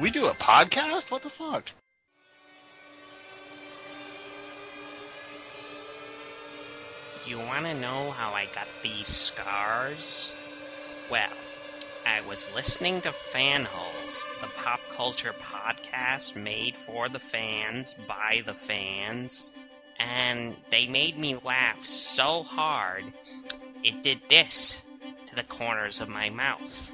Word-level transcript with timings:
we 0.00 0.10
do 0.10 0.26
a 0.26 0.34
podcast? 0.34 1.10
What 1.10 1.22
the 1.22 1.30
fuck? 1.30 1.64
You 7.26 7.38
want 7.38 7.64
to 7.66 7.74
know 7.74 8.10
how 8.10 8.32
I 8.32 8.46
got 8.54 8.66
these 8.82 9.08
scars? 9.08 10.34
Well, 11.10 11.30
I 12.06 12.20
was 12.28 12.52
listening 12.54 13.00
to 13.02 13.10
Fanholes, 13.10 14.24
the 14.40 14.48
pop 14.56 14.80
culture 14.90 15.32
podcast 15.40 16.36
made 16.36 16.76
for 16.76 17.08
the 17.08 17.18
fans 17.18 17.94
by 18.06 18.42
the 18.44 18.52
fans, 18.52 19.50
and 19.98 20.54
they 20.70 20.86
made 20.86 21.16
me 21.16 21.36
laugh 21.44 21.84
so 21.84 22.42
hard 22.42 23.04
it 23.82 24.02
did 24.02 24.18
this 24.28 24.82
to 25.26 25.34
the 25.34 25.42
corners 25.44 26.00
of 26.00 26.08
my 26.08 26.30
mouth. 26.30 26.92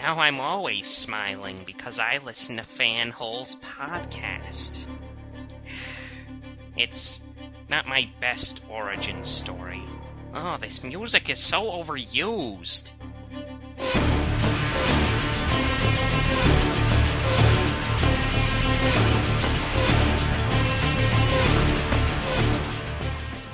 Now 0.00 0.18
I'm 0.18 0.40
always 0.40 0.86
smiling 0.86 1.60
because 1.66 1.98
I 1.98 2.20
listen 2.24 2.56
to 2.56 2.62
Fanholes 2.62 3.54
podcast. 3.60 4.86
It's 6.74 7.20
not 7.68 7.86
my 7.86 8.08
best 8.18 8.62
origin 8.70 9.22
story. 9.24 9.82
Oh, 10.32 10.56
this 10.56 10.82
music 10.82 11.28
is 11.28 11.38
so 11.38 11.64
overused. 11.64 12.92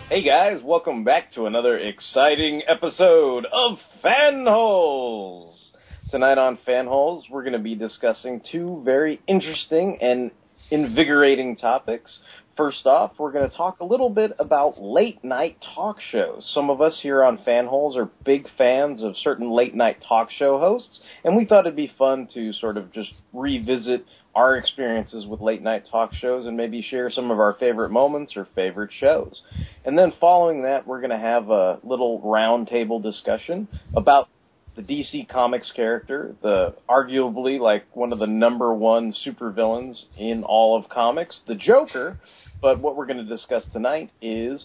Hey 0.09 0.23
guys, 0.23 0.63
welcome 0.63 1.03
back 1.03 1.33
to 1.33 1.47
another 1.47 1.77
exciting 1.77 2.63
episode 2.69 3.47
of 3.47 3.81
Fanholes. 4.05 5.66
Tonight 6.09 6.39
on 6.39 6.57
Fanholes, 6.65 7.23
we're 7.29 7.43
going 7.43 7.53
to 7.55 7.59
be 7.59 7.75
discussing 7.75 8.41
two 8.53 8.81
very 8.85 9.21
interesting 9.27 9.99
and 10.01 10.31
invigorating 10.71 11.57
topics. 11.57 12.21
First 12.57 12.87
off, 12.87 13.15
we're 13.19 13.33
going 13.33 13.51
to 13.51 13.57
talk 13.57 13.81
a 13.81 13.85
little 13.85 14.09
bit 14.09 14.31
about 14.39 14.81
late 14.81 15.25
night 15.25 15.57
talk 15.75 15.97
shows. 16.13 16.49
Some 16.55 16.71
of 16.71 16.81
us 16.81 17.01
here 17.03 17.25
on 17.25 17.39
Fanholes 17.39 17.97
are 17.97 18.09
big 18.25 18.47
fans 18.57 19.03
of 19.03 19.17
certain 19.17 19.51
late 19.51 19.75
night 19.75 19.97
talk 20.09 20.31
show 20.31 20.61
hosts, 20.61 21.01
and 21.25 21.37
we 21.37 21.45
thought 21.45 21.67
it'd 21.67 21.75
be 21.75 21.93
fun 21.99 22.29
to 22.35 22.53
sort 22.53 22.77
of 22.77 22.93
just 22.93 23.11
revisit 23.33 24.07
our 24.37 24.57
experiences 24.57 25.27
with 25.27 25.41
late 25.41 25.61
night 25.61 25.89
talk 25.91 26.15
shows 26.15 26.47
and 26.47 26.57
maybe 26.57 26.83
share 26.83 27.11
some 27.11 27.33
of 27.33 27.41
our 27.41 27.55
favorite 27.59 27.91
moments 27.91 28.37
or 28.37 28.47
favorite 28.55 28.93
shows. 28.93 29.43
And 29.85 29.99
then 29.99 30.13
following 30.21 30.63
that, 30.63 30.87
we're 30.87 31.01
going 31.01 31.11
to 31.11 31.19
have 31.19 31.51
a 31.51 31.81
little 31.83 32.21
roundtable 32.21 33.03
discussion 33.03 33.67
about 33.97 34.29
the 34.77 34.83
DC 34.83 35.29
Comics 35.29 35.73
character, 35.75 36.37
the 36.43 36.75
arguably 36.89 37.59
like 37.59 37.85
one 37.97 38.13
of 38.13 38.19
the 38.19 38.27
number 38.27 38.73
one 38.75 39.15
supervillains 39.27 40.05
in 40.19 40.45
all 40.45 40.79
of 40.79 40.89
comics, 40.91 41.41
the 41.49 41.55
Joker. 41.55 42.19
But 42.61 42.81
what 42.81 42.95
we're 42.95 43.07
going 43.07 43.19
to 43.19 43.25
discuss 43.25 43.67
tonight 43.73 44.11
is 44.21 44.65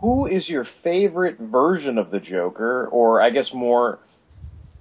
who 0.00 0.26
is 0.26 0.48
your 0.48 0.66
favorite 0.82 1.38
version 1.38 1.96
of 1.96 2.10
the 2.10 2.18
Joker, 2.18 2.88
or 2.88 3.22
I 3.22 3.30
guess 3.30 3.50
more 3.54 4.00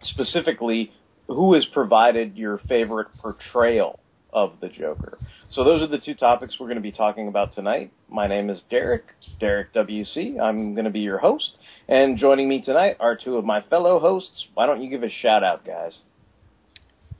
specifically, 0.01 0.91
who 1.27 1.53
has 1.53 1.65
provided 1.71 2.35
your 2.35 2.57
favorite 2.67 3.07
portrayal 3.19 3.99
of 4.31 4.53
the 4.61 4.69
Joker. 4.69 5.17
So 5.51 5.63
those 5.63 5.81
are 5.81 5.87
the 5.87 5.99
two 5.99 6.13
topics 6.13 6.57
we're 6.59 6.67
going 6.67 6.77
to 6.77 6.81
be 6.81 6.91
talking 6.91 7.27
about 7.27 7.53
tonight. 7.53 7.91
My 8.09 8.27
name 8.27 8.49
is 8.49 8.61
Derek, 8.69 9.03
Derek 9.39 9.73
WC. 9.73 10.39
I'm 10.39 10.73
going 10.73 10.85
to 10.85 10.91
be 10.91 10.99
your 10.99 11.17
host, 11.17 11.57
and 11.87 12.17
joining 12.17 12.47
me 12.47 12.61
tonight 12.61 12.97
are 12.99 13.15
two 13.15 13.37
of 13.37 13.45
my 13.45 13.61
fellow 13.69 13.99
hosts. 13.99 14.47
Why 14.53 14.65
don't 14.65 14.81
you 14.81 14.89
give 14.89 15.03
a 15.03 15.09
shout 15.09 15.43
out, 15.43 15.65
guys? 15.65 15.97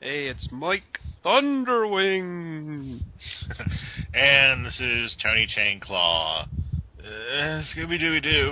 Hey, 0.02 0.28
it's 0.28 0.48
Mike 0.52 1.00
Thunderwing. 1.26 3.02
and 4.14 4.66
this 4.66 4.80
is 4.80 5.16
Tony 5.22 5.48
Chainclaw. 5.48 6.48
Uh, 7.00 7.64
Scooby 7.76 8.00
Dooby 8.00 8.24
Doo. 8.24 8.52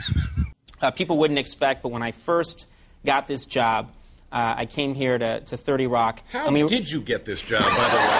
uh, 0.80 0.90
people 0.90 1.18
wouldn't 1.18 1.38
expect, 1.38 1.82
but 1.82 1.90
when 1.90 2.02
I 2.02 2.12
first 2.12 2.66
got 3.04 3.28
this 3.28 3.46
job, 3.46 3.90
uh, 4.32 4.54
I 4.56 4.66
came 4.66 4.94
here 4.94 5.18
to, 5.18 5.40
to 5.40 5.56
30 5.56 5.86
Rock. 5.86 6.22
How 6.30 6.50
did 6.50 6.90
you 6.90 7.00
get 7.00 7.24
this 7.24 7.40
job, 7.40 7.62
by 7.62 7.68
the 7.68 7.96
way? 7.96 8.12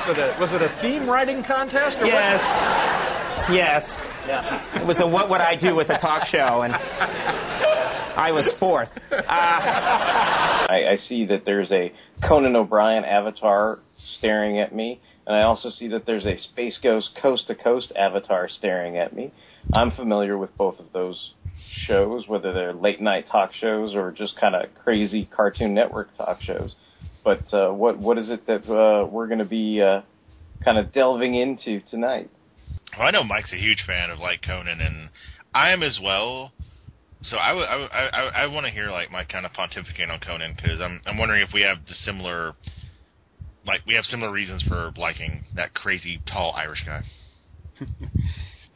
was, 0.08 0.18
it 0.18 0.18
a, 0.18 0.40
was 0.40 0.52
it 0.52 0.62
a 0.62 0.68
theme 0.80 1.08
writing 1.08 1.42
contest? 1.42 1.98
yes. 2.02 2.42
What? 2.42 3.54
Yes. 3.54 4.00
Yeah. 4.26 4.80
It 4.80 4.86
was 4.86 5.00
a 5.00 5.06
what 5.06 5.28
would 5.30 5.40
I 5.40 5.56
do 5.56 5.74
with 5.74 5.90
a 5.90 5.96
talk 5.96 6.24
show, 6.24 6.62
and 6.62 6.74
I 6.74 8.32
was 8.32 8.52
fourth. 8.52 8.96
Uh, 9.10 9.24
I, 9.28 10.90
I 10.92 10.96
see 10.96 11.26
that 11.26 11.44
there's 11.44 11.72
a 11.72 11.92
Conan 12.22 12.54
O'Brien 12.54 13.04
avatar 13.04 13.78
staring 14.18 14.58
at 14.58 14.74
me, 14.74 15.00
and 15.26 15.34
I 15.34 15.42
also 15.42 15.70
see 15.70 15.88
that 15.88 16.06
there's 16.06 16.26
a 16.26 16.36
Space 16.36 16.78
Ghost 16.82 17.18
Coast 17.20 17.48
to 17.48 17.54
Coast 17.54 17.92
avatar 17.96 18.48
staring 18.48 18.96
at 18.98 19.14
me. 19.14 19.32
I'm 19.72 19.90
familiar 19.90 20.38
with 20.38 20.56
both 20.56 20.78
of 20.78 20.92
those 20.92 21.32
shows, 21.86 22.26
whether 22.28 22.52
they're 22.52 22.72
late 22.72 23.00
night 23.00 23.26
talk 23.30 23.52
shows 23.52 23.94
or 23.94 24.12
just 24.12 24.38
kind 24.38 24.54
of 24.54 24.68
crazy 24.82 25.28
Cartoon 25.34 25.74
Network 25.74 26.16
talk 26.16 26.40
shows. 26.42 26.74
But 27.24 27.42
uh, 27.52 27.70
what 27.70 27.98
what 27.98 28.18
is 28.18 28.30
it 28.30 28.46
that 28.46 28.64
uh, 28.70 29.06
we're 29.06 29.26
going 29.26 29.40
to 29.40 29.44
be 29.44 29.82
uh, 29.82 30.02
kind 30.64 30.78
of 30.78 30.92
delving 30.92 31.34
into 31.34 31.80
tonight? 31.90 32.30
Well, 32.96 33.06
I 33.06 33.10
know 33.10 33.24
Mike's 33.24 33.52
a 33.52 33.56
huge 33.56 33.84
fan 33.86 34.10
of 34.10 34.18
like 34.18 34.42
Conan, 34.42 34.80
and 34.80 35.10
I 35.54 35.70
am 35.70 35.82
as 35.82 36.00
well. 36.02 36.52
So 37.22 37.36
I, 37.36 37.48
w- 37.50 37.66
I, 37.66 38.06
I, 38.06 38.22
I 38.42 38.46
want 38.46 38.64
to 38.64 38.72
hear 38.72 38.90
like 38.90 39.10
Mike 39.10 39.28
kind 39.28 39.44
of 39.44 39.52
pontificate 39.52 40.08
on 40.10 40.20
Conan 40.20 40.54
because 40.56 40.80
I'm 40.80 41.02
I'm 41.04 41.18
wondering 41.18 41.42
if 41.42 41.50
we 41.52 41.62
have 41.62 41.78
the 41.86 41.94
similar 41.94 42.54
like 43.66 43.82
we 43.86 43.94
have 43.94 44.04
similar 44.04 44.32
reasons 44.32 44.62
for 44.62 44.92
liking 44.96 45.42
that 45.54 45.74
crazy 45.74 46.20
tall 46.26 46.54
Irish 46.56 46.84
guy. 46.86 47.02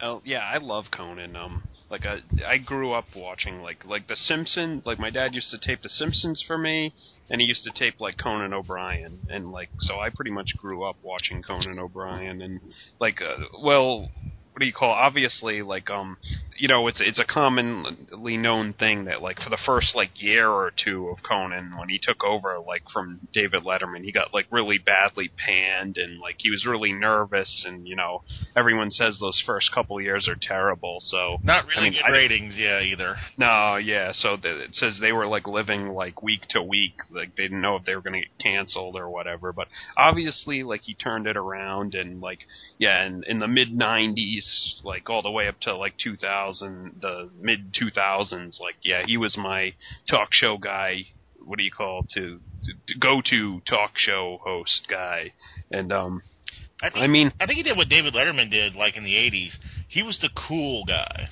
oh 0.03 0.21
yeah, 0.25 0.41
I 0.41 0.59
love 0.59 0.85
Conan. 0.95 1.37
Um, 1.37 1.63
like 1.95 2.07
I, 2.07 2.23
I 2.45 2.59
grew 2.59 2.93
up 2.93 3.05
watching 3.15 3.63
like 3.63 3.85
like 3.85 4.09
The 4.09 4.17
Simpsons. 4.17 4.85
Like 4.85 4.99
my 4.99 5.11
dad 5.11 5.33
used 5.33 5.51
to 5.53 5.59
tape 5.59 5.83
The 5.83 5.89
Simpsons 5.89 6.43
for 6.45 6.59
me, 6.59 6.93
and 7.31 7.41
he 7.41 7.47
used 7.47 7.63
to 7.65 7.71
tape 7.71 8.01
like 8.01 8.19
Conan 8.19 8.53
O'Brien, 8.53 9.21
and 9.31 9.53
like 9.53 9.69
so 9.79 10.01
I 10.01 10.11
pretty 10.11 10.33
much 10.33 10.57
grew 10.59 10.83
up 10.83 10.97
watching 11.03 11.41
Conan 11.41 11.79
O'Brien, 11.79 12.43
and 12.43 12.61
like 12.99 13.23
uh, 13.23 13.45
well 13.63 14.11
what 14.55 14.61
do 14.61 14.67
you 14.67 14.73
call 14.73 14.93
it? 14.93 15.03
obviously 15.03 15.63
like 15.63 15.91
um 15.91 16.17
you 16.57 16.69
know 16.69 16.87
it's 16.87 17.01
it's 17.01 17.19
a 17.19 17.25
commonly 17.25 18.37
known 18.37 18.73
thing 18.73 19.07
that 19.07 19.21
like 19.21 19.41
for 19.41 19.51
the 19.51 19.59
first 19.67 19.97
like 19.97 20.23
year 20.23 20.49
or 20.49 20.73
two 20.85 21.09
of 21.09 21.19
Conan 21.29 21.77
when 21.77 21.89
he 21.89 21.99
took 22.01 22.23
over 22.23 22.61
like 22.65 22.85
from 22.93 23.19
David 23.33 23.65
Letterman 23.65 24.05
he 24.05 24.13
got 24.13 24.33
like 24.33 24.47
really 24.53 24.79
badly 24.79 25.29
panned 25.45 25.97
and 25.97 26.21
like 26.21 26.37
he 26.39 26.51
was 26.51 26.65
really 26.65 26.93
nervous 26.93 27.65
and 27.67 27.89
you 27.89 27.97
know 27.97 28.23
everyone 28.55 28.93
says 28.93 29.19
those 29.21 29.43
first 29.45 29.73
couple 29.75 30.01
years 30.01 30.29
are 30.29 30.39
terrible 30.41 30.99
so 31.01 31.39
not 31.43 31.67
really 31.67 31.89
I 31.89 31.91
mean, 31.91 31.93
good 31.95 32.05
I, 32.05 32.11
ratings 32.11 32.55
yeah 32.57 32.81
either 32.81 33.17
no 33.37 33.75
yeah 33.77 34.13
so 34.13 34.37
the, 34.41 34.65
it 34.65 34.75
says 34.77 34.99
they 35.01 35.13
were 35.13 35.27
like 35.27 35.49
living 35.49 35.89
like 35.89 36.23
week 36.23 36.43
to 36.51 36.63
week 36.63 36.95
like 37.11 37.35
they 37.35 37.45
didn't 37.45 37.61
know 37.61 37.75
if 37.75 37.85
they 37.85 37.97
were 37.97 38.03
going 38.03 38.21
to 38.21 38.21
get 38.21 38.39
canceled 38.41 38.95
or 38.95 39.11
whatever 39.11 39.53
but 39.53 39.67
obviously 39.97 40.63
like 40.63 40.83
he 40.83 40.95
turned 40.95 41.27
it 41.27 41.37
around 41.37 41.97
and 41.97 42.21
like 42.21 42.41
yeah 42.79 43.03
and 43.03 43.25
in 43.25 43.41
the 43.41 43.49
mid 43.49 43.77
90s 43.77 44.44
like 44.83 45.09
all 45.11 45.23
the 45.23 45.31
way 45.31 45.49
up 45.49 45.61
to 45.61 45.77
like 45.77 45.95
2000, 46.03 46.99
the 47.01 47.31
mid 47.41 47.75
2000s. 47.75 48.61
Like, 48.61 48.77
yeah, 48.83 49.03
he 49.07 49.17
was 49.17 49.37
my 49.37 49.75
talk 50.09 50.29
show 50.33 50.59
guy 50.59 51.07
what 51.45 51.59
do 51.59 51.65
you 51.65 51.71
call 51.71 52.05
to, 52.15 52.41
to, 52.65 52.73
to 52.89 52.99
go 52.99 53.21
to 53.31 53.61
talk 53.69 53.93
show 53.97 54.39
host 54.43 54.87
guy, 54.89 55.33
and 55.71 55.93
um, 55.93 56.23
I, 56.83 56.91
think, 56.91 57.03
I 57.03 57.07
mean, 57.07 57.33
I 57.41 57.47
think 57.47 57.59
he 57.59 57.63
did 57.63 57.77
what 57.77 57.89
David 57.89 58.15
Letterman 58.15 58.51
did, 58.51 58.75
like 58.75 58.97
in 58.97 59.05
the 59.05 59.15
'80s. 59.15 59.53
He 59.89 60.03
was 60.03 60.19
the 60.21 60.31
cool 60.49 60.85
guy. 60.85 61.29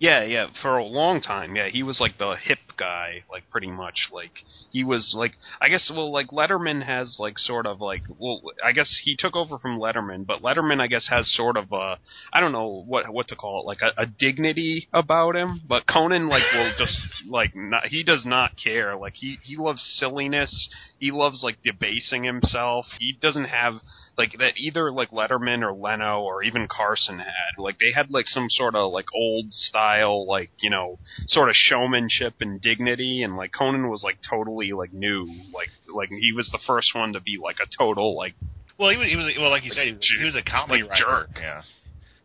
Yeah, 0.00 0.24
yeah, 0.24 0.46
for 0.62 0.78
a 0.78 0.84
long 0.84 1.20
time. 1.20 1.54
Yeah, 1.56 1.68
he 1.68 1.82
was 1.82 2.00
like 2.00 2.16
the 2.16 2.34
hip 2.42 2.58
guy, 2.78 3.22
like 3.30 3.42
pretty 3.50 3.70
much 3.70 4.08
like 4.10 4.30
he 4.70 4.82
was 4.82 5.14
like 5.14 5.32
I 5.60 5.68
guess 5.68 5.92
well 5.94 6.10
like 6.10 6.28
Letterman 6.28 6.86
has 6.86 7.18
like 7.20 7.38
sort 7.38 7.66
of 7.66 7.82
like 7.82 8.00
well 8.18 8.40
I 8.64 8.72
guess 8.72 9.02
he 9.04 9.14
took 9.14 9.36
over 9.36 9.58
from 9.58 9.78
Letterman, 9.78 10.26
but 10.26 10.40
Letterman 10.40 10.80
I 10.80 10.86
guess 10.86 11.08
has 11.10 11.30
sort 11.30 11.58
of 11.58 11.70
a 11.72 11.98
I 12.32 12.40
don't 12.40 12.52
know 12.52 12.82
what 12.86 13.12
what 13.12 13.28
to 13.28 13.36
call 13.36 13.60
it, 13.60 13.66
like 13.66 13.82
a, 13.82 14.00
a 14.00 14.06
dignity 14.06 14.88
about 14.90 15.36
him, 15.36 15.60
but 15.68 15.86
Conan 15.86 16.30
like 16.30 16.44
will 16.54 16.72
just 16.78 16.96
like 17.28 17.54
not 17.54 17.88
he 17.88 18.02
does 18.02 18.24
not 18.24 18.52
care. 18.56 18.96
Like 18.96 19.12
he 19.16 19.38
he 19.42 19.58
loves 19.58 19.82
silliness. 19.98 20.70
He 20.98 21.10
loves 21.10 21.42
like 21.42 21.58
debasing 21.62 22.24
himself. 22.24 22.86
He 22.98 23.18
doesn't 23.20 23.46
have 23.46 23.74
like 24.20 24.32
that 24.38 24.54
either 24.56 24.92
like 24.92 25.10
Letterman 25.10 25.62
or 25.62 25.72
Leno 25.72 26.20
or 26.20 26.42
even 26.42 26.68
Carson 26.68 27.18
had. 27.18 27.52
Like 27.58 27.78
they 27.78 27.92
had 27.94 28.10
like 28.10 28.26
some 28.26 28.48
sort 28.50 28.74
of 28.74 28.92
like 28.92 29.06
old 29.14 29.46
style 29.52 30.26
like, 30.26 30.50
you 30.60 30.70
know, 30.70 30.98
sort 31.26 31.48
of 31.48 31.54
showmanship 31.56 32.34
and 32.40 32.60
dignity 32.60 33.22
and 33.22 33.36
like 33.36 33.52
Conan 33.58 33.88
was 33.88 34.02
like 34.04 34.18
totally 34.28 34.72
like 34.72 34.92
new. 34.92 35.26
Like 35.54 35.70
like 35.94 36.10
he 36.10 36.32
was 36.34 36.48
the 36.52 36.60
first 36.66 36.94
one 36.94 37.12
to 37.14 37.20
be 37.20 37.38
like 37.42 37.56
a 37.62 37.68
total 37.78 38.16
like 38.16 38.34
Well, 38.78 38.90
he 38.90 38.96
was, 38.98 39.08
he 39.08 39.16
was 39.16 39.26
well, 39.38 39.50
like 39.50 39.64
you 39.64 39.70
said, 39.70 39.86
he 39.86 39.92
was, 39.94 40.12
he 40.18 40.24
was 40.24 40.36
a 40.36 40.42
comedy 40.42 40.82
Like 40.82 40.90
writer. 40.92 41.26
jerk. 41.28 41.30
Yeah. 41.40 41.62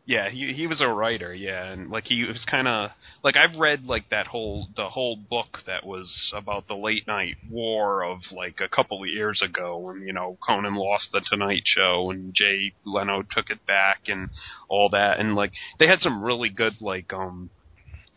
Yeah, 0.07 0.29
he 0.29 0.53
he 0.53 0.67
was 0.67 0.81
a 0.81 0.87
writer, 0.87 1.33
yeah, 1.33 1.65
and 1.65 1.89
like 1.89 2.03
he 2.05 2.23
was 2.25 2.45
kind 2.49 2.67
of 2.67 2.91
like 3.23 3.35
I've 3.35 3.57
read 3.57 3.85
like 3.85 4.09
that 4.09 4.27
whole 4.27 4.67
the 4.75 4.89
whole 4.89 5.15
book 5.15 5.59
that 5.65 5.83
was 5.83 6.31
about 6.35 6.67
the 6.67 6.75
late 6.75 7.07
night 7.07 7.37
war 7.49 8.03
of 8.03 8.19
like 8.31 8.59
a 8.61 8.73
couple 8.73 9.01
of 9.01 9.09
years 9.09 9.41
ago 9.43 9.79
when 9.79 10.03
you 10.03 10.13
know 10.13 10.37
Conan 10.45 10.75
lost 10.75 11.09
the 11.11 11.21
Tonight 11.27 11.63
Show 11.65 12.11
and 12.11 12.35
Jay 12.35 12.73
Leno 12.85 13.23
took 13.23 13.49
it 13.49 13.65
back 13.65 14.01
and 14.07 14.29
all 14.69 14.89
that, 14.89 15.19
and 15.19 15.33
like 15.33 15.53
they 15.79 15.87
had 15.87 16.01
some 16.01 16.23
really 16.23 16.49
good 16.49 16.73
like 16.81 17.11
um 17.11 17.49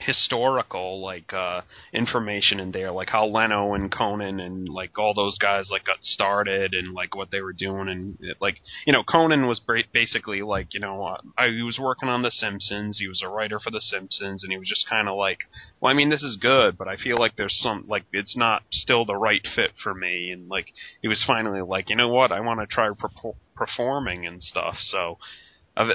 historical 0.00 1.02
like 1.02 1.32
uh 1.32 1.60
information 1.92 2.60
in 2.60 2.70
there 2.70 2.90
like 2.92 3.08
how 3.08 3.26
Leno 3.26 3.74
and 3.74 3.90
Conan 3.90 4.38
and 4.38 4.68
like 4.68 4.96
all 4.98 5.12
those 5.14 5.36
guys 5.38 5.68
like 5.70 5.84
got 5.84 6.02
started 6.02 6.72
and 6.72 6.94
like 6.94 7.16
what 7.16 7.30
they 7.30 7.40
were 7.40 7.52
doing 7.52 7.88
and 7.88 8.16
it, 8.20 8.36
like 8.40 8.56
you 8.86 8.92
know 8.92 9.02
Conan 9.02 9.46
was 9.46 9.60
ba- 9.60 9.82
basically 9.92 10.42
like 10.42 10.72
you 10.72 10.80
know 10.80 11.04
uh, 11.04 11.18
I, 11.36 11.48
he 11.48 11.62
was 11.62 11.78
working 11.80 12.08
on 12.08 12.22
the 12.22 12.30
Simpsons 12.30 12.98
he 12.98 13.08
was 13.08 13.22
a 13.22 13.28
writer 13.28 13.58
for 13.58 13.70
the 13.70 13.80
Simpsons 13.80 14.44
and 14.44 14.52
he 14.52 14.58
was 14.58 14.68
just 14.68 14.88
kind 14.88 15.08
of 15.08 15.16
like 15.16 15.38
well 15.80 15.90
I 15.90 15.96
mean 15.96 16.10
this 16.10 16.22
is 16.22 16.36
good 16.40 16.78
but 16.78 16.88
I 16.88 16.96
feel 16.96 17.18
like 17.18 17.36
there's 17.36 17.58
some 17.60 17.84
like 17.88 18.04
it's 18.12 18.36
not 18.36 18.62
still 18.70 19.04
the 19.04 19.16
right 19.16 19.46
fit 19.54 19.72
for 19.82 19.94
me 19.94 20.30
and 20.30 20.48
like 20.48 20.66
he 21.02 21.08
was 21.08 21.24
finally 21.26 21.62
like 21.62 21.90
you 21.90 21.96
know 21.96 22.08
what? 22.08 22.32
I 22.32 22.40
want 22.40 22.60
to 22.60 22.66
try 22.66 22.88
perpo- 22.90 23.36
performing 23.56 24.26
and 24.26 24.42
stuff 24.42 24.76
so 24.80 25.18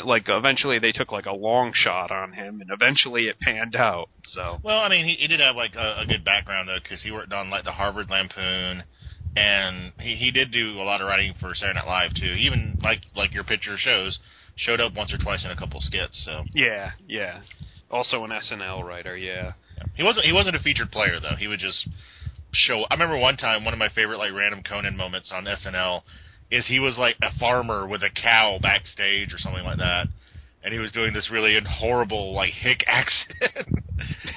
like 0.06 0.26
eventually 0.28 0.80
they 0.80 0.92
took 0.92 1.12
like 1.12 1.26
a 1.26 1.34
long 1.34 1.72
shot 1.74 2.12
on 2.12 2.34
him, 2.34 2.62
and 2.62 2.70
eventually 2.72 3.28
it 3.28 3.40
panned 3.40 3.76
out. 3.76 4.10
So 4.26 4.60
Well, 4.64 4.80
I 4.80 4.90
mean, 4.90 5.06
he, 5.06 5.16
he 5.16 5.28
did 5.28 5.40
have 5.40 5.56
like 5.56 5.76
a, 5.76 6.02
a 6.02 6.06
good 6.06 6.24
background 6.24 6.70
though, 6.70 6.80
because 6.82 7.02
he 7.04 7.12
worked 7.12 7.34
on 7.34 7.50
like 7.50 7.66
the 7.66 7.72
Harvard 7.72 8.10
Lampoon, 8.10 8.84
and 9.36 9.94
he 10.00 10.16
he 10.16 10.32
did 10.32 10.52
do 10.52 10.78
a 10.78 10.84
lot 10.84 11.02
of 11.02 11.08
writing 11.08 11.34
for 11.40 11.54
Saturday 11.54 11.80
Night 11.80 11.88
Live 11.88 12.14
too. 12.14 12.34
Even 12.34 12.80
like 12.82 13.02
like 13.16 13.34
your 13.34 13.44
picture 13.44 13.78
shows, 13.78 14.20
showed 14.56 14.80
up 14.80 14.94
once 14.94 15.14
or 15.14 15.18
twice 15.18 15.44
in 15.44 15.52
a 15.52 15.58
couple 15.58 15.82
skits. 15.82 16.22
So 16.26 16.44
yeah, 16.54 16.92
yeah. 17.08 17.42
Also 17.92 18.24
an 18.24 18.32
SNL 18.32 18.84
writer, 18.84 19.16
yeah. 19.18 19.54
he 19.96 20.04
wasn't 20.04 20.26
he 20.26 20.32
wasn't 20.32 20.56
a 20.56 20.60
featured 20.60 20.92
player 20.92 21.20
though. 21.20 21.36
He 21.38 21.48
would 21.48 21.60
just 21.60 21.88
show. 22.54 22.86
I 22.90 22.94
remember 22.94 23.18
one 23.18 23.38
time 23.38 23.66
one 23.66 23.74
of 23.74 23.80
my 23.80 23.90
favorite 23.90 24.18
like 24.18 24.34
random 24.34 24.64
Conan 24.64 24.96
moments 24.96 25.32
on 25.34 25.46
SNL 25.46 26.02
is 26.54 26.68
he 26.68 26.80
was 26.80 26.98
like 26.98 27.16
a 27.22 27.38
farmer 27.40 27.88
with 27.88 28.04
a 28.04 28.10
cow 28.10 28.60
backstage 28.62 29.34
or 29.34 29.40
something 29.40 29.64
like 29.64 29.80
that. 29.80 30.08
And 30.64 30.72
he 30.72 30.80
was 30.80 30.92
doing 30.92 31.12
this 31.12 31.30
really 31.30 31.60
horrible, 31.68 32.34
like 32.34 32.54
hick 32.54 32.86
accent. 32.88 33.68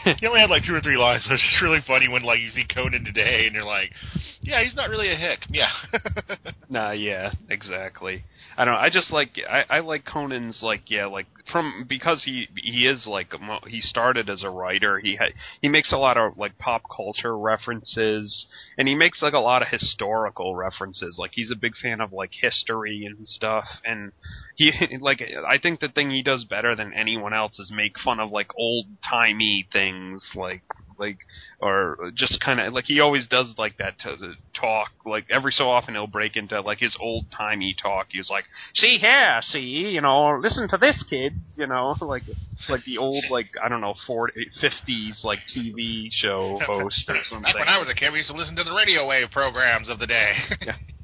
he 0.18 0.26
only 0.26 0.40
had 0.40 0.50
like 0.50 0.64
two 0.64 0.74
or 0.74 0.80
three 0.80 0.96
lines, 0.96 1.22
but 1.24 1.34
it's 1.34 1.42
just 1.42 1.62
really 1.62 1.78
funny 1.86 2.08
when 2.08 2.22
like 2.22 2.40
you 2.40 2.48
see 2.48 2.64
Conan 2.64 3.04
today, 3.04 3.46
and 3.46 3.54
you're 3.54 3.64
like, 3.64 3.92
"Yeah, 4.40 4.64
he's 4.64 4.74
not 4.74 4.90
really 4.90 5.12
a 5.12 5.14
hick." 5.14 5.40
Yeah, 5.48 5.70
Nah, 6.68 6.90
yeah, 6.90 7.30
exactly. 7.48 8.24
I 8.56 8.64
don't 8.64 8.74
know. 8.74 8.80
I 8.80 8.90
just 8.90 9.12
like 9.12 9.38
I, 9.48 9.64
I 9.68 9.80
like 9.80 10.04
Conan's 10.04 10.60
like 10.62 10.90
yeah 10.90 11.06
like 11.06 11.26
from 11.50 11.84
because 11.88 12.24
he 12.24 12.48
he 12.56 12.86
is 12.86 13.06
like 13.06 13.32
he 13.66 13.80
started 13.80 14.30
as 14.30 14.42
a 14.42 14.50
writer. 14.50 14.98
He 14.98 15.16
ha, 15.16 15.26
he 15.60 15.68
makes 15.68 15.92
a 15.92 15.98
lot 15.98 16.16
of 16.16 16.36
like 16.38 16.58
pop 16.58 16.82
culture 16.94 17.36
references 17.38 18.46
and 18.78 18.88
he 18.88 18.94
makes 18.94 19.22
like 19.22 19.34
a 19.34 19.38
lot 19.38 19.62
of 19.62 19.68
historical 19.68 20.54
references. 20.54 21.16
Like 21.18 21.32
he's 21.34 21.50
a 21.50 21.60
big 21.60 21.72
fan 21.76 22.00
of 22.00 22.12
like 22.12 22.30
history 22.40 23.04
and 23.04 23.26
stuff. 23.28 23.64
And 23.84 24.12
he 24.56 24.72
like 25.00 25.22
I 25.46 25.58
think 25.58 25.80
the 25.80 25.88
thing 25.88 26.10
he 26.10 26.22
does 26.22 26.44
better 26.44 26.74
than 26.74 26.92
anyone 26.94 27.34
else 27.34 27.58
is 27.58 27.70
make 27.74 27.98
fun 27.98 28.20
of 28.20 28.30
like 28.30 28.48
old 28.56 28.86
timey 29.08 29.66
things 29.72 30.32
like 30.34 30.62
like 30.98 31.18
or 31.60 32.10
just 32.14 32.40
kind 32.40 32.60
of 32.60 32.72
like 32.72 32.84
he 32.84 33.00
always 33.00 33.26
does 33.28 33.54
like 33.58 33.76
that 33.78 33.98
to 34.00 34.34
talk 34.58 34.88
like 35.04 35.24
every 35.30 35.52
so 35.52 35.68
often 35.68 35.94
he'll 35.94 36.06
break 36.06 36.36
into 36.36 36.60
like 36.60 36.78
his 36.78 36.96
old 37.00 37.26
timey 37.36 37.74
talk. 37.80 38.06
He's 38.10 38.30
like 38.30 38.44
see 38.74 38.98
here 38.98 39.40
see 39.42 39.60
you 39.60 40.00
know 40.00 40.38
listen 40.40 40.68
to 40.68 40.76
this 40.76 41.02
kids 41.08 41.54
you 41.56 41.66
know 41.66 41.94
like 42.00 42.22
like 42.68 42.84
the 42.84 42.98
old 42.98 43.24
like 43.30 43.46
i 43.62 43.68
don't 43.68 43.80
know 43.80 43.94
40 44.06 44.32
eh, 44.36 44.66
50s 44.66 45.24
like 45.24 45.38
tv 45.54 46.08
show 46.10 46.58
host 46.66 47.04
or 47.08 47.16
something. 47.28 47.42
Back 47.42 47.54
when 47.54 47.68
I 47.68 47.78
was 47.78 47.88
a 47.90 47.94
kid, 47.94 48.10
we 48.12 48.18
used 48.18 48.30
to 48.30 48.36
listen 48.36 48.56
to 48.56 48.64
the 48.64 48.72
radio 48.72 49.06
wave 49.06 49.30
programs 49.30 49.88
of 49.88 49.98
the 49.98 50.06
day. 50.06 50.32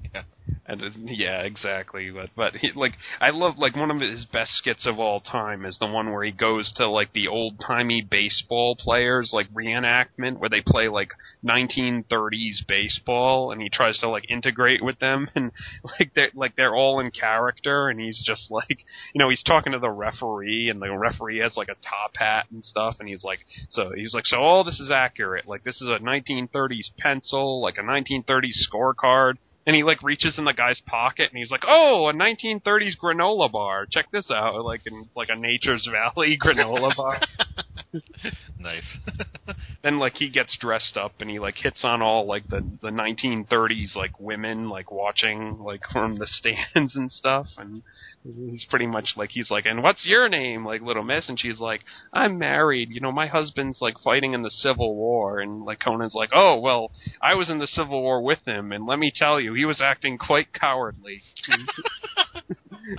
And 0.64 0.80
yeah, 1.10 1.40
exactly. 1.40 2.10
But 2.10 2.30
but 2.36 2.54
he, 2.54 2.70
like 2.76 2.92
I 3.20 3.30
love 3.30 3.58
like 3.58 3.74
one 3.74 3.90
of 3.90 4.00
his 4.00 4.26
best 4.26 4.52
skits 4.52 4.86
of 4.86 5.00
all 5.00 5.20
time 5.20 5.64
is 5.64 5.76
the 5.78 5.88
one 5.88 6.12
where 6.12 6.22
he 6.22 6.30
goes 6.30 6.72
to 6.76 6.88
like 6.88 7.12
the 7.12 7.26
old 7.26 7.58
timey 7.58 8.00
baseball 8.00 8.76
players 8.76 9.32
like 9.34 9.52
reenactment 9.52 10.38
where 10.38 10.48
they 10.48 10.62
play 10.64 10.86
like 10.86 11.10
1930s 11.44 12.64
baseball 12.68 13.50
and 13.50 13.60
he 13.60 13.68
tries 13.68 13.98
to 13.98 14.08
like 14.08 14.30
integrate 14.30 14.84
with 14.84 15.00
them 15.00 15.28
and 15.34 15.50
like 15.98 16.12
they're 16.14 16.30
like 16.34 16.54
they're 16.54 16.76
all 16.76 17.00
in 17.00 17.10
character 17.10 17.88
and 17.88 17.98
he's 17.98 18.22
just 18.24 18.48
like 18.48 18.84
you 19.14 19.18
know 19.18 19.28
he's 19.30 19.42
talking 19.42 19.72
to 19.72 19.80
the 19.80 19.90
referee 19.90 20.68
and 20.68 20.80
the 20.80 20.96
referee 20.96 21.38
has 21.38 21.56
like 21.56 21.68
a 21.68 21.74
top 21.74 22.12
hat 22.14 22.46
and 22.52 22.62
stuff 22.62 22.96
and 23.00 23.08
he's 23.08 23.24
like 23.24 23.40
so 23.68 23.90
he's 23.96 24.14
like 24.14 24.26
so 24.26 24.36
all 24.36 24.62
this 24.62 24.78
is 24.78 24.92
accurate 24.92 25.48
like 25.48 25.64
this 25.64 25.80
is 25.80 25.88
a 25.88 25.98
1930s 25.98 26.86
pencil 26.98 27.60
like 27.60 27.78
a 27.78 27.82
1930s 27.82 28.58
scorecard 28.72 29.34
and 29.66 29.76
he 29.76 29.82
like 29.82 30.02
reaches 30.02 30.38
in 30.38 30.44
the 30.44 30.52
guy's 30.52 30.80
pocket 30.86 31.30
and 31.30 31.38
he's 31.38 31.50
like, 31.50 31.64
"Oh, 31.66 32.08
a 32.08 32.12
1930s 32.12 32.96
granola 33.02 33.50
bar. 33.50 33.86
Check 33.90 34.10
this 34.10 34.30
out." 34.30 34.64
Like, 34.64 34.82
and 34.86 35.06
it's 35.06 35.16
like 35.16 35.28
a 35.30 35.36
Nature's 35.36 35.88
Valley 35.90 36.38
granola 36.42 36.94
bar. 36.96 37.20
nice. 38.58 38.96
then 39.82 39.98
like 39.98 40.14
he 40.14 40.30
gets 40.30 40.56
dressed 40.58 40.96
up 40.96 41.12
and 41.20 41.28
he 41.28 41.38
like 41.38 41.56
hits 41.56 41.84
on 41.84 42.00
all 42.00 42.26
like 42.26 42.48
the 42.48 42.60
the 42.80 42.90
1930s 42.90 43.94
like 43.94 44.18
women 44.18 44.68
like 44.68 44.90
watching 44.90 45.58
like 45.58 45.82
from 45.92 46.18
the 46.18 46.26
stands 46.26 46.96
and 46.96 47.10
stuff. 47.10 47.46
And 47.58 47.82
he's 48.24 48.66
pretty 48.70 48.86
much 48.86 49.10
like 49.16 49.30
he's 49.30 49.50
like 49.50 49.66
and 49.66 49.82
what's 49.82 50.06
your 50.06 50.28
name 50.28 50.64
like 50.64 50.80
little 50.80 51.02
miss? 51.02 51.28
And 51.28 51.38
she's 51.38 51.60
like 51.60 51.82
i'm 52.12 52.38
married. 52.38 52.90
You 52.90 53.00
know 53.00 53.12
my 53.12 53.26
husband's 53.26 53.78
like 53.80 53.94
fighting 54.02 54.32
in 54.32 54.42
the 54.42 54.50
civil 54.50 54.94
war. 54.94 55.40
And 55.40 55.64
like 55.64 55.80
conan's 55.80 56.14
like 56.14 56.30
oh 56.34 56.58
well 56.58 56.92
i 57.20 57.34
was 57.34 57.50
in 57.50 57.58
the 57.58 57.66
civil 57.66 58.02
war 58.02 58.22
with 58.22 58.46
him. 58.46 58.72
And 58.72 58.86
let 58.86 58.98
me 58.98 59.12
tell 59.14 59.38
you 59.40 59.54
he 59.54 59.64
was 59.64 59.80
acting 59.82 60.18
quite 60.18 60.52
cowardly. 60.52 61.22
And 61.46 61.68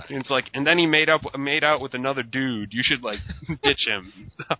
it's 0.08 0.30
like 0.30 0.50
and 0.54 0.66
then 0.66 0.78
he 0.78 0.86
made 0.86 1.08
up 1.08 1.22
made 1.36 1.64
out 1.64 1.80
with 1.80 1.94
another 1.94 2.22
dude. 2.22 2.72
You 2.72 2.82
should 2.84 3.02
like 3.02 3.18
ditch 3.62 3.86
him 3.86 4.12
and 4.16 4.28
stuff 4.28 4.58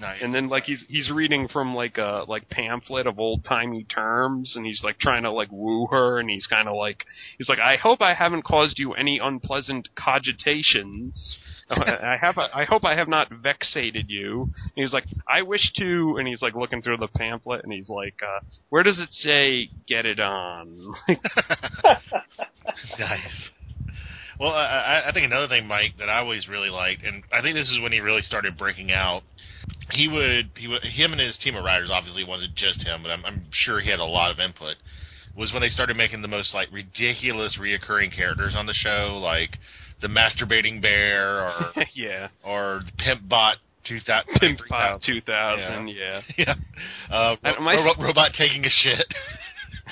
Nice. 0.00 0.20
and 0.22 0.34
then 0.34 0.48
like 0.48 0.64
he's 0.64 0.84
he's 0.88 1.10
reading 1.10 1.48
from 1.48 1.74
like 1.74 1.98
a 1.98 2.24
like 2.26 2.48
pamphlet 2.48 3.06
of 3.06 3.18
old 3.18 3.44
timey 3.44 3.84
terms 3.84 4.54
and 4.56 4.64
he's 4.64 4.82
like 4.82 4.98
trying 4.98 5.22
to 5.24 5.30
like 5.30 5.48
woo 5.52 5.86
her 5.90 6.18
and 6.18 6.30
he's 6.30 6.46
kind 6.46 6.66
of 6.66 6.74
like 6.76 7.04
he's 7.38 7.48
like 7.48 7.58
I 7.58 7.76
hope 7.76 8.00
I 8.00 8.14
haven't 8.14 8.42
caused 8.42 8.78
you 8.78 8.94
any 8.94 9.18
unpleasant 9.22 9.88
cogitations. 9.94 11.36
I 11.70 12.16
have 12.20 12.38
I 12.38 12.64
hope 12.64 12.84
I 12.84 12.96
have 12.96 13.08
not 13.08 13.28
vexated 13.30 14.06
you. 14.08 14.50
And 14.64 14.82
he's 14.82 14.92
like 14.92 15.04
I 15.28 15.42
wish 15.42 15.72
to 15.78 16.16
and 16.18 16.26
he's 16.26 16.42
like 16.42 16.54
looking 16.54 16.82
through 16.82 16.96
the 16.96 17.08
pamphlet 17.08 17.62
and 17.62 17.72
he's 17.72 17.88
like 17.88 18.18
uh 18.22 18.40
where 18.70 18.82
does 18.82 18.98
it 18.98 19.10
say 19.12 19.70
get 19.86 20.06
it 20.06 20.20
on? 20.20 20.94
nice. 22.98 23.20
Well, 24.42 24.52
I, 24.54 25.04
I 25.06 25.12
think 25.12 25.24
another 25.24 25.46
thing, 25.46 25.68
Mike, 25.68 25.92
that 26.00 26.08
I 26.08 26.18
always 26.18 26.48
really 26.48 26.68
liked, 26.68 27.04
and 27.04 27.22
I 27.32 27.40
think 27.42 27.54
this 27.54 27.70
is 27.70 27.80
when 27.80 27.92
he 27.92 28.00
really 28.00 28.22
started 28.22 28.58
breaking 28.58 28.90
out. 28.90 29.22
He 29.92 30.08
would, 30.08 30.50
he 30.56 30.66
would, 30.66 30.82
him 30.82 31.12
and 31.12 31.20
his 31.20 31.38
team 31.44 31.54
of 31.54 31.62
writers. 31.62 31.90
Obviously, 31.92 32.22
it 32.22 32.28
wasn't 32.28 32.56
just 32.56 32.82
him, 32.82 33.04
but 33.04 33.10
I'm, 33.12 33.24
I'm 33.24 33.44
sure 33.52 33.78
he 33.78 33.88
had 33.88 34.00
a 34.00 34.04
lot 34.04 34.32
of 34.32 34.40
input. 34.40 34.74
Was 35.36 35.52
when 35.52 35.62
they 35.62 35.68
started 35.68 35.96
making 35.96 36.22
the 36.22 36.28
most 36.28 36.52
like 36.54 36.72
ridiculous 36.72 37.56
reoccurring 37.56 38.14
characters 38.14 38.54
on 38.56 38.66
the 38.66 38.74
show, 38.74 39.20
like 39.22 39.58
the 40.00 40.08
masturbating 40.08 40.82
bear, 40.82 41.46
or 41.46 41.72
yeah. 41.94 42.26
or 42.44 42.82
the 42.84 42.92
pimp 43.00 43.28
bot 43.28 43.58
two 43.86 44.00
thousand. 44.00 44.34
Pimp 44.40 44.58
Bot 44.68 45.00
2000, 45.06 45.86
yeah. 45.86 46.20
yeah. 46.36 46.54
Uh, 47.10 47.36
Uh, 47.44 47.52
ro- 47.58 47.60
my- 47.60 47.74
ro- 47.74 47.94
robot 48.04 48.32
taking 48.36 48.64
a 48.64 48.70
shit. 48.70 49.06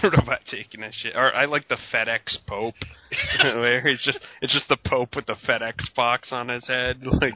robot 0.04 0.40
taking 0.50 0.82
a 0.82 0.92
shit. 0.92 1.14
Or 1.14 1.34
I 1.34 1.44
like 1.46 1.68
the 1.68 1.78
FedEx 1.92 2.38
Pope, 2.46 2.74
where 3.42 3.80
he's 3.88 4.02
just 4.04 4.20
it's 4.40 4.52
just 4.52 4.68
the 4.68 4.76
Pope 4.76 5.16
with 5.16 5.26
the 5.26 5.36
FedEx 5.46 5.94
box 5.94 6.28
on 6.32 6.48
his 6.48 6.66
head, 6.66 7.00
like, 7.04 7.34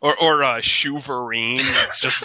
or 0.00 0.16
or 0.16 0.44
uh, 0.44 0.60
Shoeverine, 0.60 1.58
it's 1.58 2.00
just 2.00 2.16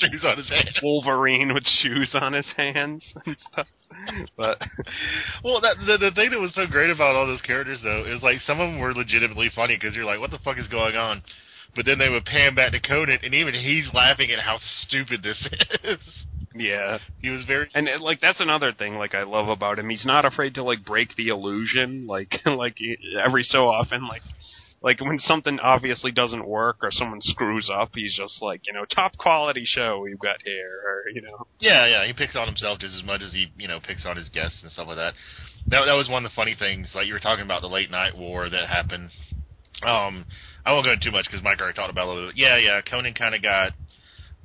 shoes 0.00 0.24
on 0.24 0.38
his 0.38 0.48
head. 0.48 0.68
Wolverine 0.82 1.52
with 1.54 1.64
shoes 1.82 2.14
on 2.20 2.32
his 2.32 2.46
hands 2.56 3.04
and 3.26 3.36
stuff. 3.52 3.66
But 4.36 4.58
Well, 5.44 5.60
that 5.60 5.76
the, 5.78 5.98
the 5.98 6.12
thing 6.14 6.30
that 6.30 6.40
was 6.40 6.54
so 6.54 6.66
great 6.66 6.90
about 6.90 7.14
all 7.14 7.26
those 7.26 7.42
characters 7.42 7.80
though 7.82 8.04
is 8.06 8.22
like 8.22 8.38
some 8.46 8.60
of 8.60 8.70
them 8.70 8.80
were 8.80 8.94
legitimately 8.94 9.50
funny 9.54 9.76
because 9.76 9.94
you're 9.94 10.04
like, 10.06 10.20
what 10.20 10.30
the 10.30 10.38
fuck 10.38 10.58
is 10.58 10.68
going 10.68 10.96
on? 10.96 11.22
But 11.74 11.86
then 11.86 11.98
they 11.98 12.08
would 12.08 12.26
pan 12.26 12.54
back 12.54 12.72
to 12.72 12.80
Conan, 12.80 13.20
and 13.22 13.34
even 13.34 13.54
he's 13.54 13.88
laughing 13.94 14.30
at 14.30 14.40
how 14.40 14.58
stupid 14.82 15.22
this 15.22 15.48
is. 15.84 15.98
Yeah, 16.54 16.98
He 17.20 17.28
was 17.28 17.44
very 17.44 17.68
and 17.74 17.88
uh, 17.88 18.00
like 18.00 18.20
that's 18.20 18.40
another 18.40 18.72
thing 18.72 18.96
like 18.96 19.14
I 19.14 19.22
love 19.22 19.48
about 19.48 19.78
him. 19.78 19.88
He's 19.88 20.06
not 20.06 20.24
afraid 20.24 20.54
to 20.54 20.62
like 20.62 20.84
break 20.84 21.14
the 21.16 21.28
illusion. 21.28 22.06
Like 22.06 22.32
like 22.46 22.76
every 23.24 23.42
so 23.44 23.68
often, 23.68 24.06
like 24.08 24.22
like 24.82 25.00
when 25.00 25.18
something 25.20 25.58
obviously 25.60 26.10
doesn't 26.10 26.46
work 26.46 26.78
or 26.82 26.90
someone 26.90 27.20
screws 27.20 27.70
up, 27.72 27.90
he's 27.94 28.16
just 28.16 28.42
like 28.42 28.62
you 28.66 28.72
know 28.72 28.84
top 28.84 29.16
quality 29.16 29.62
show 29.64 30.00
we've 30.02 30.18
got 30.18 30.36
here, 30.44 30.80
or 30.84 31.02
you 31.14 31.22
know 31.22 31.46
Yeah, 31.60 31.86
yeah, 31.86 32.06
he 32.06 32.12
picks 32.12 32.36
on 32.36 32.46
himself 32.48 32.80
just 32.80 32.94
as 32.94 33.04
much 33.04 33.22
as 33.22 33.32
he, 33.32 33.46
you 33.56 33.68
know, 33.68 33.78
picks 33.80 34.04
on 34.04 34.16
his 34.16 34.28
guests 34.28 34.60
and 34.62 34.70
stuff 34.72 34.88
like 34.88 34.96
that. 34.96 35.14
That 35.68 35.84
that 35.86 35.94
was 35.94 36.08
one 36.08 36.24
of 36.24 36.30
the 36.30 36.34
funny 36.34 36.56
things. 36.58 36.92
Like 36.94 37.06
you 37.06 37.12
were 37.14 37.20
talking 37.20 37.44
about 37.44 37.62
the 37.62 37.68
late 37.68 37.90
night 37.90 38.16
war 38.16 38.50
that 38.50 38.68
happened. 38.68 39.10
Um, 39.86 40.26
I 40.64 40.72
won't 40.72 40.84
go 40.84 40.92
into 40.92 41.04
too 41.04 41.12
much 41.12 41.26
because 41.26 41.42
Mike 41.42 41.60
already 41.60 41.74
talked 41.74 41.90
about 41.90 42.06
it 42.06 42.10
a 42.10 42.12
little 42.12 42.28
bit. 42.28 42.36
Yeah, 42.36 42.56
yeah, 42.58 42.80
Conan 42.82 43.14
kind 43.14 43.34
of 43.34 43.42
got 43.42 43.72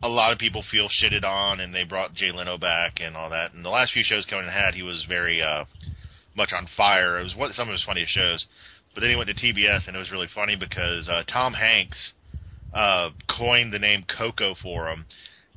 a 0.04 0.08
lot 0.08 0.32
of 0.32 0.38
people 0.38 0.64
feel 0.72 0.88
shitted 0.90 1.24
on, 1.24 1.60
and 1.60 1.74
they 1.74 1.84
brought 1.84 2.14
Jay 2.14 2.32
Leno 2.32 2.58
back 2.58 3.00
and 3.02 3.16
all 3.18 3.30
that. 3.32 3.54
And 3.54 3.66
the 3.66 3.70
last 3.70 3.94
few 3.94 4.04
shows 4.04 4.26
Conan 4.30 4.50
had, 4.52 4.74
he 4.76 4.84
was 4.84 5.06
very 5.08 5.42
uh, 5.42 5.66
much 6.36 6.52
on 6.54 6.68
fire. 6.78 7.20
It 7.20 7.24
was 7.24 7.36
one, 7.36 7.52
some 7.54 7.68
of 7.68 7.74
his 7.74 7.84
funniest 7.84 8.14
shows. 8.14 8.46
But 8.94 9.02
then 9.02 9.10
he 9.12 9.16
went 9.16 9.30
to 9.30 9.36
TBS, 9.36 9.88
and 9.88 9.96
it 9.96 10.00
was 10.00 10.12
really 10.12 10.28
funny 10.34 10.56
because 10.56 11.08
uh, 11.08 11.24
Tom 11.32 11.54
Hanks 11.54 12.14
uh, 12.74 13.10
coined 13.38 13.74
the 13.74 13.80
name 13.80 14.06
Coco 14.18 14.56
for 14.62 14.88
him, 14.90 15.06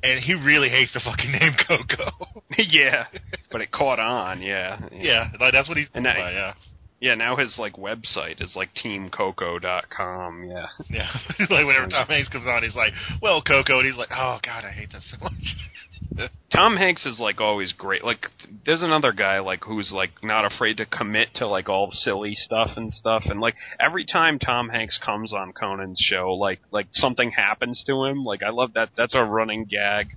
and 0.03 0.23
he 0.23 0.33
really 0.33 0.69
hates 0.69 0.91
the 0.93 0.99
fucking 0.99 1.31
name 1.39 1.53
Coco. 1.67 2.11
yeah, 2.57 3.05
but 3.51 3.61
it 3.61 3.71
caught 3.71 3.99
on. 3.99 4.41
Yeah, 4.41 4.79
yeah, 4.91 5.29
like 5.39 5.53
that's 5.53 5.67
what 5.67 5.77
he's 5.77 5.87
And 5.93 6.05
that- 6.05 6.15
by. 6.17 6.31
Yeah, 6.31 6.53
yeah. 7.01 7.15
Now 7.15 7.35
his 7.35 7.57
like 7.59 7.73
website 7.73 8.41
is 8.41 8.53
like 8.55 8.69
teamcoco.com. 8.75 10.45
Yeah. 10.45 10.67
yeah. 10.89 11.09
like 11.39 11.65
whenever 11.65 11.87
Tom 11.87 12.07
Hanks 12.07 12.29
comes 12.29 12.47
on, 12.47 12.63
he's 12.63 12.75
like, 12.75 12.93
"Well, 13.21 13.41
Coco," 13.41 13.79
and 13.79 13.87
he's 13.87 13.97
like, 13.97 14.09
"Oh 14.11 14.39
God, 14.43 14.63
I 14.63 14.71
hate 14.71 14.91
that 14.93 15.01
so 15.03 15.17
much." 15.21 16.29
Tom 16.51 16.75
Hanks 16.75 17.05
is 17.05 17.19
like 17.19 17.39
always 17.39 17.71
great. 17.71 18.03
Like 18.03 18.27
there's 18.65 18.81
another 18.81 19.13
guy 19.13 19.39
like 19.39 19.63
who's 19.63 19.91
like 19.93 20.11
not 20.21 20.45
afraid 20.45 20.77
to 20.77 20.85
commit 20.85 21.29
to 21.35 21.47
like 21.47 21.69
all 21.69 21.87
the 21.87 21.95
silly 21.95 22.35
stuff 22.35 22.71
and 22.75 22.93
stuff. 22.93 23.23
And 23.25 23.39
like 23.39 23.55
every 23.79 24.05
time 24.05 24.37
Tom 24.37 24.69
Hanks 24.69 24.99
comes 25.03 25.33
on 25.33 25.53
Conan's 25.53 25.99
show, 25.99 26.33
like 26.33 26.59
like 26.71 26.87
something 26.91 27.31
happens 27.31 27.83
to 27.87 28.03
him. 28.05 28.23
Like 28.23 28.43
I 28.43 28.49
love 28.49 28.73
that. 28.73 28.89
That's 28.97 29.15
a 29.15 29.23
running 29.23 29.65
gag. 29.65 30.07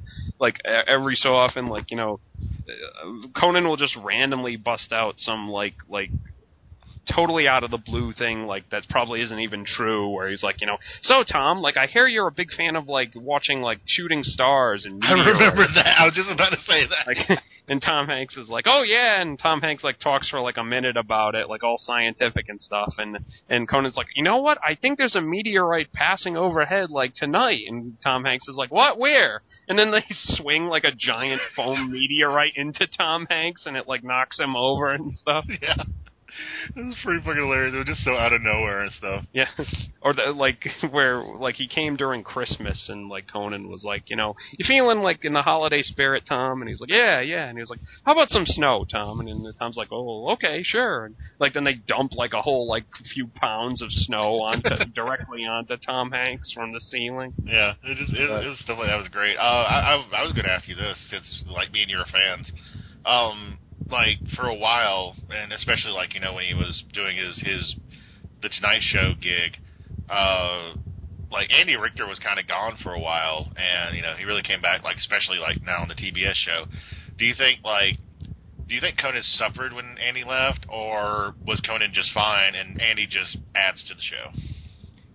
Like 0.40 0.56
every 0.64 1.14
so 1.14 1.34
often, 1.34 1.66
like 1.66 1.90
you 1.90 1.96
know, 1.96 2.20
uh, 2.42 3.28
Conan 3.38 3.66
will 3.66 3.76
just 3.76 3.96
randomly 4.02 4.56
bust 4.56 4.92
out 4.92 5.14
some 5.18 5.48
like 5.48 5.74
like 5.88 6.10
totally 7.12 7.46
out 7.46 7.64
of 7.64 7.70
the 7.70 7.78
blue 7.78 8.12
thing 8.12 8.46
like 8.46 8.68
that 8.70 8.82
probably 8.88 9.20
isn't 9.20 9.40
even 9.40 9.64
true 9.64 10.08
where 10.08 10.28
he's 10.28 10.42
like 10.42 10.60
you 10.60 10.66
know 10.66 10.76
so 11.02 11.22
tom 11.22 11.60
like 11.60 11.76
i 11.76 11.86
hear 11.86 12.06
you're 12.06 12.28
a 12.28 12.32
big 12.32 12.50
fan 12.56 12.76
of 12.76 12.88
like 12.88 13.12
watching 13.14 13.60
like 13.60 13.80
shooting 13.86 14.22
stars 14.22 14.84
and 14.84 15.02
I 15.04 15.12
remember 15.12 15.66
that. 15.74 16.00
I 16.00 16.04
was 16.04 16.14
just 16.14 16.30
about 16.30 16.50
to 16.50 16.60
say 16.66 16.86
that. 16.86 17.06
like 17.06 17.38
and 17.68 17.80
Tom 17.80 18.06
Hanks 18.06 18.36
is 18.36 18.48
like, 18.48 18.64
"Oh 18.66 18.82
yeah," 18.82 19.20
and 19.20 19.38
Tom 19.38 19.60
Hanks 19.60 19.84
like 19.84 19.98
talks 19.98 20.28
for 20.28 20.40
like 20.40 20.56
a 20.56 20.64
minute 20.64 20.96
about 20.96 21.34
it, 21.34 21.48
like 21.48 21.62
all 21.62 21.76
scientific 21.78 22.48
and 22.48 22.60
stuff, 22.60 22.94
and 22.98 23.18
and 23.48 23.68
Conan's 23.68 23.96
like, 23.96 24.08
"You 24.14 24.22
know 24.22 24.38
what? 24.38 24.58
I 24.62 24.74
think 24.74 24.98
there's 24.98 25.16
a 25.16 25.20
meteorite 25.20 25.92
passing 25.92 26.36
overhead 26.36 26.90
like 26.90 27.14
tonight." 27.14 27.62
And 27.66 27.96
Tom 28.02 28.24
Hanks 28.24 28.48
is 28.48 28.56
like, 28.56 28.70
"What? 28.70 28.98
Where?" 28.98 29.42
And 29.68 29.78
then 29.78 29.90
they 29.90 30.04
swing 30.10 30.66
like 30.66 30.84
a 30.84 30.92
giant 30.92 31.40
foam 31.56 31.92
meteorite 31.92 32.52
into 32.56 32.86
Tom 32.86 33.26
Hanks, 33.28 33.66
and 33.66 33.76
it 33.76 33.88
like 33.88 34.04
knocks 34.04 34.38
him 34.38 34.56
over 34.56 34.90
and 34.90 35.14
stuff. 35.14 35.44
yeah. 35.62 35.84
It 36.74 36.84
was 36.84 36.96
pretty 37.04 37.20
fucking 37.20 37.36
hilarious. 37.36 37.74
It 37.74 37.78
was 37.78 37.86
just 37.86 38.04
so 38.04 38.16
out 38.16 38.32
of 38.32 38.42
nowhere 38.42 38.82
and 38.82 38.92
stuff. 38.92 39.24
Yeah, 39.32 39.48
or 40.00 40.14
the, 40.14 40.32
like 40.32 40.66
where 40.90 41.22
like 41.22 41.56
he 41.56 41.68
came 41.68 41.96
during 41.96 42.24
Christmas 42.24 42.88
and 42.88 43.08
like 43.08 43.30
Conan 43.30 43.68
was 43.68 43.84
like, 43.84 44.10
you 44.10 44.16
know, 44.16 44.34
you 44.52 44.64
feeling 44.66 44.98
like 44.98 45.24
in 45.24 45.32
the 45.32 45.42
holiday 45.42 45.82
spirit, 45.82 46.24
Tom? 46.28 46.60
And 46.60 46.68
he's 46.68 46.80
like, 46.80 46.90
yeah, 46.90 47.20
yeah. 47.20 47.46
And 47.46 47.56
he 47.56 47.62
was 47.62 47.70
like, 47.70 47.80
how 48.04 48.12
about 48.12 48.30
some 48.30 48.46
snow, 48.46 48.84
Tom? 48.90 49.20
And 49.20 49.28
then 49.28 49.52
Tom's 49.58 49.76
like, 49.76 49.88
oh, 49.92 50.30
okay, 50.32 50.62
sure. 50.62 51.06
And 51.06 51.14
like 51.38 51.54
then 51.54 51.64
they 51.64 51.74
dump 51.74 52.12
like 52.14 52.32
a 52.32 52.42
whole 52.42 52.68
like 52.68 52.84
few 53.12 53.26
pounds 53.26 53.82
of 53.82 53.88
snow 53.90 54.40
onto 54.40 54.70
directly 54.94 55.44
onto 55.44 55.76
Tom 55.76 56.10
Hanks 56.10 56.52
from 56.52 56.72
the 56.72 56.80
ceiling. 56.80 57.34
Yeah, 57.44 57.74
it 57.82 57.96
just 57.96 58.12
it, 58.12 58.30
it 58.30 58.48
was 58.48 58.58
stuff 58.60 58.78
like 58.78 58.88
that 58.88 58.98
was 58.98 59.08
great. 59.08 59.36
Uh, 59.36 59.40
I, 59.40 59.94
I 59.94 60.20
I 60.20 60.22
was 60.22 60.32
going 60.32 60.44
to 60.44 60.52
ask 60.52 60.68
you 60.68 60.74
this 60.74 60.98
since 61.10 61.44
like 61.48 61.72
me 61.72 61.82
and 61.82 61.90
you 61.90 61.98
are 61.98 62.06
fans. 62.10 62.50
Um, 63.04 63.58
like 63.90 64.18
for 64.36 64.46
a 64.46 64.54
while, 64.54 65.16
and 65.30 65.52
especially 65.52 65.92
like 65.92 66.14
you 66.14 66.20
know 66.20 66.34
when 66.34 66.44
he 66.44 66.54
was 66.54 66.82
doing 66.92 67.16
his 67.16 67.38
his 67.44 67.76
the 68.42 68.48
Tonight 68.48 68.82
Show 68.82 69.14
gig, 69.20 69.56
uh, 70.08 70.74
like 71.30 71.50
Andy 71.52 71.76
Richter 71.76 72.06
was 72.06 72.18
kind 72.18 72.38
of 72.38 72.46
gone 72.46 72.76
for 72.82 72.92
a 72.92 73.00
while, 73.00 73.48
and 73.56 73.96
you 73.96 74.02
know 74.02 74.14
he 74.18 74.24
really 74.24 74.42
came 74.42 74.60
back 74.60 74.82
like 74.84 74.96
especially 74.96 75.38
like 75.38 75.62
now 75.64 75.82
on 75.82 75.88
the 75.88 75.94
TBS 75.94 76.34
show. 76.34 76.64
Do 77.18 77.24
you 77.24 77.34
think 77.36 77.60
like 77.64 77.96
do 78.68 78.74
you 78.74 78.80
think 78.80 78.98
Conan 78.98 79.22
suffered 79.22 79.72
when 79.72 79.96
Andy 79.98 80.24
left, 80.24 80.64
or 80.68 81.34
was 81.46 81.60
Conan 81.60 81.92
just 81.92 82.10
fine 82.12 82.54
and 82.54 82.80
Andy 82.80 83.06
just 83.06 83.36
adds 83.54 83.84
to 83.88 83.94
the 83.94 84.00
show? 84.00 84.53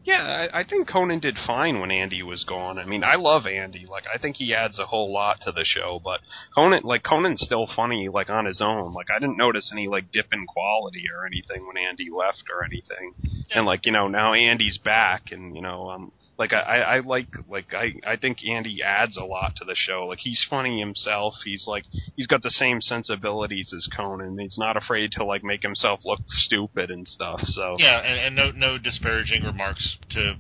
Yeah, 0.06 0.48
I, 0.54 0.62
I 0.62 0.64
think 0.64 0.88
Conan 0.88 1.20
did 1.20 1.36
fine 1.46 1.80
when 1.80 1.92
Andy 1.92 2.24
was 2.24 2.44
gone. 2.46 2.80
I 2.80 2.86
mean, 2.86 3.04
I 3.04 3.16
love 3.16 3.46
Andy. 3.46 3.86
Like, 3.90 4.06
I 4.14 4.18
think 4.18 4.38
he 4.38 4.54
adds 4.54 4.80
a 4.80 4.86
whole 4.86 5.14
lot 5.14 5.38
to 5.42 5.52
the 5.52 5.66
show. 5.66 6.00
But 6.04 6.22
Conan, 6.56 6.84
like, 6.84 7.04
Conan's 7.04 7.42
still 7.42 7.68
funny, 7.76 8.08
like 8.08 8.30
on 8.30 8.46
his 8.46 8.62
own. 8.62 8.94
Like, 8.94 9.08
I 9.14 9.20
didn't 9.20 9.38
notice 9.38 9.72
any 9.74 9.88
like 9.88 10.12
dip 10.12 10.28
in 10.32 10.46
quality 10.46 11.04
or 11.14 11.26
anything 11.26 11.68
when 11.68 11.78
Andy 11.78 12.08
left 12.16 12.44
or 12.50 12.64
anything. 12.64 13.14
And 13.52 13.66
like, 13.66 13.86
you 13.86 13.92
know, 13.92 14.08
now 14.08 14.34
Andy's 14.34 14.78
back, 14.78 15.32
and 15.32 15.56
you 15.56 15.62
know, 15.62 15.90
um, 15.90 16.12
like 16.38 16.54
I, 16.54 16.60
I, 16.60 16.78
I 16.78 17.00
like, 17.00 17.28
like 17.50 17.74
I, 17.74 17.94
I 18.08 18.16
think 18.16 18.38
Andy 18.48 18.82
adds 18.82 19.18
a 19.18 19.24
lot 19.24 19.56
to 19.58 19.66
the 19.66 19.76
show. 19.76 20.06
Like, 20.08 20.20
he's 20.20 20.46
funny 20.50 20.80
himself. 20.80 21.34
He's 21.44 21.66
like, 21.68 21.84
he's 22.16 22.28
got 22.28 22.44
the 22.44 22.52
same 22.52 22.80
sensibilities 22.80 23.74
as 23.76 23.88
Conan. 23.96 24.38
He's 24.38 24.58
not 24.58 24.78
afraid 24.78 25.12
to 25.14 25.26
like 25.26 25.44
make 25.44 25.64
himself 25.64 26.02
look 26.06 26.20
stupid 26.30 26.90
and 26.92 27.08
stuff. 27.08 27.42
So 27.44 27.76
Yeah, 27.80 28.00
and, 28.00 28.20
and 28.20 28.36
no 28.36 28.52
no 28.52 28.78
disparaging 28.78 29.44
remarks 29.44 29.89
to 30.12 30.36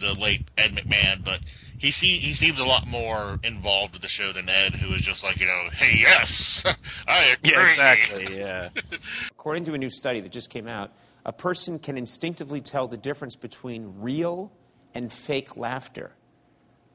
the 0.00 0.12
late 0.14 0.48
Ed 0.58 0.72
McMahon, 0.72 1.24
but 1.24 1.40
he 1.78 1.92
see, 1.92 2.18
he 2.18 2.34
seems 2.34 2.58
a 2.58 2.64
lot 2.64 2.86
more 2.86 3.38
involved 3.42 3.92
with 3.94 4.02
the 4.02 4.08
show 4.08 4.32
than 4.32 4.48
Ed, 4.48 4.74
who 4.74 4.94
is 4.94 5.02
just 5.02 5.22
like 5.22 5.38
you 5.38 5.46
know, 5.46 5.68
hey 5.76 5.92
yes, 5.98 6.62
I 7.08 7.24
agree. 7.24 7.50
yeah, 7.52 7.68
exactly, 7.70 8.38
yeah. 8.38 8.68
According 9.30 9.64
to 9.66 9.74
a 9.74 9.78
new 9.78 9.90
study 9.90 10.20
that 10.20 10.32
just 10.32 10.50
came 10.50 10.66
out, 10.68 10.92
a 11.24 11.32
person 11.32 11.78
can 11.78 11.96
instinctively 11.98 12.60
tell 12.60 12.88
the 12.88 12.96
difference 12.96 13.36
between 13.36 13.94
real 14.00 14.52
and 14.94 15.12
fake 15.12 15.56
laughter. 15.56 16.12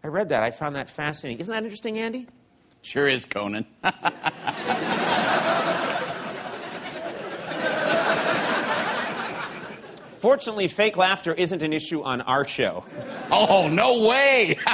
I 0.04 0.08
read 0.08 0.30
that. 0.30 0.44
I 0.44 0.52
found 0.52 0.76
that 0.76 0.90
fascinating. 0.90 1.40
Isn't 1.40 1.52
that 1.52 1.64
interesting, 1.64 1.98
Andy? 1.98 2.28
Sure 2.82 3.08
is, 3.08 3.26
Conan. 3.26 3.66
Fortunately, 10.20 10.68
fake 10.68 10.98
laughter 10.98 11.34
isn't 11.34 11.62
an 11.62 11.74
issue 11.74 12.02
on 12.04 12.22
our 12.22 12.46
show. 12.46 12.86
oh, 13.32 13.70
no 13.72 14.08
way! 14.08 14.58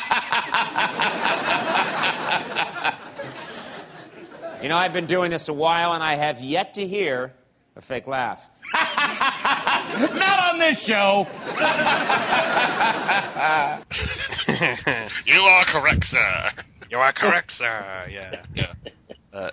You 4.63 4.69
know, 4.69 4.77
I've 4.77 4.93
been 4.93 5.07
doing 5.07 5.29
this 5.29 5.50
a 5.50 5.53
while, 5.53 5.91
and 5.91 6.01
I 6.01 6.13
have 6.13 6.39
yet 6.39 6.75
to 6.75 6.88
hear 6.88 7.33
a 7.75 7.81
fake 7.81 8.07
laugh. 8.07 8.50
Not 8.73 10.53
on 10.53 10.57
this 10.57 10.85
show! 10.85 11.27
you 15.25 15.41
are 15.41 15.65
correct, 15.65 16.05
sir. 16.09 16.51
You 16.89 16.97
are 16.97 17.12
correct, 17.12 17.51
sir. 17.57 18.07
Yeah. 18.09 18.43
Yeah. 18.55 18.73
Uh, 19.33 19.51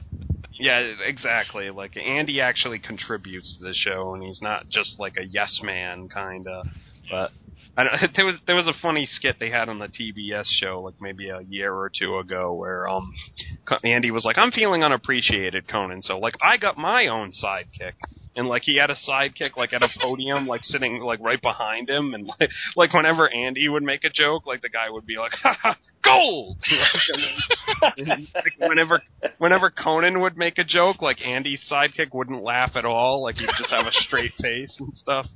yeah, 0.61 0.79
exactly. 1.07 1.71
Like 1.71 1.97
Andy 1.97 2.40
actually 2.40 2.79
contributes 2.79 3.57
to 3.59 3.64
the 3.64 3.75
show, 3.75 4.14
and 4.14 4.23
he's 4.23 4.40
not 4.43 4.69
just 4.71 4.97
like 4.99 5.14
a 5.17 5.25
yes 5.29 5.61
man 5.62 6.09
kind 6.09 6.47
of. 6.47 6.67
But 7.11 7.31
I 7.76 7.85
don't, 7.85 8.12
there 8.17 8.26
was 8.26 8.37
there 8.47 8.57
was 8.57 8.69
a 8.69 8.75
funny 8.81 9.07
skit 9.07 9.37
they 9.40 9.50
had 9.50 9.69
on 9.69 9.79
the 9.79 9.88
TBS 9.88 10.45
show 10.61 10.83
like 10.85 10.95
maybe 11.00 11.31
a 11.31 11.40
year 11.49 11.73
or 11.73 11.90
two 11.99 12.19
ago 12.19 12.52
where 12.55 12.88
um 12.88 13.11
Andy 13.85 14.11
was 14.11 14.25
like, 14.25 14.38
"I'm 14.38 14.50
feeling 14.52 14.85
unappreciated, 14.85 15.67
Conan." 15.69 16.02
So 16.02 16.19
like 16.19 16.35
I 16.43 16.57
got 16.57 16.76
my 16.76 17.07
own 17.07 17.31
sidekick, 17.33 17.95
and 18.37 18.49
like 18.49 18.62
he 18.62 18.76
had 18.76 18.90
a 18.90 18.94
sidekick 18.94 19.56
like 19.56 19.72
at 19.72 19.82
a 19.82 19.88
podium, 20.00 20.46
like 20.46 20.62
sitting 20.62 21.00
like 21.00 21.20
right 21.20 21.40
behind 21.40 21.88
him, 21.90 22.14
and 22.14 22.26
like, 22.26 22.50
like 22.76 22.92
whenever 22.94 23.32
Andy 23.32 23.68
would 23.68 23.82
make 23.82 24.04
a 24.04 24.10
joke, 24.10 24.46
like 24.46 24.62
the 24.62 24.68
guy 24.68 24.88
would 24.88 25.06
be 25.06 25.16
like, 25.18 25.32
"Ha 25.42 25.56
ha, 25.60 25.76
gold!" 26.04 26.58
Like, 27.82 27.92
and 27.99 28.28
like, 28.34 28.68
whenever 28.68 29.02
whenever 29.38 29.70
Conan 29.70 30.20
would 30.20 30.37
make 30.37 30.58
a 30.58 30.64
joke, 30.64 31.02
like 31.02 31.20
Andy's 31.25 31.66
sidekick 31.70 32.12
wouldn't 32.12 32.42
laugh 32.42 32.72
at 32.76 32.84
all, 32.84 33.22
like 33.22 33.37
he'd 33.37 33.50
just 33.58 33.70
have 33.70 33.87
a 33.87 33.92
straight 33.92 34.32
face 34.40 34.76
and 34.78 34.94
stuff. 34.94 35.26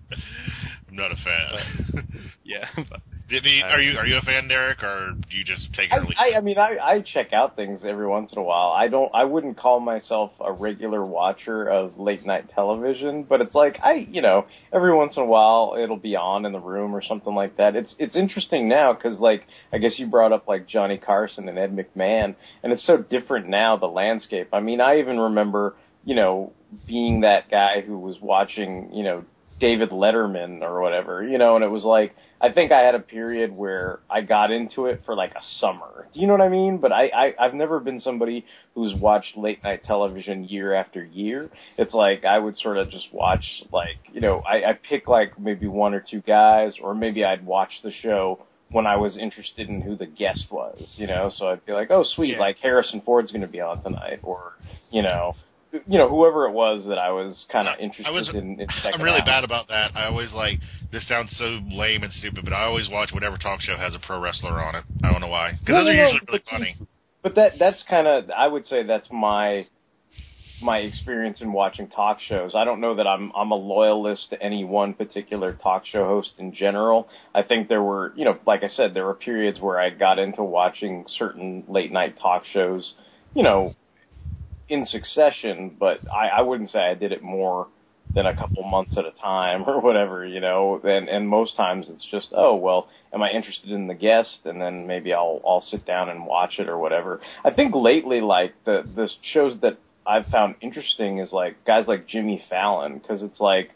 I'm 0.88 0.96
not 0.96 1.10
a 1.10 1.16
fan. 1.16 2.08
Yeah, 2.44 2.68
but, 2.76 3.00
he, 3.28 3.62
are 3.62 3.80
you 3.80 3.98
are 3.98 4.06
you 4.06 4.18
a 4.18 4.22
fan, 4.22 4.48
Derek, 4.48 4.82
or 4.82 5.12
do 5.30 5.36
you 5.36 5.44
just 5.44 5.72
take 5.72 5.90
it 5.90 6.16
I. 6.18 6.34
I, 6.34 6.36
I 6.36 6.40
mean, 6.40 6.58
I, 6.58 6.76
I 6.80 7.00
check 7.00 7.32
out 7.32 7.56
things 7.56 7.80
every 7.86 8.06
once 8.06 8.32
in 8.32 8.38
a 8.38 8.42
while. 8.42 8.70
I 8.70 8.88
don't. 8.88 9.10
I 9.14 9.24
wouldn't 9.24 9.56
call 9.56 9.80
myself 9.80 10.32
a 10.40 10.52
regular 10.52 11.04
watcher 11.04 11.64
of 11.64 11.98
late 11.98 12.26
night 12.26 12.50
television, 12.54 13.24
but 13.24 13.40
it's 13.40 13.54
like 13.54 13.78
I, 13.82 13.94
you 13.94 14.20
know, 14.20 14.46
every 14.72 14.94
once 14.94 15.16
in 15.16 15.22
a 15.22 15.26
while 15.26 15.76
it'll 15.78 15.96
be 15.96 16.16
on 16.16 16.44
in 16.44 16.52
the 16.52 16.60
room 16.60 16.94
or 16.94 17.02
something 17.02 17.34
like 17.34 17.56
that. 17.56 17.76
It's 17.76 17.94
it's 17.98 18.14
interesting 18.14 18.68
now 18.68 18.92
because 18.92 19.18
like 19.18 19.46
I 19.72 19.78
guess 19.78 19.94
you 19.98 20.06
brought 20.06 20.32
up 20.32 20.46
like 20.46 20.68
Johnny 20.68 20.98
Carson 20.98 21.48
and 21.48 21.58
Ed 21.58 21.74
McMahon, 21.74 22.34
and 22.62 22.72
it's 22.72 22.86
so 22.86 22.98
different 22.98 23.48
now 23.48 23.76
the 23.78 23.86
landscape. 23.86 24.48
I 24.52 24.60
mean, 24.60 24.80
I 24.80 24.98
even 24.98 25.18
remember 25.18 25.76
you 26.04 26.14
know 26.14 26.52
being 26.86 27.22
that 27.22 27.50
guy 27.50 27.80
who 27.80 27.98
was 27.98 28.18
watching 28.20 28.90
you 28.92 29.04
know 29.04 29.24
David 29.64 29.90
Letterman 29.90 30.60
or 30.60 30.82
whatever, 30.82 31.24
you 31.26 31.38
know, 31.38 31.56
and 31.56 31.64
it 31.64 31.68
was 31.68 31.84
like 31.84 32.14
I 32.38 32.52
think 32.52 32.70
I 32.70 32.80
had 32.80 32.94
a 32.94 33.00
period 33.00 33.50
where 33.50 34.00
I 34.10 34.20
got 34.20 34.50
into 34.50 34.84
it 34.86 35.00
for 35.06 35.14
like 35.16 35.32
a 35.34 35.42
summer. 35.60 36.06
Do 36.12 36.20
you 36.20 36.26
know 36.26 36.34
what 36.34 36.42
I 36.42 36.50
mean? 36.50 36.76
But 36.78 36.92
I, 36.92 37.04
I 37.06 37.34
I've 37.40 37.54
never 37.54 37.80
been 37.80 37.98
somebody 38.00 38.44
who's 38.74 38.92
watched 38.94 39.38
late 39.38 39.62
night 39.64 39.82
television 39.84 40.44
year 40.44 40.74
after 40.74 41.02
year. 41.02 41.48
It's 41.78 41.94
like 41.94 42.26
I 42.26 42.38
would 42.38 42.56
sort 42.58 42.76
of 42.76 42.90
just 42.90 43.08
watch 43.10 43.44
like 43.72 43.96
you 44.12 44.20
know 44.20 44.40
I, 44.40 44.56
I 44.70 44.72
pick 44.74 45.08
like 45.08 45.38
maybe 45.40 45.66
one 45.66 45.94
or 45.94 46.04
two 46.10 46.20
guys, 46.20 46.74
or 46.82 46.94
maybe 46.94 47.24
I'd 47.24 47.46
watch 47.46 47.72
the 47.82 47.92
show 48.02 48.44
when 48.70 48.86
I 48.86 48.96
was 48.96 49.16
interested 49.16 49.70
in 49.70 49.80
who 49.80 49.96
the 49.96 50.06
guest 50.06 50.46
was, 50.50 50.92
you 50.96 51.06
know. 51.06 51.30
So 51.34 51.46
I'd 51.46 51.64
be 51.64 51.72
like, 51.72 51.90
oh 51.90 52.04
sweet, 52.14 52.32
Yeah. 52.34 52.40
like 52.40 52.58
Harrison 52.58 53.00
Ford's 53.00 53.30
going 53.32 53.46
to 53.48 53.48
be 53.58 53.62
on 53.62 53.82
tonight, 53.82 54.20
or 54.22 54.52
you 54.90 55.00
know. 55.00 55.34
You 55.86 55.98
know, 55.98 56.08
whoever 56.08 56.46
it 56.46 56.52
was 56.52 56.84
that 56.86 56.98
I 56.98 57.10
was 57.10 57.44
kind 57.50 57.66
of 57.66 57.78
interested 57.80 58.06
I 58.06 58.10
was, 58.10 58.28
in, 58.28 58.60
in 58.60 58.66
I'm 58.84 59.02
really 59.02 59.20
out. 59.20 59.26
bad 59.26 59.44
about 59.44 59.68
that. 59.68 59.90
I 59.96 60.06
always 60.06 60.32
like 60.32 60.60
this 60.92 61.06
sounds 61.08 61.34
so 61.36 61.58
lame 61.70 62.04
and 62.04 62.12
stupid, 62.12 62.44
but 62.44 62.52
I 62.52 62.62
always 62.64 62.88
watch 62.88 63.10
whatever 63.12 63.36
talk 63.36 63.60
show 63.60 63.76
has 63.76 63.94
a 63.94 63.98
pro 63.98 64.20
wrestler 64.20 64.62
on 64.62 64.76
it. 64.76 64.84
I 65.02 65.10
don't 65.10 65.20
know 65.20 65.28
why, 65.28 65.52
because 65.52 65.72
No, 65.72 65.78
those 65.80 65.88
are 65.88 65.92
no, 65.94 66.02
no, 66.02 66.08
usually 66.08 66.20
really 66.28 66.42
funny. 66.48 66.76
But 67.22 67.34
that 67.34 67.52
that's 67.58 67.82
kind 67.88 68.06
of 68.06 68.30
I 68.30 68.46
would 68.46 68.66
say 68.66 68.84
that's 68.84 69.08
my 69.10 69.66
my 70.62 70.78
experience 70.78 71.40
in 71.40 71.52
watching 71.52 71.88
talk 71.88 72.18
shows. 72.20 72.54
I 72.54 72.64
don't 72.64 72.80
know 72.80 72.94
that 72.94 73.06
I'm 73.06 73.32
I'm 73.34 73.50
a 73.50 73.56
loyalist 73.56 74.30
to 74.30 74.42
any 74.42 74.64
one 74.64 74.94
particular 74.94 75.54
talk 75.54 75.84
show 75.86 76.04
host 76.04 76.30
in 76.38 76.54
general. 76.54 77.08
I 77.34 77.42
think 77.42 77.68
there 77.68 77.82
were, 77.82 78.12
you 78.14 78.24
know, 78.24 78.38
like 78.46 78.62
I 78.62 78.68
said, 78.68 78.94
there 78.94 79.04
were 79.06 79.14
periods 79.14 79.60
where 79.60 79.80
I 79.80 79.90
got 79.90 80.18
into 80.18 80.44
watching 80.44 81.04
certain 81.18 81.64
late 81.68 81.90
night 81.90 82.16
talk 82.20 82.44
shows, 82.52 82.94
you 83.34 83.42
know, 83.42 83.74
in 84.68 84.86
succession, 84.86 85.76
but 85.78 86.00
I, 86.12 86.28
I 86.28 86.40
wouldn't 86.42 86.70
say 86.70 86.78
I 86.78 86.94
did 86.94 87.12
it 87.12 87.22
more 87.22 87.68
than 88.14 88.26
a 88.26 88.34
couple 88.34 88.62
months 88.62 88.96
at 88.96 89.04
a 89.04 89.10
time 89.10 89.64
or 89.66 89.80
whatever, 89.80 90.24
you 90.26 90.40
know. 90.40 90.80
And 90.82 91.08
and 91.08 91.28
most 91.28 91.56
times 91.56 91.88
it's 91.88 92.06
just, 92.10 92.28
oh 92.32 92.56
well, 92.56 92.88
am 93.12 93.22
I 93.22 93.30
interested 93.30 93.70
in 93.70 93.86
the 93.86 93.94
guest? 93.94 94.40
And 94.44 94.60
then 94.60 94.86
maybe 94.86 95.12
I'll 95.12 95.40
I'll 95.46 95.62
sit 95.62 95.86
down 95.86 96.08
and 96.08 96.26
watch 96.26 96.58
it 96.58 96.68
or 96.68 96.78
whatever. 96.78 97.20
I 97.44 97.50
think 97.52 97.74
lately, 97.74 98.20
like 98.20 98.54
the 98.64 98.86
the 98.94 99.08
shows 99.32 99.60
that 99.62 99.78
I've 100.06 100.26
found 100.28 100.56
interesting 100.60 101.18
is 101.18 101.32
like 101.32 101.64
guys 101.64 101.86
like 101.86 102.06
Jimmy 102.06 102.44
Fallon 102.48 102.98
because 102.98 103.22
it's 103.22 103.40
like 103.40 103.70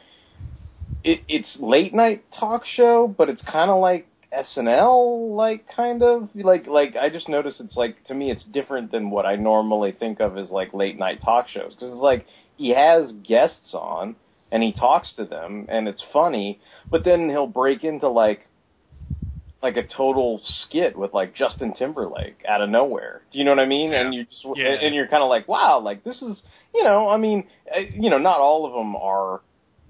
it 1.04 1.20
it's 1.28 1.56
late 1.60 1.94
night 1.94 2.24
talk 2.38 2.64
show, 2.64 3.08
but 3.08 3.28
it's 3.28 3.42
kind 3.42 3.70
of 3.70 3.80
like 3.80 4.06
SNL, 4.44 5.34
like 5.36 5.66
kind 5.74 6.02
of 6.02 6.28
like 6.34 6.66
like 6.66 6.96
I 6.96 7.08
just 7.08 7.28
noticed 7.28 7.60
it's 7.60 7.76
like 7.76 8.04
to 8.04 8.14
me 8.14 8.30
it's 8.30 8.44
different 8.44 8.92
than 8.92 9.10
what 9.10 9.26
I 9.26 9.36
normally 9.36 9.92
think 9.92 10.20
of 10.20 10.36
as 10.36 10.50
like 10.50 10.74
late 10.74 10.98
night 10.98 11.20
talk 11.24 11.48
shows 11.48 11.74
because 11.74 11.90
it's 11.90 12.00
like 12.00 12.26
he 12.56 12.70
has 12.70 13.12
guests 13.26 13.74
on 13.74 14.16
and 14.50 14.62
he 14.62 14.72
talks 14.72 15.12
to 15.16 15.24
them 15.24 15.66
and 15.68 15.88
it's 15.88 16.02
funny, 16.12 16.60
but 16.90 17.04
then 17.04 17.28
he'll 17.28 17.46
break 17.46 17.84
into 17.84 18.08
like 18.08 18.48
like 19.62 19.76
a 19.76 19.82
total 19.82 20.40
skit 20.44 20.96
with 20.96 21.12
like 21.12 21.34
Justin 21.34 21.74
Timberlake 21.74 22.42
out 22.48 22.60
of 22.60 22.70
nowhere. 22.70 23.22
Do 23.32 23.38
you 23.38 23.44
know 23.44 23.50
what 23.50 23.58
I 23.60 23.66
mean? 23.66 23.92
And 23.92 24.14
you 24.14 24.24
just 24.24 24.44
Yeah. 24.54 24.68
and 24.68 24.94
you're 24.94 25.08
kind 25.08 25.22
of 25.22 25.28
like, 25.28 25.48
wow, 25.48 25.80
like 25.80 26.04
this 26.04 26.22
is 26.22 26.40
you 26.74 26.84
know, 26.84 27.08
I 27.08 27.16
mean, 27.16 27.48
uh, 27.74 27.80
you 27.80 28.10
know, 28.10 28.18
not 28.18 28.38
all 28.38 28.66
of 28.66 28.72
them 28.72 28.94
are 28.94 29.40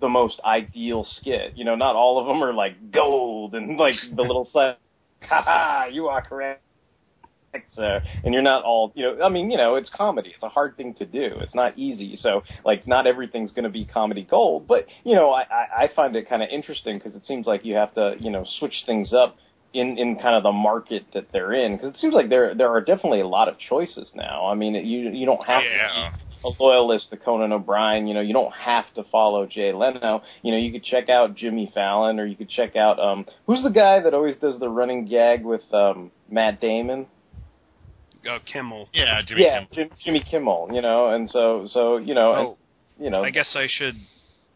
the 0.00 0.08
most 0.08 0.40
ideal 0.44 1.04
skit. 1.04 1.52
You 1.56 1.64
know, 1.64 1.74
not 1.76 1.96
all 1.96 2.20
of 2.20 2.26
them 2.26 2.42
are 2.42 2.52
like 2.54 2.92
gold 2.92 3.54
and 3.54 3.76
like 3.76 3.96
the 4.14 4.22
little 4.22 4.44
side, 4.52 4.76
ha 5.22 5.42
ha, 5.42 5.86
you 5.90 6.06
are 6.08 6.22
correct. 6.22 6.62
Sir. 7.74 8.02
And 8.24 8.34
you're 8.34 8.42
not 8.42 8.62
all, 8.64 8.92
you 8.94 9.04
know, 9.04 9.24
I 9.24 9.30
mean, 9.30 9.50
you 9.50 9.56
know, 9.56 9.76
it's 9.76 9.90
comedy. 9.94 10.30
It's 10.34 10.42
a 10.42 10.48
hard 10.50 10.76
thing 10.76 10.94
to 10.98 11.06
do. 11.06 11.38
It's 11.40 11.54
not 11.54 11.78
easy. 11.78 12.14
So, 12.16 12.42
like, 12.64 12.86
not 12.86 13.06
everything's 13.06 13.52
going 13.52 13.64
to 13.64 13.70
be 13.70 13.86
comedy 13.86 14.26
gold. 14.28 14.68
But, 14.68 14.84
you 15.04 15.14
know, 15.14 15.30
I, 15.30 15.42
I, 15.42 15.84
I 15.84 15.88
find 15.96 16.14
it 16.14 16.28
kind 16.28 16.42
of 16.42 16.50
interesting 16.50 16.98
because 16.98 17.16
it 17.16 17.24
seems 17.24 17.46
like 17.46 17.64
you 17.64 17.74
have 17.74 17.94
to, 17.94 18.16
you 18.20 18.30
know, 18.30 18.44
switch 18.58 18.74
things 18.86 19.12
up 19.14 19.36
in, 19.72 19.96
in 19.98 20.16
kind 20.16 20.36
of 20.36 20.42
the 20.42 20.52
market 20.52 21.06
that 21.14 21.28
they're 21.32 21.52
in. 21.54 21.76
Because 21.76 21.94
it 21.94 21.98
seems 21.98 22.14
like 22.14 22.28
there, 22.28 22.54
there 22.54 22.68
are 22.70 22.82
definitely 22.82 23.20
a 23.20 23.26
lot 23.28 23.48
of 23.48 23.58
choices 23.58 24.10
now. 24.14 24.46
I 24.46 24.54
mean, 24.54 24.74
you, 24.74 25.10
you 25.10 25.26
don't 25.26 25.44
have 25.46 25.62
Yeah. 25.64 26.10
to 26.10 26.27
a 26.58 26.62
loyalist 26.62 27.10
to 27.10 27.16
Conan 27.16 27.52
O'Brien. 27.52 28.06
You 28.06 28.14
know, 28.14 28.20
you 28.20 28.32
don't 28.32 28.52
have 28.54 28.84
to 28.94 29.04
follow 29.10 29.46
Jay 29.46 29.72
Leno. 29.72 30.22
You 30.42 30.52
know, 30.52 30.58
you 30.58 30.72
could 30.72 30.84
check 30.84 31.08
out 31.08 31.34
Jimmy 31.36 31.70
Fallon, 31.74 32.18
or 32.20 32.26
you 32.26 32.36
could 32.36 32.48
check 32.48 32.76
out 32.76 32.98
um, 32.98 33.26
who's 33.46 33.62
the 33.62 33.70
guy 33.70 34.00
that 34.00 34.14
always 34.14 34.36
does 34.36 34.58
the 34.58 34.68
running 34.68 35.06
gag 35.06 35.44
with 35.44 35.62
um, 35.72 36.10
Matt 36.30 36.60
Damon? 36.60 37.06
uh, 38.28 38.38
Kimmel. 38.52 38.88
Yeah, 38.92 39.20
Jimmy 39.26 39.42
yeah, 39.42 39.60
Kimmel. 39.60 39.68
Jim, 39.72 39.90
Jimmy 40.04 40.24
Kimmel. 40.30 40.68
You 40.72 40.82
know, 40.82 41.06
and 41.10 41.30
so 41.30 41.66
so 41.70 41.96
you 41.98 42.14
know, 42.14 42.32
and, 42.34 42.46
Oh, 42.48 42.56
you 42.98 43.10
know, 43.10 43.22
I 43.22 43.30
guess 43.30 43.54
I 43.56 43.66
should. 43.68 43.94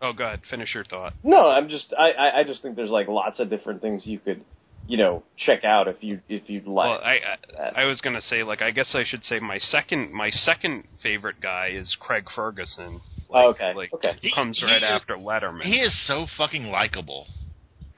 Oh, 0.01 0.13
go 0.13 0.25
ahead. 0.25 0.41
Finish 0.51 0.75
your 0.75 0.85
thought. 0.85 1.15
no, 1.23 1.49
I'm 1.49 1.69
just 1.69 1.95
I, 1.97 2.11
I 2.11 2.39
I 2.41 2.45
just 2.45 2.61
think 2.63 2.75
there's 2.77 2.91
like 2.91 3.09
lots 3.09 3.39
of 3.39 3.49
different 3.49 3.81
things 3.81 4.03
you 4.05 4.19
could 4.19 4.45
you 4.87 4.97
know 4.97 5.23
check 5.37 5.65
out 5.65 5.89
if 5.89 5.97
you 6.03 6.21
if 6.29 6.49
you'd 6.51 6.67
like. 6.67 6.89
Well, 6.89 7.01
I. 7.03 7.19
I 7.59 7.83
I 7.83 7.85
was 7.85 8.01
gonna 8.01 8.21
say 8.21 8.43
like 8.43 8.63
I 8.63 8.71
guess 8.71 8.95
I 8.95 9.05
should 9.05 9.25
say 9.25 9.39
my 9.39 9.59
second 9.59 10.13
my 10.13 10.31
second 10.31 10.85
favorite 11.03 11.41
guy 11.41 11.69
is 11.75 11.97
Craig 12.01 12.27
Ferguson. 12.35 13.01
Like, 13.31 13.45
Oh, 13.47 13.49
okay, 13.51 13.73
Like 13.75 13.93
okay. 13.95 14.13
he 14.21 14.31
comes 14.33 14.59
He- 14.59 14.67
right 14.67 14.81
he 14.81 14.85
is- 14.87 14.91
after 14.91 15.17
Letterman. 15.17 15.63
He 15.63 15.81
is 15.81 15.95
so 16.07 16.27
fucking 16.37 16.67
likable. 16.67 17.27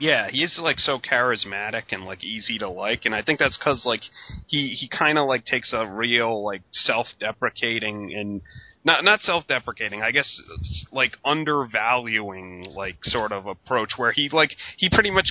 Yeah, 0.01 0.29
he's 0.29 0.59
like 0.61 0.79
so 0.81 0.99
charismatic 0.99 1.85
and 1.93 2.05
like 2.05 2.23
easy 2.25 2.59
to 2.59 2.69
like, 2.69 3.05
and 3.05 3.15
I 3.15 3.23
think 3.23 3.39
that's 3.39 3.57
because 3.57 3.85
like 3.87 4.03
he 4.49 4.69
he 4.79 4.89
kind 4.89 5.19
of 5.19 5.27
like 5.29 5.45
takes 5.45 5.73
a 5.73 5.87
real 5.87 6.45
like 6.45 6.63
self-deprecating 6.73 8.13
and 8.15 8.41
not 8.85 9.05
not 9.05 9.21
self-deprecating, 9.23 10.03
I 10.03 10.11
guess 10.11 10.29
it's, 10.59 10.87
like 10.93 11.17
undervaluing 11.25 12.67
like 12.75 12.97
sort 13.05 13.33
of 13.33 13.47
approach 13.47 13.93
where 13.97 14.13
he 14.13 14.29
like 14.31 14.51
he 14.77 14.89
pretty 14.91 15.11
much 15.11 15.31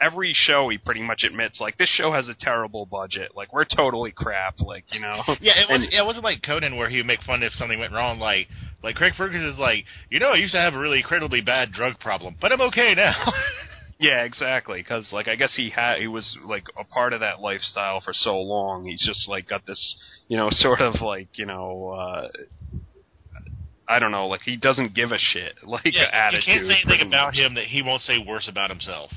every 0.00 0.32
show 0.34 0.68
he 0.68 0.78
pretty 0.78 1.02
much 1.02 1.22
admits 1.24 1.60
like 1.60 1.76
this 1.78 1.88
show 1.88 2.12
has 2.12 2.28
a 2.28 2.34
terrible 2.38 2.86
budget, 2.86 3.32
like 3.36 3.52
we're 3.52 3.64
totally 3.64 4.12
crap, 4.12 4.60
like 4.60 4.84
you 4.92 5.00
know. 5.00 5.22
Yeah, 5.40 5.52
it 5.58 5.66
And- 5.68 5.82
wasn't. 5.82 5.92
It 5.94 6.04
wasn't 6.04 6.24
like 6.24 6.42
Conan 6.42 6.76
where 6.76 6.88
he 6.88 6.96
would 6.98 7.06
make 7.06 7.22
fun 7.22 7.42
if 7.42 7.52
something 7.54 7.78
went 7.78 7.92
wrong. 7.92 8.18
Like, 8.18 8.48
like 8.82 8.94
Craig 8.96 9.14
Ferguson 9.16 9.46
is 9.48 9.58
like, 9.58 9.84
you 10.10 10.20
know, 10.20 10.30
I 10.30 10.36
used 10.36 10.52
to 10.54 10.60
have 10.60 10.74
a 10.74 10.78
really 10.78 10.98
incredibly 10.98 11.40
bad 11.40 11.72
drug 11.72 11.98
problem, 12.00 12.36
but 12.40 12.52
I'm 12.52 12.60
okay 12.62 12.94
now. 12.94 13.32
Yeah, 14.00 14.22
exactly. 14.22 14.80
Because 14.80 15.10
like 15.12 15.26
I 15.26 15.34
guess 15.34 15.54
he 15.56 15.70
had 15.70 15.98
he 15.98 16.06
was 16.06 16.38
like 16.46 16.62
a 16.78 16.84
part 16.84 17.12
of 17.12 17.18
that 17.18 17.40
lifestyle 17.40 18.00
for 18.00 18.12
so 18.12 18.38
long. 18.40 18.84
He's 18.84 19.04
just 19.04 19.28
like 19.28 19.48
got 19.48 19.66
this, 19.66 19.96
you 20.28 20.36
know, 20.36 20.46
sort 20.52 20.80
of 20.80 21.00
like 21.00 21.30
you 21.34 21.46
know, 21.46 21.88
uh 21.98 22.28
I 23.88 23.98
don't 23.98 24.10
know, 24.12 24.28
like 24.28 24.42
he 24.42 24.56
doesn't 24.56 24.94
give 24.94 25.10
a 25.12 25.18
shit 25.18 25.54
like 25.66 25.82
yeah, 25.86 26.04
attitude. 26.12 26.46
you 26.46 26.54
can't 26.54 26.66
say 26.68 26.80
anything 26.92 27.08
about 27.08 27.26
much. 27.28 27.38
him 27.38 27.54
that 27.54 27.64
he 27.64 27.82
won't 27.82 28.02
say 28.02 28.18
worse 28.18 28.46
about 28.48 28.70
himself. 28.70 29.10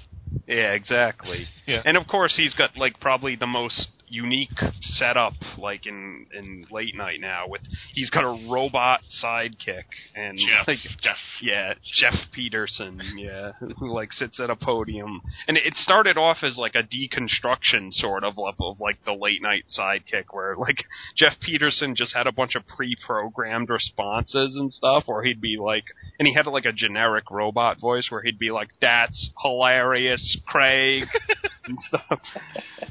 Yeah, 0.47 0.73
exactly. 0.73 1.47
Yeah. 1.65 1.81
And 1.85 1.97
of 1.97 2.07
course 2.07 2.35
he's 2.35 2.53
got 2.53 2.75
like 2.77 2.99
probably 2.99 3.35
the 3.35 3.47
most 3.47 3.87
unique 4.11 4.59
setup 4.81 5.33
like 5.57 5.87
in 5.87 6.25
in 6.33 6.65
late 6.69 6.95
night 6.95 7.19
now 7.21 7.45
with 7.47 7.61
he's 7.93 8.09
got 8.09 8.23
a 8.23 8.51
robot 8.51 8.99
sidekick 9.23 9.85
and 10.15 10.37
Geoff, 10.37 10.67
like 10.67 10.79
Geoff. 11.01 11.17
yeah, 11.41 11.73
Geoff 11.93 12.19
Peterson, 12.33 13.01
yeah, 13.15 13.53
who 13.79 13.93
like 13.93 14.11
sits 14.11 14.39
at 14.39 14.49
a 14.49 14.55
podium, 14.55 15.21
and 15.47 15.57
it 15.57 15.73
started 15.75 16.17
off 16.17 16.37
as 16.43 16.57
like 16.57 16.75
a 16.75 16.83
deconstruction 16.83 17.91
sort 17.91 18.23
of 18.23 18.37
of, 18.37 18.55
of 18.59 18.77
like 18.79 18.97
the 19.05 19.13
late 19.13 19.41
night 19.41 19.63
sidekick, 19.79 20.25
where 20.31 20.55
like 20.57 20.83
Geoff 21.17 21.33
Peterson 21.41 21.95
just 21.95 22.13
had 22.13 22.27
a 22.27 22.31
bunch 22.31 22.55
of 22.55 22.67
pre-programmed 22.67 23.69
responses 23.69 24.55
and 24.55 24.73
stuff, 24.73 25.03
where 25.05 25.23
he'd 25.23 25.41
be 25.41 25.57
like, 25.57 25.85
and 26.19 26.27
he 26.27 26.33
had 26.33 26.47
like 26.47 26.65
a 26.65 26.73
generic 26.73 27.31
robot 27.31 27.79
voice 27.79 28.07
where 28.09 28.21
he'd 28.21 28.39
be 28.39 28.51
like, 28.51 28.69
"That's 28.81 29.31
hilarious, 29.41 30.37
Craig," 30.47 31.05
and 31.65 31.77
stuff. 31.87 32.19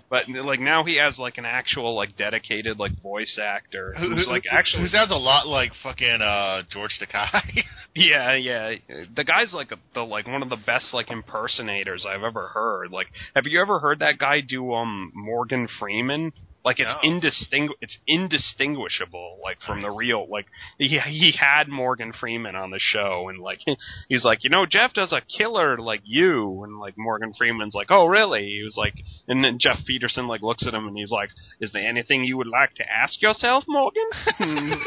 But 0.08 0.28
like 0.28 0.60
now 0.60 0.84
he 0.84 0.96
has 0.96 1.09
like 1.18 1.38
an 1.38 1.44
actual 1.44 1.94
like 1.94 2.16
dedicated 2.16 2.78
like 2.78 2.92
voice 3.02 3.38
actor 3.42 3.94
Who, 3.98 4.14
who's 4.14 4.26
like 4.26 4.44
actually 4.50 4.82
who 4.82 4.88
sounds 4.88 5.10
a 5.10 5.14
lot 5.14 5.46
like 5.46 5.72
fucking 5.82 6.20
uh, 6.22 6.62
George 6.70 6.98
Takei. 7.00 7.62
Yeah, 7.92 8.34
yeah. 8.34 8.74
The 9.16 9.24
guy's 9.24 9.52
like 9.52 9.72
a, 9.72 9.76
the 9.94 10.02
like 10.02 10.28
one 10.28 10.42
of 10.44 10.48
the 10.48 10.56
best 10.56 10.94
like 10.94 11.10
impersonators 11.10 12.06
I've 12.08 12.22
ever 12.22 12.46
heard. 12.46 12.92
Like, 12.92 13.08
have 13.34 13.46
you 13.46 13.60
ever 13.60 13.80
heard 13.80 13.98
that 13.98 14.16
guy 14.16 14.40
do 14.46 14.72
um 14.74 15.10
Morgan 15.12 15.66
Freeman? 15.80 16.32
Like 16.64 16.78
it's 16.78 16.90
No. 17.02 17.08
indistingu- 17.08 17.78
it's 17.80 17.98
indistinguishable 18.06 19.38
like 19.42 19.58
from 19.66 19.80
the 19.80 19.90
real 19.90 20.26
like 20.28 20.46
he 20.78 20.98
he 20.98 21.32
had 21.38 21.68
Morgan 21.68 22.12
Freeman 22.12 22.54
on 22.54 22.70
the 22.70 22.78
show 22.78 23.28
and 23.30 23.40
like 23.40 23.60
he's 24.08 24.24
like 24.24 24.44
you 24.44 24.50
know 24.50 24.66
Geoff 24.66 24.92
does 24.92 25.12
a 25.12 25.22
killer 25.22 25.78
like 25.78 26.02
you 26.04 26.62
and 26.64 26.78
like 26.78 26.94
Morgan 26.98 27.32
Freeman's 27.36 27.74
like 27.74 27.90
oh 27.90 28.04
really 28.04 28.44
he 28.44 28.62
was 28.62 28.76
like 28.76 28.94
and 29.26 29.42
then 29.42 29.56
Geoff 29.58 29.78
Peterson 29.86 30.26
like 30.26 30.42
looks 30.42 30.66
at 30.66 30.74
him 30.74 30.86
and 30.86 30.96
he's 30.96 31.10
like 31.10 31.30
is 31.60 31.72
there 31.72 31.88
anything 31.88 32.24
you 32.24 32.36
would 32.36 32.46
like 32.46 32.74
to 32.74 32.84
ask 32.90 33.22
yourself 33.22 33.64
Morgan 33.66 34.10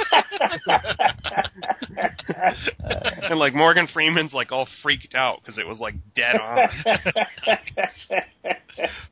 and 3.23 3.39
like 3.39 3.55
Morgan 3.55 3.87
Freeman's 3.91 4.33
like 4.33 4.51
all 4.51 4.67
freaked 4.81 5.15
out 5.15 5.39
because 5.41 5.57
it 5.57 5.65
was 5.67 5.79
like 5.79 5.95
dead 6.15 6.35
on. 6.35 6.69
what 6.85 6.99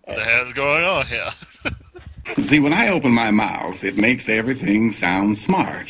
the 0.06 0.24
hell's 0.24 0.54
going 0.54 0.84
on 0.84 1.08
here? 1.08 1.30
See, 2.44 2.60
when 2.60 2.74
I 2.74 2.90
open 2.90 3.12
my 3.12 3.32
mouth, 3.32 3.84
it 3.84 3.98
makes 3.98 4.30
everything 4.30 4.92
sound 4.92 5.38
smart. 5.38 5.88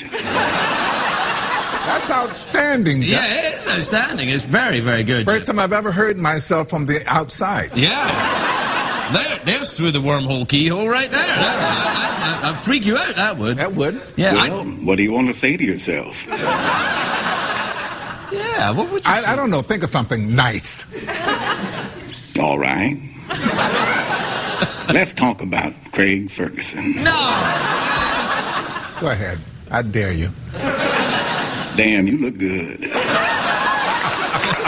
That's 1.81 2.09
outstanding. 2.09 3.01
Geoff. 3.01 3.11
Yeah, 3.11 3.49
it's 3.53 3.67
outstanding. 3.67 4.29
It's 4.29 4.45
very, 4.45 4.79
very 4.79 5.03
good. 5.03 5.25
First 5.25 5.45
time 5.45 5.59
I've 5.59 5.73
ever 5.73 5.91
heard 5.91 6.17
myself 6.17 6.69
from 6.69 6.85
the 6.85 7.03
outside. 7.07 7.77
Yeah. 7.77 9.11
There, 9.13 9.39
there's 9.43 9.75
through 9.77 9.91
the 9.91 9.99
wormhole 9.99 10.47
keyhole 10.47 10.87
right 10.87 11.11
there. 11.11 11.19
That's, 11.19 11.65
that's, 11.65 12.19
that, 12.19 12.39
that'd 12.43 12.59
freak 12.59 12.85
you 12.85 12.97
out, 12.97 13.15
that 13.17 13.37
would. 13.37 13.57
That 13.57 13.73
would. 13.73 14.01
Yeah, 14.15 14.33
well, 14.33 14.63
what 14.63 14.95
do 14.95 15.03
you 15.03 15.11
want 15.11 15.27
to 15.27 15.33
say 15.33 15.57
to 15.57 15.63
yourself? 15.63 16.15
Yeah, 18.31 18.71
what 18.71 18.89
would 18.89 19.05
you 19.05 19.13
say? 19.13 19.25
I, 19.25 19.33
I 19.33 19.35
don't 19.35 19.49
know. 19.49 19.61
Think 19.61 19.83
of 19.83 19.89
something 19.89 20.33
nice. 20.33 20.85
All 22.39 22.57
right. 22.57 23.01
Let's 24.93 25.13
talk 25.13 25.41
about 25.41 25.73
Craig 25.91 26.29
Ferguson. 26.29 26.95
No! 26.95 27.11
Go 28.99 29.09
ahead. 29.09 29.39
I 29.71 29.81
dare 29.81 30.11
you. 30.11 30.29
Damn, 31.75 32.07
you 32.07 32.17
look 32.17 32.37
good. 32.37 32.91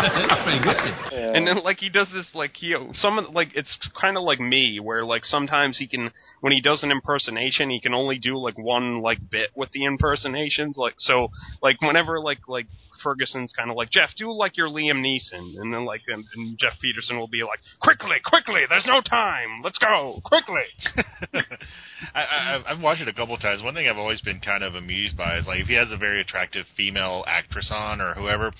That's 0.04 0.44
pretty 0.44 0.60
good. 0.60 1.36
And 1.36 1.48
then 1.48 1.64
like 1.64 1.78
he 1.80 1.90
does 1.90 2.08
this 2.14 2.30
like 2.34 2.52
he 2.56 2.76
some 2.94 3.28
like 3.34 3.56
it's 3.56 3.78
kind 4.00 4.18
of 4.18 4.24
like 4.24 4.40
me 4.40 4.80
where 4.80 5.04
like 5.04 5.24
sometimes 5.26 5.78
he 5.78 5.88
can 5.88 6.12
when 6.42 6.54
he 6.54 6.62
does 6.62 6.84
an 6.84 6.92
impersonation 6.92 7.70
he 7.70 7.80
can 7.80 7.94
only 7.94 8.20
do 8.20 8.38
like 8.38 8.58
one 8.58 9.02
like 9.02 9.18
bit 9.32 9.50
with 9.56 9.72
the 9.72 9.86
impersonations 9.86 10.76
like 10.78 10.96
so 10.98 11.30
like 11.62 11.82
whenever 11.82 12.20
like 12.20 12.40
like 12.48 12.68
Ferguson's 13.04 13.54
kind 13.58 13.70
of 13.70 13.76
like 13.76 13.90
Geoff 13.90 14.12
do 14.18 14.32
like 14.32 14.58
your 14.58 14.70
Liam 14.70 15.02
Neeson 15.02 15.60
and 15.60 15.74
then 15.74 15.86
like 15.86 16.02
and, 16.08 16.24
and 16.36 16.58
Geoff 16.60 16.74
Peterson 16.82 17.18
will 17.18 17.28
be 17.28 17.44
like 17.44 17.60
quickly 17.82 18.18
quickly 18.24 18.62
there's 18.70 18.88
no 18.88 19.02
time 19.02 19.62
let's 19.64 19.78
go 19.78 20.22
quickly 20.24 20.64
I, 22.14 22.22
I, 22.22 22.72
I've 22.72 22.80
watched 22.80 23.02
it 23.02 23.08
a 23.08 23.14
couple 23.14 23.38
times. 23.38 23.64
One 23.64 23.74
thing 23.74 23.88
I've 23.88 23.98
always 23.98 24.22
been 24.22 24.40
kind 24.40 24.64
of 24.64 24.76
amused 24.76 25.18
by 25.18 25.38
is 25.38 25.48
like 25.48 25.62
if 25.62 25.68
he 25.68 25.74
has 25.76 25.88
a 25.92 25.98
very 25.98 26.22
attractive 26.22 26.66
female 26.76 27.24
actress 27.28 27.70
on 27.72 28.02
or 28.02 28.14
whoever, 28.14 28.54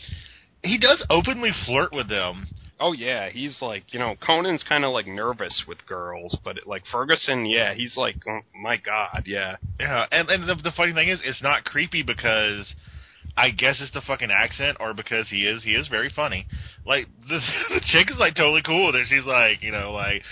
he 0.64 0.78
does 0.78 1.06
openly 1.10 1.52
flirt 1.66 1.94
with 1.94 2.10
them. 2.10 2.48
Oh 2.80 2.92
yeah, 2.92 3.30
he's 3.30 3.62
like 3.62 3.94
you 3.94 4.00
know 4.00 4.16
Conan's 4.22 4.64
kind 4.68 4.84
of 4.84 4.92
like 4.92 5.08
nervous 5.08 5.64
with 5.68 5.86
girls, 5.86 6.38
but 6.44 6.66
like 6.66 6.84
Ferguson, 6.92 7.46
yeah, 7.46 7.74
he's 7.74 7.96
like 7.96 8.16
oh, 8.28 8.40
my 8.60 8.78
god, 8.78 9.24
yeah. 9.26 9.58
Yeah, 9.80 10.06
and 10.12 10.30
and 10.30 10.50
the, 10.50 10.56
the 10.56 10.74
funny 10.76 10.94
thing 10.94 11.10
is, 11.10 11.20
it's 11.24 11.44
not 11.44 11.64
creepy 11.66 12.04
because 12.04 12.74
I 13.38 13.52
guess 13.52 13.78
it's 13.80 13.94
the 13.94 14.02
fucking 14.02 14.32
accent, 14.32 14.78
or 14.80 14.94
because 14.94 15.28
he 15.30 15.46
is 15.46 15.64
he 15.64 15.72
is 15.72 15.88
very 15.88 16.12
funny. 16.14 16.48
Like 16.86 17.08
the, 17.28 17.40
the 17.70 17.82
chick 17.92 18.10
is 18.10 18.18
like 18.18 18.36
totally 18.36 18.64
cool 18.66 18.88
with 18.88 18.96
it. 18.96 19.08
She's 19.08 19.26
like, 19.26 19.62
you 19.62 19.72
know, 19.72 19.92
like 19.92 20.24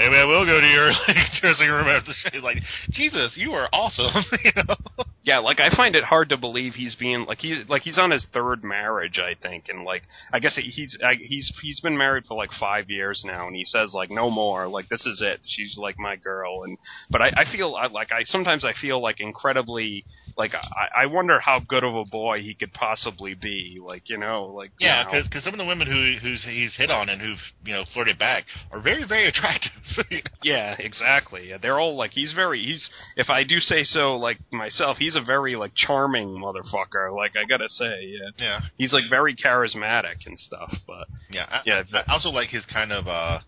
maybe 0.00 0.16
I 0.16 0.24
will 0.24 0.46
go 0.46 0.60
to 0.60 0.66
your 0.66 0.90
like 1.08 1.16
dressing 1.40 1.68
room 1.68 1.86
after 1.86 2.12
the 2.12 2.30
show. 2.30 2.38
Like 2.38 2.58
Jesus, 2.90 3.34
you 3.36 3.52
are 3.52 3.68
awesome. 3.72 4.24
you 4.44 4.52
know? 4.56 4.76
Yeah, 5.22 5.38
like 5.40 5.60
I 5.60 5.74
find 5.76 5.94
it 5.94 6.04
hard 6.04 6.30
to 6.30 6.38
believe 6.38 6.74
he's 6.74 6.94
being 6.94 7.26
like 7.26 7.38
he's 7.38 7.68
like 7.68 7.82
he's 7.82 7.98
on 7.98 8.10
his 8.10 8.26
third 8.32 8.64
marriage, 8.64 9.18
I 9.18 9.34
think, 9.40 9.64
and 9.68 9.84
like 9.84 10.02
I 10.32 10.38
guess 10.38 10.56
he's 10.56 10.96
I, 11.04 11.14
he's 11.20 11.52
he's 11.62 11.80
been 11.80 11.98
married 11.98 12.24
for 12.26 12.36
like 12.36 12.50
five 12.58 12.88
years 12.88 13.22
now, 13.26 13.46
and 13.46 13.54
he 13.54 13.64
says 13.66 13.92
like 13.94 14.10
no 14.10 14.30
more, 14.30 14.66
like 14.68 14.88
this 14.88 15.04
is 15.04 15.20
it, 15.22 15.40
she's 15.46 15.76
like 15.78 15.98
my 15.98 16.16
girl, 16.16 16.62
and 16.64 16.78
but 17.10 17.20
I, 17.20 17.28
I 17.36 17.52
feel 17.52 17.74
I, 17.74 17.86
like 17.88 18.12
I 18.12 18.22
sometimes 18.24 18.64
I 18.64 18.72
feel 18.80 19.02
like 19.02 19.20
incredibly 19.20 20.04
like 20.38 20.52
I, 20.54 21.02
I 21.02 21.06
wonder 21.06 21.38
how 21.38 21.60
good 21.60 21.84
of 21.84 21.94
a 21.94 22.04
boy 22.10 22.38
he 22.38 22.54
could 22.54 22.72
possibly 22.72 23.34
be, 23.34 23.78
like 23.84 24.04
you 24.08 24.16
know, 24.16 24.46
like 24.46 24.70
you 24.78 24.88
Yeah, 24.88 25.02
know. 25.02 25.22
because 25.22 25.44
some 25.44 25.52
of 25.52 25.58
the 25.58 25.66
women 25.66 25.86
who 25.86 26.16
who's 26.22 26.42
he's 26.44 26.74
hit 26.76 26.90
on 26.90 27.10
and 27.10 27.20
who've 27.20 27.38
you 27.64 27.74
know 27.74 27.84
flirted 27.92 28.18
back 28.18 28.44
are 28.72 28.80
very 28.80 29.06
very 29.06 29.28
attractive. 29.28 29.72
Yeah, 30.42 30.74
exactly. 30.78 31.52
They're 31.60 31.78
all 31.78 31.96
like 31.96 32.12
he's 32.12 32.32
very 32.32 32.64
he's 32.64 32.88
if 33.16 33.28
I 33.28 33.44
do 33.44 33.60
say 33.60 33.84
so 33.84 34.16
like 34.16 34.38
myself, 34.50 34.96
he's 34.98 35.16
a 35.16 35.20
very 35.20 35.56
like 35.56 35.72
charming 35.74 36.28
motherfucker. 36.28 37.14
Like 37.14 37.32
I 37.36 37.44
gotta 37.46 37.68
say, 37.68 38.04
yeah. 38.04 38.30
Yeah. 38.38 38.60
He's 38.78 38.92
like 38.92 39.04
very 39.10 39.36
charismatic 39.36 40.26
and 40.26 40.38
stuff, 40.38 40.74
but 40.86 41.08
Yeah, 41.30 41.46
I, 41.48 41.60
Yeah, 41.66 41.82
I, 41.92 41.98
I 41.98 42.12
also 42.12 42.30
like 42.30 42.48
his 42.48 42.64
kind 42.66 42.92
of 42.92 43.06
uh, 43.06 43.40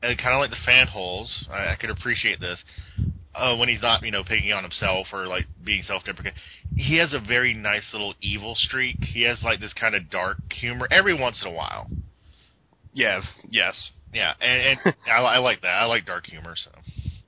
kind 0.00 0.34
of 0.34 0.40
like 0.40 0.50
the 0.50 0.56
fan 0.66 0.88
holes. 0.88 1.46
I, 1.50 1.72
I 1.72 1.76
could 1.80 1.90
appreciate 1.90 2.40
this 2.40 2.62
uh, 3.34 3.56
when 3.56 3.68
he's 3.68 3.82
not, 3.82 4.02
you 4.02 4.10
know, 4.10 4.24
picking 4.24 4.52
on 4.52 4.62
himself 4.62 5.06
or 5.12 5.26
like 5.26 5.46
being 5.64 5.82
self-deprecating. 5.82 6.38
He 6.76 6.98
has 6.98 7.14
a 7.14 7.20
very 7.20 7.54
nice 7.54 7.88
little 7.92 8.14
evil 8.20 8.54
streak. 8.54 8.96
He 9.00 9.22
has 9.22 9.42
like 9.42 9.60
this 9.60 9.72
kind 9.72 9.94
of 9.94 10.10
dark 10.10 10.38
humor 10.52 10.88
every 10.90 11.14
once 11.14 11.40
in 11.42 11.48
a 11.48 11.54
while. 11.54 11.88
yeah, 12.92 13.22
yes. 13.48 13.90
Yeah, 14.12 14.32
and, 14.40 14.78
and 14.84 14.94
I, 15.06 15.20
I 15.20 15.38
like 15.38 15.62
that. 15.62 15.68
I 15.68 15.84
like 15.84 16.06
dark 16.06 16.26
humor. 16.26 16.54
So 16.56 16.70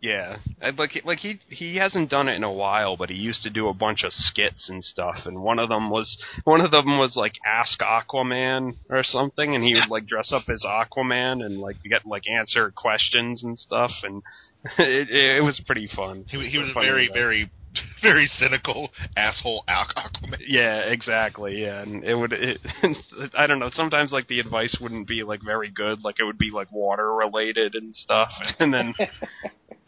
Yeah, 0.00 0.36
like 0.76 1.02
like 1.04 1.18
he 1.18 1.40
he 1.48 1.76
hasn't 1.76 2.10
done 2.10 2.28
it 2.28 2.34
in 2.34 2.44
a 2.44 2.52
while, 2.52 2.96
but 2.96 3.10
he 3.10 3.16
used 3.16 3.42
to 3.44 3.50
do 3.50 3.68
a 3.68 3.74
bunch 3.74 4.04
of 4.04 4.12
skits 4.12 4.68
and 4.68 4.82
stuff. 4.84 5.24
And 5.24 5.42
one 5.42 5.58
of 5.58 5.68
them 5.68 5.90
was 5.90 6.16
one 6.44 6.60
of 6.60 6.70
them 6.70 6.98
was 6.98 7.16
like 7.16 7.34
Ask 7.46 7.80
Aquaman 7.80 8.76
or 8.90 9.02
something, 9.02 9.54
and 9.54 9.64
he 9.64 9.74
would 9.74 9.88
like 9.88 10.06
dress 10.06 10.32
up 10.32 10.44
as 10.48 10.64
Aquaman 10.66 11.44
and 11.44 11.58
like 11.58 11.76
get 11.82 12.06
like 12.06 12.28
answer 12.28 12.70
questions 12.70 13.42
and 13.42 13.58
stuff. 13.58 13.92
And 14.02 14.22
it, 14.78 15.10
it, 15.10 15.44
was 15.44 15.60
pretty 15.66 15.88
fun. 15.94 16.24
he, 16.28 16.48
he 16.48 16.58
was 16.58 16.70
Funny 16.72 16.86
very 16.86 17.10
very 17.12 17.50
very 18.02 18.30
cynical 18.38 18.90
asshole 19.16 19.64
Aqu- 19.68 19.94
Aquaman. 19.96 20.38
Yeah, 20.46 20.78
exactly. 20.80 21.62
Yeah, 21.62 21.80
and 21.82 22.04
it 22.04 22.14
would. 22.14 22.32
It, 22.32 22.58
I 23.38 23.46
don't 23.46 23.58
know. 23.58 23.70
Sometimes 23.74 24.12
like 24.12 24.28
the 24.28 24.40
advice 24.40 24.76
wouldn't 24.80 25.08
be 25.08 25.22
like 25.22 25.40
very 25.44 25.70
good. 25.70 26.02
Like 26.04 26.16
it 26.20 26.24
would 26.24 26.38
be 26.38 26.50
like 26.52 26.70
water 26.72 27.12
related 27.14 27.74
and 27.74 27.94
stuff. 27.94 28.28
And 28.58 28.72
then 28.72 28.94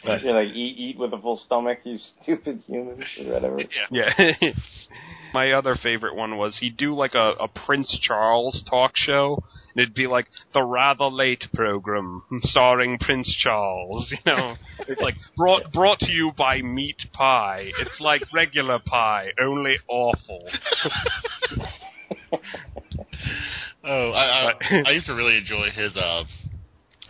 But- 0.05 0.23
You're 0.23 0.35
like 0.45 0.55
eat 0.55 0.77
eat 0.79 0.99
with 0.99 1.13
a 1.13 1.19
full 1.19 1.37
stomach, 1.39 1.79
you 1.85 1.99
stupid 2.23 2.63
humans, 2.67 3.05
or 3.21 3.33
whatever. 3.33 3.61
Yeah. 3.91 4.13
My 5.37 5.53
other 5.53 5.75
favorite 5.75 6.17
one 6.17 6.39
was 6.39 6.57
he'd 6.61 6.79
do 6.79 6.95
like 6.95 7.13
a, 7.13 7.33
a 7.39 7.47
Prince 7.47 7.99
Charles 8.01 8.65
talk 8.71 8.93
show. 8.95 9.45
And 9.75 9.83
it'd 9.83 9.93
be 9.95 10.07
like 10.07 10.29
the 10.55 10.63
rather 10.63 11.09
late 11.09 11.45
program 11.53 12.23
starring 12.39 12.97
Prince 12.99 13.37
Charles. 13.39 14.15
You 14.25 14.33
know, 14.33 14.55
it's 14.89 15.03
like 15.03 15.17
brought 15.37 15.71
brought 15.75 15.99
to 15.99 16.11
you 16.11 16.33
by 16.39 16.63
Meat 16.63 17.03
Pie. 17.13 17.71
It's 17.81 18.01
like 18.01 18.23
regular 18.33 18.79
pie, 18.79 19.33
only 19.39 19.77
awful. 19.89 20.49
Oh, 23.89 24.11
I, 24.11 24.51
I, 24.51 24.83
I 24.87 24.91
used 24.91 25.07
to 25.07 25.15
really 25.15 25.37
enjoy 25.37 25.71
his. 25.71 25.95
uh 25.97 26.25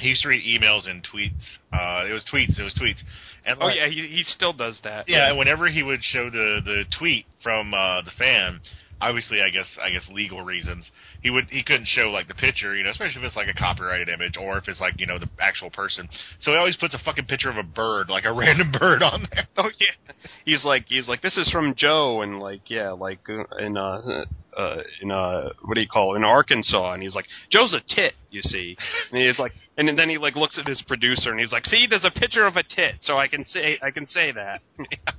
He 0.06 0.10
used 0.10 0.22
to 0.22 0.28
read 0.28 0.44
emails 0.44 0.88
and 0.88 1.02
tweets. 1.02 1.44
Uh 1.72 2.06
It 2.08 2.12
was 2.12 2.24
tweets. 2.32 2.58
It 2.58 2.62
was 2.62 2.74
tweets. 2.74 3.00
And 3.44 3.58
Oh 3.60 3.66
like- 3.66 3.76
yeah, 3.76 3.88
he 3.88 4.06
he 4.06 4.22
still 4.22 4.52
does 4.52 4.80
that. 4.84 5.08
Yeah, 5.08 5.28
and 5.28 5.36
whenever 5.38 5.66
he 5.68 5.82
would 5.82 6.02
show 6.04 6.30
the 6.30 6.60
the 6.64 6.84
tweet 6.98 7.26
from 7.42 7.74
uh, 7.74 8.02
the 8.02 8.12
fan, 8.12 8.60
obviously, 9.00 9.42
I 9.42 9.50
guess 9.50 9.66
I 9.82 9.90
guess 9.90 10.02
legal 10.10 10.42
reasons, 10.42 10.84
he 11.22 11.30
would 11.30 11.44
he 11.50 11.62
couldn't 11.62 11.86
show 11.86 12.10
like 12.10 12.28
the 12.28 12.34
picture, 12.34 12.76
you 12.76 12.84
know, 12.84 12.90
especially 12.90 13.20
if 13.20 13.26
it's 13.26 13.36
like 13.36 13.48
a 13.48 13.54
copyrighted 13.54 14.08
image 14.08 14.36
or 14.36 14.58
if 14.58 14.68
it's 14.68 14.80
like 14.80 14.94
you 14.98 15.06
know 15.06 15.18
the 15.18 15.28
actual 15.40 15.70
person. 15.70 16.08
So 16.40 16.52
he 16.52 16.56
always 16.56 16.76
puts 16.76 16.94
a 16.94 16.98
fucking 16.98 17.26
picture 17.26 17.50
of 17.50 17.56
a 17.56 17.62
bird, 17.62 18.08
like 18.08 18.24
a 18.24 18.32
random 18.34 18.72
bird, 18.72 19.02
on 19.02 19.26
there. 19.32 19.46
Oh 19.58 19.70
yeah, 19.80 20.12
he's 20.44 20.64
like 20.64 20.84
he's 20.86 21.08
like 21.08 21.22
this 21.22 21.36
is 21.36 21.50
from 21.50 21.74
Joe 21.76 22.20
and 22.22 22.40
like 22.40 22.68
yeah 22.68 22.90
like 22.90 23.20
uh, 23.28 23.56
in 23.56 23.76
uh 23.76 24.24
uh 24.56 24.76
in 25.00 25.10
uh 25.10 25.50
what 25.64 25.74
do 25.74 25.80
you 25.80 25.88
call 25.88 26.14
it? 26.14 26.18
In 26.18 26.24
Arkansas 26.24 26.92
and 26.92 27.02
he's 27.02 27.14
like 27.14 27.24
Joe's 27.50 27.74
a 27.74 27.80
tit 27.94 28.12
you 28.30 28.42
see. 28.42 28.76
And 29.12 29.22
he's 29.22 29.38
like 29.38 29.52
and 29.78 29.98
then 29.98 30.08
he 30.10 30.18
like 30.18 30.36
looks 30.36 30.58
at 30.58 30.68
his 30.68 30.82
producer 30.86 31.30
and 31.30 31.40
he's 31.40 31.52
like 31.52 31.64
see 31.66 31.86
there's 31.88 32.04
a 32.04 32.10
picture 32.10 32.44
of 32.46 32.56
a 32.56 32.62
tit 32.62 32.96
so 33.00 33.16
I 33.16 33.28
can 33.28 33.44
say 33.46 33.78
I 33.82 33.90
can 33.90 34.06
say 34.06 34.32
that. 34.32 34.60
Yeah, 34.90 35.12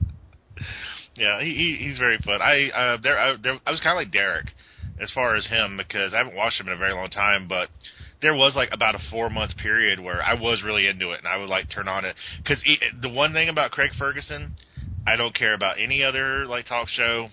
he, 1.17 1.53
he 1.53 1.87
he's 1.87 1.97
very 1.97 2.17
fun. 2.19 2.41
I 2.41 2.69
uh, 2.69 2.97
there 3.01 3.17
I, 3.17 3.35
there 3.41 3.59
I 3.65 3.71
was 3.71 3.79
kind 3.79 3.97
of 3.97 4.03
like 4.03 4.11
Derek 4.11 4.47
as 4.99 5.11
far 5.11 5.35
as 5.35 5.45
him 5.47 5.77
because 5.77 6.13
I 6.13 6.17
haven't 6.17 6.35
watched 6.35 6.59
him 6.59 6.67
in 6.67 6.73
a 6.73 6.77
very 6.77 6.93
long 6.93 7.09
time, 7.09 7.47
but 7.47 7.69
there 8.21 8.33
was 8.33 8.55
like 8.55 8.69
about 8.71 8.95
a 8.95 8.99
four 9.11 9.29
month 9.29 9.57
period 9.57 9.99
where 9.99 10.21
I 10.21 10.33
was 10.33 10.63
really 10.63 10.87
into 10.87 11.11
it, 11.11 11.19
and 11.19 11.27
I 11.27 11.37
would 11.37 11.49
like 11.49 11.69
turn 11.69 11.87
on 11.87 12.05
it 12.05 12.15
because 12.43 12.63
the 13.01 13.09
one 13.09 13.33
thing 13.33 13.49
about 13.49 13.71
Craig 13.71 13.91
Ferguson, 13.97 14.55
I 15.05 15.15
don't 15.15 15.35
care 15.35 15.53
about 15.53 15.79
any 15.79 16.03
other 16.03 16.45
like 16.45 16.67
talk 16.67 16.87
show. 16.89 17.29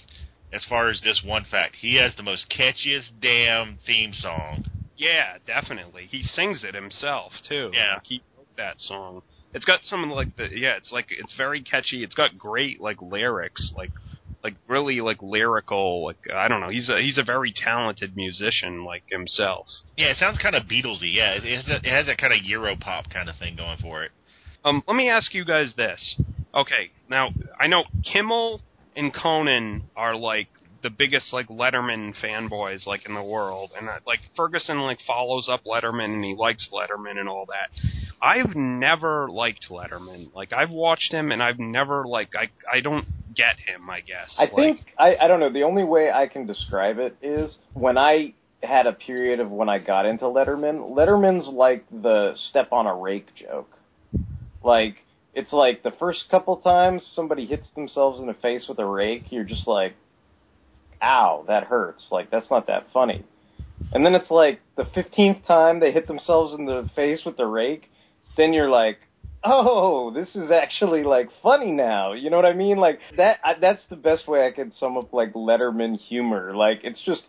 As 0.52 0.64
far 0.68 0.88
as 0.88 1.00
this 1.00 1.20
one 1.24 1.44
fact, 1.50 1.74
he 1.80 1.96
has 1.96 2.14
the 2.14 2.22
most 2.22 2.46
catchiest 2.48 3.10
damn 3.20 3.76
theme 3.84 4.12
song. 4.12 4.64
Yeah, 4.96 5.38
definitely. 5.48 6.06
He 6.08 6.22
sings 6.22 6.62
it 6.62 6.76
himself 6.76 7.32
too. 7.48 7.72
Yeah, 7.74 7.94
like, 7.94 8.04
he 8.04 8.22
wrote 8.36 8.46
that 8.56 8.80
song. 8.80 9.22
It's 9.54 9.64
got 9.64 9.80
some 9.84 10.10
like 10.10 10.36
the 10.36 10.48
yeah. 10.52 10.76
It's 10.76 10.92
like 10.92 11.06
it's 11.10 11.34
very 11.36 11.62
catchy. 11.62 12.02
It's 12.02 12.14
got 12.14 12.36
great 12.36 12.80
like 12.80 13.00
lyrics, 13.00 13.72
like 13.76 13.90
like 14.42 14.54
really 14.68 15.00
like 15.00 15.22
lyrical. 15.22 16.04
Like 16.04 16.18
I 16.32 16.48
don't 16.48 16.60
know. 16.60 16.68
He's 16.68 16.90
a 16.90 17.00
he's 17.00 17.18
a 17.18 17.24
very 17.24 17.52
talented 17.56 18.16
musician 18.16 18.84
like 18.84 19.04
himself. 19.08 19.66
Yeah, 19.96 20.08
it 20.08 20.18
sounds 20.18 20.38
kind 20.38 20.54
of 20.54 20.64
Beatlesy. 20.64 21.14
Yeah, 21.14 21.32
it, 21.32 21.56
has 21.56 21.66
that, 21.66 21.84
it 21.84 21.90
has 21.90 22.06
that 22.06 22.18
kind 22.18 22.32
of 22.32 22.44
Euro 22.44 22.76
pop 22.76 23.08
kind 23.10 23.28
of 23.28 23.36
thing 23.36 23.56
going 23.56 23.78
for 23.80 24.04
it. 24.04 24.10
Um, 24.64 24.82
let 24.86 24.96
me 24.96 25.08
ask 25.08 25.32
you 25.34 25.44
guys 25.44 25.74
this. 25.76 26.20
Okay, 26.54 26.90
now 27.08 27.30
I 27.58 27.66
know 27.66 27.84
Kimmel 28.12 28.60
and 28.96 29.14
Conan 29.14 29.84
are 29.96 30.16
like 30.16 30.48
the 30.84 30.90
biggest 30.90 31.32
like 31.32 31.48
Letterman 31.48 32.14
fanboys 32.22 32.86
like 32.86 33.06
in 33.06 33.14
the 33.14 33.22
world, 33.22 33.72
and 33.76 33.88
like 34.06 34.20
Ferguson 34.36 34.78
like 34.80 34.98
follows 35.04 35.48
up 35.50 35.64
Letterman 35.64 36.14
and 36.14 36.24
he 36.24 36.34
likes 36.34 36.70
Letterman 36.72 37.18
and 37.18 37.28
all 37.28 37.46
that. 37.46 37.70
I've 38.22 38.54
never 38.54 39.28
liked 39.28 39.66
Letterman. 39.70 40.32
Like 40.34 40.52
I've 40.52 40.70
watched 40.70 41.12
him 41.12 41.32
and 41.32 41.42
I've 41.42 41.58
never 41.58 42.04
like 42.04 42.28
I 42.36 42.50
I 42.72 42.80
don't 42.80 43.06
get 43.34 43.58
him. 43.58 43.90
I 43.90 44.00
guess. 44.00 44.32
I 44.38 44.42
like, 44.44 44.54
think 44.54 44.80
I 44.98 45.16
I 45.16 45.26
don't 45.26 45.40
know. 45.40 45.52
The 45.52 45.62
only 45.62 45.84
way 45.84 46.12
I 46.12 46.28
can 46.28 46.46
describe 46.46 46.98
it 46.98 47.16
is 47.22 47.56
when 47.72 47.98
I 47.98 48.34
had 48.62 48.86
a 48.86 48.92
period 48.92 49.40
of 49.40 49.50
when 49.50 49.68
I 49.68 49.78
got 49.78 50.06
into 50.06 50.26
Letterman. 50.26 50.94
Letterman's 50.94 51.48
like 51.48 51.84
the 51.90 52.34
step 52.50 52.72
on 52.72 52.86
a 52.86 52.94
rake 52.94 53.34
joke. 53.34 53.70
Like 54.62 54.96
it's 55.34 55.52
like 55.52 55.82
the 55.82 55.92
first 55.98 56.24
couple 56.30 56.56
times 56.58 57.04
somebody 57.14 57.46
hits 57.46 57.68
themselves 57.74 58.20
in 58.20 58.26
the 58.26 58.34
face 58.34 58.66
with 58.68 58.78
a 58.78 58.86
rake, 58.86 59.32
you're 59.32 59.44
just 59.44 59.66
like, 59.66 59.94
ow, 61.04 61.44
that 61.46 61.64
hurts. 61.64 62.08
Like, 62.10 62.30
that's 62.30 62.50
not 62.50 62.66
that 62.66 62.86
funny. 62.92 63.24
And 63.92 64.04
then 64.04 64.14
it's 64.14 64.30
like 64.30 64.60
the 64.76 64.84
15th 64.84 65.46
time 65.46 65.80
they 65.80 65.92
hit 65.92 66.06
themselves 66.06 66.54
in 66.54 66.64
the 66.66 66.88
face 66.96 67.22
with 67.24 67.36
the 67.36 67.46
rake, 67.46 67.90
then 68.36 68.52
you're 68.52 68.70
like, 68.70 68.98
oh, 69.44 70.10
this 70.12 70.34
is 70.34 70.50
actually 70.50 71.02
like 71.02 71.28
funny 71.42 71.70
now. 71.70 72.12
You 72.12 72.30
know 72.30 72.36
what 72.36 72.46
I 72.46 72.54
mean? 72.54 72.78
Like 72.78 72.98
that. 73.16 73.38
I, 73.44 73.54
that's 73.60 73.82
the 73.90 73.96
best 73.96 74.26
way 74.26 74.46
I 74.46 74.52
could 74.52 74.72
sum 74.74 74.96
up 74.96 75.12
like 75.12 75.34
Letterman 75.34 75.98
humor. 75.98 76.56
Like 76.56 76.80
it's 76.82 77.02
just 77.04 77.24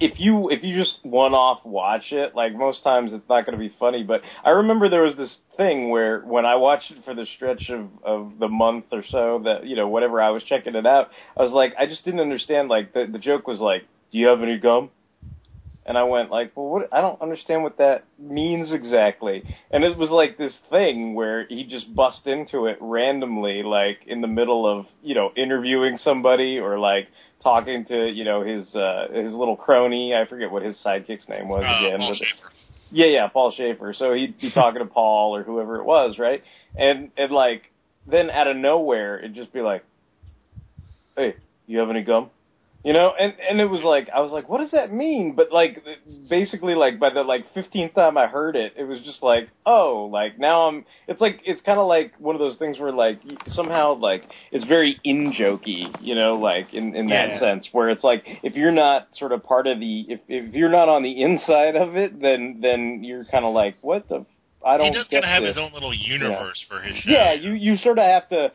if 0.00 0.18
you 0.18 0.50
if 0.50 0.62
you 0.64 0.76
just 0.76 0.98
one 1.02 1.34
off 1.34 1.64
watch 1.64 2.10
it, 2.10 2.34
like 2.34 2.54
most 2.54 2.82
times 2.82 3.12
it's 3.12 3.28
not 3.28 3.46
going 3.46 3.56
to 3.56 3.62
be 3.62 3.74
funny. 3.78 4.02
But 4.02 4.22
I 4.44 4.50
remember 4.50 4.88
there 4.88 5.02
was 5.02 5.16
this 5.16 5.36
thing 5.56 5.90
where 5.90 6.20
when 6.20 6.44
I 6.44 6.56
watched 6.56 6.90
it 6.90 7.04
for 7.04 7.14
the 7.14 7.26
stretch 7.36 7.70
of 7.70 7.88
of 8.02 8.38
the 8.38 8.48
month 8.48 8.86
or 8.90 9.04
so 9.08 9.42
that 9.44 9.66
you 9.66 9.76
know 9.76 9.88
whatever 9.88 10.20
I 10.20 10.30
was 10.30 10.42
checking 10.44 10.74
it 10.74 10.86
out, 10.86 11.10
I 11.36 11.42
was 11.42 11.52
like 11.52 11.74
I 11.78 11.86
just 11.86 12.04
didn't 12.04 12.20
understand. 12.20 12.68
Like 12.68 12.92
the 12.92 13.06
the 13.10 13.18
joke 13.18 13.46
was 13.46 13.60
like, 13.60 13.82
"Do 14.12 14.18
you 14.18 14.26
have 14.26 14.42
any 14.42 14.58
gum?" 14.58 14.90
And 15.86 15.98
I 15.98 16.04
went 16.04 16.30
like, 16.30 16.52
well, 16.56 16.66
what? 16.66 16.88
I 16.94 17.02
don't 17.02 17.20
understand 17.20 17.62
what 17.62 17.76
that 17.78 18.04
means 18.18 18.72
exactly. 18.72 19.42
And 19.70 19.84
it 19.84 19.98
was 19.98 20.08
like 20.10 20.38
this 20.38 20.56
thing 20.70 21.14
where 21.14 21.46
he 21.46 21.64
just 21.64 21.94
bust 21.94 22.26
into 22.26 22.66
it 22.66 22.78
randomly, 22.80 23.62
like 23.62 23.98
in 24.06 24.22
the 24.22 24.26
middle 24.26 24.66
of 24.66 24.86
you 25.02 25.14
know 25.14 25.30
interviewing 25.36 25.98
somebody 25.98 26.58
or 26.58 26.78
like 26.78 27.08
talking 27.42 27.84
to 27.86 28.06
you 28.08 28.24
know 28.24 28.42
his 28.42 28.74
uh, 28.74 29.08
his 29.12 29.34
little 29.34 29.56
crony. 29.56 30.14
I 30.14 30.26
forget 30.26 30.50
what 30.50 30.62
his 30.62 30.76
sidekick's 30.82 31.28
name 31.28 31.48
was 31.48 31.64
Uh, 31.66 31.86
again. 31.86 31.98
Paul 31.98 32.14
Shaffer. 32.14 32.52
yeah, 32.90 33.06
yeah, 33.06 33.28
Paul 33.28 33.52
Shaffer. 33.52 33.92
So 33.92 34.14
he'd 34.14 34.40
be 34.40 34.50
talking 34.50 34.78
to 34.78 34.86
Paul 34.86 35.36
or 35.36 35.42
whoever 35.42 35.76
it 35.76 35.84
was, 35.84 36.18
right? 36.18 36.42
And 36.78 37.10
and 37.18 37.30
like 37.30 37.70
then 38.06 38.30
out 38.30 38.46
of 38.46 38.56
nowhere 38.56 39.18
it'd 39.18 39.34
just 39.34 39.52
be 39.52 39.60
like, 39.60 39.84
Hey, 41.14 41.34
you 41.66 41.78
have 41.80 41.90
any 41.90 42.02
gum? 42.02 42.30
You 42.84 42.92
know, 42.92 43.12
and 43.18 43.32
and 43.48 43.60
it 43.62 43.64
was 43.64 43.82
like 43.82 44.10
I 44.14 44.20
was 44.20 44.30
like, 44.30 44.46
what 44.46 44.60
does 44.60 44.72
that 44.72 44.92
mean? 44.92 45.34
But 45.34 45.50
like 45.50 45.82
basically 46.28 46.74
like 46.74 47.00
by 47.00 47.08
the 47.08 47.22
like 47.22 47.46
fifteenth 47.54 47.94
time 47.94 48.18
I 48.18 48.26
heard 48.26 48.56
it, 48.56 48.74
it 48.76 48.84
was 48.84 49.00
just 49.00 49.22
like, 49.22 49.48
oh, 49.64 50.10
like 50.12 50.38
now 50.38 50.68
I'm. 50.68 50.84
It's 51.08 51.18
like 51.18 51.40
it's 51.46 51.62
kind 51.62 51.78
of 51.78 51.86
like 51.86 52.12
one 52.18 52.34
of 52.34 52.40
those 52.40 52.58
things 52.58 52.78
where 52.78 52.92
like 52.92 53.20
somehow 53.46 53.94
like 53.94 54.24
it's 54.52 54.66
very 54.66 55.00
in 55.02 55.32
jokey, 55.32 55.96
you 56.02 56.14
know, 56.14 56.36
like 56.36 56.74
in 56.74 56.94
in 56.94 57.06
that 57.08 57.28
Yeah. 57.30 57.40
sense 57.40 57.66
where 57.72 57.88
it's 57.88 58.04
like 58.04 58.22
if 58.42 58.54
you're 58.54 58.70
not 58.70 59.08
sort 59.14 59.32
of 59.32 59.42
part 59.42 59.66
of 59.66 59.80
the 59.80 60.04
if 60.08 60.20
if 60.28 60.54
you're 60.54 60.68
not 60.68 60.90
on 60.90 61.02
the 61.02 61.22
inside 61.22 61.76
of 61.76 61.96
it, 61.96 62.20
then 62.20 62.58
then 62.60 63.02
you're 63.02 63.24
kind 63.24 63.46
of 63.46 63.54
like, 63.54 63.76
what 63.80 64.10
the. 64.10 64.26
I 64.64 64.76
don't 64.76 64.86
he 64.86 64.92
does 64.94 65.08
kind 65.08 65.24
of 65.24 65.30
have 65.30 65.42
this. 65.42 65.56
his 65.56 65.58
own 65.58 65.72
little 65.72 65.94
universe 65.94 66.64
for 66.68 66.80
his 66.80 66.96
show. 66.98 67.10
Yeah, 67.10 67.34
you 67.34 67.52
you 67.52 67.76
sort 67.76 67.98
of 67.98 68.04
have 68.04 68.28
to, 68.30 68.52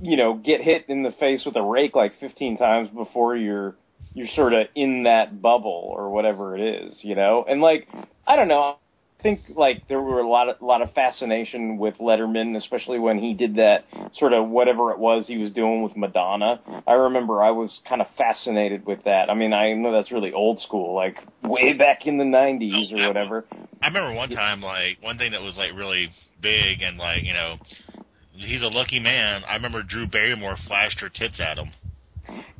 you 0.00 0.16
know, 0.16 0.34
get 0.34 0.60
hit 0.60 0.84
in 0.88 1.02
the 1.02 1.12
face 1.12 1.44
with 1.44 1.56
a 1.56 1.62
rake 1.62 1.96
like 1.96 2.12
15 2.20 2.58
times 2.58 2.88
before 2.90 3.36
you're 3.36 3.76
you're 4.14 4.28
sort 4.34 4.52
of 4.52 4.66
in 4.74 5.04
that 5.04 5.40
bubble 5.42 5.92
or 5.94 6.10
whatever 6.10 6.56
it 6.56 6.60
is, 6.60 6.98
you 7.02 7.14
know. 7.14 7.44
And 7.48 7.60
like, 7.60 7.88
I 8.26 8.36
don't 8.36 8.48
know. 8.48 8.76
I 9.18 9.22
think 9.22 9.40
like 9.56 9.88
there 9.88 10.00
were 10.00 10.20
a 10.20 10.28
lot 10.28 10.48
of 10.48 10.62
lot 10.62 10.80
of 10.80 10.92
fascination 10.92 11.76
with 11.76 11.96
Letterman, 11.98 12.56
especially 12.56 13.00
when 13.00 13.18
he 13.18 13.34
did 13.34 13.56
that 13.56 13.84
sort 14.14 14.32
of 14.32 14.48
whatever 14.48 14.92
it 14.92 14.98
was 15.00 15.26
he 15.26 15.38
was 15.38 15.50
doing 15.50 15.82
with 15.82 15.96
Madonna. 15.96 16.60
I 16.86 16.92
remember 16.92 17.42
I 17.42 17.50
was 17.50 17.80
kind 17.88 18.00
of 18.00 18.06
fascinated 18.16 18.86
with 18.86 19.02
that. 19.06 19.28
I 19.28 19.34
mean, 19.34 19.52
I 19.52 19.72
know 19.72 19.90
that's 19.90 20.12
really 20.12 20.32
old 20.32 20.60
school, 20.60 20.94
like 20.94 21.16
way 21.42 21.72
back 21.72 22.06
in 22.06 22.18
the 22.18 22.24
90s 22.24 22.92
or 22.92 23.08
whatever. 23.08 23.44
I 23.82 23.88
remember 23.88 24.14
one 24.14 24.30
time, 24.30 24.62
like 24.62 24.98
one 25.00 25.18
thing 25.18 25.32
that 25.32 25.42
was 25.42 25.56
like 25.56 25.72
really 25.74 26.10
big 26.40 26.82
and 26.82 26.96
like 26.96 27.24
you 27.24 27.32
know, 27.32 27.56
he's 28.30 28.62
a 28.62 28.68
lucky 28.68 29.00
man. 29.00 29.42
I 29.48 29.54
remember 29.54 29.82
Drew 29.82 30.06
Barrymore 30.06 30.56
flashed 30.68 31.00
her 31.00 31.08
tits 31.08 31.40
at 31.40 31.58
him. 31.58 31.72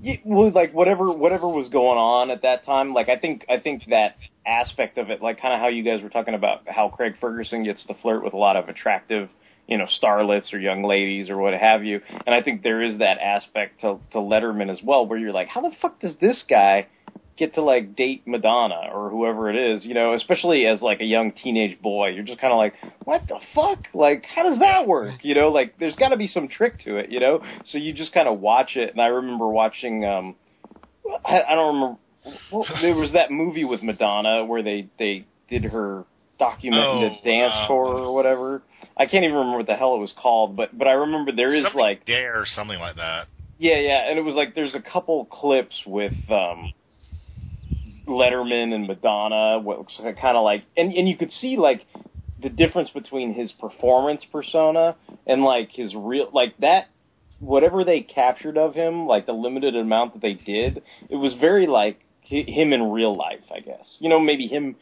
Yeah, 0.00 0.16
well, 0.24 0.50
like 0.50 0.72
whatever 0.72 1.12
whatever 1.12 1.48
was 1.48 1.68
going 1.68 1.98
on 1.98 2.30
at 2.30 2.42
that 2.42 2.64
time, 2.64 2.94
like 2.94 3.08
I 3.08 3.16
think 3.16 3.44
I 3.48 3.58
think 3.60 3.84
that 3.90 4.16
aspect 4.48 4.98
of 4.98 5.10
it, 5.10 5.20
like 5.22 5.40
kind 5.40 5.54
of 5.54 5.60
how 5.60 5.68
you 5.68 5.82
guys 5.84 6.02
were 6.02 6.08
talking 6.08 6.34
about 6.34 6.62
how 6.66 6.88
Craig 6.88 7.14
Ferguson 7.20 7.64
gets 7.64 7.84
to 7.86 7.94
flirt 8.02 8.24
with 8.24 8.32
a 8.32 8.36
lot 8.36 8.56
of 8.56 8.68
attractive, 8.68 9.28
you 9.66 9.76
know, 9.78 9.86
starlets 10.02 10.52
or 10.52 10.58
young 10.58 10.82
ladies 10.82 11.28
or 11.30 11.36
what 11.36 11.54
have 11.54 11.84
you, 11.84 12.00
and 12.26 12.34
I 12.34 12.42
think 12.42 12.62
there 12.62 12.82
is 12.82 12.98
that 12.98 13.18
aspect 13.18 13.82
to 13.82 14.00
to 14.12 14.18
Letterman 14.18 14.70
as 14.70 14.80
well, 14.82 15.06
where 15.06 15.18
you're 15.18 15.32
like, 15.32 15.48
how 15.48 15.60
the 15.60 15.72
fuck 15.80 16.00
does 16.00 16.16
this 16.20 16.42
guy 16.48 16.88
get 17.36 17.54
to 17.54 17.62
like 17.62 17.94
date 17.94 18.22
Madonna 18.26 18.90
or 18.92 19.10
whoever 19.10 19.48
it 19.48 19.56
is, 19.56 19.84
you 19.84 19.94
know, 19.94 20.12
especially 20.14 20.66
as 20.66 20.82
like 20.82 21.00
a 21.00 21.04
young 21.04 21.32
teenage 21.32 21.80
boy, 21.80 22.08
you're 22.08 22.24
just 22.24 22.40
kind 22.40 22.52
of 22.52 22.58
like, 22.58 22.74
what 23.04 23.22
the 23.28 23.38
fuck? 23.54 23.86
Like, 23.94 24.24
how 24.34 24.42
does 24.42 24.58
that 24.58 24.88
work? 24.88 25.22
You 25.22 25.34
know, 25.36 25.50
like 25.50 25.78
there's 25.78 25.94
got 25.96 26.08
to 26.08 26.16
be 26.16 26.26
some 26.26 26.48
trick 26.48 26.80
to 26.80 26.96
it, 26.96 27.10
you 27.10 27.20
know. 27.20 27.40
So 27.66 27.78
you 27.78 27.92
just 27.92 28.12
kind 28.12 28.26
of 28.26 28.40
watch 28.40 28.72
it, 28.74 28.90
and 28.90 29.00
I 29.00 29.06
remember 29.06 29.46
watching. 29.48 30.04
um 30.04 30.34
I, 31.24 31.40
I 31.42 31.54
don't 31.54 31.74
remember. 31.74 31.98
Well, 32.52 32.66
there 32.82 32.94
was 32.94 33.12
that 33.12 33.30
movie 33.30 33.64
with 33.64 33.82
Madonna 33.82 34.44
where 34.44 34.62
they 34.62 34.88
they 34.98 35.26
did 35.48 35.64
her 35.64 36.04
document 36.38 36.84
Oh, 36.86 37.00
the 37.00 37.30
dance 37.30 37.52
uh, 37.54 37.66
tour 37.66 37.86
or 37.86 38.14
whatever. 38.14 38.62
I 38.96 39.06
can't 39.06 39.24
even 39.24 39.36
remember 39.36 39.58
what 39.58 39.66
the 39.66 39.74
hell 39.76 39.94
it 39.94 39.98
was 39.98 40.12
called, 40.20 40.56
but 40.56 40.76
but 40.76 40.86
I 40.86 40.92
remember 40.92 41.32
there 41.32 41.54
is 41.54 41.66
like 41.74 42.04
Dare 42.06 42.40
or 42.40 42.46
something 42.46 42.78
like 42.78 42.96
that. 42.96 43.28
yeah, 43.58 43.78
yeah, 43.78 44.08
and 44.10 44.18
it 44.18 44.22
was 44.22 44.34
like 44.34 44.54
there's 44.54 44.74
a 44.74 44.82
couple 44.82 45.24
clips 45.26 45.74
with 45.86 46.14
um 46.28 46.72
Letterman 48.06 48.74
and 48.74 48.86
Madonna, 48.86 49.60
what 49.60 49.78
looks 49.78 49.96
like 50.00 50.20
kind 50.20 50.36
of 50.36 50.44
like, 50.44 50.64
and 50.76 50.92
and 50.92 51.08
you 51.08 51.16
could 51.16 51.32
see 51.32 51.56
like 51.56 51.86
the 52.40 52.48
difference 52.48 52.90
between 52.90 53.34
his 53.34 53.50
performance 53.52 54.24
persona 54.30 54.96
and 55.26 55.42
like 55.42 55.70
his 55.72 55.94
real 55.94 56.28
like 56.32 56.56
that 56.58 56.88
whatever 57.40 57.84
they 57.84 58.00
captured 58.00 58.58
of 58.58 58.74
him, 58.74 59.06
like 59.06 59.26
the 59.26 59.32
limited 59.32 59.76
amount 59.76 60.12
that 60.12 60.22
they 60.22 60.34
did, 60.34 60.82
it 61.08 61.16
was 61.16 61.34
very 61.40 61.66
like 61.66 62.00
him 62.28 62.72
in 62.72 62.90
real 62.90 63.16
life, 63.16 63.40
I 63.54 63.60
guess. 63.60 63.96
You 64.00 64.08
know, 64.08 64.20
maybe 64.20 64.46
him 64.46 64.76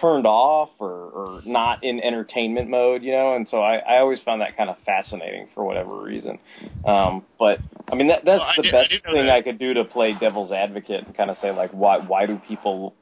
turned 0.00 0.26
off 0.26 0.70
or, 0.78 0.88
or 0.90 1.42
not 1.44 1.84
in 1.84 2.00
entertainment 2.00 2.68
mode, 2.70 3.02
you 3.02 3.12
know, 3.12 3.34
and 3.34 3.46
so 3.48 3.58
I, 3.60 3.76
I 3.76 3.98
always 3.98 4.20
found 4.24 4.40
that 4.40 4.56
kind 4.56 4.70
of 4.70 4.76
fascinating 4.86 5.48
for 5.54 5.64
whatever 5.64 6.00
reason. 6.02 6.38
Um, 6.86 7.24
but 7.38 7.58
I 7.90 7.94
mean, 7.96 8.08
that, 8.08 8.24
that's 8.24 8.40
Well, 8.40 8.52
the 8.56 8.62
did- 8.62 8.72
best 8.72 8.92
know 9.04 9.12
thing 9.12 9.26
that. 9.26 9.34
I 9.34 9.42
could 9.42 9.58
do 9.58 9.74
to 9.74 9.84
play 9.84 10.14
devil's 10.18 10.52
advocate 10.52 11.04
and 11.06 11.16
kind 11.16 11.30
of 11.30 11.36
say 11.38 11.50
like, 11.50 11.72
why, 11.72 11.98
why 11.98 12.26
do 12.26 12.40
people 12.48 12.94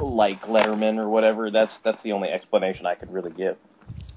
like 0.00 0.42
Letterman 0.42 0.98
or 0.98 1.08
whatever? 1.08 1.50
That's, 1.50 1.76
that's 1.84 2.02
the 2.02 2.12
only 2.12 2.28
explanation 2.28 2.86
I 2.86 2.94
could 2.94 3.12
really 3.12 3.32
give. 3.32 3.56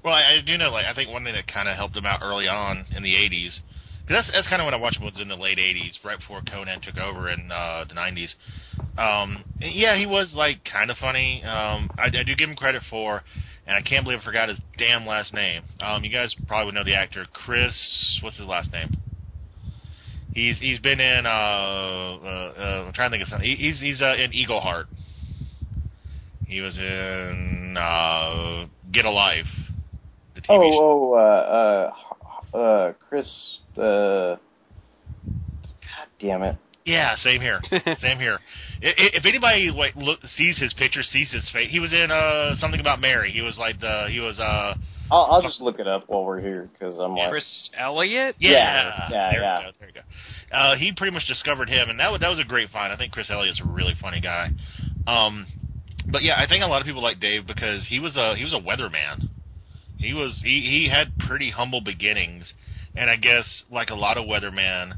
Well, 0.02 0.14
I, 0.14 0.36
I 0.36 0.40
do 0.44 0.56
know. 0.56 0.70
Like, 0.70 0.86
I 0.86 0.94
think 0.94 1.10
one 1.10 1.24
thing 1.24 1.34
that 1.34 1.46
kind 1.52 1.68
of 1.68 1.76
helped 1.76 1.96
him 1.96 2.06
out 2.06 2.20
early 2.22 2.46
on 2.46 2.86
in 2.96 3.02
the 3.02 3.14
'80s, 3.14 3.58
because 4.06 4.24
that's 4.24 4.30
that's 4.32 4.48
kind 4.48 4.62
of 4.62 4.66
when 4.66 4.74
I 4.74 4.78
watched 4.78 4.98
him 4.98 5.04
was 5.04 5.20
in 5.20 5.28
the 5.28 5.34
late 5.36 5.58
'80s, 5.58 6.02
right 6.04 6.18
before 6.18 6.40
Conan 6.42 6.80
took 6.80 6.96
over 6.96 7.30
in 7.30 7.50
uh, 7.50 7.84
the 7.88 7.94
'90s. 7.94 8.34
Um, 8.98 9.44
yeah, 9.60 9.96
he 9.96 10.06
was 10.06 10.32
like 10.36 10.58
kind 10.70 10.90
of 10.90 10.96
funny. 10.98 11.42
Um, 11.44 11.90
I, 11.98 12.06
I 12.06 12.22
do 12.24 12.34
give 12.36 12.48
him 12.48 12.56
credit 12.56 12.82
for, 12.88 13.22
and 13.66 13.76
I 13.76 13.82
can't 13.82 14.04
believe 14.04 14.20
I 14.20 14.24
forgot 14.24 14.48
his 14.48 14.58
damn 14.78 15.06
last 15.06 15.32
name. 15.34 15.62
Um, 15.80 16.04
you 16.04 16.10
guys 16.10 16.34
probably 16.46 16.66
would 16.66 16.74
know 16.74 16.84
the 16.84 16.94
actor 16.94 17.26
Chris. 17.32 18.18
What's 18.22 18.38
his 18.38 18.46
last 18.46 18.70
name? 18.72 18.96
He's 20.34 20.58
he's 20.58 20.78
been 20.78 21.00
in. 21.00 21.26
Uh, 21.26 21.28
uh, 21.28 22.52
uh, 22.58 22.84
I'm 22.86 22.92
trying 22.92 23.10
to 23.10 23.14
think 23.16 23.22
of 23.22 23.28
something. 23.28 23.48
He, 23.48 23.56
he's 23.56 23.80
he's 23.80 24.00
uh, 24.02 24.14
in 24.16 24.32
Eagleheart. 24.32 24.84
He 26.46 26.60
was 26.60 26.78
in 26.78 27.76
uh, 27.76 28.66
Get 28.92 29.04
a 29.04 29.10
Life. 29.10 29.46
The 30.36 30.42
TV 30.42 30.46
Oh, 30.50 30.62
show. 30.62 30.78
oh, 30.80 31.14
uh, 31.14 32.56
uh, 32.56 32.56
uh, 32.56 32.92
Chris. 33.08 33.28
Uh, 33.78 34.36
God 35.26 36.08
damn 36.20 36.42
it. 36.42 36.56
Yeah, 36.84 37.16
same 37.16 37.40
here. 37.40 37.60
same 38.00 38.18
here. 38.18 38.38
I- 38.82 38.86
i- 38.86 39.10
If 39.14 39.24
anybody 39.24 39.70
like 39.70 39.96
look, 39.96 40.20
sees 40.36 40.58
his 40.58 40.72
picture, 40.74 41.02
sees 41.02 41.30
his 41.32 41.48
face, 41.50 41.70
he 41.70 41.80
was 41.80 41.92
in 41.92 42.10
uh 42.10 42.56
something 42.56 42.80
about 42.80 43.00
Mary. 43.00 43.32
He 43.32 43.42
was 43.42 43.58
like 43.58 43.80
the 43.80 44.06
he 44.10 44.20
was 44.20 44.38
uh 44.38 44.74
I'll, 45.10 45.28
I'll 45.30 45.42
just 45.42 45.60
look 45.60 45.78
it 45.78 45.86
up 45.86 46.04
while 46.08 46.24
we're 46.24 46.40
here 46.40 46.68
because 46.72 46.98
I'm 46.98 47.14
like. 47.14 47.30
Chris 47.30 47.70
Elliott. 47.78 48.34
yeah 48.38 48.50
Yeah, 48.50 49.08
yeah, 49.10 49.30
there 49.30 49.40
yeah. 49.42 49.58
We 49.58 49.64
go, 49.64 49.70
there 49.78 49.88
you 49.88 49.94
go. 49.94 50.56
Uh, 50.56 50.76
he 50.76 50.92
pretty 50.96 51.12
much 51.12 51.26
discovered 51.28 51.68
him, 51.68 51.90
and 51.90 52.00
that 52.00 52.10
was, 52.10 52.20
that 52.20 52.28
was 52.28 52.40
a 52.40 52.44
great 52.44 52.70
find. 52.70 52.92
I 52.92 52.96
think 52.96 53.12
Chris 53.12 53.30
Elliott's 53.30 53.60
a 53.60 53.64
really 53.64 53.94
funny 54.00 54.20
guy. 54.20 54.50
Um, 55.06 55.46
but 56.10 56.22
yeah, 56.22 56.40
I 56.40 56.48
think 56.48 56.64
a 56.64 56.66
lot 56.66 56.80
of 56.80 56.86
people 56.86 57.02
like 57.02 57.20
Dave 57.20 57.46
because 57.46 57.86
he 57.88 58.00
was 58.00 58.16
a 58.16 58.34
he 58.36 58.42
was 58.44 58.52
a 58.52 58.56
weatherman. 58.60 59.28
He 59.98 60.12
was 60.12 60.40
he 60.44 60.60
he 60.60 60.88
had 60.90 61.16
pretty 61.20 61.50
humble 61.50 61.80
beginnings, 61.80 62.52
and 62.96 63.10
I 63.10 63.16
guess 63.16 63.64
like 63.70 63.90
a 63.90 63.94
lot 63.94 64.16
of 64.16 64.26
weathermen 64.26 64.92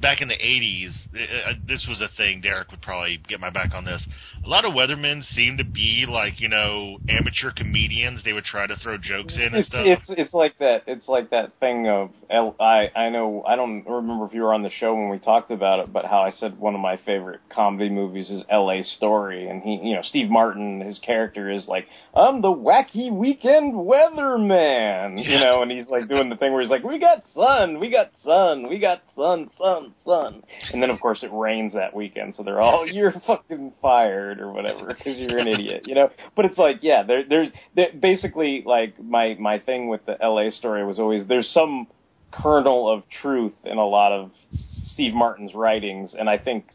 back 0.00 0.20
in 0.20 0.28
the 0.28 0.34
'80s, 0.34 0.92
uh, 1.14 1.52
this 1.66 1.84
was 1.88 2.00
a 2.00 2.08
thing. 2.16 2.40
Derek 2.40 2.70
would 2.70 2.82
probably 2.82 3.20
get 3.28 3.40
my 3.40 3.50
back 3.50 3.72
on 3.74 3.84
this. 3.84 4.04
A 4.44 4.48
lot 4.48 4.64
of 4.64 4.72
weathermen 4.72 5.24
seemed 5.34 5.58
to 5.58 5.64
be 5.64 6.06
like 6.08 6.40
you 6.40 6.48
know 6.48 6.98
amateur 7.08 7.50
comedians. 7.50 8.22
They 8.24 8.32
would 8.32 8.44
try 8.44 8.66
to 8.66 8.76
throw 8.76 8.96
jokes 8.98 9.34
in 9.34 9.42
and 9.42 9.56
It's, 9.56 9.68
stuff. 9.68 9.84
it's 9.86 10.04
it's 10.08 10.34
like 10.34 10.58
that. 10.58 10.82
It's 10.86 11.08
like 11.08 11.30
that 11.30 11.52
thing 11.60 11.88
of 11.88 12.10
I 12.30 12.88
I 12.94 13.08
know 13.10 13.42
I 13.46 13.56
don't 13.56 13.84
remember 13.86 14.26
if 14.26 14.32
you 14.32 14.42
were 14.42 14.54
on 14.54 14.62
the 14.62 14.70
show 14.70 14.94
when 14.94 15.10
we 15.10 15.18
talked 15.18 15.50
about 15.50 15.80
it, 15.80 15.92
but 15.92 16.04
how 16.04 16.20
I 16.20 16.30
said 16.32 16.58
one 16.58 16.74
of 16.74 16.80
my 16.80 16.96
favorite 17.04 17.40
comedy 17.52 17.88
movies 17.88 18.30
is 18.30 18.42
L.A. 18.50 18.82
Story, 18.82 19.48
and 19.48 19.62
he 19.62 19.80
you 19.82 19.94
know 19.94 20.02
Steve 20.02 20.30
Martin 20.30 20.80
his 20.80 20.98
character 21.00 21.50
is 21.50 21.66
like 21.68 21.86
I'm 22.14 22.40
the 22.42 22.48
wacky 22.48 23.12
weekend 23.12 23.74
weatherman, 23.74 25.22
you 25.24 25.38
know, 25.38 25.62
and 25.62 25.70
he's 25.70 25.88
like 25.88 26.08
doing 26.08 26.28
the 26.28 26.36
thing 26.36 26.52
where 26.52 26.62
he's 26.62 26.70
like 26.70 26.84
we 26.84 26.98
got 26.98 27.22
sun, 27.34 27.78
we 27.80 27.90
got 27.90 28.10
sun, 28.24 28.68
we 28.68 28.78
got 28.78 29.02
sun, 29.14 29.50
sun, 29.58 29.85
sun, 30.04 30.42
and 30.72 30.82
then 30.82 30.90
of 30.90 31.00
course 31.00 31.22
it 31.22 31.30
rains 31.32 31.74
that 31.74 31.94
weekend, 31.94 32.34
so 32.34 32.42
they're 32.42 32.60
all 32.60 32.86
you're 32.92 33.14
fucking 33.26 33.72
fired 33.80 34.40
or 34.40 34.52
whatever 34.52 34.86
because 34.88 35.18
you're 35.18 35.38
an 35.38 35.48
idiot, 35.48 35.82
you 35.86 35.94
know. 35.94 36.10
But 36.34 36.46
it's 36.46 36.58
like 36.58 36.76
yeah, 36.82 37.02
there 37.02 37.24
there's 37.28 37.50
there, 37.74 37.88
basically 37.98 38.62
like 38.64 39.02
my 39.02 39.36
my 39.38 39.58
thing 39.58 39.88
with 39.88 40.04
the 40.06 40.20
L.A. 40.22 40.50
story 40.50 40.84
was 40.84 40.98
always 40.98 41.26
there's 41.26 41.50
some 41.52 41.86
kernel 42.32 42.92
of 42.92 43.02
truth 43.22 43.54
in 43.64 43.78
a 43.78 43.86
lot 43.86 44.12
of 44.12 44.30
Steve 44.84 45.14
Martin's 45.14 45.54
writings, 45.54 46.14
and 46.18 46.28
I 46.28 46.38
think 46.38 46.66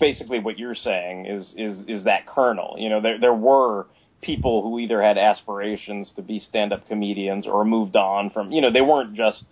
basically 0.00 0.38
what 0.38 0.58
you're 0.58 0.74
saying 0.74 1.26
is 1.26 1.52
is 1.56 1.84
is 1.88 2.04
that 2.04 2.26
kernel. 2.26 2.76
You 2.78 2.88
know, 2.88 3.00
there 3.00 3.20
there 3.20 3.34
were 3.34 3.86
people 4.22 4.62
who 4.62 4.78
either 4.78 5.02
had 5.02 5.18
aspirations 5.18 6.10
to 6.16 6.22
be 6.22 6.40
stand-up 6.40 6.88
comedians 6.88 7.46
or 7.46 7.64
moved 7.64 7.96
on 7.96 8.30
from. 8.30 8.50
You 8.50 8.60
know, 8.60 8.72
they 8.72 8.80
weren't 8.80 9.14
just 9.14 9.44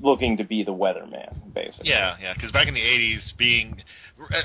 looking 0.00 0.36
to 0.36 0.44
be 0.44 0.62
the 0.62 0.72
weatherman, 0.72 1.52
basically. 1.54 1.88
Yeah, 1.90 2.16
yeah, 2.20 2.34
because 2.34 2.52
back 2.52 2.68
in 2.68 2.74
the 2.74 2.80
'80s, 2.80 3.36
being, 3.38 3.82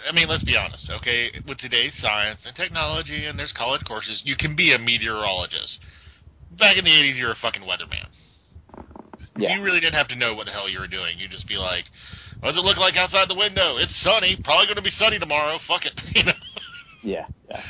I 0.07 0.11
mean, 0.13 0.27
let's 0.27 0.43
be 0.43 0.55
honest, 0.55 0.89
okay, 0.89 1.31
with 1.47 1.57
today's 1.57 1.93
science 2.01 2.41
and 2.45 2.55
technology, 2.55 3.25
and 3.25 3.37
there's 3.37 3.53
college 3.57 3.81
courses, 3.85 4.21
you 4.25 4.35
can 4.35 4.55
be 4.55 4.73
a 4.73 4.79
meteorologist. 4.79 5.79
Back 6.57 6.77
in 6.77 6.85
the 6.85 6.91
'80s, 6.91 7.17
you're 7.17 7.31
a 7.31 7.41
fucking 7.41 7.63
weatherman. 7.63 8.07
Yeah. 9.37 9.55
You 9.55 9.63
really 9.63 9.79
didn't 9.79 9.95
have 9.95 10.09
to 10.09 10.15
know 10.15 10.35
what 10.35 10.45
the 10.45 10.51
hell 10.51 10.67
you 10.67 10.79
were 10.79 10.87
doing. 10.87 11.17
You 11.17 11.27
just 11.27 11.47
be 11.47 11.55
like, 11.55 11.85
"What 12.39 12.49
does 12.49 12.57
it 12.57 12.65
look 12.65 12.77
like 12.77 12.95
outside 12.97 13.29
the 13.29 13.35
window? 13.35 13.77
It's 13.77 13.95
sunny. 14.03 14.37
Probably 14.43 14.65
going 14.65 14.75
to 14.75 14.81
be 14.81 14.91
sunny 14.99 15.19
tomorrow. 15.19 15.57
Fuck 15.67 15.85
it." 15.85 15.93
you 16.15 16.23
know. 16.23 16.33
Yeah, 17.01 17.25
yeah. 17.49 17.63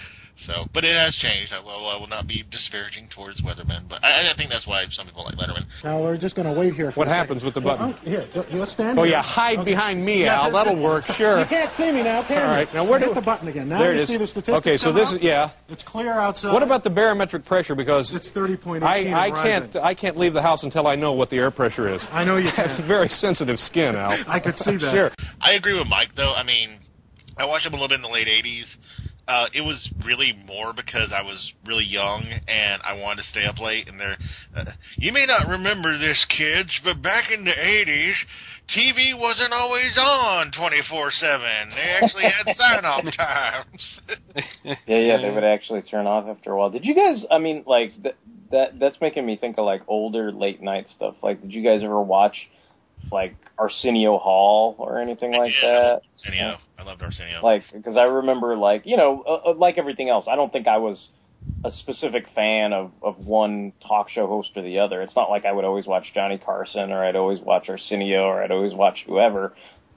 So, 0.47 0.65
but 0.73 0.83
it 0.83 0.95
has 0.95 1.15
changed. 1.17 1.53
I 1.53 1.59
will, 1.59 1.87
I 1.87 1.97
will 1.97 2.07
not 2.07 2.25
be 2.25 2.43
disparaging 2.49 3.09
towards 3.09 3.39
Weatherman, 3.41 3.87
but 3.87 4.03
I, 4.03 4.31
I 4.31 4.35
think 4.35 4.49
that's 4.49 4.65
why 4.65 4.85
some 4.89 5.05
people 5.05 5.23
like 5.23 5.35
Letterman. 5.35 5.65
Now 5.83 6.01
we're 6.01 6.17
just 6.17 6.35
going 6.35 6.51
to 6.51 6.59
wait 6.59 6.73
here 6.73 6.91
for 6.91 6.99
What 7.01 7.07
a 7.07 7.11
second. 7.11 7.19
happens 7.25 7.45
with 7.45 7.53
the 7.53 7.61
button? 7.61 7.93
oh, 7.95 8.09
here, 8.09 8.27
you- 8.33 8.45
you'll 8.51 8.65
stand 8.65 8.97
Oh, 8.97 9.03
here. 9.03 9.11
yeah, 9.13 9.21
hide 9.21 9.63
behind 9.63 10.03
me, 10.03 10.23
Yeah, 10.23 10.37
Al. 10.41 10.51
that's 10.51 10.65
That'll 10.65 10.81
work, 10.81 11.05
sure. 11.05 11.39
You 11.39 11.45
can't 11.45 11.71
see 11.71 11.91
me 11.91 12.01
now, 12.03 12.23
can 12.23 12.41
All 12.41 12.49
you? 12.49 12.55
right, 12.55 12.73
now 12.73 12.83
where 12.83 12.99
Hit 12.99 13.09
do 13.09 13.13
the 13.13 13.21
button 13.21 13.47
again? 13.49 13.69
Now 13.69 13.79
there 13.79 13.91
you 13.93 13.99
it 13.99 14.01
is. 14.01 14.07
see 14.07 14.17
the 14.17 14.25
statistics 14.27 14.57
Okay, 14.67 14.77
so 14.77 14.91
this 14.91 15.11
up? 15.11 15.17
is 15.17 15.21
yeah. 15.23 15.49
It's 15.69 15.83
clear 15.83 16.11
outside. 16.13 16.53
What 16.53 16.63
about 16.63 16.83
the 16.83 16.89
barometric 16.89 17.45
pressure? 17.45 17.75
Because 17.75 18.11
It's 18.13 18.31
30.18 18.31 18.81
I, 18.83 19.13
I 19.27 19.29
can't 19.31 19.75
I 19.75 19.93
can't 19.93 20.17
leave 20.17 20.33
the 20.33 20.41
house 20.41 20.63
until 20.63 20.87
I 20.87 20.95
know 20.95 21.13
what 21.13 21.29
the 21.29 21.37
air 21.37 21.51
pressure 21.51 21.87
is. 21.87 22.05
I 22.11 22.23
know 22.23 22.37
you 22.37 22.49
have 22.61 22.71
very 22.71 23.09
sensitive 23.09 23.59
skin, 23.59 23.95
Al. 23.95 24.11
I 24.27 24.39
could 24.39 24.57
see 24.57 24.75
that. 24.77 24.91
Sure. 24.93 25.11
I 25.39 25.51
agree 25.53 25.77
with 25.77 25.87
Mike 25.87 26.15
though. 26.15 26.33
I 26.33 26.43
mean, 26.43 26.79
I 27.37 27.45
watched 27.45 27.65
him 27.65 27.73
a 27.73 27.75
little 27.75 27.87
bit 27.89 27.95
in 27.95 28.01
the 28.01 28.09
late 28.09 28.27
'80s. 28.27 28.65
Uh, 29.27 29.45
it 29.53 29.61
was 29.61 29.89
really 30.03 30.33
more 30.45 30.73
because 30.73 31.11
I 31.13 31.21
was 31.21 31.53
really 31.65 31.85
young 31.85 32.31
and 32.47 32.81
I 32.83 32.93
wanted 32.93 33.21
to 33.21 33.27
stay 33.29 33.45
up 33.45 33.59
late. 33.59 33.87
And 33.87 33.99
there, 33.99 34.17
uh, 34.55 34.63
you 34.99 35.13
may 35.13 35.25
not 35.25 35.47
remember 35.47 35.97
this, 35.97 36.25
kids, 36.35 36.69
but 36.83 37.01
back 37.01 37.31
in 37.31 37.45
the 37.45 37.51
'80s, 37.51 38.13
TV 38.75 39.17
wasn't 39.17 39.53
always 39.53 39.97
on 39.97 40.51
24/7. 40.51 41.69
They 41.75 41.97
actually 42.01 42.23
had 42.23 42.55
sign-off 42.57 43.05
times. 43.15 43.99
Yeah, 44.63 44.97
yeah, 44.97 45.17
they 45.17 45.31
would 45.31 45.43
actually 45.43 45.81
turn 45.81 46.05
off 46.07 46.27
after 46.27 46.51
a 46.51 46.57
while. 46.57 46.69
Did 46.69 46.85
you 46.85 46.93
guys? 46.95 47.25
I 47.31 47.37
mean, 47.37 47.63
like 47.65 47.91
th- 48.01 48.15
that. 48.51 48.79
That's 48.79 48.99
making 49.01 49.25
me 49.25 49.37
think 49.37 49.57
of 49.57 49.65
like 49.65 49.81
older 49.87 50.31
late 50.31 50.61
night 50.61 50.87
stuff. 50.95 51.15
Like, 51.23 51.41
did 51.41 51.51
you 51.51 51.63
guys 51.63 51.83
ever 51.83 52.01
watch 52.01 52.35
like 53.11 53.35
Arsenio 53.57 54.17
Hall 54.17 54.75
or 54.77 54.99
anything 54.99 55.31
like 55.31 55.53
that? 55.61 56.01
Arsenio, 56.17 56.57
I 56.77 56.83
loved 56.83 57.01
Arsenio. 57.01 57.41
Like, 57.43 57.63
because 57.73 57.97
I 57.97 58.03
remember, 58.03 58.57
like, 58.57 58.83
you 58.85 58.97
know, 58.97 59.23
uh, 59.27 59.51
uh, 59.51 59.53
like 59.53 59.77
everything 59.77 60.09
else, 60.09 60.25
I 60.29 60.35
don't 60.35 60.51
think 60.51 60.67
I 60.67 60.77
was 60.77 61.09
a 61.63 61.71
specific 61.71 62.25
fan 62.35 62.73
of 62.73 62.91
of 63.01 63.17
one 63.25 63.73
talk 63.87 64.09
show 64.09 64.27
host 64.27 64.49
or 64.55 64.61
the 64.61 64.79
other. 64.79 65.01
It's 65.01 65.15
not 65.15 65.29
like 65.29 65.45
I 65.45 65.51
would 65.51 65.65
always 65.65 65.85
watch 65.85 66.11
Johnny 66.13 66.37
Carson 66.37 66.91
or 66.91 67.03
I'd 67.03 67.15
always 67.15 67.39
watch 67.39 67.69
Arsenio 67.69 68.23
or 68.23 68.43
I'd 68.43 68.51
always 68.51 68.73
watch 68.73 69.03
whoever, 69.07 69.53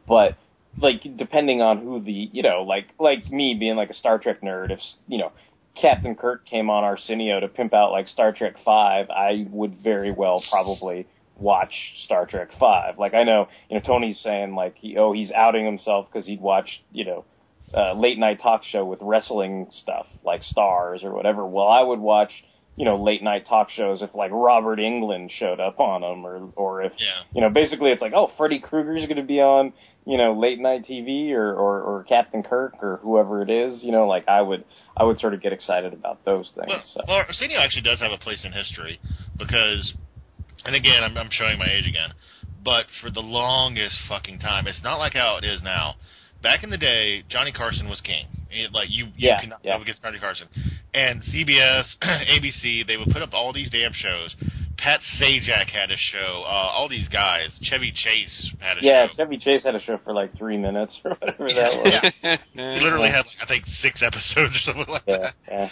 but 0.08 0.36
like 0.80 1.02
depending 1.16 1.60
on 1.60 1.78
who 1.78 2.00
the 2.00 2.28
you 2.32 2.42
know 2.42 2.62
like 2.62 2.86
like 2.98 3.30
me 3.30 3.54
being 3.58 3.76
like 3.76 3.90
a 3.90 3.94
Star 3.94 4.18
Trek 4.18 4.40
nerd, 4.40 4.70
if 4.70 4.80
you 5.06 5.18
know 5.18 5.32
Captain 5.80 6.14
Kirk 6.14 6.46
came 6.46 6.70
on 6.70 6.84
Arsenio 6.84 7.40
to 7.40 7.48
pimp 7.48 7.74
out 7.74 7.92
like 7.92 8.08
Star 8.08 8.32
Trek 8.32 8.56
Five, 8.64 9.10
I 9.10 9.46
would 9.50 9.82
very 9.82 10.12
well 10.12 10.42
probably 10.50 11.06
watch 11.38 11.72
Star 12.04 12.26
Trek 12.26 12.50
Five. 12.58 12.98
Like 12.98 13.14
I 13.14 13.24
know 13.24 13.48
you 13.68 13.78
know 13.78 13.86
Tony's 13.86 14.20
saying 14.20 14.54
like 14.54 14.76
he 14.76 14.96
oh 14.96 15.12
he's 15.12 15.30
outing 15.32 15.64
himself 15.64 16.06
because 16.12 16.26
he'd 16.26 16.40
watch 16.40 16.82
you 16.92 17.04
know 17.04 17.24
uh, 17.72 17.94
late 17.94 18.18
night 18.18 18.40
talk 18.42 18.62
show 18.64 18.84
with 18.84 19.00
wrestling 19.02 19.68
stuff 19.70 20.06
like 20.24 20.42
Stars 20.44 21.02
or 21.02 21.12
whatever. 21.12 21.46
Well, 21.46 21.68
I 21.68 21.82
would 21.82 21.98
watch 21.98 22.30
you 22.76 22.84
know 22.84 23.02
late 23.02 23.22
night 23.22 23.46
talk 23.48 23.70
shows 23.70 24.02
if 24.02 24.14
like 24.14 24.30
Robert 24.32 24.78
Englund 24.78 25.30
showed 25.30 25.60
up 25.60 25.80
on 25.80 26.00
them 26.00 26.26
or 26.26 26.50
or 26.56 26.82
if 26.82 26.92
you 27.32 27.40
know 27.40 27.50
basically 27.50 27.90
it's 27.90 28.02
like 28.02 28.12
oh 28.14 28.30
Freddy 28.36 28.60
Krueger's 28.60 29.06
going 29.06 29.16
to 29.16 29.22
be 29.22 29.40
on 29.40 29.72
you 30.06 30.18
know 30.18 30.38
late 30.38 30.58
night 30.58 30.86
TV 30.88 31.32
or, 31.32 31.52
or 31.52 31.82
or 31.82 32.04
Captain 32.04 32.42
Kirk 32.42 32.74
or 32.82 33.00
whoever 33.02 33.42
it 33.42 33.50
is. 33.50 33.82
You 33.82 33.92
know 33.92 34.06
like 34.06 34.28
I 34.28 34.40
would 34.40 34.64
I 34.96 35.04
would 35.04 35.18
sort 35.18 35.34
of 35.34 35.40
get 35.40 35.52
excited 35.52 35.92
about 35.92 36.24
those 36.24 36.50
things. 36.54 36.68
Well, 36.68 36.84
so. 36.94 37.00
well, 37.08 37.16
Arsenio 37.16 37.58
actually 37.58 37.82
does 37.82 37.98
have 37.98 38.12
a 38.12 38.18
place 38.18 38.44
in 38.44 38.52
history 38.52 39.00
because, 39.36 39.92
and 40.64 40.74
again, 40.74 41.02
I'm, 41.02 41.16
I'm 41.16 41.28
showing 41.30 41.58
my 41.58 41.70
age 41.70 41.86
again, 41.88 42.12
but 42.64 42.86
for 43.00 43.10
the 43.10 43.20
longest 43.20 43.96
fucking 44.08 44.38
time, 44.38 44.66
it's 44.66 44.82
not 44.82 44.96
like 44.96 45.14
how 45.14 45.36
it 45.36 45.44
is 45.44 45.62
now. 45.62 45.94
Back 46.42 46.62
in 46.62 46.68
the 46.70 46.76
day, 46.78 47.22
Johnny 47.30 47.52
Carson 47.52 47.88
was 47.88 48.00
king. 48.02 48.26
It, 48.50 48.72
like 48.72 48.88
you, 48.90 49.06
you 49.06 49.28
Yeah, 49.30 49.40
cannot 49.40 49.60
yeah. 49.64 49.76
go 49.78 49.82
against 49.82 50.02
Johnny 50.02 50.18
Carson. 50.18 50.46
And 50.92 51.22
CBS, 51.22 51.84
ABC, 52.02 52.86
they 52.86 52.96
would 52.98 53.08
put 53.08 53.22
up 53.22 53.32
all 53.32 53.52
these 53.52 53.70
damn 53.70 53.92
shows. 53.94 54.34
Pat 54.76 55.00
Sajak 55.18 55.70
had 55.70 55.90
a 55.90 55.96
show. 55.96 56.42
Uh, 56.44 56.48
all 56.76 56.88
these 56.88 57.08
guys. 57.08 57.58
Chevy 57.62 57.92
Chase 57.92 58.52
had 58.60 58.76
a 58.76 58.80
Yeah, 58.82 59.06
show. 59.06 59.12
Yeah, 59.16 59.24
Chevy 59.24 59.38
Chase 59.38 59.62
had 59.64 59.74
a 59.74 59.80
show 59.80 59.98
for 60.04 60.12
like 60.12 60.36
three 60.36 60.58
minutes 60.58 60.98
or 61.04 61.12
whatever 61.14 61.48
that 61.48 61.72
was. 61.78 62.12
Yeah. 62.22 62.36
He 62.52 62.80
literally 62.84 63.08
had, 63.08 63.24
I 63.42 63.46
think, 63.46 63.64
six 63.80 64.02
episodes 64.02 64.54
or 64.56 64.60
something 64.60 64.86
like 64.92 65.02
Yeah, 65.06 65.18
that. 65.18 65.34
yeah. 65.48 65.68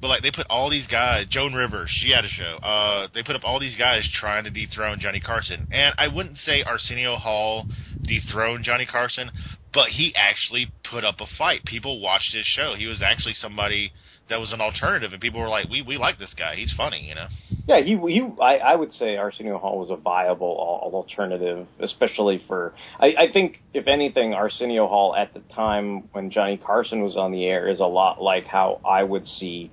But 0.00 0.08
like 0.08 0.22
they 0.22 0.30
put 0.30 0.46
all 0.48 0.70
these 0.70 0.86
guys, 0.86 1.26
Joan 1.28 1.52
Rivers, 1.52 1.90
she 2.02 2.10
had 2.10 2.24
a 2.24 2.28
show. 2.28 2.56
Uh, 2.62 3.08
they 3.12 3.22
put 3.22 3.36
up 3.36 3.42
all 3.44 3.60
these 3.60 3.76
guys 3.76 4.08
trying 4.18 4.44
to 4.44 4.50
dethrone 4.50 4.98
Johnny 4.98 5.20
Carson, 5.20 5.68
and 5.70 5.94
I 5.98 6.08
wouldn't 6.08 6.38
say 6.38 6.62
Arsenio 6.62 7.16
Hall 7.16 7.66
dethroned 8.02 8.64
Johnny 8.64 8.86
Carson, 8.86 9.30
but 9.74 9.90
he 9.90 10.14
actually 10.16 10.72
put 10.90 11.04
up 11.04 11.16
a 11.20 11.26
fight. 11.36 11.64
People 11.66 12.00
watched 12.00 12.34
his 12.34 12.46
show. 12.46 12.74
He 12.76 12.86
was 12.86 13.02
actually 13.02 13.34
somebody 13.34 13.92
that 14.30 14.40
was 14.40 14.52
an 14.52 14.60
alternative, 14.60 15.12
and 15.12 15.20
people 15.20 15.40
were 15.40 15.48
like, 15.48 15.68
"We 15.68 15.82
we 15.82 15.98
like 15.98 16.18
this 16.18 16.34
guy. 16.34 16.56
He's 16.56 16.72
funny," 16.76 17.06
you 17.06 17.14
know. 17.14 17.26
Yeah, 17.68 17.80
he 17.80 17.96
he. 17.96 18.26
I, 18.40 18.56
I 18.56 18.76
would 18.76 18.94
say 18.94 19.16
Arsenio 19.16 19.58
Hall 19.58 19.78
was 19.78 19.90
a 19.90 19.96
viable 19.96 20.56
alternative, 20.94 21.66
especially 21.78 22.42
for. 22.48 22.72
I, 22.98 23.06
I 23.06 23.32
think 23.32 23.60
if 23.74 23.86
anything, 23.86 24.32
Arsenio 24.32 24.86
Hall 24.86 25.14
at 25.14 25.34
the 25.34 25.40
time 25.54 26.08
when 26.12 26.30
Johnny 26.30 26.56
Carson 26.56 27.02
was 27.02 27.16
on 27.16 27.32
the 27.32 27.44
air 27.44 27.68
is 27.68 27.80
a 27.80 27.86
lot 27.86 28.22
like 28.22 28.46
how 28.46 28.80
I 28.88 29.02
would 29.02 29.26
see 29.26 29.70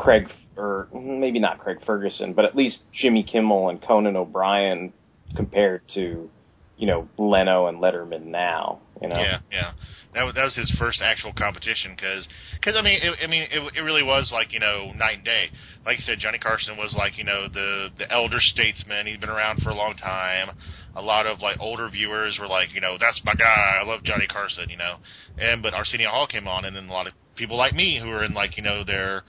Craig, 0.00 0.28
or 0.56 0.88
maybe 0.94 1.38
not 1.38 1.58
Craig 1.58 1.78
Ferguson, 1.84 2.32
but 2.32 2.44
at 2.46 2.56
least 2.56 2.80
Jimmy 2.92 3.22
Kimmel 3.22 3.68
and 3.68 3.82
Conan 3.82 4.16
O'Brien 4.16 4.92
compared 5.36 5.82
to, 5.94 6.30
you 6.78 6.86
know, 6.86 7.06
Leno 7.18 7.66
and 7.66 7.78
Letterman 7.82 8.24
now. 8.24 8.80
You 9.02 9.08
know? 9.08 9.18
Yeah, 9.18 9.38
yeah. 9.52 9.72
That 10.14 10.24
was, 10.24 10.34
that 10.34 10.44
was 10.44 10.56
his 10.56 10.72
first 10.78 11.00
actual 11.02 11.32
competition 11.32 11.94
because, 11.94 12.26
cause, 12.64 12.74
I 12.76 12.82
mean, 12.82 12.98
it, 13.00 13.14
I 13.22 13.26
mean, 13.28 13.42
it, 13.42 13.76
it 13.76 13.80
really 13.80 14.02
was 14.02 14.30
like 14.32 14.52
you 14.52 14.58
know 14.58 14.90
night 14.96 15.16
and 15.16 15.24
day. 15.24 15.50
Like 15.86 15.98
you 15.98 16.02
said, 16.02 16.18
Johnny 16.18 16.38
Carson 16.38 16.76
was 16.76 16.94
like 16.98 17.16
you 17.16 17.24
know 17.24 17.46
the 17.46 17.88
the 17.96 18.10
elder 18.10 18.40
statesman. 18.40 19.06
He's 19.06 19.18
been 19.18 19.30
around 19.30 19.62
for 19.62 19.70
a 19.70 19.74
long 19.74 19.94
time. 19.94 20.56
A 20.96 21.02
lot 21.02 21.26
of 21.26 21.40
like 21.40 21.58
older 21.60 21.88
viewers 21.88 22.38
were 22.40 22.48
like, 22.48 22.74
you 22.74 22.80
know, 22.80 22.96
that's 22.98 23.20
my 23.24 23.34
guy. 23.34 23.78
I 23.80 23.86
love 23.86 24.02
Johnny 24.02 24.26
Carson. 24.26 24.68
You 24.68 24.78
know, 24.78 24.96
and 25.38 25.62
but 25.62 25.74
Arsenio 25.74 26.10
Hall 26.10 26.26
came 26.26 26.48
on, 26.48 26.64
and 26.64 26.74
then 26.74 26.88
a 26.88 26.92
lot 26.92 27.06
of 27.06 27.12
people 27.36 27.56
like 27.56 27.72
me 27.72 27.98
who 28.02 28.10
are 28.10 28.24
in 28.24 28.34
like 28.34 28.56
you 28.56 28.62
know 28.62 28.82
their 28.84 29.22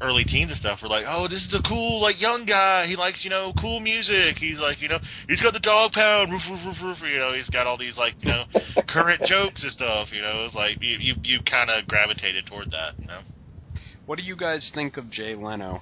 early 0.00 0.24
teens 0.24 0.50
and 0.50 0.60
stuff 0.60 0.78
were 0.82 0.88
like, 0.88 1.04
oh, 1.08 1.26
this 1.28 1.40
is 1.44 1.54
a 1.54 1.66
cool 1.68 2.00
like 2.00 2.20
young 2.20 2.44
guy. 2.46 2.86
He 2.86 2.96
likes 2.96 3.22
you 3.24 3.30
know 3.30 3.52
cool 3.60 3.80
music. 3.80 4.36
He's 4.38 4.58
like 4.58 4.80
you 4.80 4.88
know 4.88 4.98
he's 5.28 5.40
got 5.40 5.52
the 5.52 5.60
dog 5.60 5.92
pound. 5.92 6.32
Roof, 6.32 6.42
roof, 6.50 6.60
roof, 6.66 6.76
roof, 6.82 6.98
you 7.10 7.18
know 7.18 7.32
he's 7.34 7.48
got 7.50 7.66
all 7.66 7.76
these 7.76 7.96
like 7.96 8.14
you 8.20 8.28
know 8.30 8.44
current 8.88 9.22
jokes 9.26 9.62
and 9.62 9.72
stuff. 9.72 10.08
You 10.12 10.22
know 10.22 10.44
it's 10.46 10.54
like 10.54 10.78
you 10.80 10.96
you, 10.98 11.14
you 11.22 11.40
kind 11.50 11.70
of 11.70 11.86
gravitated 11.88 12.46
toward 12.46 12.70
that. 12.70 12.98
You 12.98 13.06
know. 13.06 13.20
What 14.06 14.16
do 14.16 14.24
you 14.24 14.36
guys 14.36 14.70
think 14.74 14.96
of 14.96 15.10
Jay 15.10 15.34
Leno? 15.34 15.80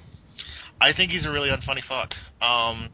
I 0.80 0.92
think 0.92 1.10
he's 1.10 1.24
a 1.24 1.30
really 1.30 1.48
unfunny 1.48 1.80
fuck. 1.88 2.10
Um, 2.42 2.90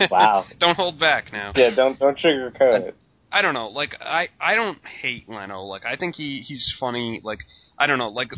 Wow. 0.10 0.46
don't 0.58 0.76
hold 0.76 0.98
back 0.98 1.32
now. 1.32 1.52
Yeah, 1.54 1.74
don't 1.74 1.98
don't 1.98 2.16
sugarcoat 2.18 2.88
it. 2.88 2.96
I 3.30 3.42
don't 3.42 3.54
know. 3.54 3.68
Like 3.68 3.94
I, 4.00 4.28
I 4.40 4.54
don't 4.54 4.78
hate 5.02 5.28
Leno. 5.28 5.62
Like 5.62 5.84
I 5.84 5.96
think 5.96 6.14
he, 6.14 6.40
he's 6.40 6.74
funny. 6.80 7.20
Like 7.22 7.40
I 7.78 7.86
don't 7.86 7.98
know. 7.98 8.08
Like, 8.08 8.30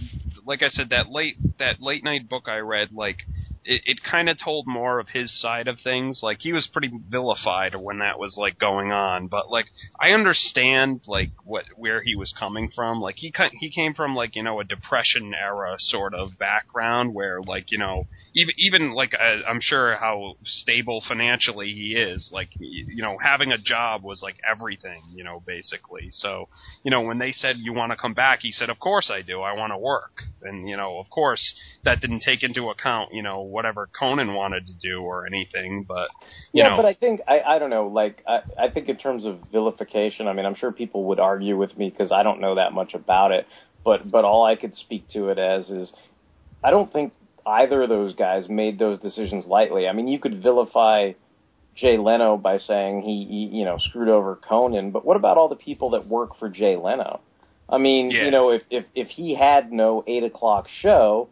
like 0.45 0.63
I 0.63 0.69
said, 0.69 0.91
that 0.91 1.11
late 1.11 1.37
that 1.59 1.81
late 1.81 2.05
night 2.05 2.29
book 2.29 2.45
I 2.47 2.59
read, 2.59 2.93
like 2.93 3.19
it, 3.65 3.83
it 3.85 3.99
kind 4.03 4.29
of 4.29 4.39
told 4.43 4.67
more 4.67 4.99
of 4.99 5.09
his 5.09 5.39
side 5.41 5.69
of 5.69 5.79
things. 5.81 6.21
Like 6.23 6.39
he 6.41 6.53
was 6.53 6.67
pretty 6.67 6.91
vilified 7.11 7.75
when 7.75 7.99
that 7.99 8.19
was 8.19 8.37
like 8.39 8.59
going 8.59 8.91
on. 8.93 9.27
But 9.29 9.51
like 9.51 9.67
I 10.01 10.11
understand 10.11 11.03
like 11.07 11.31
what 11.45 11.65
where 11.77 12.03
he 12.03 12.15
was 12.15 12.35
coming 12.39 12.71
from. 12.75 13.01
Like 13.01 13.17
he 13.19 13.33
he 13.61 13.71
came 13.71 13.95
from 13.95 14.15
like 14.15 14.35
you 14.37 14.43
know 14.43 14.61
a 14.61 14.65
depression 14.65 15.33
era 15.35 15.77
sort 15.79 16.15
of 16.15 16.39
background 16.39 17.15
where 17.15 17.43
like 17.43 17.71
you 17.71 17.79
know 17.79 18.07
even 18.35 18.55
even 18.57 18.93
like 18.93 19.15
uh, 19.15 19.47
I'm 19.47 19.61
sure 19.61 19.97
how 19.97 20.37
stable 20.45 21.03
financially 21.07 21.73
he 21.73 21.95
is. 21.97 22.31
Like 22.33 22.49
you 22.59 23.03
know 23.03 23.19
having 23.23 23.53
a 23.53 23.59
job 23.59 24.03
was 24.03 24.23
like 24.23 24.37
everything. 24.49 25.03
You 25.15 25.25
know 25.25 25.43
basically. 25.47 26.09
So 26.13 26.49
you 26.83 26.91
know 26.91 27.03
when 27.03 27.19
they 27.19 27.33
said 27.33 27.57
you 27.59 27.75
want 27.75 27.93
to 27.93 27.97
come 27.97 28.15
back, 28.15 28.41
he 28.41 28.53
said 28.53 28.71
of 28.71 28.79
course 28.79 29.11
I 29.13 29.21
do. 29.23 29.43
I 29.43 29.53
want 29.53 29.73
to 29.73 29.79
work. 29.79 30.23
And 30.43 30.69
you 30.69 30.77
know 30.79 30.99
of 30.99 31.11
course 31.11 31.55
that 31.85 32.01
didn't 32.01 32.21
take 32.21 32.43
into 32.43 32.71
account 32.71 33.13
you 33.13 33.23
know 33.23 33.50
whatever 33.51 33.89
Conan 33.99 34.35
wanted 34.35 34.67
to 34.67 34.79
do 34.79 35.01
or 35.01 35.27
anything. 35.27 35.85
But 35.87 36.09
you 36.53 36.63
yeah, 36.63 36.71
know 36.71 36.77
but 36.77 36.87
I 36.87 36.95
think 36.95 37.21
I 37.29 37.41
I 37.41 37.59
don't 37.59 37.71
know. 37.71 37.89
Like 37.89 38.23
I 38.27 38.41
I 38.59 38.71
think 38.71 38.89
in 38.89 38.97
terms 38.97 39.27
of 39.27 39.39
vilification, 39.53 40.27
I 40.29 40.33
mean, 40.33 40.47
I'm 40.47 40.55
sure 40.55 40.73
people 40.73 41.05
would 41.05 41.21
argue 41.21 41.57
with 41.57 41.77
me 41.77 41.91
because 41.91 42.13
I 42.13 42.23
don't 42.23 42.41
know 42.41 42.55
that 42.55 42.73
much 42.73 42.95
about 42.95 43.33
it. 43.33 43.47
But 43.85 44.11
but 44.11 44.25
all 44.25 44.45
I 44.45 44.57
could 44.57 44.75
speak 44.75 45.09
to 45.11 45.29
it 45.29 45.39
as 45.39 45.71
is, 45.71 45.93
I 46.63 46.71
don't 46.71 46.93
think 46.93 47.13
either 47.47 47.83
of 47.83 47.89
those 47.89 48.15
guys 48.15 48.49
made 48.49 48.79
those 48.79 48.99
decisions 48.99 49.47
lightly. 49.47 49.89
I 49.89 49.93
mean, 49.93 50.09
you 50.09 50.19
could 50.19 50.43
vilify 50.43 51.13
Jay 51.75 51.97
Leno 51.97 52.37
by 52.37 52.59
saying 52.59 53.03
he, 53.03 53.25
he 53.25 53.59
you 53.59 53.65
know 53.65 53.79
screwed 53.79 54.09
over 54.09 54.37
Conan, 54.37 54.91
but 54.91 55.05
what 55.05 55.17
about 55.17 55.39
all 55.39 55.49
the 55.49 55.57
people 55.57 55.91
that 55.91 56.07
work 56.07 56.39
for 56.39 56.49
Jay 56.49 56.77
Leno? 56.77 57.21
I 57.71 57.79
mean, 57.79 58.11
you 58.11 58.31
know, 58.31 58.51
if 58.51 58.63
if 58.71 58.85
if 58.95 59.09
he 59.09 59.35
had 59.35 59.73
no 59.73 60.03
eight 60.07 60.25
o'clock 60.25 60.67
show, 60.83 61.29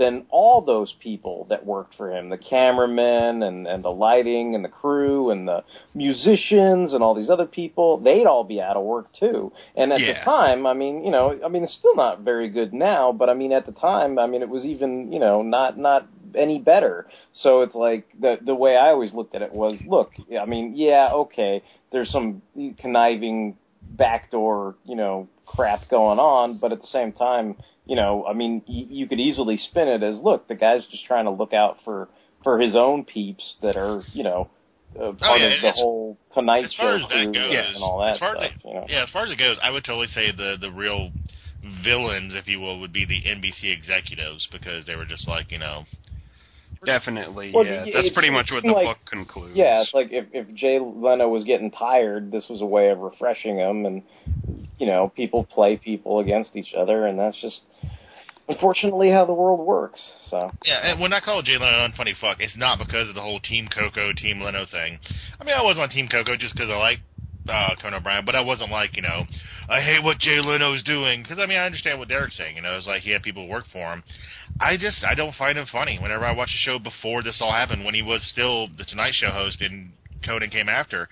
then 0.00 0.24
all 0.30 0.62
those 0.62 0.92
people 1.00 1.46
that 1.50 1.64
worked 1.66 1.94
for 1.94 2.10
him, 2.10 2.30
the 2.30 2.38
cameramen 2.38 3.42
and, 3.42 3.66
and 3.66 3.84
the 3.84 3.90
lighting 3.90 4.54
and 4.54 4.64
the 4.64 4.68
crew 4.68 5.30
and 5.30 5.46
the 5.46 5.62
musicians 5.94 6.92
and 6.92 7.02
all 7.02 7.14
these 7.14 7.30
other 7.30 7.46
people, 7.46 7.98
they'd 7.98 8.26
all 8.26 8.42
be 8.42 8.60
out 8.60 8.76
of 8.76 8.82
work 8.84 9.06
too. 9.18 9.52
And 9.76 9.92
at 9.92 10.00
Yeah. 10.00 10.14
the 10.14 10.24
time, 10.24 10.66
I 10.66 10.74
mean, 10.74 11.04
you 11.04 11.10
know, 11.10 11.38
I 11.44 11.48
mean, 11.48 11.62
it's 11.64 11.74
still 11.74 11.94
not 11.94 12.20
very 12.20 12.48
good 12.48 12.72
now, 12.72 13.12
but 13.12 13.28
I 13.28 13.34
mean, 13.34 13.52
at 13.52 13.66
the 13.66 13.72
time, 13.72 14.18
I 14.18 14.26
mean, 14.26 14.42
it 14.42 14.48
was 14.48 14.64
even, 14.64 15.12
you 15.12 15.20
know, 15.20 15.42
not, 15.42 15.78
not 15.78 16.06
any 16.34 16.58
better. 16.58 17.06
So 17.32 17.60
it's 17.62 17.74
like 17.74 18.06
the, 18.18 18.38
the 18.44 18.54
way 18.54 18.76
I 18.76 18.88
always 18.88 19.12
looked 19.12 19.34
at 19.34 19.42
it 19.42 19.52
was, 19.52 19.78
look, 19.86 20.12
I 20.40 20.46
mean, 20.46 20.74
yeah, 20.76 21.10
okay, 21.12 21.62
there's 21.92 22.10
some 22.10 22.42
conniving 22.78 23.56
backdoor, 23.82 24.76
you 24.84 24.96
know, 24.96 25.28
crap 25.46 25.88
going 25.90 26.18
on, 26.18 26.58
but 26.60 26.72
at 26.72 26.80
the 26.80 26.86
same 26.86 27.12
time, 27.12 27.56
you 27.86 27.96
know, 27.96 28.24
I 28.26 28.34
mean, 28.34 28.62
you, 28.66 28.86
you 29.02 29.08
could 29.08 29.20
easily 29.20 29.56
spin 29.56 29.88
it 29.88 30.02
as, 30.02 30.18
look, 30.20 30.48
the 30.48 30.54
guy's 30.54 30.84
just 30.86 31.04
trying 31.06 31.24
to 31.24 31.30
look 31.30 31.52
out 31.52 31.78
for 31.84 32.08
for 32.42 32.58
his 32.58 32.74
own 32.74 33.04
peeps 33.04 33.56
that 33.62 33.76
are, 33.76 34.02
you 34.12 34.22
know, 34.24 34.48
uh, 34.96 35.12
part 35.12 35.18
Oh, 35.22 35.36
yeah, 35.36 35.54
of 35.56 35.62
the 35.62 35.72
whole 35.72 36.18
Tonight 36.32 36.66
Show 36.74 36.98
crew 37.06 37.32
goes, 37.34 37.74
and 37.74 37.82
all 37.82 37.98
that 38.00 38.14
as 38.14 38.18
far 38.18 38.36
stuff. 38.36 38.52
as 38.56 38.64
you 38.64 38.74
know. 38.74 38.86
yeah, 38.88 39.02
as 39.02 39.10
far 39.10 39.24
as 39.24 39.30
it 39.30 39.36
goes, 39.38 39.58
I 39.62 39.70
would 39.70 39.84
totally 39.84 40.06
say 40.08 40.32
the 40.32 40.56
the 40.60 40.70
real 40.70 41.10
villains, 41.84 42.34
if 42.34 42.46
you 42.48 42.60
will, 42.60 42.80
would 42.80 42.92
be 42.92 43.04
the 43.04 43.22
NBC 43.28 43.64
executives 43.76 44.48
because 44.50 44.86
they 44.86 44.96
were 44.96 45.04
just 45.06 45.28
like 45.28 45.50
you 45.50 45.58
know. 45.58 45.84
Definitely 46.84 47.52
Well, 47.52 47.64
yeah. 47.66 47.84
it- 47.84 47.92
That's 47.94 48.10
pretty 48.10 48.30
much 48.30 48.50
what 48.50 48.62
the 48.62 48.70
like- 48.72 48.86
book 48.86 48.98
concludes. 49.06 49.56
Yeah, 49.56 49.80
it's 49.82 49.94
like 49.94 50.12
if 50.12 50.26
if 50.32 50.52
Jay 50.54 50.78
Leno 50.78 51.28
was 51.28 51.44
getting 51.44 51.70
tired, 51.70 52.30
this 52.32 52.48
was 52.48 52.60
a 52.60 52.66
way 52.66 52.88
of 52.88 52.98
refreshing 52.98 53.58
him, 53.58 53.86
and 53.86 54.02
you 54.78 54.86
know, 54.86 55.08
people 55.14 55.44
play 55.44 55.76
people 55.76 56.20
against 56.20 56.56
each 56.56 56.74
other, 56.74 57.06
and 57.06 57.18
that's 57.18 57.36
just 57.40 57.60
unfortunately 58.48 59.10
how 59.10 59.24
the 59.24 59.32
world 59.32 59.60
works. 59.60 60.00
So 60.28 60.50
Yeah, 60.64 60.90
and 60.90 61.00
when 61.00 61.12
I 61.12 61.20
call 61.20 61.42
Jay 61.42 61.52
Leno 61.58 61.84
an 61.84 61.92
unfunny 61.92 62.16
fuck, 62.16 62.40
it's 62.40 62.56
not 62.56 62.78
because 62.78 63.08
of 63.08 63.14
the 63.14 63.20
whole 63.22 63.40
Team 63.40 63.68
Coco, 63.68 64.12
Team 64.12 64.40
Leno 64.40 64.64
thing. 64.66 64.98
I 65.40 65.44
mean, 65.44 65.54
I 65.54 65.62
was 65.62 65.78
on 65.78 65.88
Team 65.90 66.08
Coco 66.08 66.36
just 66.36 66.54
because 66.54 66.70
I 66.70 66.76
like 66.76 66.98
uh, 67.48 67.74
Conan 67.80 68.00
O'Brien, 68.00 68.24
but 68.24 68.34
I 68.34 68.40
wasn't 68.40 68.70
like, 68.70 68.96
you 68.96 69.02
know, 69.02 69.24
I 69.68 69.80
hate 69.80 70.02
what 70.02 70.18
Jay 70.18 70.40
Leno's 70.40 70.82
doing. 70.82 71.22
Because, 71.22 71.38
I 71.38 71.46
mean, 71.46 71.58
I 71.58 71.66
understand 71.66 71.98
what 71.98 72.08
Derek's 72.08 72.36
saying. 72.36 72.56
You 72.56 72.62
know, 72.62 72.76
it's 72.76 72.86
like 72.86 73.02
he 73.02 73.10
had 73.10 73.22
people 73.22 73.48
work 73.48 73.64
for 73.72 73.92
him. 73.92 74.02
I 74.60 74.76
just, 74.76 75.04
I 75.04 75.14
don't 75.14 75.34
find 75.36 75.56
him 75.56 75.66
funny. 75.70 75.98
Whenever 76.00 76.24
I 76.24 76.34
watch 76.34 76.50
a 76.54 76.58
show 76.58 76.78
before 76.78 77.22
this 77.22 77.38
all 77.40 77.52
happened, 77.52 77.84
when 77.84 77.94
he 77.94 78.02
was 78.02 78.22
still 78.30 78.68
the 78.76 78.84
Tonight 78.84 79.14
Show 79.14 79.30
host 79.30 79.60
and 79.60 79.92
Conan 80.24 80.50
came 80.50 80.68
after, 80.68 81.08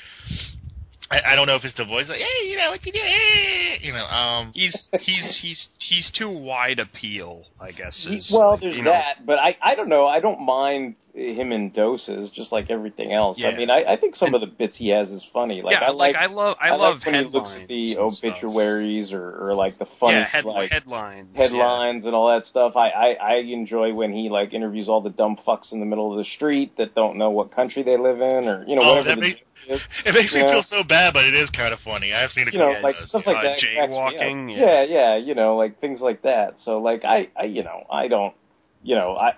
I, 1.11 1.33
I 1.33 1.35
don't 1.37 1.47
know 1.47 1.57
if 1.57 1.65
it's 1.65 1.77
the 1.77 1.85
voice, 1.85 2.07
like, 2.09 2.19
hey, 2.19 2.47
you 2.49 2.57
know, 2.59 2.71
what 2.71 2.85
you 2.85 2.93
do, 2.93 2.99
eh," 2.99 3.79
you 3.81 3.93
know, 3.93 4.05
um... 4.05 4.53
he's 4.55 4.91
he's 5.01 5.39
he's 5.41 5.69
he's 5.79 6.11
too 6.19 6.29
wide 6.29 6.79
appeal, 6.79 7.45
I 7.61 7.73
guess. 7.73 8.07
Is, 8.11 8.31
well, 8.37 8.59
there's 8.61 8.77
you 8.77 8.83
know, 8.83 8.91
that, 8.91 9.25
but 9.25 9.39
I 9.39 9.57
I 9.63 9.75
don't 9.75 9.89
know. 9.89 10.07
I 10.07 10.21
don't 10.21 10.45
mind 10.45 10.97
him 11.19 11.53
in 11.53 11.71
doses, 11.71 12.31
just 12.35 12.53
like 12.53 12.71
everything 12.71 13.13
else. 13.13 13.37
Yeah. 13.39 13.49
I 13.49 13.57
mean, 13.57 13.71
I, 13.71 13.83
I 13.93 13.97
think 13.97 14.15
some 14.17 14.35
of 14.35 14.41
the 14.41 14.47
bits 14.47 14.77
he 14.77 14.91
has 14.91 15.09
is 15.11 15.25
funny. 15.33 15.63
Like 15.63 15.73
yeah, 15.81 15.89
I 15.89 15.91
like, 15.91 16.15
I 16.17 16.27
love 16.27 16.57
I, 16.61 16.69
I 16.69 16.77
love 16.77 16.99
like 16.99 17.07
when 17.07 17.15
he 17.27 17.31
looks 17.31 17.51
at 17.61 17.69
the 17.69 17.97
obituaries 17.99 19.13
or, 19.13 19.49
or 19.49 19.55
like 19.55 19.79
the 19.79 19.87
funny 19.99 20.19
yeah, 20.19 20.27
head, 20.29 20.45
like 20.45 20.71
headlines. 20.71 21.29
headlines 21.37 22.05
and 22.07 22.15
all 22.15 22.29
that 22.35 22.47
stuff. 22.47 22.75
I, 22.77 22.89
I 22.91 23.13
I 23.15 23.35
enjoy 23.39 23.93
when 23.95 24.13
he 24.13 24.29
like 24.31 24.53
interviews 24.55 24.89
all 24.89 25.01
the 25.01 25.11
dumb 25.11 25.37
fucks 25.47 25.73
in 25.73 25.81
the 25.81 25.87
middle 25.87 26.13
of 26.13 26.19
the 26.19 26.31
street 26.37 26.77
that 26.79 26.95
don't 26.95 27.19
know 27.19 27.31
what 27.31 27.51
country 27.55 27.83
they 27.83 27.97
live 27.99 28.21
in 28.21 28.49
or 28.49 28.65
you 28.67 28.77
know 28.77 28.83
Oh, 28.83 28.97
whatever 28.99 29.21
makes- 29.21 29.41
is. 29.69 29.81
It 30.07 30.15
makes 30.15 30.33
me 30.33 30.41
Yeah. 30.41 30.53
feel 30.53 30.63
so 30.63 30.83
bad, 30.83 31.13
but 31.13 31.25
it 31.27 31.35
is 31.35 31.51
kind 31.51 31.75
of 31.75 31.81
funny. 31.81 32.15
I've 32.15 32.31
seen 32.31 32.49
a 32.49 32.51
you 32.53 32.59
know, 32.59 32.69
couple 32.69 32.83
like 32.85 32.97
those. 33.01 33.09
stuff 33.11 33.23
like 33.27 33.37
Uh, 33.37 33.43
that. 33.43 33.59
jaywalking, 33.61 34.57
Yeah. 34.57 34.83
yeah. 34.83 34.83
yeah, 34.85 35.17
you 35.19 35.35
know, 35.35 35.57
like 35.57 35.79
things 35.81 36.01
like 36.01 36.23
that. 36.23 36.55
So 36.65 36.79
like 36.81 37.05
I, 37.05 37.29
I, 37.39 37.45
you 37.45 37.63
know, 37.65 37.85
I 37.91 38.09
don't, 38.09 38.35
you 38.83 38.95
know, 38.95 39.15
I, 39.17 39.33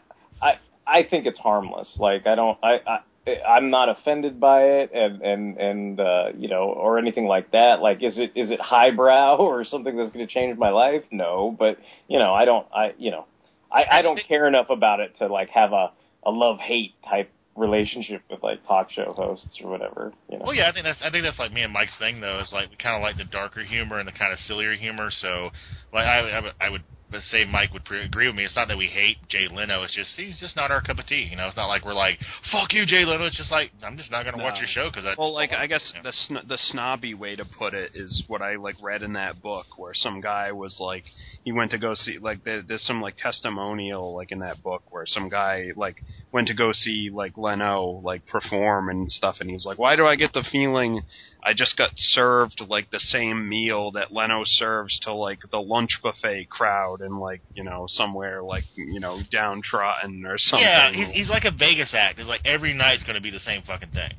I, 0.99 1.07
think 1.09 1.27
it's 1.27 1.39
harmless. 1.39 1.89
Like 1.99 2.27
I 2.27 2.35
don't, 2.35 2.59
I, 2.63 2.79
I. 2.87 2.99
I'm 3.47 3.71
not 3.71 3.91
offended 3.91 4.41
by 4.41 4.63
it, 4.63 4.93
and 4.95 5.21
and 5.21 5.57
and 5.59 6.01
uh, 6.01 6.25
you 6.37 6.49
know, 6.49 6.65
or 6.65 6.99
anything 6.99 7.27
like 7.27 7.51
that. 7.53 7.81
Like, 7.83 8.03
is 8.03 8.19
it 8.19 8.33
is 8.35 8.51
it 8.51 8.61
highbrow 8.61 9.37
or 9.39 9.65
something 9.65 9.97
that's 9.97 10.11
going 10.11 10.27
to 10.27 10.33
change 10.33 10.59
my 10.59 10.71
life? 10.71 11.05
No, 11.11 11.55
but 11.57 11.79
you 12.09 12.19
know, 12.19 12.33
I 12.33 12.45
don't, 12.47 12.67
I 12.75 12.95
you 12.99 13.11
know, 13.11 13.27
I, 13.71 13.99
I 13.99 14.03
don't 14.03 14.21
care 14.27 14.49
enough 14.49 14.71
about 14.71 15.01
it 15.01 15.17
to 15.19 15.27
like 15.27 15.51
have 15.51 15.73
a 15.73 15.93
a 16.25 16.31
love 16.31 16.59
hate 16.61 16.95
type 17.09 17.31
relationship 17.57 18.23
with 18.31 18.43
like 18.43 18.67
talk 18.67 18.91
show 18.91 19.13
hosts 19.13 19.59
or 19.63 19.71
whatever. 19.71 20.13
You 20.31 20.39
know. 20.39 20.45
Well, 20.47 20.55
yeah, 20.55 20.69
I 20.69 20.73
think 20.73 20.85
that's 20.85 21.01
I 21.03 21.11
think 21.11 21.25
that's 21.25 21.39
like 21.39 21.53
me 21.53 21.63
and 21.63 21.73
Mike's 21.73 21.97
thing 21.99 22.21
though. 22.21 22.41
Is 22.41 22.51
like 22.53 22.71
we 22.71 22.77
kind 22.77 22.97
of 22.97 23.03
like 23.03 23.17
the 23.17 23.31
darker 23.31 23.63
humor 23.63 23.99
and 23.99 24.09
the 24.09 24.13
kind 24.13 24.33
of 24.33 24.39
sillier 24.47 24.75
humor. 24.75 25.11
So, 25.21 25.51
like 25.93 26.07
I, 26.07 26.39
I, 26.39 26.67
I 26.67 26.71
would 26.71 26.83
say 27.31 27.45
Mike 27.45 27.73
would 27.73 27.85
pre- 27.85 28.05
agree 28.05 28.27
with 28.27 28.37
me. 28.37 28.45
It's 28.45 28.57
not 28.57 28.69
that 28.69 28.79
we 28.79 28.87
hate 28.87 29.17
Jay 29.29 29.49
Leno. 29.51 29.83
It's 29.83 29.95
just 29.95 30.11
he's 30.17 30.39
just 30.39 30.57
not 30.57 30.71
our 30.71 30.81
cup 30.81 30.99
of 30.99 31.07
tea. 31.07 31.29
You 31.31 31.37
know, 31.37 31.49
it's 31.49 31.57
not 31.57 31.67
like 31.67 31.85
we're 31.85 31.95
like 31.95 32.19
fuck 32.53 32.73
you, 32.73 32.87
Jay 32.87 33.05
Leno. 33.05 33.25
It's 33.25 33.37
just 33.37 33.51
like 33.51 33.71
I'm 33.83 33.97
just 33.97 34.11
not 34.11 34.25
going 34.25 34.37
to 34.37 34.43
watch 34.43 34.59
your 34.59 34.69
show 34.69 34.91
because 34.91 35.05
I. 35.05 35.15
Well, 35.19 35.33
like 35.33 35.53
I 35.53 35.67
guess 35.67 35.93
the 36.03 36.13
sn- 36.13 36.47
the 36.49 36.59
snobby 36.59 37.15
way 37.15 37.37
to 37.37 37.45
put 37.59 37.75
it 37.75 37.93
is 37.95 38.25
what 38.29 38.43
I 38.43 38.57
like 38.57 38.77
read 38.83 39.03
in 39.03 39.15
that 39.15 39.43
book, 39.43 39.67
where 39.77 39.95
some 39.95 40.21
guy 40.21 40.53
was 40.53 40.77
like, 40.81 41.05
he 41.45 41.53
went 41.53 41.71
to 41.73 41.79
go 41.79 41.95
see 41.95 42.19
like 42.19 42.45
there, 42.45 42.63
there's 42.63 42.83
some 42.83 43.01
like 43.01 43.17
testimonial 43.17 44.15
like 44.15 44.33
in 44.33 44.41
that 44.41 44.63
book 44.63 44.83
where 44.91 45.05
some 45.07 45.29
guy 45.29 45.69
like 45.77 46.03
went 46.33 46.49
to 46.49 46.55
go 46.55 46.71
see 46.73 47.11
like 47.13 47.37
Leno 47.37 48.01
like 48.05 48.27
perform 48.27 48.89
and 48.89 49.11
stuff, 49.11 49.37
and 49.41 49.51
he's 49.51 49.67
like, 49.67 49.79
why 49.79 49.97
do 49.97 50.07
I 50.07 50.17
get 50.17 50.33
the 50.33 50.45
feeling 50.51 51.03
I 51.45 51.55
just 51.55 51.77
got 51.77 51.91
served 51.97 52.63
like 52.69 52.91
the 52.91 53.01
same 53.01 53.49
meal 53.49 53.93
that 53.93 54.13
Leno 54.13 54.43
serves 54.45 54.99
to 55.01 55.15
like 55.15 55.41
the 55.51 55.61
lunch 55.61 55.91
buffet 56.03 56.49
crowd 56.51 57.01
and 57.01 57.19
like 57.19 57.43
you 57.55 57.65
know 57.65 57.87
somewhere 57.89 58.43
like 58.43 58.65
you 58.75 59.01
know 59.01 59.21
downtrodden 59.33 60.25
or 60.27 60.37
something. 60.39 60.67
Yeah, 60.67 60.93
he's, 60.93 61.09
he's 61.13 61.29
like 61.29 61.45
a 61.45 61.51
Vegas 61.51 61.95
act. 61.95 62.19
It's 62.19 62.29
like 62.29 62.43
every 62.45 62.75
night's 62.75 63.03
going 63.03 63.17
to 63.17 63.23
be 63.23 63.31
the 63.31 63.41
same 63.41 63.63
fucking 63.63 63.91
thing. 63.91 64.13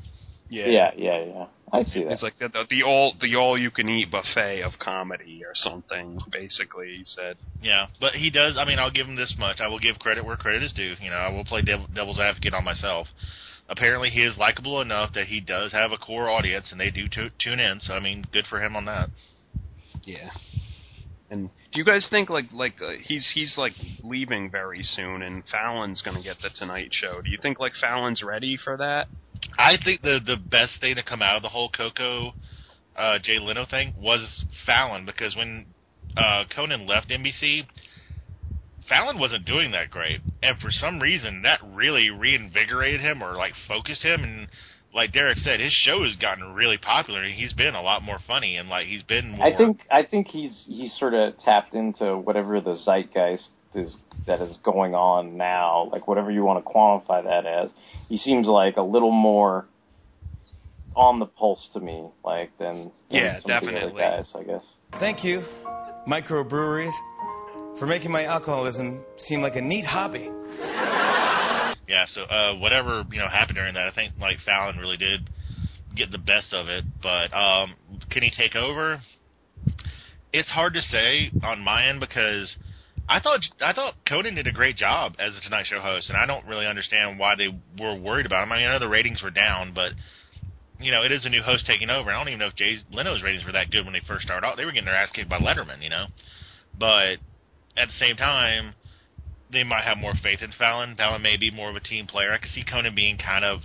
Yeah. 0.50 0.68
yeah, 0.68 0.92
yeah, 0.98 1.26
yeah. 1.26 1.46
I 1.72 1.84
see 1.84 2.04
that. 2.04 2.12
It's 2.12 2.24
like 2.24 2.38
the, 2.38 2.50
the, 2.50 2.66
the 2.70 2.84
all 2.84 3.14
the 3.22 3.38
all 3.38 3.58
you 3.58 3.72
can 3.72 3.88
eat 3.88 4.12
buffet 4.12 4.62
of 4.64 4.74
comedy 4.80 5.44
or 5.46 5.54
something. 5.54 6.20
Basically, 6.30 6.98
he 6.98 7.04
said. 7.06 7.38
Yeah, 7.62 7.88
but 8.02 8.16
he 8.16 8.30
does. 8.30 8.58
I 8.58 8.66
mean, 8.66 8.78
I'll 8.78 8.92
give 8.92 9.08
him 9.08 9.16
this 9.16 9.34
much. 9.40 9.62
I 9.62 9.70
will 9.70 9.80
give 9.80 9.98
credit 10.00 10.26
where 10.26 10.36
credit 10.36 10.64
is 10.64 10.74
due. 10.74 10.96
You 11.00 11.10
know, 11.10 11.16
I 11.16 11.30
will 11.30 11.46
play 11.46 11.62
devil, 11.62 11.88
devil's 11.96 12.20
advocate 12.20 12.54
on 12.54 12.66
myself. 12.66 13.08
Apparently, 13.70 14.10
he 14.10 14.22
is 14.22 14.38
likable 14.38 14.82
enough 14.82 15.14
that 15.14 15.28
he 15.28 15.40
does 15.40 15.72
have 15.72 15.92
a 15.92 15.98
core 15.98 16.30
audience, 16.30 16.68
and 16.72 16.80
they 16.80 16.92
do 16.92 17.08
tu- 17.08 17.30
tune 17.40 17.60
in. 17.60 17.80
So, 17.80 17.94
I 17.94 18.00
mean, 18.00 18.26
good 18.34 18.46
for 18.50 18.62
him 18.62 18.76
on 18.76 18.86
that. 18.86 19.10
Yeah. 20.04 20.32
And 21.30 21.50
do 21.72 21.80
you 21.80 21.86
guys 21.86 22.06
think 22.10 22.30
like 22.30 22.52
like 22.52 22.74
uh, 22.82 22.92
he's 23.02 23.32
he's 23.34 23.56
like 23.58 23.72
leaving 24.04 24.52
very 24.52 24.84
soon, 24.84 25.22
and 25.22 25.44
Fallon's 25.50 26.02
going 26.02 26.18
to 26.18 26.24
get 26.24 26.38
the 26.42 26.50
Tonight 26.50 26.90
Show? 26.92 27.22
Do 27.22 27.30
you 27.30 27.38
think 27.42 27.60
like 27.60 27.72
Fallon's 27.80 28.22
ready 28.22 28.58
for 28.62 28.76
that? 28.76 29.08
I 29.58 29.76
think 29.84 30.02
the 30.02 30.20
the 30.26 30.36
best 30.36 30.82
thing 30.82 30.96
to 30.96 31.04
come 31.04 31.22
out 31.22 31.38
of 31.38 31.42
the 31.42 31.50
whole 31.50 31.70
Coco 31.70 32.34
uh, 32.98 33.20
Jay 33.24 33.40
Leno 33.40 33.66
thing 33.66 33.94
was 33.98 34.44
Fallon 34.66 35.06
because 35.06 35.36
when 35.36 35.66
uh, 36.18 36.44
Conan 36.54 36.86
left 36.86 37.10
NBC, 37.10 37.66
Fallon 38.90 39.20
wasn't 39.20 39.46
doing 39.46 39.72
that 39.72 39.90
great, 39.92 40.20
and 40.42 40.58
for 40.60 40.72
some 40.72 41.00
reason 41.00 41.44
that 41.44 41.60
really 41.74 42.10
reinvigorated 42.10 43.00
him 43.02 43.22
or 43.24 43.36
like 43.36 43.54
focused 43.68 44.02
him. 44.04 44.24
And 44.24 44.48
like 44.94 45.14
Derek 45.14 45.38
said, 45.38 45.60
his 45.60 45.72
show 45.72 46.04
has 46.04 46.16
gotten 46.18 46.54
really 46.54 46.78
popular, 46.78 47.24
and 47.24 47.34
he's 47.34 47.54
been 47.54 47.76
a 47.76 47.82
lot 47.82 48.02
more 48.04 48.20
funny, 48.28 48.58
and 48.58 48.68
like 48.70 48.88
he's 48.88 49.04
been 49.04 49.32
more. 49.32 49.46
I 49.46 49.56
think 49.56 49.82
I 49.92 50.04
think 50.04 50.28
he's 50.28 50.66
he's 50.68 50.94
sort 50.98 51.14
of 51.14 51.38
tapped 51.40 51.74
into 51.76 52.18
whatever 52.18 52.60
the 52.60 52.76
zeitgeist 52.86 53.50
is 53.76 53.96
that 54.28 54.42
is 54.42 54.58
going 54.64 54.94
on 54.96 55.38
now, 55.38 55.90
like 55.92 56.08
whatever 56.08 56.30
you 56.32 56.44
want 56.44 56.64
to 56.64 56.70
quantify 56.70 57.24
that 57.24 57.46
as. 57.46 57.72
He 58.10 58.18
seems 58.18 58.46
like 58.48 58.76
a 58.78 58.82
little 58.82 59.12
more 59.12 59.66
on 60.96 61.20
the 61.20 61.26
pulse 61.26 61.70
to 61.74 61.80
me, 61.80 62.06
like 62.26 62.52
than, 62.58 62.92
than 63.10 63.20
Yeah, 63.22 63.40
some 63.40 63.52
of 63.52 63.62
the 63.64 63.72
definitely. 63.72 64.04
other 64.04 64.18
guys, 64.18 64.32
I 64.36 64.44
guess. 64.44 64.74
Thank 65.00 65.24
you, 65.24 65.42
microbreweries, 66.06 66.92
for 67.78 67.88
making 67.88 68.12
my 68.12 68.26
alcoholism 68.26 69.04
seem 69.18 69.42
like 69.42 69.56
a 69.56 69.62
neat 69.62 69.86
hobby. 69.86 70.30
Yeah, 71.88 72.06
so 72.08 72.22
uh, 72.22 72.56
whatever 72.58 73.04
you 73.12 73.20
know 73.20 73.28
happened 73.28 73.58
during 73.58 73.74
that, 73.74 73.88
I 73.88 73.92
think 73.92 74.14
like 74.20 74.38
Fallon 74.46 74.78
really 74.78 74.98
did 74.98 75.30
get 75.96 76.10
the 76.12 76.18
best 76.18 76.54
of 76.54 76.70
it. 76.70 76.86
But 77.04 77.34
um, 77.34 77.76
can 78.10 78.24
he 78.24 78.32
take 78.32 78.56
over? 78.56 79.02
It's 80.32 80.50
hard 80.50 80.74
to 80.76 80.82
say 80.82 81.32
on 81.44 81.62
my 81.62 81.88
end 81.88 82.00
because 82.00 82.56
I 83.10 83.20
thought 83.20 83.42
I 83.62 83.74
thought 83.74 83.96
Conan 84.08 84.36
did 84.36 84.48
a 84.48 84.54
great 84.54 84.78
job 84.78 85.16
as 85.20 85.36
a 85.36 85.42
Tonight 85.42 85.66
Show 85.70 85.82
host, 85.82 86.10
and 86.10 86.18
I 86.18 86.26
don't 86.26 86.46
really 86.48 86.66
understand 86.66 87.20
why 87.20 87.36
they 87.36 87.48
were 87.78 87.96
worried 87.96 88.26
about 88.26 88.44
him. 88.44 88.54
I 88.54 88.60
mean, 88.60 88.68
I 88.68 88.72
know 88.74 88.80
the 88.80 88.88
ratings 88.88 89.22
were 89.22 89.32
down, 89.32 89.74
but 89.74 89.92
you 90.80 90.92
know 90.92 91.04
it 91.04 91.12
is 91.12 91.26
a 91.26 91.30
new 91.30 91.42
host 91.42 91.66
taking 91.68 91.90
over. 91.90 92.10
I 92.10 92.18
don't 92.18 92.30
even 92.30 92.40
know 92.40 92.48
if 92.48 92.56
Jay 92.56 92.78
Leno's 92.90 93.22
ratings 93.22 93.46
were 93.46 93.52
that 93.52 93.70
good 93.70 93.84
when 93.84 93.94
they 93.94 94.02
first 94.08 94.24
started 94.24 94.48
out. 94.48 94.56
They 94.56 94.64
were 94.64 94.72
getting 94.72 94.86
their 94.86 94.96
ass 94.96 95.10
kicked 95.14 95.30
by 95.30 95.40
Letterman, 95.40 95.84
you 95.84 95.90
know. 95.90 96.06
But 96.80 97.18
at 97.78 97.88
the 97.88 97.94
same 98.00 98.16
time, 98.16 98.74
they 99.52 99.64
might 99.64 99.84
have 99.84 99.98
more 99.98 100.14
faith 100.22 100.40
in 100.42 100.52
Fallon. 100.58 100.96
Fallon 100.96 101.22
may 101.22 101.38
be 101.38 101.52
more 101.52 101.70
of 101.70 101.76
a 101.76 101.80
team 101.82 102.08
player. 102.08 102.32
I 102.32 102.38
could 102.38 102.52
see 102.52 102.64
Conan 102.70 102.96
being 102.96 103.18
kind 103.18 103.44
of 103.44 103.60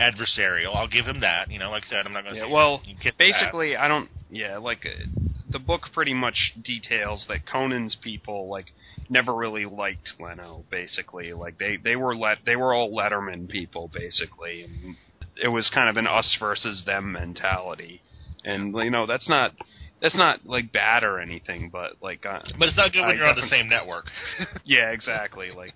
adversarial. 0.00 0.74
I'll 0.74 0.88
give 0.88 1.06
him 1.06 1.20
that. 1.20 1.50
You 1.50 1.58
know, 1.58 1.70
like 1.70 1.84
I 1.86 1.90
said, 1.90 2.06
I'm 2.06 2.12
not 2.12 2.22
going 2.24 2.34
to 2.34 2.40
Yeah, 2.40 2.46
say 2.48 2.52
well, 2.52 2.82
you 2.84 2.94
kiss 2.96 3.12
that. 3.12 3.18
basically, 3.18 3.76
I 3.76 3.88
don't. 3.88 4.08
Yeah, 4.30 4.58
like 4.58 4.84
uh, 4.84 5.06
the 5.52 5.58
book 5.58 5.82
pretty 5.94 6.12
much 6.14 6.52
details 6.62 7.24
that 7.28 7.46
Conan's 7.46 7.96
people 8.02 8.50
like 8.50 8.66
never 9.08 9.34
really 9.34 9.64
liked 9.64 10.08
Leno. 10.20 10.64
Basically, 10.70 11.32
like 11.32 11.58
they 11.58 11.76
they 11.82 11.96
were 11.96 12.16
let 12.16 12.38
they 12.44 12.56
were 12.56 12.74
all 12.74 12.90
Letterman 12.92 13.48
people 13.48 13.90
basically, 13.92 14.62
and 14.62 14.96
it 15.42 15.48
was 15.48 15.70
kind 15.72 15.88
of 15.88 15.96
an 15.96 16.06
us 16.06 16.36
versus 16.40 16.82
them 16.84 17.12
mentality. 17.12 18.02
And 18.44 18.74
you 18.74 18.90
know 18.90 19.06
that's 19.06 19.28
not 19.28 19.52
that's 20.00 20.16
not 20.16 20.44
like 20.46 20.72
bad 20.72 21.04
or 21.04 21.20
anything, 21.20 21.70
but 21.70 21.92
like. 22.02 22.24
Uh, 22.26 22.40
But 22.58 22.68
it's 22.68 22.76
not 22.76 22.92
good 22.92 23.00
when 23.00 23.10
I 23.10 23.14
you're 23.14 23.28
on 23.28 23.36
the 23.36 23.48
same 23.48 23.68
network. 23.68 24.06
yeah, 24.64 24.90
exactly. 24.90 25.50
Like, 25.56 25.72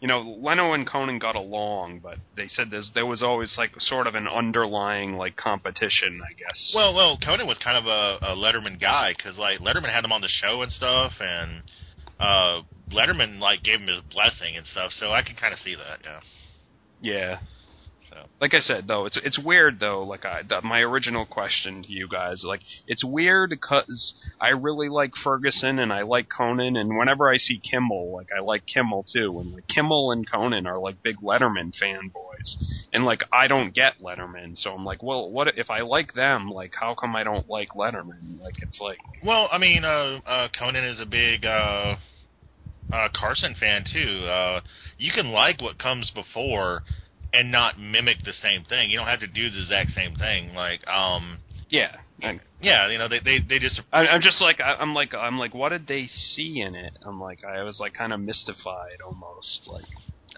you 0.00 0.08
know, 0.08 0.20
Leno 0.20 0.72
and 0.72 0.88
Conan 0.88 1.18
got 1.18 1.36
along, 1.36 2.00
but 2.02 2.18
they 2.36 2.48
said 2.48 2.68
there's 2.70 2.90
there 2.94 3.06
was 3.06 3.22
always 3.22 3.54
like 3.58 3.70
sort 3.78 4.06
of 4.06 4.14
an 4.14 4.26
underlying 4.26 5.14
like 5.16 5.36
competition, 5.36 6.20
I 6.28 6.32
guess. 6.34 6.72
well, 6.74 6.94
well, 6.94 7.18
Conan 7.24 7.46
was 7.46 7.58
kind 7.58 7.76
of 7.76 7.86
a, 7.86 8.32
a 8.32 8.36
Letterman 8.36 8.80
guy 8.80 9.12
because 9.16 9.36
like 9.38 9.60
Letterman 9.60 9.92
had 9.92 10.04
him 10.04 10.12
on 10.12 10.20
the 10.20 10.28
show 10.28 10.62
and 10.62 10.72
stuff, 10.72 11.12
and 11.20 11.62
uh 12.18 12.62
Letterman 12.92 13.38
like 13.38 13.62
gave 13.62 13.80
him 13.80 13.86
his 13.88 14.02
blessing 14.12 14.56
and 14.56 14.66
stuff. 14.66 14.90
So 14.98 15.12
I 15.12 15.22
can 15.22 15.36
kind 15.36 15.52
of 15.52 15.60
see 15.60 15.74
that. 15.76 16.00
Yeah. 16.02 16.20
Yeah. 17.02 17.38
So. 18.10 18.26
Like 18.40 18.54
I 18.54 18.60
said, 18.60 18.88
though, 18.88 19.06
it's 19.06 19.18
it's 19.22 19.38
weird 19.38 19.78
though. 19.78 20.02
Like 20.02 20.24
I, 20.24 20.42
the, 20.42 20.60
my 20.62 20.80
original 20.80 21.26
question 21.26 21.82
to 21.84 21.92
you 21.92 22.08
guys, 22.08 22.42
like 22.44 22.60
it's 22.88 23.04
weird 23.04 23.50
because 23.50 24.14
I 24.40 24.48
really 24.48 24.88
like 24.88 25.12
Ferguson 25.22 25.78
and 25.78 25.92
I 25.92 26.02
like 26.02 26.26
Conan, 26.28 26.76
and 26.76 26.98
whenever 26.98 27.30
I 27.30 27.36
see 27.36 27.60
Kimmel, 27.60 28.12
like 28.12 28.28
I 28.36 28.40
like 28.40 28.62
Kimmel 28.66 29.04
too, 29.12 29.38
and 29.38 29.52
like 29.52 29.68
Kimmel 29.68 30.10
and 30.10 30.28
Conan 30.28 30.66
are 30.66 30.78
like 30.78 31.02
big 31.02 31.18
Letterman 31.18 31.72
fanboys, 31.80 32.56
and 32.92 33.04
like 33.04 33.22
I 33.32 33.46
don't 33.46 33.72
get 33.72 34.00
Letterman, 34.02 34.56
so 34.56 34.72
I'm 34.72 34.84
like, 34.84 35.02
well, 35.02 35.30
what 35.30 35.56
if 35.56 35.70
I 35.70 35.82
like 35.82 36.14
them? 36.14 36.50
Like, 36.50 36.72
how 36.78 36.94
come 36.94 37.14
I 37.14 37.22
don't 37.22 37.48
like 37.48 37.70
Letterman? 37.70 38.40
Like, 38.40 38.54
it's 38.60 38.80
like, 38.80 38.98
Well, 39.24 39.48
I 39.52 39.58
mean, 39.58 39.84
uh, 39.84 40.20
uh, 40.26 40.48
Conan 40.58 40.84
is 40.84 41.00
a 41.00 41.06
big 41.06 41.44
uh, 41.44 41.94
uh, 42.92 43.08
Carson 43.14 43.54
fan 43.58 43.84
too. 43.90 44.24
Uh, 44.26 44.60
you 44.98 45.12
can 45.12 45.30
like 45.30 45.62
what 45.62 45.78
comes 45.78 46.10
before 46.10 46.82
and 47.32 47.50
not 47.50 47.78
mimic 47.78 48.18
the 48.24 48.32
same 48.42 48.64
thing. 48.64 48.90
You 48.90 48.98
don't 48.98 49.06
have 49.06 49.20
to 49.20 49.26
do 49.26 49.50
the 49.50 49.60
exact 49.60 49.90
same 49.90 50.14
thing. 50.16 50.54
Like, 50.54 50.86
um, 50.88 51.38
yeah, 51.68 51.96
I, 52.22 52.40
yeah, 52.60 52.88
you 52.88 52.98
know, 52.98 53.08
they 53.08 53.20
they 53.20 53.38
they 53.38 53.58
just 53.58 53.80
I, 53.92 54.06
I'm 54.06 54.20
just 54.20 54.40
like 54.40 54.60
I'm 54.60 54.94
like 54.94 55.14
I'm 55.14 55.38
like, 55.38 55.54
what 55.54 55.70
did 55.70 55.86
they 55.86 56.06
see 56.06 56.60
in 56.60 56.74
it? 56.74 56.92
I'm 57.04 57.20
like 57.20 57.44
I 57.44 57.62
was 57.62 57.78
like 57.80 57.94
kind 57.94 58.12
of 58.12 58.20
mystified 58.20 59.00
almost, 59.04 59.62
like 59.66 59.84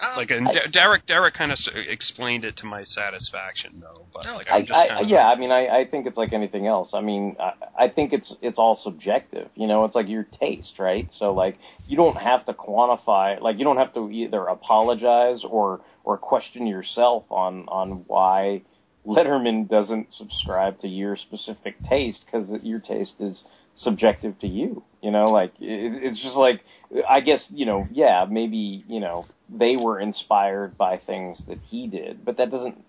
Oh. 0.02 0.14
like 0.16 0.30
and 0.30 0.48
I- 0.48 0.52
D- 0.52 0.58
Derek 0.72 1.06
Derek 1.06 1.34
kind 1.34 1.52
of 1.52 1.58
explained 1.88 2.44
it 2.44 2.56
to 2.58 2.66
my 2.66 2.82
satisfaction 2.82 3.80
though, 3.80 4.06
but 4.12 4.26
like 4.26 4.48
I, 4.50 4.56
I'm 4.56 4.66
just 4.66 4.72
I, 4.76 4.88
kind 4.88 5.04
of 5.04 5.08
yeah, 5.08 5.28
I 5.28 5.36
mean, 5.36 5.52
I, 5.52 5.68
I 5.68 5.84
think 5.88 6.06
it's 6.06 6.16
like 6.16 6.32
anything 6.32 6.66
else. 6.66 6.90
I 6.92 7.00
mean, 7.00 7.36
I, 7.38 7.84
I 7.84 7.88
think 7.88 8.12
it's 8.12 8.34
it's 8.42 8.58
all 8.58 8.80
subjective. 8.82 9.48
You 9.54 9.68
know, 9.68 9.84
it's 9.84 9.94
like 9.94 10.08
your 10.08 10.24
taste, 10.24 10.78
right? 10.78 11.08
So 11.12 11.32
like, 11.32 11.56
you 11.86 11.96
don't 11.96 12.16
have 12.16 12.44
to 12.46 12.52
quantify. 12.52 13.40
Like, 13.40 13.58
you 13.58 13.64
don't 13.64 13.76
have 13.76 13.94
to 13.94 14.10
either 14.10 14.42
apologize 14.46 15.44
or 15.48 15.80
or 16.04 16.18
question 16.18 16.66
yourself 16.66 17.24
on 17.30 17.66
on 17.68 18.04
why 18.08 18.62
Letterman 19.06 19.68
doesn't 19.68 20.12
subscribe 20.12 20.80
to 20.80 20.88
your 20.88 21.16
specific 21.16 21.76
taste 21.88 22.24
because 22.26 22.50
your 22.62 22.80
taste 22.80 23.14
is 23.20 23.44
subjective 23.76 24.38
to 24.40 24.46
you. 24.46 24.82
You 25.00 25.10
know, 25.10 25.30
like 25.30 25.50
it, 25.60 26.02
it's 26.02 26.20
just 26.20 26.36
like 26.36 26.60
I 27.08 27.20
guess 27.20 27.46
you 27.50 27.66
know, 27.66 27.86
yeah, 27.90 28.26
maybe 28.28 28.84
you 28.88 29.00
know 29.00 29.26
they 29.58 29.76
were 29.76 30.00
inspired 30.00 30.76
by 30.76 30.98
things 30.98 31.42
that 31.48 31.58
he 31.58 31.86
did, 31.86 32.24
but 32.24 32.36
that 32.38 32.50
doesn't 32.50 32.82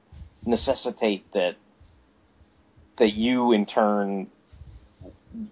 necessitate 0.45 1.32
that 1.34 1.55
that 2.99 3.14
you 3.14 3.51
in 3.51 3.66
turn 3.66 4.28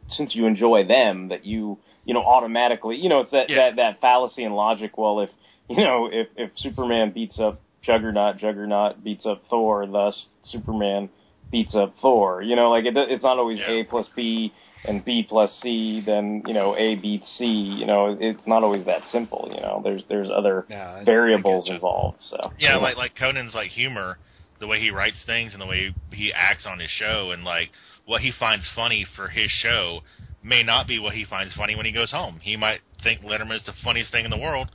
since 0.10 0.36
you 0.36 0.46
enjoy 0.46 0.86
them 0.86 1.30
that 1.30 1.46
you 1.46 1.78
you 2.06 2.14
know 2.14 2.22
automatically 2.22 2.98
you 2.98 3.10
know 3.10 3.22
it's 3.22 3.32
that 3.32 3.48
that 3.48 3.78
that 3.78 4.02
fallacy 4.02 4.44
and 4.44 4.54
logic 4.54 4.98
well 4.98 5.22
if 5.22 5.30
you 5.70 5.84
know 5.84 6.08
if 6.12 6.28
if 6.36 6.52
superman 6.58 7.12
beats 7.12 7.40
up 7.40 7.62
juggernaut 7.82 8.38
juggernaut 8.38 9.04
beats 9.04 9.26
up 9.26 9.42
thor 9.50 9.88
thus 9.88 10.28
superman 10.44 11.10
beats 11.52 11.76
up 11.76 11.94
thor. 12.02 12.42
You 12.42 12.56
know 12.56 12.72
like 12.72 12.86
it, 12.86 12.94
it's 12.96 13.24
not 13.24 13.38
always 13.38 13.60
a 13.68 13.84
plus 13.84 14.08
b 14.16 14.54
and 14.86 15.06
b 15.06 15.26
plus 15.28 15.52
c 15.62 16.02
then 16.06 16.44
you 16.46 16.54
know 16.54 16.76
a 16.76 16.96
beats 16.96 17.28
c 17.38 17.46
you 17.46 17.86
know 17.86 18.18
it's 18.20 18.46
not 18.48 18.64
always 18.64 18.86
that 18.86 19.02
simple 19.12 19.50
you 19.54 19.62
know 19.62 19.82
there's 19.84 20.04
there's 20.10 20.30
other 20.30 20.66
Yeah, 20.70 21.04
variables 21.04 21.70
involved 21.70 22.18
so 22.30 22.52
yeah, 22.58 22.78
like 22.78 22.98
like 22.98 23.16
Conan's 23.16 23.54
like 23.56 23.72
humor, 23.72 24.18
the 24.60 24.68
way 24.68 24.80
he 24.80 24.92
writes 24.92 25.22
things 25.26 25.54
and 25.54 25.62
the 25.62 25.66
way 25.66 25.94
he 26.12 26.32
acts 26.34 26.66
on 26.66 26.80
his 26.80 26.90
show, 26.90 27.32
and 27.32 27.44
like 27.44 27.70
what 28.06 28.22
he 28.22 28.32
finds 28.40 28.68
funny 28.76 29.06
for 29.16 29.28
his 29.28 29.50
show 29.50 30.02
may 30.44 30.64
not 30.64 30.88
be 30.88 31.00
what 31.00 31.14
he 31.14 31.26
finds 31.26 31.54
funny 31.56 31.76
when 31.76 31.86
he 31.86 31.92
goes 31.92 32.12
home. 32.12 32.40
He 32.42 32.58
might 32.58 32.82
think 33.04 33.22
Letterman 33.22 33.56
is 33.56 33.64
the 33.66 33.74
funniest 33.84 34.12
thing 34.12 34.26
in 34.26 34.32
the 34.32 34.38
world, 34.38 34.70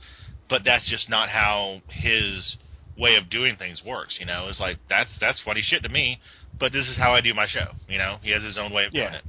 but 0.49 0.63
that's 0.63 0.89
just 0.89 1.09
not 1.09 1.29
how 1.29 1.81
his 1.89 2.57
way 2.97 3.15
of 3.15 3.29
doing 3.29 3.55
things 3.57 3.81
works. 3.85 4.17
You 4.19 4.25
know, 4.25 4.47
it's 4.49 4.59
like 4.59 4.77
that's 4.89 5.09
that's 5.19 5.41
funny 5.45 5.61
shit 5.61 5.83
to 5.83 5.89
me, 5.89 6.19
but 6.59 6.71
this 6.71 6.87
is 6.87 6.97
how 6.97 7.13
I 7.13 7.21
do 7.21 7.33
my 7.33 7.47
show. 7.47 7.71
You 7.87 7.97
know, 7.97 8.17
he 8.21 8.31
has 8.31 8.43
his 8.43 8.57
own 8.57 8.73
way 8.73 8.85
of 8.85 8.91
doing 8.91 9.13
it. 9.13 9.23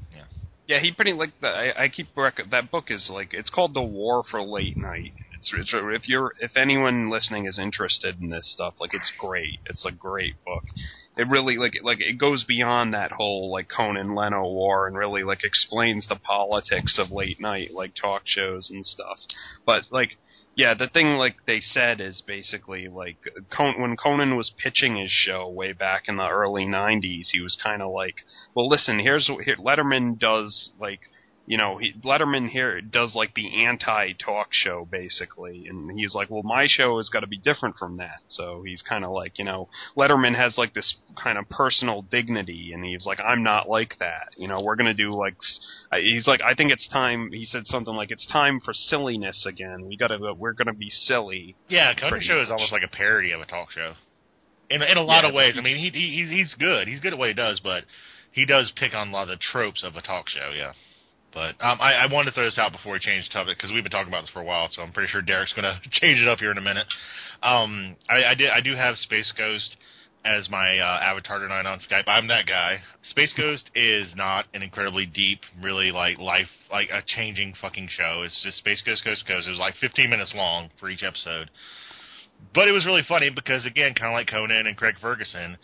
Yeah. 0.69 0.79
He 0.81 0.93
pretty 0.93 1.15
like 1.15 1.33
the, 1.41 1.49
I, 1.49 1.85
I 1.85 1.89
keep 1.89 2.09
rec- 2.17 2.51
that 2.51 2.71
book 2.71 2.85
is 2.91 3.11
like 3.13 3.35
it's 3.35 3.51
called 3.51 3.75
The 3.75 3.83
War 3.83 4.23
for 4.31 4.43
Late 4.43 4.77
Night. 4.77 5.13
It's, 5.39 5.53
it's 5.57 5.71
if 5.73 6.09
you're 6.09 6.33
if 6.41 6.57
anyone 6.57 7.11
listening 7.11 7.47
is 7.47 7.59
interested 7.59 8.21
in 8.21 8.29
this 8.29 8.53
stuff, 8.53 8.75
like 8.81 8.93
it's 8.93 9.13
great. 9.19 9.61
It's 9.67 9.87
a 9.87 9.93
great 9.93 10.35
book. 10.45 10.65
It 11.17 11.29
really 11.29 11.57
like 11.57 11.73
like 11.83 12.01
it 12.01 12.19
goes 12.19 12.45
beyond 12.45 12.93
that 12.95 13.13
whole 13.13 13.51
like 13.51 13.69
Conan 13.75 14.15
Leno 14.15 14.43
war 14.43 14.87
and 14.87 14.97
really 14.97 15.23
like 15.23 15.45
explains 15.45 16.07
the 16.09 16.17
politics 16.17 16.99
of 16.99 17.11
late 17.11 17.41
night 17.41 17.73
like 17.73 17.93
talk 18.01 18.23
shows 18.25 18.71
and 18.71 18.85
stuff. 18.85 19.19
But 19.65 19.85
like 19.91 20.19
Yeah, 20.59 20.75
the 20.75 20.89
thing 20.89 21.11
like 21.15 21.37
they 21.47 21.61
said 21.61 22.01
is 22.01 22.21
basically 22.27 22.89
like 22.89 23.19
Con- 23.49 23.81
when 23.81 23.97
Conan 23.97 24.35
was 24.37 24.51
pitching 24.59 24.97
his 24.97 25.13
show 25.13 25.49
way 25.49 25.73
back 25.73 26.09
in 26.09 26.17
the 26.17 26.29
early 26.29 26.67
'90s, 26.67 27.29
he 27.31 27.41
was 27.41 27.57
kind 27.63 27.81
of 27.81 27.93
like, 27.93 28.17
"Well, 28.57 28.69
listen, 28.69 28.99
here's 28.99 29.29
what 29.29 29.45
here, 29.45 29.55
Letterman 29.55 30.19
does 30.19 30.73
like." 30.81 30.99
You 31.49 31.57
know, 31.57 31.79
he, 31.79 31.95
Letterman 32.05 32.51
here 32.51 32.83
does 32.83 33.15
like 33.15 33.33
the 33.35 33.65
anti-talk 33.65 34.49
show 34.51 34.87
basically, 34.91 35.67
and 35.67 35.99
he's 35.99 36.15
like, 36.15 36.29
"Well, 36.29 36.43
my 36.43 36.67
show 36.69 36.99
has 36.99 37.09
got 37.09 37.21
to 37.21 37.27
be 37.27 37.39
different 37.39 37.77
from 37.79 37.97
that." 37.97 38.21
So 38.27 38.63
he's 38.67 38.83
kind 38.83 39.03
of 39.03 39.13
like, 39.13 39.39
you 39.39 39.47
know, 39.47 39.71
Letterman 39.97 40.37
has 40.37 40.59
like 40.59 40.75
this 40.75 40.97
kind 41.17 41.39
of 41.39 41.49
personal 41.49 42.03
dignity, 42.03 42.73
and 42.75 42.85
he's 42.85 43.07
like, 43.07 43.19
"I'm 43.19 43.43
not 43.43 43.67
like 43.67 43.95
that." 43.99 44.29
You 44.37 44.47
know, 44.47 44.61
we're 44.61 44.77
gonna 44.77 44.93
do 44.93 45.11
like, 45.13 45.37
uh, 45.91 45.97
he's 45.97 46.27
like, 46.27 46.43
"I 46.43 46.53
think 46.53 46.71
it's 46.71 46.87
time." 46.91 47.33
He 47.33 47.47
said 47.47 47.67
something 47.67 47.95
like, 47.95 48.11
"It's 48.11 48.27
time 48.27 48.61
for 48.61 48.75
silliness 48.75 49.47
again. 49.49 49.87
We 49.87 49.97
gotta, 49.97 50.19
we're 50.37 50.53
gonna 50.53 50.75
be 50.75 50.91
silly." 50.91 51.57
Yeah, 51.69 51.95
Conan 51.95 52.21
Show 52.21 52.43
is 52.43 52.51
almost 52.51 52.73
like 52.73 52.83
a 52.85 52.89
parody 52.89 53.31
of 53.33 53.41
a 53.41 53.47
talk 53.47 53.71
show. 53.71 53.95
In 54.69 54.83
in 54.83 54.99
a 54.99 55.03
lot 55.03 55.23
Yeah, 55.23 55.29
of 55.31 55.35
ways. 55.35 55.55
I 55.57 55.63
mean, 55.63 55.79
he, 55.79 55.89
he 55.89 56.11
he's- 56.19 56.31
he's 56.31 56.55
good. 56.59 56.89
He's 56.89 57.01
good 57.01 57.15
at 57.15 57.19
what 57.19 57.29
he 57.29 57.35
does, 57.35 57.59
but 57.61 57.85
he 58.33 58.45
does 58.45 58.71
pick 58.77 58.93
on 58.93 59.09
a 59.09 59.13
lot 59.13 59.23
of 59.23 59.29
the 59.29 59.39
tropes 59.39 59.83
of 59.83 59.97
a 59.97 60.03
talk 60.03 60.29
show. 60.29 60.53
Yeah. 60.55 60.73
But 61.35 61.55
um, 61.61 61.79
I, 61.81 61.93
I 61.93 62.13
wanted 62.13 62.31
to 62.31 62.35
throw 62.35 62.45
this 62.45 62.59
out 62.59 62.73
before 62.73 62.95
we 62.95 62.99
change 62.99 63.29
the 63.29 63.33
topic 63.33 63.59
because 63.59 63.71
we've 63.73 63.85
been 63.85 63.93
talking 63.93 64.09
about 64.09 64.23
this 64.23 64.31
for 64.31 64.41
a 64.41 64.45
while, 64.45 64.69
so 64.71 64.83
I'm 64.83 64.93
pretty 64.93 65.11
sure 65.11 65.21
Derek's 65.21 65.53
going 65.53 65.65
to 65.83 65.91
change 66.01 66.21
it 66.21 66.29
up 66.29 66.39
here 66.39 66.51
in 66.51 66.59
a 66.59 66.63
minute. 66.63 66.87
Um, 67.43 67.97
I, 68.09 68.33
I 68.33 68.35
did 68.35 68.51
I 68.51 68.61
do 68.61 68.75
have 68.75 68.97
Space 68.97 69.33
Ghost 69.37 69.77
as 70.25 70.49
my 70.51 70.79
uh, 70.79 71.01
avatar 71.01 71.39
tonight 71.39 71.67
on 71.67 71.81
Skype. 71.81 72.05
I'm 72.07 72.29
that 72.29 72.47
guy. 72.47 72.79
Space 73.11 73.33
Ghost 73.37 73.71
is 73.75 74.09
not 74.17 74.47
an 74.55 74.63
incredibly 74.63 75.07
deep, 75.07 75.41
really 75.63 75.93
like 75.93 76.19
life 76.19 76.49
like 76.71 76.89
a 76.91 77.03
changing 77.07 77.55
fucking 77.61 77.89
show. 77.97 78.23
It's 78.25 78.41
just 78.43 78.59
Space 78.59 78.83
Ghost 78.85 79.05
Ghost 79.05 79.25
Ghost. 79.27 79.47
It 79.47 79.51
was 79.51 79.61
like 79.61 79.75
15 79.81 80.11
minutes 80.11 80.33
long 80.35 80.71
for 80.81 80.91
each 80.91 81.03
episode. 81.03 81.51
But 82.55 82.69
it 82.69 82.73
was 82.73 82.87
really 82.87 83.03
funny 83.09 83.31
because 83.31 83.67
again, 83.67 83.95
kind 83.95 84.13
of 84.13 84.15
like 84.15 84.29
Conan 84.29 84.67
and 84.67 84.77
Craig 84.77 84.95
Ferguson, 85.01 85.59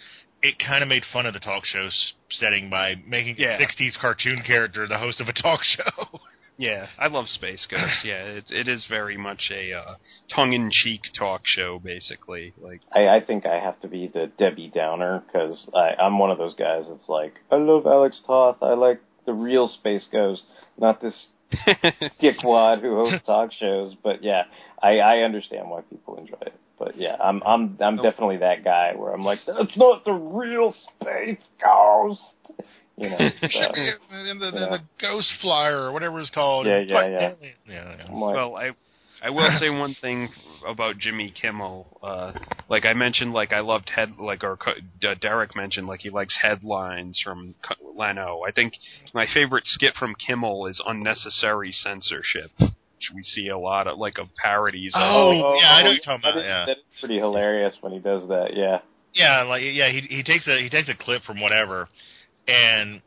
it 0.44 0.54
kind 0.58 0.82
of 0.82 0.88
made 0.88 1.02
fun 1.12 1.26
of 1.26 1.34
the 1.34 1.40
talk 1.40 1.64
show 1.64 1.88
setting 2.30 2.70
by 2.70 2.94
making 3.06 3.36
Yeah. 3.38 3.58
a 3.58 3.60
60s 3.66 3.98
cartoon 4.00 4.42
character 4.46 4.86
the 4.86 4.98
host 4.98 5.20
of 5.20 5.28
a 5.28 5.32
talk 5.32 5.60
show. 5.62 6.20
Yeah, 6.56 6.86
I 7.00 7.08
love 7.08 7.26
Space 7.28 7.66
Ghost. 7.68 8.04
Yeah, 8.04 8.22
it, 8.26 8.44
it 8.48 8.68
is 8.68 8.86
very 8.88 9.16
much 9.16 9.50
a 9.52 9.72
uh, 9.72 9.94
tongue-in-cheek 10.32 11.00
talk 11.18 11.40
show, 11.44 11.80
basically. 11.80 12.52
Like, 12.62 12.80
I, 12.92 13.08
I 13.08 13.20
think 13.26 13.44
I 13.44 13.58
have 13.58 13.80
to 13.80 13.88
be 13.88 14.06
the 14.06 14.30
Debbie 14.38 14.70
Downer 14.72 15.24
because 15.26 15.68
I'm 15.74 16.20
one 16.20 16.30
of 16.30 16.38
those 16.38 16.54
guys 16.54 16.84
that's 16.88 17.08
like, 17.08 17.40
I 17.50 17.56
love 17.56 17.86
Alex 17.86 18.22
Toth. 18.24 18.58
I 18.62 18.74
like 18.74 19.00
the 19.26 19.32
real 19.34 19.66
Space 19.66 20.06
Ghost, 20.12 20.44
not 20.78 21.02
this 21.02 21.26
dickwad 22.22 22.80
who 22.82 22.94
hosts 22.94 23.26
talk 23.26 23.50
shows. 23.52 23.96
But 24.00 24.22
yeah, 24.22 24.42
I, 24.80 24.98
I 24.98 25.16
understand 25.24 25.68
why 25.68 25.80
people 25.82 26.18
enjoy 26.18 26.38
it. 26.42 26.54
But 26.78 26.96
yeah, 26.96 27.16
I'm 27.22 27.42
I'm 27.44 27.78
I'm 27.80 27.96
definitely 27.96 28.38
that 28.38 28.64
guy 28.64 28.92
where 28.96 29.12
I'm 29.12 29.24
like, 29.24 29.40
that's 29.46 29.76
not 29.76 30.04
the 30.04 30.12
real 30.12 30.74
Space 31.00 31.44
Ghost. 31.62 32.20
You 32.96 33.10
know. 33.10 33.18
So, 33.50 33.72
and 34.12 34.40
the, 34.40 34.52
the, 34.52 34.56
yeah. 34.56 34.70
the 34.70 34.78
Ghost 35.00 35.28
Flyer 35.42 35.78
or 35.78 35.92
whatever 35.92 36.20
it's 36.20 36.30
called. 36.30 36.64
Yeah, 36.64 36.74
It's 36.74 36.92
yeah, 36.92 37.08
yeah. 37.08 37.32
yeah, 37.66 37.96
yeah. 37.98 38.12
Like, 38.12 38.36
well, 38.36 38.54
I 38.54 38.70
I 39.24 39.30
will 39.30 39.50
say 39.58 39.70
one 39.70 39.96
thing 40.00 40.28
about 40.66 40.98
Jimmy 40.98 41.30
Kimmel. 41.30 41.98
Uh, 42.02 42.32
like 42.68 42.84
I 42.84 42.92
mentioned, 42.92 43.32
like 43.32 43.54
I 43.54 43.60
loved 43.60 43.88
head, 43.88 44.14
like 44.18 44.44
or 44.44 44.56
Co- 44.58 45.08
uh, 45.08 45.14
Derek 45.20 45.56
mentioned, 45.56 45.86
like 45.86 46.00
he 46.00 46.10
likes 46.10 46.36
headlines 46.42 47.18
from 47.24 47.54
Co- 47.66 47.94
Leno. 47.96 48.42
I 48.46 48.52
think 48.52 48.74
my 49.14 49.26
favorite 49.32 49.66
skit 49.66 49.94
from 49.98 50.14
Kimmel 50.14 50.66
is 50.66 50.80
unnecessary 50.86 51.72
censorship. 51.72 52.50
Which 52.96 53.10
we 53.14 53.22
see 53.22 53.48
a 53.48 53.58
lot 53.58 53.86
of, 53.86 53.98
like 53.98 54.18
of 54.18 54.28
parodies. 54.42 54.92
of. 54.94 55.02
Oh, 55.02 55.58
yeah, 55.60 55.72
I 55.72 55.82
know 55.82 55.88
oh, 55.88 55.90
what 55.90 55.94
you're 55.96 56.04
talking 56.04 56.30
about. 56.30 56.38
is- 56.38 56.44
Yeah. 56.44 56.66
that 56.66 56.76
is 56.78 56.84
pretty 57.00 57.18
hilarious 57.18 57.76
when 57.80 57.92
he 57.92 57.98
does 57.98 58.26
that. 58.28 58.50
Yeah. 58.54 58.78
Yeah, 59.12 59.42
like 59.42 59.62
yeah, 59.62 59.90
he 59.90 60.00
he 60.00 60.22
takes 60.24 60.46
a 60.48 60.60
he 60.60 60.68
takes 60.68 60.88
a 60.88 60.94
clip 60.94 61.22
from 61.22 61.40
whatever, 61.40 61.88
and 62.48 63.00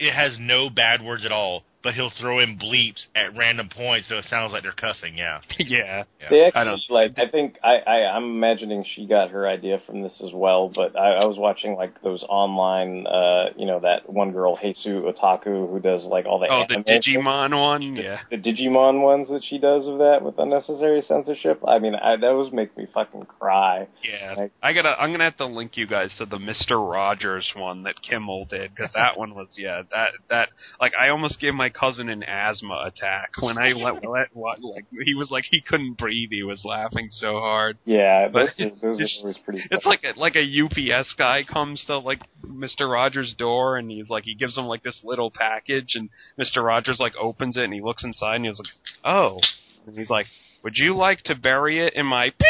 it 0.00 0.12
has 0.12 0.32
no 0.38 0.68
bad 0.68 1.00
words 1.00 1.24
at 1.24 1.30
all, 1.30 1.62
but 1.84 1.94
he'll 1.94 2.10
throw 2.18 2.40
in 2.40 2.58
bleeps 2.58 3.06
at 3.14 3.36
random 3.36 3.68
points, 3.68 4.08
so 4.08 4.16
it 4.16 4.24
sounds 4.28 4.52
like 4.52 4.62
they're 4.64 4.72
cussing. 4.72 5.16
Yeah, 5.16 5.40
yeah. 5.58 6.04
They 6.30 6.42
I 6.44 6.46
actually, 6.48 6.64
don't- 6.64 6.90
like, 6.90 7.12
I 7.18 7.30
think 7.30 7.58
I, 7.62 7.76
I, 7.76 8.16
I'm 8.16 8.24
imagining 8.24 8.84
she 8.96 9.06
got 9.06 9.30
her 9.30 9.46
idea 9.46 9.78
from 9.86 10.02
this 10.02 10.20
as 10.24 10.30
well. 10.32 10.72
But 10.74 10.98
I, 10.98 11.12
I 11.12 11.24
was 11.26 11.36
watching 11.38 11.74
like 11.76 12.02
those 12.02 12.24
online, 12.28 13.06
uh, 13.06 13.50
you 13.56 13.66
know, 13.66 13.80
that 13.80 14.10
one 14.10 14.32
girl, 14.32 14.56
Heisu 14.56 15.12
Otaku, 15.12 15.70
who 15.70 15.78
does 15.80 16.04
like 16.04 16.24
all 16.26 16.38
the 16.40 16.46
Oh, 16.50 16.64
the 16.68 16.76
anime 16.76 16.84
Digimon 17.24 17.60
one, 17.60 17.96
yeah. 17.96 18.20
the 18.30 18.36
Digimon 18.38 19.02
ones 19.02 19.28
that 19.28 19.42
she 19.48 19.58
does 19.58 19.86
of 19.86 19.98
that 19.98 20.22
with 20.22 20.34
unnecessary 20.38 21.02
censorship. 21.06 21.60
I 21.68 21.78
mean, 21.78 21.94
I, 21.94 22.16
that 22.16 22.30
was 22.32 22.50
make 22.52 22.76
me 22.76 22.86
fucking 22.94 23.26
cry. 23.26 23.86
Yeah, 24.02 24.34
Like- 24.38 24.52
I 24.62 24.72
gotta. 24.72 24.90
I'm 24.98 25.12
gonna 25.12 25.24
have 25.24 25.36
to 25.38 25.46
link 25.46 25.76
you 25.76 25.86
guys 25.86 26.14
to 26.18 26.24
the 26.26 26.38
Mister 26.38 26.80
Rogers 26.80 27.52
one 27.54 27.82
that 27.82 27.96
Kimmel 28.00 28.46
did 28.48 28.74
because 28.74 28.90
that 28.94 29.18
one 29.18 29.34
was 29.34 29.48
yeah 29.58 29.82
that 29.90 30.10
that 30.30 30.48
like 30.80 30.92
I 30.98 31.08
almost 31.10 31.40
gave 31.40 31.52
my 31.54 31.68
cousin 31.74 32.08
an 32.08 32.22
asthma 32.22 32.84
attack 32.86 33.30
when 33.40 33.58
I 33.58 33.72
let, 33.72 34.06
let 34.08 34.28
what 34.34 34.62
like 34.62 34.86
he 35.04 35.14
was 35.14 35.30
like 35.30 35.44
he 35.50 35.60
couldn't 35.60 35.98
breathe. 35.98 36.30
He 36.30 36.42
was 36.42 36.64
laughing 36.64 37.08
so 37.10 37.40
hard. 37.40 37.76
Yeah, 37.84 38.28
But 38.28 38.50
those 38.58 39.00
it's- 39.00 39.18
are 39.18 39.22
always 39.22 39.38
pretty. 39.38 39.62
It's 39.70 39.84
like 39.84 40.04
a, 40.04 40.18
like 40.18 40.36
a 40.36 40.62
UPS 40.64 41.14
guy 41.18 41.42
comes 41.42 41.84
to 41.86 41.98
like 41.98 42.20
Mister 42.46 42.88
Rogers' 42.88 43.34
door 43.36 43.76
and 43.76 43.90
he's 43.90 44.08
like 44.08 44.24
he 44.24 44.34
gives 44.34 44.56
him 44.56 44.64
like 44.66 44.82
this 44.82 45.00
little 45.04 45.30
package 45.30 45.92
and 45.94 46.08
Mister 46.38 46.62
Rogers 46.62 46.98
like 47.00 47.14
opens 47.20 47.56
it 47.56 47.64
and 47.64 47.72
he 47.74 47.80
looks 47.80 48.04
inside 48.04 48.36
and 48.36 48.46
he's 48.46 48.58
like 48.58 48.68
oh 49.04 49.40
and 49.86 49.98
he's 49.98 50.10
like 50.10 50.26
would 50.62 50.76
you 50.76 50.96
like 50.96 51.18
to 51.24 51.34
bury 51.34 51.84
it 51.86 51.94
in 51.94 52.06
my 52.06 52.32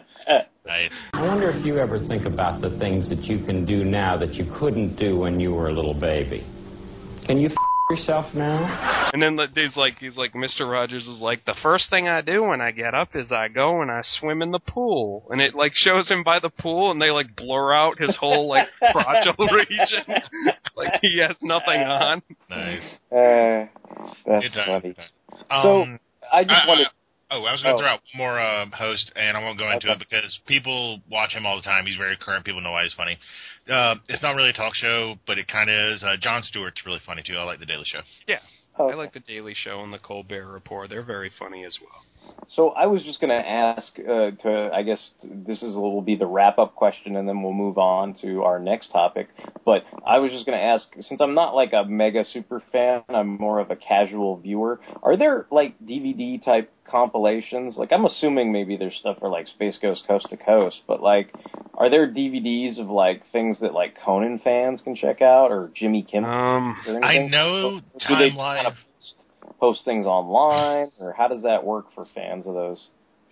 nice. 0.69 0.91
I 1.13 1.27
wonder 1.27 1.49
if 1.49 1.65
you 1.65 1.77
ever 1.77 1.97
think 1.97 2.25
about 2.25 2.61
the 2.61 2.69
things 2.69 3.09
that 3.09 3.27
you 3.27 3.39
can 3.43 3.65
do 3.65 3.83
now 3.83 4.15
that 4.17 4.35
you 4.35 4.45
couldn't 4.45 4.95
do 4.95 5.17
when 5.17 5.39
you 5.39 5.53
were 5.53 5.67
a 5.67 5.73
little 5.73 5.95
baby. 5.95 6.45
Can 7.25 7.39
you 7.39 7.47
f- 7.47 7.55
yourself 7.89 8.35
now? 8.35 9.09
And 9.11 9.21
then 9.21 9.35
like, 9.35 9.55
there's 9.55 9.75
like 9.75 9.97
he's 9.97 10.15
like 10.15 10.33
Mr. 10.33 10.71
Rogers 10.71 11.07
is 11.07 11.19
like 11.19 11.43
the 11.45 11.55
first 11.63 11.89
thing 11.89 12.07
I 12.07 12.21
do 12.21 12.43
when 12.43 12.61
I 12.61 12.69
get 12.69 12.93
up 12.93 13.15
is 13.15 13.31
I 13.31 13.47
go 13.47 13.81
and 13.81 13.89
I 13.89 14.01
swim 14.03 14.43
in 14.43 14.51
the 14.51 14.59
pool 14.59 15.27
and 15.31 15.41
it 15.41 15.55
like 15.55 15.71
shows 15.73 16.07
him 16.07 16.23
by 16.23 16.39
the 16.39 16.51
pool 16.51 16.91
and 16.91 17.01
they 17.01 17.09
like 17.09 17.35
blur 17.35 17.73
out 17.73 17.99
his 17.99 18.15
whole 18.15 18.47
like 18.47 18.67
crotchal 18.93 19.35
region 19.51 20.21
like 20.77 20.93
he 21.01 21.19
has 21.19 21.35
nothing 21.41 21.81
on. 21.81 22.21
Nice. 22.49 22.97
Uh, 23.11 23.65
that's 24.25 24.55
funny. 24.67 24.95
Um, 25.49 25.61
so 25.63 25.85
I 26.31 26.43
just 26.43 26.67
wanted. 26.67 26.87
Oh, 27.31 27.43
I 27.45 27.51
was 27.51 27.61
going 27.61 27.75
to 27.75 27.77
Oh. 27.77 27.83
throw 27.83 27.89
out 27.93 28.01
one 28.13 28.17
more 28.17 28.39
uh, 28.39 28.65
host, 28.75 29.11
and 29.15 29.37
I 29.37 29.41
won't 29.41 29.59
go 29.59 29.69
into 29.71 29.87
Okay. 29.87 29.93
it 29.93 29.99
because 29.99 30.39
people 30.47 30.99
watch 31.09 31.31
him 31.33 31.45
all 31.45 31.55
the 31.57 31.61
time. 31.61 31.85
He's 31.85 31.95
very 31.97 32.17
current. 32.17 32.43
People 32.43 32.61
know 32.61 32.71
why 32.71 32.83
he's 32.83 32.93
funny. 32.93 33.17
Uh, 33.71 33.95
it's 34.07 34.21
not 34.23 34.35
really 34.35 34.49
a 34.49 34.53
talk 34.53 34.73
show, 34.75 35.15
but 35.27 35.37
it 35.37 35.47
kind 35.47 35.69
of 35.69 35.93
is. 35.93 36.03
Uh, 36.03 36.17
Jon 36.19 36.41
Stewart's 36.43 36.83
really 36.85 36.99
funny 37.05 37.21
too. 37.25 37.37
I 37.37 37.43
like 37.43 37.59
the 37.59 37.65
Daily 37.67 37.85
Show. 37.85 38.01
Yeah. 38.27 38.39
Oh. 38.79 38.89
I 38.89 38.95
like 38.95 39.13
the 39.13 39.19
Daily 39.19 39.53
Show 39.53 39.83
and 39.83 39.93
the 39.93 39.99
Colbert 39.99 40.47
Report. 40.47 40.89
They're 40.89 41.03
very 41.05 41.29
funny 41.37 41.65
as 41.65 41.77
well. 41.81 42.01
So 42.47 42.69
I 42.69 42.87
was 42.87 43.03
just 43.03 43.21
going 43.21 43.29
to 43.29 43.47
ask 43.47 43.99
uh, 43.99 44.31
to, 44.41 44.69
I 44.73 44.81
guess 44.83 45.11
this 45.23 45.61
is 45.61 45.75
will 45.75 46.01
be 46.01 46.15
the 46.15 46.25
wrap 46.25 46.57
up 46.57 46.75
question, 46.75 47.15
and 47.15 47.27
then 47.27 47.43
we'll 47.43 47.53
move 47.53 47.77
on 47.77 48.15
to 48.21 48.43
our 48.43 48.59
next 48.59 48.91
topic. 48.91 49.29
But 49.65 49.83
I 50.05 50.17
was 50.19 50.31
just 50.31 50.45
going 50.45 50.57
to 50.57 50.63
ask, 50.63 50.87
since 50.99 51.21
I'm 51.21 51.35
not 51.35 51.53
like 51.53 51.73
a 51.73 51.85
mega 51.85 52.23
super 52.23 52.63
fan, 52.71 53.03
I'm 53.09 53.37
more 53.37 53.59
of 53.59 53.69
a 53.71 53.75
casual 53.75 54.37
viewer. 54.37 54.79
Are 55.03 55.15
there 55.15 55.45
like 55.51 55.79
DVD 55.79 56.43
type 56.43 56.71
compilations? 56.89 57.75
Like 57.77 57.91
I'm 57.91 58.05
assuming 58.05 58.51
maybe 58.51 58.77
there's 58.77 58.95
stuff 58.95 59.19
for 59.19 59.29
like 59.29 59.47
Space 59.47 59.77
Ghost 59.81 60.03
Coast 60.07 60.27
to 60.31 60.37
Coast, 60.37 60.81
but 60.87 61.01
like, 61.01 61.33
are 61.75 61.89
there 61.89 62.11
DVDs 62.11 62.79
of 62.79 62.89
like 62.89 63.23
things 63.31 63.59
that 63.61 63.73
like 63.73 63.95
Conan 64.03 64.39
fans 64.39 64.81
can 64.83 64.95
check 64.95 65.21
out 65.21 65.51
or 65.51 65.71
Jimmy 65.75 66.03
Kimmel? 66.03 66.29
Um, 66.29 66.77
or 66.87 67.03
I 67.03 67.27
know 67.27 67.81
Or 67.93 67.99
do 68.07 68.15
they 68.15 68.29
Time 68.29 68.37
kind 68.37 68.67
of 68.67 68.73
post, 69.41 69.59
post 69.59 69.85
things 69.85 70.05
online, 70.05 70.91
or 70.99 71.13
how 71.13 71.27
does 71.27 71.43
that 71.43 71.63
work 71.63 71.87
for 71.93 72.05
fans 72.13 72.47
of 72.47 72.53
those? 72.53 72.87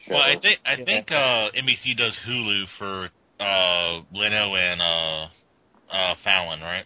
Shows? 0.05 0.11
Well, 0.11 0.21
I 0.21 0.39
think 0.39 0.59
I 0.65 0.75
think 0.83 1.11
uh, 1.11 1.49
NBC 1.57 1.97
does 1.97 2.17
Hulu 2.27 2.65
for 2.77 3.09
uh, 3.39 4.01
Leno 4.13 4.55
and 4.55 4.81
uh, 4.81 5.27
uh, 5.91 6.15
Fallon, 6.23 6.61
right? 6.61 6.85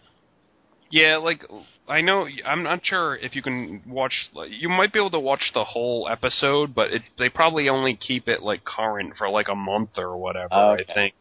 Yeah, 0.90 1.16
like 1.16 1.44
I 1.88 2.02
know 2.02 2.26
I'm 2.46 2.62
not 2.62 2.80
sure 2.84 3.16
if 3.16 3.34
you 3.34 3.42
can 3.42 3.82
watch 3.86 4.12
you 4.48 4.68
might 4.68 4.92
be 4.92 4.98
able 4.98 5.10
to 5.12 5.20
watch 5.20 5.50
the 5.54 5.64
whole 5.64 6.08
episode, 6.10 6.74
but 6.74 6.92
it, 6.92 7.02
they 7.18 7.28
probably 7.28 7.68
only 7.68 7.96
keep 7.96 8.28
it 8.28 8.42
like 8.42 8.64
current 8.64 9.14
for 9.16 9.28
like 9.28 9.48
a 9.48 9.54
month 9.54 9.90
or 9.96 10.16
whatever, 10.16 10.54
okay. 10.54 10.84
I 10.88 10.94
think. 10.94 11.14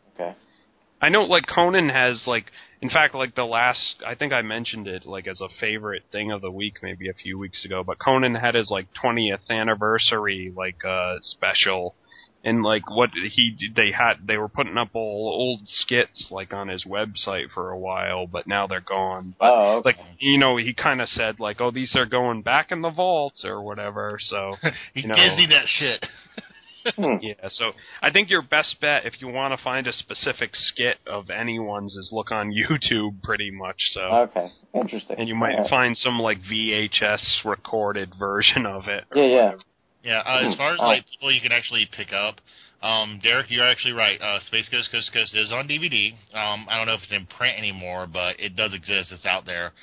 Okay. 1.01 1.07
I 1.07 1.09
know 1.09 1.23
like 1.23 1.45
Conan 1.47 1.89
has 1.89 2.23
like 2.27 2.45
in 2.81 2.89
fact 2.89 3.15
like 3.15 3.35
the 3.35 3.43
last 3.45 3.95
I 4.05 4.15
think 4.15 4.33
I 4.33 4.41
mentioned 4.41 4.87
it 4.87 5.05
like 5.05 5.27
as 5.27 5.41
a 5.41 5.49
favorite 5.59 6.03
thing 6.11 6.31
of 6.31 6.41
the 6.41 6.51
week 6.51 6.77
maybe 6.81 7.09
a 7.09 7.13
few 7.13 7.37
weeks 7.39 7.65
ago, 7.65 7.83
but 7.83 7.99
Conan 7.99 8.35
had 8.35 8.55
his 8.55 8.69
like 8.69 8.87
20th 9.03 9.49
anniversary 9.49 10.53
like 10.55 10.83
uh 10.85 11.15
special 11.21 11.95
and 12.43 12.63
like 12.63 12.89
what 12.89 13.11
he 13.11 13.55
they 13.75 13.91
had 13.91 14.15
they 14.25 14.37
were 14.37 14.49
putting 14.49 14.77
up 14.77 14.89
all 14.93 15.31
old 15.33 15.61
skits 15.67 16.29
like 16.31 16.53
on 16.53 16.67
his 16.67 16.85
website 16.85 17.51
for 17.53 17.69
a 17.69 17.77
while, 17.77 18.25
but 18.27 18.47
now 18.47 18.67
they're 18.67 18.81
gone. 18.81 19.35
But 19.39 19.45
Oh, 19.45 19.77
okay. 19.77 19.89
like 19.89 19.97
you 20.19 20.37
know, 20.37 20.57
he 20.57 20.73
kind 20.73 21.01
of 21.01 21.09
said 21.09 21.39
like, 21.39 21.61
"Oh, 21.61 21.71
these 21.71 21.95
are 21.95 22.05
going 22.05 22.41
back 22.41 22.71
in 22.71 22.81
the 22.81 22.89
vaults 22.89 23.45
or 23.45 23.61
whatever." 23.61 24.17
So 24.19 24.55
He 24.93 25.01
you 25.01 25.07
know, 25.07 25.15
Disney 25.15 25.47
that 25.47 25.65
shit. 25.67 26.05
yeah, 27.21 27.33
so 27.49 27.71
I 28.01 28.11
think 28.11 28.29
your 28.29 28.41
best 28.41 28.77
bet 28.81 29.05
if 29.05 29.21
you 29.21 29.27
want 29.27 29.57
to 29.57 29.63
find 29.63 29.87
a 29.87 29.93
specific 29.93 30.51
skit 30.53 30.97
of 31.07 31.29
anyone's 31.29 31.95
is 31.95 32.09
look 32.11 32.31
on 32.31 32.51
YouTube, 32.51 33.21
pretty 33.23 33.51
much. 33.51 33.77
So 33.93 34.01
Okay, 34.01 34.47
interesting. 34.73 35.17
and 35.19 35.27
you 35.27 35.35
might 35.35 35.55
All 35.55 35.61
right. 35.61 35.69
find 35.69 35.97
some 35.97 36.19
like 36.19 36.39
VHS 36.41 37.45
recorded 37.45 38.13
version 38.19 38.65
of 38.65 38.87
it. 38.87 39.03
Yeah, 39.15 39.23
yeah. 39.23 39.45
whatever. 39.45 39.61
Yeah, 40.03 40.19
uh, 40.25 40.49
as 40.49 40.57
far 40.57 40.73
as 40.73 40.79
like 40.79 41.05
people 41.07 41.31
you 41.31 41.41
can 41.41 41.51
actually 41.51 41.87
pick 41.95 42.11
up, 42.11 42.41
um, 42.81 43.19
Derek, 43.21 43.51
you're 43.51 43.67
actually 43.69 43.93
right. 43.93 44.19
Uh, 44.19 44.39
Space 44.47 44.67
Ghost 44.69 44.91
Coast 44.91 45.11
to 45.13 45.19
Coast 45.19 45.35
is 45.35 45.51
on 45.51 45.67
DVD. 45.67 46.13
Um, 46.33 46.65
I 46.67 46.75
don't 46.77 46.87
know 46.87 46.95
if 46.95 47.03
it's 47.03 47.11
in 47.11 47.27
print 47.27 47.55
anymore, 47.55 48.07
but 48.11 48.39
it 48.39 48.55
does 48.55 48.73
exist. 48.73 49.11
It's 49.11 49.27
out 49.27 49.45
there. 49.45 49.73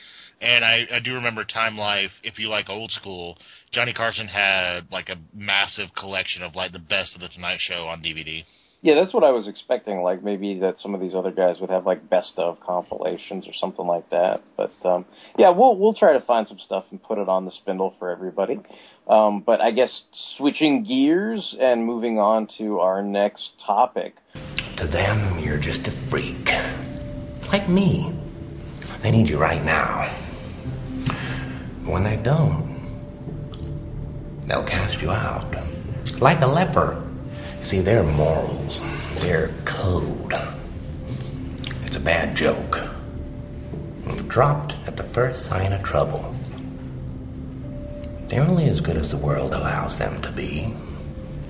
And 0.41 0.64
I, 0.64 0.86
I 0.93 0.99
do 1.01 1.14
remember 1.14 1.45
Time 1.45 1.76
Life. 1.76 2.12
If 2.22 2.39
you 2.39 2.49
like 2.49 2.68
old 2.68 2.93
school, 2.93 3.36
Johnny 3.72 3.93
Carson 3.93 4.28
had 4.28 4.91
like 4.93 5.09
a 5.09 5.16
massive 5.34 5.89
collection 5.97 6.43
of 6.43 6.55
like 6.55 6.72
the 6.72 6.78
best 6.78 7.14
of 7.14 7.20
the 7.20 7.28
Tonight 7.28 7.59
Show 7.61 7.86
on 7.86 8.03
DVD. 8.03 8.45
Yeah, 8.80 8.95
that's 8.95 9.12
what 9.12 9.24
I 9.24 9.30
was 9.30 9.49
expecting. 9.49 10.03
Like 10.03 10.22
maybe 10.22 10.61
that 10.61 10.78
some 10.78 10.95
of 10.95 11.01
these 11.01 11.14
other 11.14 11.32
guys 11.32 11.57
would 11.61 11.70
have 11.70 11.84
like 11.84 12.09
best 12.09 12.34
of 12.36 12.61
compilations 12.61 13.49
or 13.49 13.53
something 13.55 13.84
like 13.84 14.09
that. 14.11 14.43
But 14.57 14.70
um, 14.84 15.05
yeah, 15.36 15.51
we'll 15.51 15.76
we'll 15.76 15.95
try 15.95 16.12
to 16.12 16.20
find 16.20 16.47
some 16.47 16.61
stuff 16.61 16.84
and 16.93 17.03
put 17.03 17.18
it 17.18 17.28
on 17.28 17.45
the 17.45 17.51
spindle 17.51 17.97
for 17.99 18.11
everybody. 18.11 18.61
Um, 19.09 19.43
but 19.45 19.61
I 19.61 19.72
guess 19.72 20.05
switching 20.36 20.84
gears 20.84 21.57
and 21.59 21.84
moving 21.84 22.20
on 22.20 22.47
to 22.59 22.78
our 22.78 23.03
next 23.03 23.51
topic. 23.66 24.14
To 24.76 24.86
them, 24.86 25.41
you're 25.41 25.59
just 25.59 25.89
a 25.89 25.91
freak. 25.91 26.53
Like 27.51 27.68
me. 27.68 28.12
They 29.03 29.11
need 29.11 29.28
you 29.28 29.39
right 29.39 29.64
now. 29.64 30.28
When 31.89 32.03
they 32.03 32.16
don't, 32.16 32.68
they'll 34.47 34.62
cast 34.62 35.01
you 35.01 35.11
out. 35.11 35.57
Like 36.20 36.43
a 36.43 36.47
leper. 36.47 37.03
You 37.61 37.64
see, 37.64 37.80
their 37.80 38.03
morals, 38.03 38.82
their 39.22 39.49
code. 39.64 40.34
It's 41.86 41.97
a 41.97 42.01
bad 42.01 42.36
joke. 42.36 42.78
Dropped 44.26 44.74
at 44.86 44.97
the 44.97 45.03
first 45.03 45.47
sign 45.47 45.72
of 45.72 45.82
trouble. 45.82 46.34
They're 48.26 48.43
only 48.43 48.68
as 48.68 48.80
good 48.80 48.99
as 48.99 49.11
the 49.11 49.16
world 49.16 49.55
allows 49.55 49.97
them 49.97 50.20
to 50.20 50.30
be. 50.30 50.74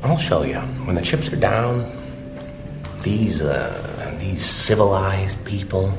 I'll 0.05 0.17
show 0.17 0.45
you. 0.45 0.61
When 0.87 0.95
the 0.95 1.03
chips 1.03 1.33
are 1.33 1.37
down, 1.37 1.91
these 3.03 3.43
uh, 3.43 4.17
these 4.21 4.45
civilized 4.45 5.45
people, 5.45 5.93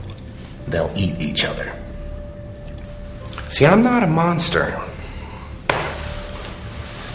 they'll 0.70 0.94
eat 0.96 1.20
each 1.20 1.44
other. 1.44 1.76
See, 3.52 3.66
I'm 3.66 3.84
not 3.84 4.04
a 4.04 4.08
monster. 4.08 4.80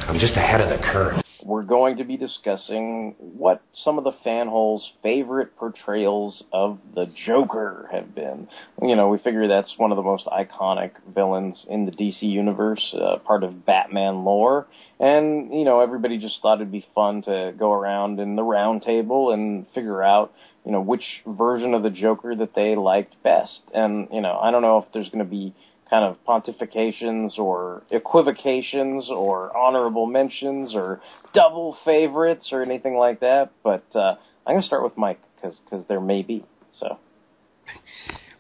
I'm 0.09 0.19
just 0.19 0.37
ahead 0.37 0.61
of 0.61 0.69
the 0.69 0.79
curve. 0.79 1.23
We're 1.45 1.63
going 1.63 1.99
to 1.99 2.05
be 2.05 2.17
discussing 2.17 3.15
what 3.19 3.63
some 3.73 3.99
of 3.99 4.05
the 4.05 4.13
fanholes' 4.27 4.83
favorite 5.03 5.57
portrayals 5.57 6.43
of 6.53 6.79
the 6.95 7.07
Joker 7.25 7.89
have 7.93 8.15
been. 8.15 8.49
You 8.83 8.97
know, 8.97 9.09
we 9.09 9.19
figure 9.19 9.47
that's 9.47 9.75
one 9.77 9.93
of 9.93 9.97
the 9.97 10.03
most 10.03 10.27
iconic 10.27 10.91
villains 11.15 11.65
in 11.69 11.87
the 11.87 11.93
DC 11.93 12.23
universe, 12.23 12.95
uh, 12.99 13.19
part 13.19 13.45
of 13.45 13.65
Batman 13.65 14.25
lore. 14.25 14.67
And, 14.99 15.55
you 15.55 15.65
know, 15.65 15.81
everybody 15.81 16.19
just 16.19 16.43
thought 16.43 16.57
it'd 16.57 16.73
be 16.73 16.87
fun 16.95 17.23
to 17.23 17.55
go 17.57 17.73
around 17.73 18.19
in 18.21 18.37
the 18.37 18.43
round 18.43 18.83
table 18.83 19.33
and 19.33 19.67
figure 19.75 20.03
out, 20.03 20.33
you 20.67 20.73
know, 20.73 20.81
which 20.81 21.23
version 21.27 21.75
of 21.75 21.83
the 21.83 21.91
Joker 21.91 22.35
that 22.35 22.55
they 22.55 22.75
liked 22.75 23.23
best. 23.23 23.61
And, 23.73 24.09
you 24.13 24.21
know, 24.21 24.37
I 24.39 24.51
don't 24.51 24.63
know 24.63 24.79
if 24.79 24.93
there's 24.93 25.09
going 25.11 25.25
to 25.25 25.31
be 25.31 25.55
kind 25.89 26.05
of 26.05 26.17
pontifications 26.27 27.39
or 27.39 27.83
equivocations 27.91 29.11
or 29.11 29.57
honorable 29.57 30.07
mentions 30.07 30.75
or 30.75 31.01
double 31.35 31.77
favorites 31.85 32.51
or 32.53 32.63
anything 32.63 32.97
like 32.97 33.21
that. 33.21 33.53
But 33.63 33.85
uh, 33.95 34.17
I'm 34.47 34.55
going 34.55 34.61
to 34.61 34.67
start 34.67 34.83
with 34.83 34.97
Mike 34.97 35.21
because 35.37 35.85
there 35.89 36.01
may 36.01 36.23
be. 36.23 36.45
So 36.71 36.99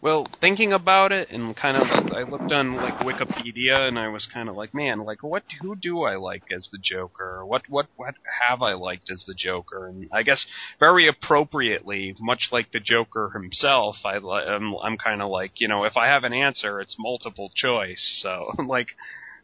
Well, 0.04 0.26
thinking 0.38 0.74
about 0.74 1.12
it 1.12 1.30
and 1.30 1.56
kind 1.56 1.78
of, 1.78 2.12
I 2.12 2.24
looked 2.24 2.52
on 2.52 2.76
like 2.76 2.98
Wikipedia 2.98 3.88
and 3.88 3.98
I 3.98 4.08
was 4.08 4.28
kind 4.30 4.50
of 4.50 4.54
like, 4.54 4.74
man, 4.74 4.98
like 4.98 5.22
what? 5.22 5.44
Who 5.62 5.74
do 5.76 6.02
I 6.02 6.16
like 6.16 6.42
as 6.54 6.68
the 6.70 6.76
Joker? 6.76 7.42
What 7.46 7.62
what 7.70 7.86
what 7.96 8.14
have 8.46 8.60
I 8.60 8.74
liked 8.74 9.10
as 9.10 9.24
the 9.26 9.32
Joker? 9.32 9.86
And 9.86 10.10
I 10.12 10.22
guess 10.22 10.44
very 10.78 11.08
appropriately, 11.08 12.14
much 12.20 12.48
like 12.52 12.70
the 12.70 12.80
Joker 12.80 13.30
himself, 13.32 13.96
I 14.04 14.16
I'm 14.16 14.74
I'm 14.74 14.98
kind 14.98 15.22
of 15.22 15.30
like, 15.30 15.52
you 15.56 15.68
know, 15.68 15.84
if 15.84 15.96
I 15.96 16.08
have 16.08 16.24
an 16.24 16.34
answer, 16.34 16.82
it's 16.82 16.96
multiple 16.98 17.50
choice. 17.56 18.20
So 18.22 18.52
like, 18.68 18.88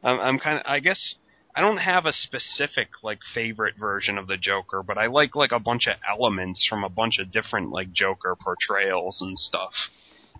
I'm, 0.04 0.20
I'm 0.20 0.38
kind 0.38 0.58
of, 0.58 0.66
I 0.66 0.80
guess. 0.80 1.14
I 1.56 1.62
don't 1.62 1.78
have 1.78 2.06
a 2.06 2.12
specific 2.12 2.90
like 3.02 3.18
favorite 3.34 3.74
version 3.76 4.18
of 4.18 4.28
the 4.28 4.36
Joker, 4.36 4.84
but 4.84 4.98
I 4.98 5.06
like 5.06 5.34
like 5.34 5.52
a 5.52 5.58
bunch 5.58 5.86
of 5.88 5.96
elements 6.08 6.64
from 6.68 6.84
a 6.84 6.88
bunch 6.90 7.18
of 7.18 7.32
different 7.32 7.70
like 7.70 7.92
Joker 7.92 8.36
portrayals 8.36 9.20
and 9.20 9.36
stuff 9.36 9.72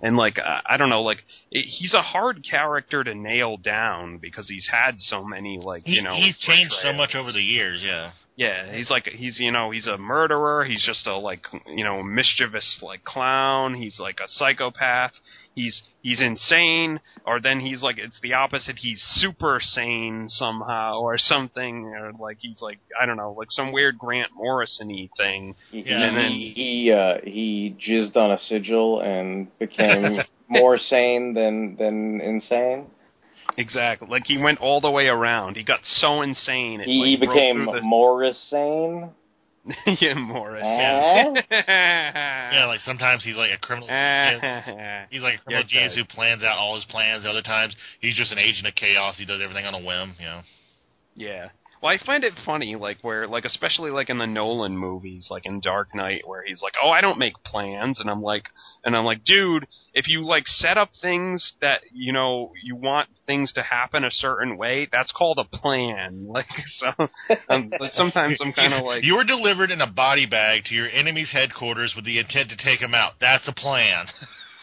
and 0.02 0.16
like 0.16 0.38
uh, 0.38 0.60
I 0.68 0.76
don't 0.76 0.88
know, 0.88 1.02
like 1.02 1.24
it, 1.50 1.62
he's 1.62 1.94
a 1.94 2.02
hard 2.02 2.44
character 2.48 3.04
to 3.04 3.14
nail 3.14 3.56
down 3.56 4.18
because 4.18 4.48
he's 4.48 4.68
had 4.70 5.00
so 5.00 5.24
many 5.24 5.58
like 5.58 5.84
He's, 5.84 5.96
you 5.96 6.02
know 6.02 6.14
he's 6.14 6.36
changed 6.38 6.74
so 6.82 6.92
much 6.92 7.14
over 7.14 7.32
the 7.32 7.42
years. 7.42 7.82
Yeah. 7.84 8.12
Yeah, 8.40 8.74
he's 8.74 8.88
like 8.88 9.04
he's 9.04 9.38
you 9.38 9.50
know 9.50 9.70
he's 9.70 9.86
a 9.86 9.98
murderer. 9.98 10.64
He's 10.64 10.82
just 10.82 11.06
a 11.06 11.14
like 11.14 11.44
you 11.66 11.84
know 11.84 12.02
mischievous 12.02 12.80
like 12.80 13.04
clown. 13.04 13.74
He's 13.74 14.00
like 14.00 14.18
a 14.18 14.28
psychopath. 14.28 15.12
He's 15.54 15.82
he's 16.00 16.22
insane, 16.22 17.00
or 17.26 17.38
then 17.38 17.60
he's 17.60 17.82
like 17.82 17.98
it's 17.98 18.18
the 18.22 18.32
opposite. 18.32 18.76
He's 18.78 19.04
super 19.10 19.60
sane 19.60 20.26
somehow, 20.30 21.00
or 21.00 21.18
something, 21.18 21.84
or 21.88 22.12
like 22.18 22.38
he's 22.40 22.62
like 22.62 22.78
I 22.98 23.04
don't 23.04 23.18
know, 23.18 23.32
like 23.32 23.48
some 23.50 23.72
weird 23.72 23.98
Grant 23.98 24.30
Morrison-y 24.34 25.10
thing. 25.18 25.54
he 25.70 25.80
And 25.80 26.16
then 26.16 26.30
he 26.30 26.52
he, 26.56 26.92
uh, 26.92 27.18
he 27.22 27.76
jizzed 27.86 28.16
on 28.16 28.30
a 28.30 28.38
sigil 28.38 29.02
and 29.02 29.48
became 29.58 30.20
more 30.48 30.78
sane 30.78 31.34
than 31.34 31.76
than 31.76 32.22
insane. 32.22 32.86
Exactly. 33.56 34.08
Like 34.08 34.24
he 34.26 34.38
went 34.38 34.58
all 34.58 34.80
the 34.80 34.90
way 34.90 35.06
around. 35.06 35.56
He 35.56 35.64
got 35.64 35.80
so 35.84 36.22
insane. 36.22 36.80
It, 36.80 36.86
He, 36.86 37.18
like, 37.18 37.28
became 37.28 37.66
the- 37.66 37.80
Morris 37.82 38.38
sane. 38.50 39.10
yeah, 40.00 40.14
Morris. 40.14 40.64
Eh? 40.64 41.42
Yeah, 42.52 42.64
like 42.66 42.80
sometimes 42.84 43.22
he's 43.22 43.36
like 43.36 43.50
a 43.52 43.58
criminal 43.58 43.88
genius. 43.90 45.06
He's 45.10 45.20
like 45.22 45.34
a 45.34 45.38
criminal 45.44 45.44
Yeah, 45.48 45.62
genius 45.68 45.94
who 45.94 46.04
plans 46.04 46.42
out 46.42 46.56
all 46.58 46.74
his 46.74 46.84
plans. 46.86 47.24
Other 47.26 47.42
times 47.42 47.76
he's 48.00 48.16
just 48.16 48.32
an 48.32 48.38
agent 48.38 48.66
of 48.66 48.74
chaos. 48.74 49.16
He 49.18 49.24
does 49.26 49.40
everything 49.42 49.66
on 49.66 49.74
a 49.74 49.78
whim. 49.84 50.14
You 50.18 50.26
know. 50.26 50.40
Yeah. 51.14 51.48
Well, 51.82 51.94
I 51.94 52.04
find 52.04 52.24
it 52.24 52.34
funny, 52.44 52.76
like 52.76 52.98
where, 53.00 53.26
like 53.26 53.46
especially 53.46 53.90
like 53.90 54.10
in 54.10 54.18
the 54.18 54.26
Nolan 54.26 54.76
movies, 54.76 55.28
like 55.30 55.46
in 55.46 55.60
Dark 55.60 55.94
Knight, 55.94 56.22
where 56.26 56.44
he's 56.44 56.60
like, 56.62 56.74
"Oh, 56.82 56.90
I 56.90 57.00
don't 57.00 57.18
make 57.18 57.42
plans," 57.42 58.00
and 58.00 58.10
I'm 58.10 58.20
like, 58.20 58.44
and 58.84 58.94
I'm 58.94 59.06
like, 59.06 59.24
dude, 59.24 59.66
if 59.94 60.06
you 60.06 60.22
like 60.22 60.46
set 60.46 60.76
up 60.76 60.90
things 61.00 61.54
that 61.62 61.80
you 61.90 62.12
know 62.12 62.52
you 62.62 62.76
want 62.76 63.08
things 63.26 63.54
to 63.54 63.62
happen 63.62 64.04
a 64.04 64.10
certain 64.10 64.58
way, 64.58 64.88
that's 64.92 65.12
called 65.12 65.38
a 65.38 65.44
plan. 65.44 66.26
Like 66.40 66.46
so, 66.78 67.08
um, 67.48 67.72
like 67.80 67.92
sometimes 67.92 68.38
I'm 68.40 68.52
kind 68.52 68.72
of 68.72 68.84
like, 68.84 69.02
you 69.02 69.16
were 69.16 69.24
delivered 69.24 69.70
in 69.70 69.80
a 69.80 69.90
body 69.90 70.26
bag 70.26 70.64
to 70.66 70.74
your 70.74 70.88
enemy's 70.88 71.30
headquarters 71.32 71.94
with 71.96 72.04
the 72.04 72.18
intent 72.18 72.50
to 72.50 72.56
take 72.56 72.80
him 72.80 72.94
out. 72.94 73.14
That's 73.20 73.46
a 73.48 73.52
plan. 73.52 74.06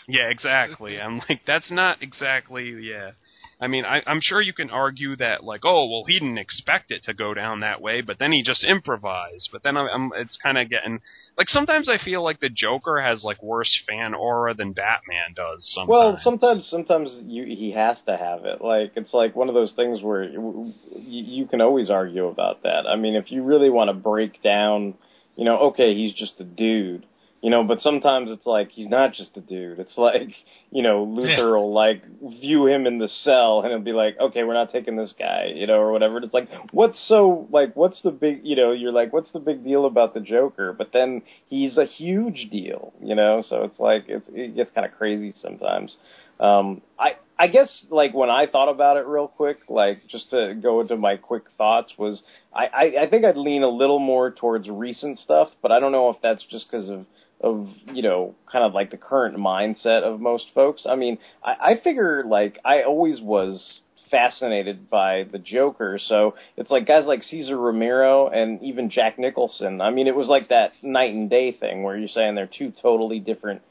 Yeah, 0.07 0.29
exactly. 0.29 0.99
I'm 0.99 1.17
like, 1.29 1.41
that's 1.45 1.69
not 1.69 2.01
exactly, 2.01 2.69
yeah. 2.81 3.11
I 3.59 3.67
mean, 3.67 3.85
I, 3.85 4.03
I'm 4.05 4.19
sure 4.21 4.39
you 4.39 4.53
can 4.53 4.69
argue 4.69 5.15
that, 5.15 5.43
like, 5.43 5.61
oh, 5.63 5.89
well, 5.89 6.03
he 6.07 6.19
didn't 6.19 6.37
expect 6.37 6.91
it 6.91 7.03
to 7.05 7.13
go 7.13 7.33
down 7.33 7.61
that 7.61 7.81
way, 7.81 8.01
but 8.01 8.19
then 8.19 8.31
he 8.31 8.43
just 8.43 8.63
improvised. 8.63 9.49
But 9.51 9.63
then 9.63 9.75
I'm, 9.75 9.87
I'm 9.87 10.11
it's 10.15 10.37
kind 10.41 10.59
of 10.59 10.69
getting, 10.69 10.99
like, 11.37 11.49
sometimes 11.49 11.89
I 11.89 11.97
feel 11.97 12.23
like 12.23 12.39
the 12.39 12.49
Joker 12.49 13.01
has 13.01 13.23
like 13.23 13.41
worse 13.41 13.75
fan 13.89 14.13
aura 14.13 14.53
than 14.53 14.73
Batman 14.73 15.33
does. 15.35 15.67
Sometimes. 15.73 15.89
Well, 15.89 16.19
sometimes 16.21 16.67
sometimes 16.69 17.09
you, 17.25 17.45
he 17.45 17.71
has 17.71 17.97
to 18.05 18.15
have 18.15 18.45
it. 18.45 18.61
Like 18.61 18.91
it's 18.95 19.13
like 19.13 19.35
one 19.35 19.49
of 19.49 19.55
those 19.55 19.73
things 19.73 20.01
where 20.01 20.23
you, 20.23 20.73
you 20.95 21.45
can 21.47 21.61
always 21.61 21.89
argue 21.89 22.27
about 22.27 22.63
that. 22.63 22.85
I 22.87 22.95
mean, 22.95 23.15
if 23.15 23.31
you 23.31 23.43
really 23.43 23.69
want 23.69 23.89
to 23.89 23.93
break 23.93 24.43
down, 24.43 24.93
you 25.35 25.45
know, 25.45 25.57
okay, 25.69 25.95
he's 25.95 26.13
just 26.13 26.39
a 26.39 26.43
dude, 26.43 27.05
you 27.41 27.51
know, 27.51 27.63
but 27.63 27.81
sometimes 27.81 28.31
it's 28.31 28.45
like 28.45 28.71
he's 28.71 28.87
not 28.87 29.13
just 29.13 29.37
a 29.37 29.41
dude. 29.41 29.79
It's 29.79 29.97
like 29.97 30.29
you 30.71 30.81
know, 30.81 31.03
Luther 31.03 31.57
will 31.57 31.73
like 31.73 32.03
view 32.41 32.67
him 32.67 32.87
in 32.87 32.97
the 32.97 33.07
cell, 33.07 33.61
and 33.61 33.71
it'll 33.71 33.83
be 33.83 33.93
like, 33.93 34.19
okay, 34.19 34.43
we're 34.43 34.53
not 34.53 34.71
taking 34.71 34.95
this 34.95 35.13
guy, 35.17 35.51
you 35.55 35.65
know, 35.67 35.75
or 35.75 35.91
whatever. 35.91 36.17
And 36.17 36.25
it's 36.25 36.33
like, 36.33 36.49
what's 36.71 36.99
so 37.07 37.47
like, 37.51 37.75
what's 37.75 38.01
the 38.01 38.11
big, 38.11 38.41
you 38.43 38.55
know, 38.55 38.71
you're 38.71 38.91
like, 38.91 39.13
what's 39.13 39.31
the 39.31 39.39
big 39.39 39.63
deal 39.63 39.85
about 39.85 40.13
the 40.13 40.19
Joker? 40.19 40.73
But 40.73 40.91
then 40.93 41.21
he's 41.47 41.77
a 41.77 41.85
huge 41.85 42.49
deal, 42.51 42.93
you 43.01 43.15
know. 43.15 43.43
So 43.47 43.63
it's 43.63 43.79
like 43.79 44.05
it's, 44.07 44.25
it 44.33 44.55
gets 44.55 44.71
kind 44.71 44.85
of 44.85 44.93
crazy 44.97 45.33
sometimes. 45.41 45.95
Um, 46.39 46.81
I 46.99 47.11
I 47.39 47.47
guess 47.47 47.85
like 47.89 48.13
when 48.13 48.29
I 48.29 48.45
thought 48.47 48.69
about 48.69 48.97
it 48.97 49.05
real 49.05 49.27
quick, 49.27 49.57
like 49.69 50.07
just 50.07 50.31
to 50.31 50.53
go 50.61 50.81
into 50.81 50.97
my 50.97 51.17
quick 51.17 51.43
thoughts 51.57 51.93
was 51.97 52.21
I 52.53 52.65
I, 52.65 53.03
I 53.03 53.09
think 53.09 53.25
I'd 53.25 53.37
lean 53.37 53.63
a 53.63 53.69
little 53.69 53.99
more 53.99 54.31
towards 54.31 54.69
recent 54.69 55.19
stuff, 55.19 55.49
but 55.61 55.71
I 55.71 55.79
don't 55.79 55.91
know 55.91 56.09
if 56.09 56.17
that's 56.21 56.43
just 56.49 56.69
because 56.69 56.89
of 56.89 57.05
of 57.41 57.69
you 57.93 58.01
know 58.01 58.35
kind 58.51 58.65
of 58.65 58.73
like 58.73 58.91
the 58.91 58.97
current 58.97 59.37
mindset 59.37 60.03
of 60.03 60.19
most 60.19 60.45
folks. 60.53 60.85
I 60.89 60.95
mean, 60.95 61.17
I, 61.43 61.51
I 61.71 61.79
figure 61.83 62.23
like 62.25 62.59
I 62.65 62.83
always 62.83 63.21
was 63.21 63.79
fascinated 64.09 64.89
by 64.89 65.25
the 65.31 65.37
Joker, 65.37 65.99
so 66.03 66.35
it's 66.55 66.71
like 66.71 66.87
guys 66.87 67.05
like 67.05 67.23
Cesar 67.23 67.57
Romero 67.57 68.27
and 68.29 68.61
even 68.63 68.89
Jack 68.89 69.19
Nicholson. 69.19 69.81
I 69.81 69.91
mean, 69.91 70.07
it 70.07 70.15
was 70.15 70.27
like 70.27 70.49
that 70.49 70.71
night 70.81 71.13
and 71.13 71.29
day 71.29 71.51
thing 71.51 71.83
where 71.83 71.97
you're 71.97 72.07
saying 72.07 72.35
they're 72.35 72.47
two 72.47 72.73
totally 72.81 73.19
different 73.19 73.61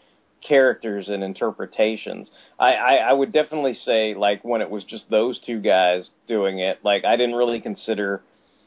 characters 0.46 1.08
and 1.08 1.24
interpretations. 1.24 2.30
I, 2.58 2.72
I, 2.72 2.94
I 3.08 3.12
would 3.12 3.32
definitely 3.32 3.74
say 3.74 4.14
like 4.14 4.44
when 4.44 4.60
it 4.60 4.70
was 4.70 4.84
just 4.84 5.10
those 5.10 5.40
two 5.44 5.60
guys 5.60 6.08
doing 6.28 6.60
it, 6.60 6.78
like 6.84 7.04
I 7.04 7.16
didn't 7.16 7.34
really 7.34 7.60
consider 7.60 8.22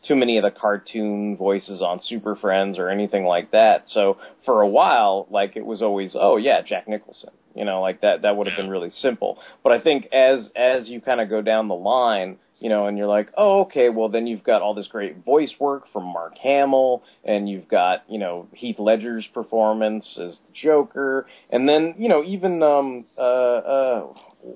too 0.07 0.15
many 0.15 0.37
of 0.37 0.43
the 0.43 0.51
cartoon 0.51 1.35
voices 1.37 1.81
on 1.81 2.01
Super 2.01 2.35
Friends 2.35 2.77
or 2.77 2.89
anything 2.89 3.25
like 3.25 3.51
that. 3.51 3.83
So 3.87 4.17
for 4.45 4.61
a 4.61 4.67
while, 4.67 5.27
like 5.29 5.55
it 5.55 5.65
was 5.65 5.81
always, 5.81 6.15
oh 6.19 6.37
yeah, 6.37 6.61
Jack 6.61 6.87
Nicholson. 6.87 7.31
You 7.55 7.65
know, 7.65 7.81
like 7.81 8.01
that 8.01 8.21
that 8.21 8.37
would 8.37 8.47
have 8.47 8.55
been 8.55 8.69
really 8.69 8.91
simple. 8.91 9.39
But 9.63 9.73
I 9.73 9.81
think 9.81 10.07
as 10.13 10.51
as 10.55 10.87
you 10.87 11.01
kind 11.01 11.19
of 11.19 11.29
go 11.29 11.41
down 11.41 11.67
the 11.67 11.75
line, 11.75 12.37
you 12.59 12.69
know, 12.69 12.85
and 12.85 12.97
you're 12.97 13.07
like, 13.07 13.31
oh, 13.37 13.61
okay, 13.61 13.89
well 13.89 14.09
then 14.09 14.27
you've 14.27 14.43
got 14.43 14.61
all 14.61 14.73
this 14.73 14.87
great 14.87 15.25
voice 15.25 15.53
work 15.59 15.91
from 15.91 16.05
Mark 16.05 16.37
Hamill, 16.37 17.03
and 17.25 17.49
you've 17.49 17.67
got, 17.67 18.03
you 18.07 18.19
know, 18.19 18.47
Heath 18.53 18.79
Ledger's 18.79 19.27
performance 19.33 20.05
as 20.21 20.37
the 20.47 20.53
Joker, 20.53 21.25
and 21.49 21.67
then, 21.67 21.95
you 21.97 22.07
know, 22.07 22.23
even 22.23 22.63
um 22.63 23.05
uh 23.17 23.21
uh 23.21 24.13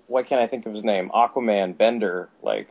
why 0.08 0.24
can't 0.24 0.40
I 0.40 0.48
think 0.48 0.66
of 0.66 0.74
his 0.74 0.84
name? 0.84 1.12
Aquaman 1.14 1.78
Bender, 1.78 2.30
like 2.42 2.70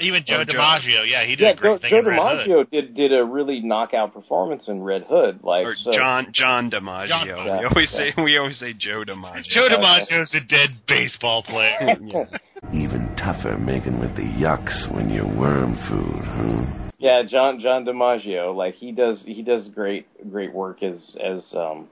Even 0.00 0.22
Joe 0.24 0.38
Oh, 0.40 0.44
Joe- 0.44 0.52
DiMaggio, 0.58 1.10
yeah, 1.10 1.24
he 1.24 1.34
did 1.34 1.40
yeah, 1.40 1.50
a 1.50 1.54
great 1.56 1.70
Joe, 1.72 1.78
thing 1.80 1.90
Joe 1.90 1.98
in 1.98 2.04
Red 2.06 2.18
Hood. 2.20 2.46
DiMaggio 2.48 2.70
did 2.70 2.94
did 2.94 3.12
a 3.12 3.24
really 3.24 3.60
knockout 3.60 4.14
performance 4.14 4.68
in 4.68 4.82
Red 4.82 5.02
Hood, 5.08 5.40
like 5.42 5.66
Or 5.66 5.74
so, 5.74 5.92
John 5.92 6.28
John 6.32 6.70
DiMaggio. 6.70 7.08
John- 7.08 7.26
we 7.58 7.64
always 7.66 7.90
yeah. 7.92 7.98
say 8.14 8.22
we 8.22 8.38
always 8.38 8.58
say 8.58 8.72
Joe 8.74 9.02
DiMaggio. 9.06 9.42
Joe 9.52 9.68
DiMaggio's 9.68 10.34
a 10.34 10.40
dead 10.40 10.70
baseball 10.86 11.42
player. 11.42 11.96
Even 12.72 13.14
tougher 13.16 13.56
making 13.58 13.98
with 14.00 14.14
the 14.16 14.22
yucks 14.22 14.90
when 14.92 15.10
you're 15.10 15.26
worm 15.26 15.74
food, 15.74 16.24
huh? 16.24 16.66
Yeah, 16.98 17.22
John 17.28 17.60
John 17.60 17.84
DiMaggio, 17.84 18.54
like 18.54 18.74
he 18.74 18.92
does 18.92 19.22
he 19.24 19.42
does 19.42 19.68
great 19.68 20.06
great 20.30 20.52
work 20.52 20.82
as 20.82 21.16
as 21.24 21.44
um 21.56 21.88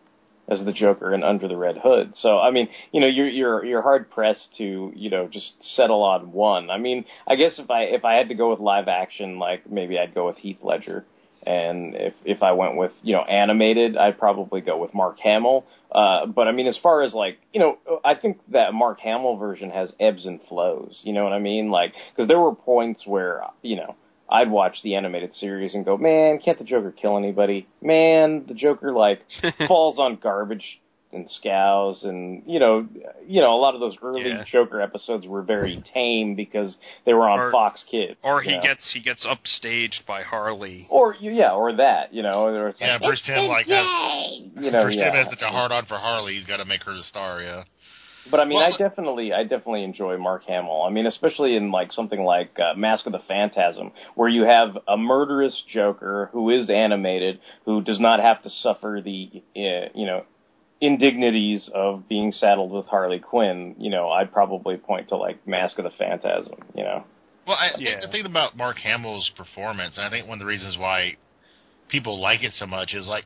as 0.48 0.64
the 0.64 0.72
Joker 0.72 1.12
in 1.14 1.22
Under 1.22 1.48
the 1.48 1.56
Red 1.56 1.78
Hood. 1.82 2.14
So 2.20 2.38
I 2.38 2.50
mean, 2.50 2.68
you 2.92 3.00
know, 3.00 3.06
you're 3.06 3.28
you're 3.28 3.64
you're 3.64 3.82
hard 3.82 4.10
pressed 4.10 4.48
to, 4.58 4.92
you 4.94 5.10
know, 5.10 5.28
just 5.28 5.54
settle 5.74 6.02
on 6.02 6.32
one. 6.32 6.70
I 6.70 6.78
mean, 6.78 7.04
I 7.26 7.36
guess 7.36 7.58
if 7.58 7.70
I 7.70 7.82
if 7.84 8.04
I 8.04 8.14
had 8.14 8.28
to 8.28 8.34
go 8.34 8.50
with 8.50 8.60
live 8.60 8.88
action, 8.88 9.38
like 9.38 9.70
maybe 9.70 9.98
I'd 9.98 10.14
go 10.14 10.26
with 10.26 10.36
Heath 10.36 10.58
Ledger. 10.62 11.04
And 11.44 11.94
if 11.94 12.14
if 12.24 12.42
I 12.42 12.52
went 12.52 12.76
with, 12.76 12.92
you 13.02 13.14
know, 13.14 13.22
animated, 13.22 13.96
I'd 13.96 14.18
probably 14.18 14.60
go 14.60 14.78
with 14.78 14.94
Mark 14.94 15.18
Hamill. 15.18 15.64
Uh 15.92 16.26
but 16.26 16.48
I 16.48 16.52
mean 16.52 16.66
as 16.66 16.78
far 16.82 17.02
as 17.02 17.12
like, 17.12 17.38
you 17.52 17.60
know, 17.60 17.78
I 18.04 18.14
think 18.14 18.40
that 18.50 18.74
Mark 18.74 19.00
Hamill 19.00 19.36
version 19.36 19.70
has 19.70 19.92
ebbs 20.00 20.26
and 20.26 20.40
flows, 20.48 21.00
you 21.02 21.12
know 21.12 21.24
what 21.24 21.32
I 21.32 21.38
mean? 21.38 21.70
Like 21.70 21.92
cuz 22.16 22.26
there 22.26 22.40
were 22.40 22.54
points 22.54 23.06
where, 23.06 23.44
you 23.62 23.76
know, 23.76 23.94
I'd 24.28 24.50
watch 24.50 24.76
the 24.82 24.96
animated 24.96 25.34
series 25.36 25.74
and 25.74 25.84
go, 25.84 25.96
man, 25.96 26.38
can't 26.44 26.58
the 26.58 26.64
Joker 26.64 26.90
kill 26.92 27.16
anybody? 27.16 27.66
Man, 27.80 28.44
the 28.48 28.54
Joker 28.54 28.92
like 28.92 29.20
falls 29.68 29.98
on 29.98 30.16
garbage 30.22 30.64
and 31.12 31.30
scows, 31.30 32.02
and 32.02 32.42
you 32.46 32.58
know, 32.58 32.86
you 33.26 33.40
know, 33.40 33.54
a 33.54 33.56
lot 33.60 33.74
of 33.74 33.80
those 33.80 33.94
early 34.02 34.22
Yeah. 34.26 34.42
Joker 34.50 34.80
episodes 34.82 35.24
were 35.26 35.42
very 35.42 35.82
tame 35.94 36.34
because 36.34 36.76
they 37.06 37.14
were 37.14 37.28
on 37.28 37.38
Or- 37.38 37.52
Fox 37.52 37.84
Kids. 37.88 38.16
Or 38.24 38.42
he 38.42 38.50
know? 38.56 38.62
gets 38.62 38.92
he 38.92 39.00
gets 39.00 39.24
upstaged 39.24 40.04
by 40.06 40.22
Harley. 40.22 40.86
or 40.90 41.14
yeah, 41.20 41.52
or 41.52 41.76
that, 41.76 42.12
you 42.12 42.22
know, 42.22 42.46
or 42.46 42.74
Yeah, 42.80 42.94
like, 42.94 43.02
Bruce 43.02 43.22
Timm 43.24 43.46
like 43.46 43.66
that. 43.68 43.82
you 44.60 44.70
know, 44.72 44.82
Bruce 44.82 44.96
yeah. 44.96 45.04
Timm 45.12 45.24
has 45.24 45.28
such 45.30 45.42
a 45.42 45.48
hard 45.48 45.70
on 45.72 45.86
for 45.86 45.96
Harley. 45.98 46.34
He's 46.36 46.46
got 46.46 46.56
to 46.58 46.64
make 46.64 46.82
her 46.82 46.94
the 46.94 47.04
star. 47.04 47.40
Yeah. 47.40 47.62
But 48.30 48.40
I 48.40 48.44
mean, 48.44 48.56
Well- 48.58 48.72
I 48.74 48.76
definitely, 48.76 49.32
I 49.32 49.42
definitely 49.42 49.84
enjoy 49.84 50.16
Mark 50.18 50.44
Hamill. 50.44 50.82
I 50.82 50.90
mean, 50.90 51.06
especially 51.06 51.56
in 51.56 51.70
like 51.70 51.92
something 51.92 52.22
like 52.24 52.58
uh, 52.58 52.74
Mask 52.74 53.06
of 53.06 53.12
the 53.12 53.20
Phantasm, 53.20 53.92
where 54.14 54.28
you 54.28 54.42
have 54.44 54.76
a 54.88 54.96
murderous 54.96 55.62
Joker 55.72 56.30
who 56.32 56.50
is 56.50 56.68
animated, 56.70 57.40
who 57.64 57.82
does 57.82 58.00
not 58.00 58.20
have 58.20 58.42
to 58.42 58.50
suffer 58.50 59.00
the, 59.04 59.30
uh, 59.56 59.88
you 59.94 60.06
know, 60.06 60.24
indignities 60.80 61.70
of 61.74 62.08
being 62.08 62.32
saddled 62.32 62.70
with 62.70 62.86
Harley 62.86 63.18
Quinn. 63.18 63.74
You 63.78 63.90
know, 63.90 64.10
I'd 64.10 64.32
probably 64.32 64.76
point 64.76 65.08
to 65.10 65.16
like 65.16 65.46
Mask 65.46 65.78
of 65.78 65.84
the 65.84 65.90
Phantasm. 65.90 66.54
You 66.74 66.84
know. 66.84 67.04
Well, 67.46 67.56
I 67.58 67.70
Yeah. 67.78 67.90
think 67.92 68.00
the 68.02 68.08
thing 68.08 68.26
about 68.26 68.56
Mark 68.56 68.78
Hamill's 68.78 69.30
performance, 69.36 69.96
and 69.96 70.04
I 70.04 70.10
think 70.10 70.26
one 70.26 70.34
of 70.34 70.40
the 70.40 70.46
reasons 70.46 70.76
why 70.76 71.16
people 71.88 72.20
like 72.20 72.42
it 72.42 72.52
so 72.54 72.66
much 72.66 72.92
is 72.92 73.06
like 73.06 73.24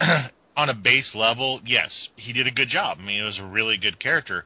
on 0.56 0.68
a 0.68 0.74
base 0.74 1.12
level, 1.14 1.60
yes, 1.64 2.08
he 2.16 2.32
did 2.32 2.46
a 2.46 2.50
good 2.50 2.68
job. 2.68 2.98
I 3.00 3.04
mean, 3.04 3.20
it 3.20 3.24
was 3.24 3.38
a 3.38 3.46
really 3.46 3.76
good 3.76 3.98
character, 3.98 4.44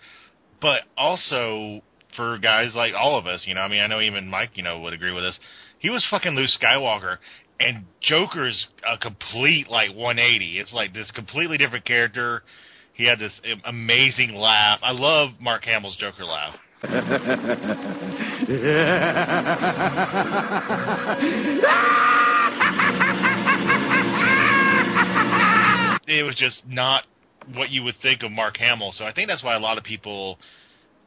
but 0.61 0.82
also 0.96 1.82
for 2.16 2.38
guys 2.38 2.74
like 2.74 2.94
all 2.94 3.18
of 3.18 3.26
us, 3.26 3.44
you 3.46 3.54
know, 3.54 3.61
I 3.61 3.68
mean, 3.68 3.80
I 3.80 3.86
know 3.86 4.00
even 4.00 4.28
Mike, 4.28 4.50
you 4.54 4.62
know, 4.62 4.80
would 4.80 4.92
agree 4.92 5.12
with 5.12 5.24
us. 5.24 5.38
He 5.78 5.90
was 5.90 6.06
fucking 6.11 6.32
Luke 6.32 6.50
Skywalker, 6.61 7.18
and 7.61 7.84
Joker's 8.00 8.68
a 8.86 8.98
complete 8.98 9.68
like 9.68 9.94
180. 9.94 10.59
It's 10.59 10.72
like 10.72 10.94
this 10.94 11.11
completely 11.11 11.59
different 11.59 11.84
character. 11.84 12.42
He 12.94 13.06
had 13.06 13.18
this 13.18 13.38
amazing 13.64 14.34
laugh. 14.34 14.80
I 14.82 14.92
love 14.92 15.30
Mark 15.40 15.64
Hamill's 15.64 15.96
Joker 15.96 16.24
laugh. 16.24 16.56
it 26.09 26.22
was 26.22 26.36
just 26.36 26.62
not 26.66 27.04
what 27.54 27.70
you 27.70 27.82
would 27.84 27.96
think 28.02 28.22
of 28.22 28.30
Mark 28.30 28.56
Hamill. 28.56 28.92
So 28.92 29.04
I 29.04 29.12
think 29.12 29.28
that's 29.28 29.42
why 29.42 29.54
a 29.54 29.61
lot 29.61 29.78
of 29.78 29.84
people 29.84 30.38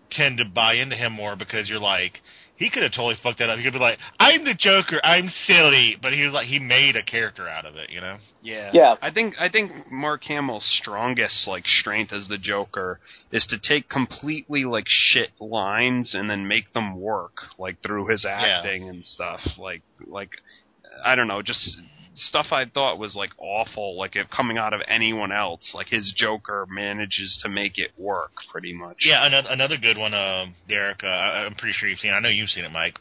tend 0.10 0.38
to 0.40 0.46
buy 0.46 0.74
into 0.74 0.96
him 0.96 1.14
more 1.14 1.36
because 1.36 1.70
you're 1.70 1.80
like, 1.80 2.20
he 2.58 2.70
could 2.70 2.84
have 2.84 2.92
totally 2.92 3.16
fucked 3.24 3.40
that 3.40 3.50
up. 3.50 3.58
He 3.58 3.64
could 3.64 3.74
be 3.74 3.80
like, 3.80 3.98
I'm 4.20 4.46
the 4.46 4.54
Joker, 4.54 5.02
I'm 5.04 5.32
silly, 5.48 5.98
but 6.00 6.14
he 6.14 6.24
was 6.24 6.32
like, 6.32 6.48
he 6.48 6.60
made 6.60 6.96
a 6.96 7.02
character 7.02 7.48
out 7.48 7.66
of 7.66 7.76
it, 7.76 7.90
you 7.90 8.00
know? 8.02 8.18
Yeah. 8.44 8.70
Yeah. 8.72 8.96
I 9.02 9.10
think 9.10 9.34
I 9.40 9.50
think 9.50 9.92
Mark 9.92 10.24
Hamill's 10.26 10.68
strongest 10.80 11.48
like 11.48 11.66
strength 11.66 12.14
as 12.14 12.28
the 12.28 12.38
Joker 12.38 13.00
is 13.32 13.46
to 13.50 13.58
take 13.58 13.90
completely 13.90 14.66
like 14.66 14.86
shit 14.88 15.30
lines 15.40 16.14
and 16.14 16.30
then 16.30 16.48
make 16.48 16.72
them 16.74 17.00
work 17.00 17.34
like 17.58 17.82
through 17.82 18.08
his 18.08 18.26
acting 18.30 18.90
and 18.90 19.04
stuff. 19.04 19.40
Like 19.58 19.82
like 20.06 20.32
I 21.04 21.16
don't 21.16 21.28
know, 21.28 21.42
just 21.42 21.78
stuff 22.14 22.48
I 22.52 22.66
thought 22.66 22.98
was 23.00 23.16
like 23.16 23.32
awful, 23.38 23.98
like 23.98 24.16
it 24.16 24.30
coming 24.30 24.58
out 24.58 24.74
of 24.74 24.82
anyone 24.88 25.32
else. 25.32 25.72
Like 25.74 25.88
his 25.88 26.14
Joker 26.16 26.68
manages 26.70 27.40
to 27.44 27.50
make 27.50 27.78
it 27.78 27.92
work 27.98 28.32
pretty 28.52 28.74
much. 28.74 28.98
Yeah, 29.04 29.26
another, 29.26 29.48
another 29.50 29.78
good 29.78 29.98
one, 29.98 30.14
uh, 30.14 30.48
Derek, 30.68 31.04
uh, 31.04 31.08
I- 31.08 31.46
I'm 31.46 31.56
pretty 31.56 31.74
sure 31.74 31.88
you've 31.90 32.00
seen 32.00 32.14
I 32.14 32.20
know 32.20 32.30
you've 32.30 32.50
seen 32.50 32.66
it, 32.66 32.72
Mike. 32.72 33.00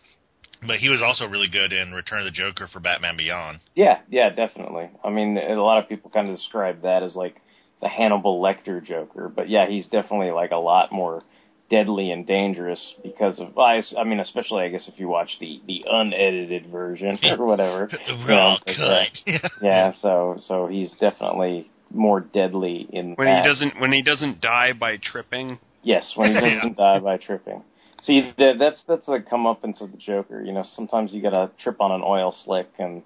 But 0.67 0.79
he 0.79 0.91
was 0.91 1.01
also 1.01 1.27
really 1.27 1.49
good 1.49 1.73
in 1.73 1.93
Return 1.93 2.19
of 2.21 2.27
the 2.27 2.31
Joker 2.31 2.69
for 2.71 2.81
Batman 2.81 3.17
Beyond. 3.17 3.61
Yeah, 3.75 4.01
yeah, 4.11 4.29
definitely. 4.29 4.91
I 5.03 5.09
mean, 5.09 5.39
a 5.39 5.55
lot 5.55 5.83
of 5.83 5.89
people 5.89 6.11
kind 6.11 6.29
of 6.29 6.37
describe 6.37 6.83
that 6.83 7.03
as 7.03 7.17
like 7.17 7.41
the 7.81 7.89
Hannibal 7.89 8.43
Lecter 8.43 8.85
Joker, 8.85 9.33
but 9.35 9.49
yeah, 9.49 9.67
he's 9.67 9.87
definitely 9.87 10.33
like 10.33 10.51
a 10.51 10.57
lot 10.59 10.93
more 10.93 11.23
deadly 11.71 12.11
and 12.11 12.27
dangerous 12.27 12.81
because 13.03 13.39
of 13.39 13.57
I, 13.57 13.83
I 13.99 14.05
mean, 14.05 14.21
especially 14.21 14.65
I 14.65 14.69
guess 14.69 14.89
if 14.89 14.99
you 14.99 15.09
watch 15.09 15.31
the 15.41 15.61
the 15.67 15.85
unedited 15.89 16.67
version 16.71 17.19
or 17.39 17.47
whatever. 17.47 17.89
The 18.07 18.15
you 18.15 18.27
raw 18.29 18.55
know, 18.55 18.59
but, 18.67 18.73
uh, 18.79 19.05
cut. 19.25 19.53
yeah, 19.63 19.93
so 20.03 20.39
so 20.47 20.67
he's 20.67 20.91
definitely 21.01 21.71
more 21.93 22.21
deadly 22.21 22.87
in 22.93 23.15
When 23.15 23.27
that. 23.27 23.43
he 23.43 23.49
doesn't 23.49 23.81
when 23.81 23.93
he 23.93 24.03
doesn't 24.03 24.41
die 24.41 24.73
by 24.73 24.97
tripping. 24.97 25.59
Yes, 25.83 26.13
when 26.17 26.35
he 26.35 26.41
doesn't 26.41 26.77
die 26.77 26.99
by 27.01 27.17
tripping. 27.17 27.63
See, 28.03 28.33
that, 28.39 28.55
that's 28.59 28.83
that's 28.89 29.07
the 29.07 29.23
comeuppance 29.31 29.81
of 29.81 29.93
the 29.93 29.99
Joker. 29.99 30.43
You 30.43 30.53
know, 30.53 30.65
sometimes 30.75 31.13
you 31.13 31.23
gotta 31.23 31.51
trip 31.63 31.81
on 31.81 31.93
an 31.93 32.03
oil 32.05 32.35
slick, 32.45 32.69
and 32.79 33.03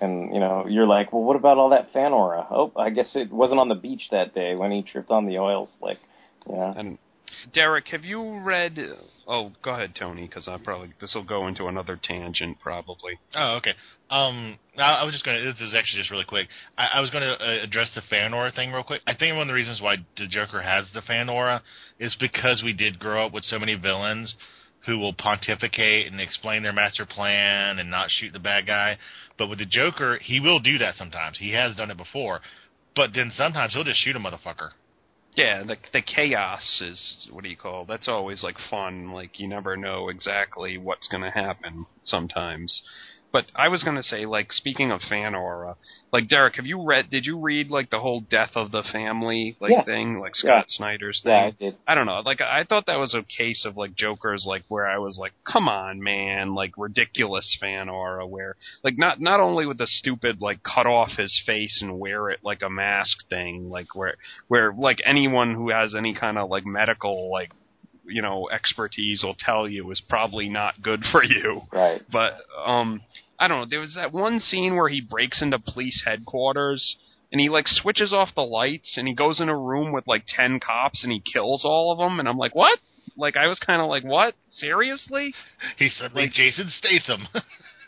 and 0.00 0.34
you 0.34 0.40
know 0.40 0.66
you're 0.68 0.86
like, 0.86 1.12
well, 1.12 1.22
what 1.22 1.36
about 1.36 1.58
all 1.58 1.70
that 1.70 1.92
fan 1.92 2.12
aura? 2.12 2.46
Oh, 2.50 2.72
I 2.76 2.90
guess 2.90 3.10
it 3.14 3.30
wasn't 3.32 3.60
on 3.60 3.68
the 3.68 3.74
beach 3.74 4.08
that 4.10 4.34
day 4.34 4.54
when 4.56 4.70
he 4.72 4.82
tripped 4.82 5.10
on 5.10 5.26
the 5.26 5.38
oil 5.38 5.68
slick. 5.78 5.98
You 6.48 6.54
know, 6.56 6.74
And 6.76 6.98
Derek, 7.52 7.88
have 7.88 8.04
you 8.04 8.40
read? 8.40 8.78
Oh, 9.26 9.52
go 9.62 9.72
ahead, 9.72 9.94
Tony, 9.98 10.26
because 10.26 10.48
I 10.48 10.58
probably 10.58 10.92
this 11.00 11.14
will 11.14 11.24
go 11.24 11.46
into 11.48 11.66
another 11.66 11.98
tangent 12.02 12.58
probably. 12.60 13.18
Oh, 13.34 13.56
okay. 13.56 13.72
Um, 14.10 14.58
I, 14.76 14.82
I 14.82 15.04
was 15.04 15.14
just 15.14 15.24
going 15.24 15.38
to. 15.38 15.44
This 15.44 15.60
is 15.60 15.74
actually 15.74 16.00
just 16.00 16.10
really 16.10 16.24
quick. 16.24 16.48
I, 16.76 16.88
I 16.94 17.00
was 17.00 17.10
going 17.10 17.22
to 17.22 17.32
uh, 17.32 17.62
address 17.62 17.90
the 17.94 18.02
fan 18.10 18.34
aura 18.34 18.52
thing 18.52 18.72
real 18.72 18.82
quick. 18.82 19.02
I 19.06 19.14
think 19.14 19.32
one 19.34 19.42
of 19.42 19.48
the 19.48 19.54
reasons 19.54 19.80
why 19.80 19.96
the 20.18 20.26
Joker 20.26 20.60
has 20.60 20.86
the 20.92 21.02
fan 21.02 21.28
aura 21.28 21.62
is 21.98 22.16
because 22.20 22.62
we 22.64 22.72
did 22.72 22.98
grow 22.98 23.26
up 23.26 23.32
with 23.32 23.44
so 23.44 23.58
many 23.58 23.74
villains 23.74 24.34
who 24.86 24.98
will 24.98 25.14
pontificate 25.14 26.10
and 26.10 26.20
explain 26.20 26.62
their 26.62 26.72
master 26.72 27.06
plan 27.06 27.78
and 27.78 27.90
not 27.90 28.10
shoot 28.10 28.32
the 28.32 28.38
bad 28.38 28.66
guy. 28.66 28.98
But 29.38 29.48
with 29.48 29.58
the 29.58 29.66
Joker, 29.66 30.18
he 30.20 30.40
will 30.40 30.60
do 30.60 30.78
that 30.78 30.96
sometimes. 30.96 31.38
He 31.38 31.52
has 31.52 31.74
done 31.74 31.90
it 31.90 31.96
before. 31.96 32.40
But 32.94 33.10
then 33.14 33.32
sometimes 33.36 33.72
he'll 33.72 33.84
just 33.84 34.04
shoot 34.04 34.14
a 34.14 34.18
motherfucker. 34.18 34.70
Yeah, 35.36 35.64
the 35.64 35.76
the 35.92 36.00
chaos 36.02 36.80
is 36.80 37.28
what 37.30 37.42
do 37.42 37.50
you 37.50 37.56
call? 37.56 37.84
That's 37.84 38.08
always 38.08 38.44
like 38.44 38.56
fun. 38.70 39.12
Like 39.12 39.40
you 39.40 39.48
never 39.48 39.76
know 39.76 40.08
exactly 40.08 40.78
what's 40.78 41.08
going 41.08 41.24
to 41.24 41.30
happen 41.30 41.86
sometimes. 42.02 42.82
But 43.34 43.46
I 43.56 43.66
was 43.66 43.82
going 43.82 43.96
to 43.96 44.02
say, 44.04 44.26
like 44.26 44.52
speaking 44.52 44.92
of 44.92 45.00
fan 45.00 45.34
aura, 45.34 45.74
like 46.12 46.28
Derek, 46.28 46.54
have 46.54 46.66
you 46.66 46.86
read? 46.86 47.10
Did 47.10 47.26
you 47.26 47.40
read 47.40 47.68
like 47.68 47.90
the 47.90 47.98
whole 47.98 48.20
death 48.20 48.52
of 48.54 48.70
the 48.70 48.84
family 48.92 49.56
like 49.60 49.72
Yeah. 49.72 49.82
thing, 49.82 50.20
like 50.20 50.36
Scott 50.36 50.66
Yeah. 50.68 50.76
Snyder's 50.76 51.20
thing? 51.20 51.32
Yeah, 51.32 51.46
I 51.46 51.50
did. 51.50 51.74
I 51.84 51.96
don't 51.96 52.06
know. 52.06 52.20
Like 52.24 52.40
I 52.40 52.62
thought 52.62 52.86
that 52.86 53.00
was 53.00 53.12
a 53.12 53.24
case 53.24 53.64
of 53.64 53.76
like 53.76 53.96
Joker's 53.96 54.46
like 54.48 54.62
where 54.68 54.86
I 54.86 54.98
was 54.98 55.18
like, 55.20 55.32
come 55.44 55.68
on, 55.68 56.00
man, 56.00 56.54
like 56.54 56.74
ridiculous 56.78 57.56
fan 57.60 57.88
aura 57.88 58.24
where 58.24 58.54
like 58.84 58.96
not 58.98 59.20
not 59.20 59.40
only 59.40 59.66
with 59.66 59.78
the 59.78 59.88
stupid 59.88 60.40
like 60.40 60.60
cut 60.62 60.86
off 60.86 61.10
his 61.16 61.42
face 61.44 61.80
and 61.82 61.98
wear 61.98 62.30
it 62.30 62.38
like 62.44 62.62
a 62.62 62.70
mask 62.70 63.28
thing, 63.28 63.68
like 63.68 63.96
where 63.96 64.14
where 64.46 64.72
like 64.72 65.00
anyone 65.04 65.54
who 65.56 65.70
has 65.70 65.92
any 65.92 66.14
kind 66.14 66.38
of 66.38 66.48
like 66.50 66.64
medical 66.64 67.32
like 67.32 67.50
you 68.06 68.22
know 68.22 68.48
expertise 68.52 69.22
will 69.22 69.36
tell 69.38 69.68
you 69.68 69.90
is 69.90 70.02
probably 70.08 70.48
not 70.48 70.82
good 70.82 71.02
for 71.10 71.22
you. 71.22 71.62
Right. 71.72 72.02
But 72.10 72.34
um 72.64 73.02
I 73.38 73.48
don't 73.48 73.60
know, 73.60 73.66
there 73.68 73.80
was 73.80 73.94
that 73.96 74.12
one 74.12 74.38
scene 74.40 74.76
where 74.76 74.88
he 74.88 75.00
breaks 75.00 75.42
into 75.42 75.58
police 75.58 76.02
headquarters 76.06 76.96
and 77.32 77.40
he 77.40 77.48
like 77.48 77.66
switches 77.66 78.12
off 78.12 78.28
the 78.34 78.42
lights 78.42 78.94
and 78.96 79.08
he 79.08 79.14
goes 79.14 79.40
in 79.40 79.48
a 79.48 79.58
room 79.58 79.92
with 79.92 80.06
like 80.06 80.24
10 80.36 80.60
cops 80.60 81.02
and 81.02 81.12
he 81.12 81.20
kills 81.20 81.64
all 81.64 81.92
of 81.92 81.98
them 81.98 82.20
and 82.20 82.28
I'm 82.28 82.38
like, 82.38 82.54
"What?" 82.54 82.78
Like 83.16 83.36
I 83.36 83.48
was 83.48 83.58
kind 83.58 83.82
of 83.82 83.88
like, 83.88 84.04
"What? 84.04 84.34
Seriously?" 84.50 85.34
He's 85.76 85.94
suddenly 85.98 86.30
Jason 86.32 86.72
Statham. 86.78 87.28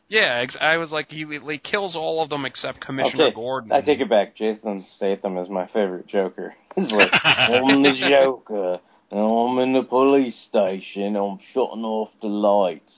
Yeah, 0.09 0.41
ex- 0.43 0.57
I 0.61 0.77
was 0.77 0.93
like 0.93 1.09
he, 1.09 1.25
he 1.25 1.59
kills 1.59 1.97
all 1.97 2.23
of 2.23 2.29
them 2.29 2.45
except 2.45 2.81
Commissioner 2.81 3.27
Okay, 3.27 3.35
Gordon. 3.35 3.73
I 3.73 3.81
take 3.81 4.01
it 4.01 4.09
back. 4.09 4.37
Jason 4.37 4.87
Statham 4.97 5.37
is 5.39 5.49
my 5.49 5.67
favorite 5.67 6.07
Joker. 6.07 6.55
He's 6.77 6.93
like, 6.93 7.11
I'm 7.25 7.83
the 7.83 7.95
Joker. 8.09 8.79
And 9.11 9.21
I'm 9.21 9.59
in 9.59 9.73
the 9.73 9.83
police 9.83 10.37
station. 10.49 11.17
I'm 11.17 11.39
shutting 11.53 11.85
off 11.85 12.11
the 12.21 12.29
lights. 12.29 12.93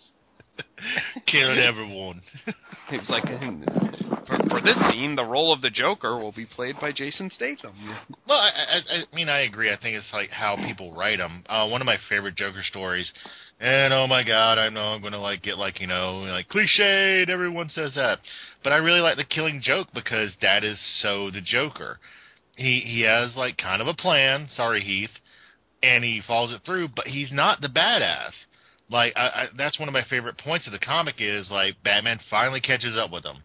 Killing 1.27 1.59
everyone. 1.59 2.23
He 2.91 2.97
was 2.97 3.09
like, 3.11 3.25
for, 4.27 4.37
for 4.49 4.61
this 4.61 4.77
scene, 4.91 5.15
the 5.15 5.25
role 5.25 5.53
of 5.53 5.61
the 5.61 5.71
Joker 5.71 6.19
will 6.19 6.33
be 6.33 6.47
played 6.47 6.77
by 6.81 6.91
Jason 6.91 7.31
Statham. 7.31 7.75
Well, 8.27 8.39
I, 8.39 8.49
I, 8.49 8.79
I 8.79 9.15
mean, 9.15 9.29
I 9.29 9.41
agree. 9.41 9.71
I 9.73 9.77
think 9.81 9.97
it's 9.97 10.09
like 10.13 10.31
how 10.31 10.57
people 10.57 10.95
write 10.97 11.19
them. 11.19 11.45
Uh, 11.49 11.69
one 11.69 11.81
of 11.81 11.87
my 11.87 11.99
favorite 12.09 12.35
Joker 12.37 12.63
stories, 12.63 13.13
and 13.61 13.93
oh 13.93 14.07
my 14.07 14.25
god, 14.25 14.59
I 14.59 14.69
know 14.69 14.81
I'm 14.81 15.03
gonna 15.03 15.21
like 15.21 15.43
get 15.43 15.59
like 15.59 15.81
you 15.81 15.87
know 15.87 16.21
like 16.21 16.49
cliched. 16.49 17.29
Everyone 17.29 17.69
says 17.69 17.93
that, 17.95 18.19
but 18.65 18.73
I 18.73 18.77
really 18.77 19.01
like 19.01 19.17
the 19.17 19.25
Killing 19.25 19.61
Joke 19.63 19.89
because 19.95 20.31
that 20.43 20.65
is 20.65 20.79
so 21.03 21.31
the 21.31 21.41
Joker. 21.41 21.99
He 22.57 22.81
he 22.81 23.03
has 23.03 23.37
like 23.37 23.57
kind 23.59 23.83
of 23.83 23.89
a 23.89 23.95
plan. 23.95 24.49
Sorry, 24.51 24.83
Heath, 24.83 25.11
and 25.83 26.05
he 26.05 26.23
follows 26.27 26.53
it 26.53 26.63
through. 26.65 26.89
But 26.95 27.07
he's 27.07 27.33
not 27.33 27.61
the 27.61 27.69
badass. 27.69 28.33
Like 28.91 29.13
I, 29.17 29.27
I, 29.27 29.47
that's 29.57 29.79
one 29.79 29.89
of 29.89 29.93
my 29.93 30.05
favorite 30.09 30.39
points 30.39 30.67
of 30.67 30.73
the 30.73 30.79
comic 30.79 31.17
is 31.19 31.51
like 31.51 31.83
Batman 31.83 32.21
finally 32.31 32.61
catches 32.61 32.97
up 32.97 33.11
with 33.11 33.25
him 33.25 33.43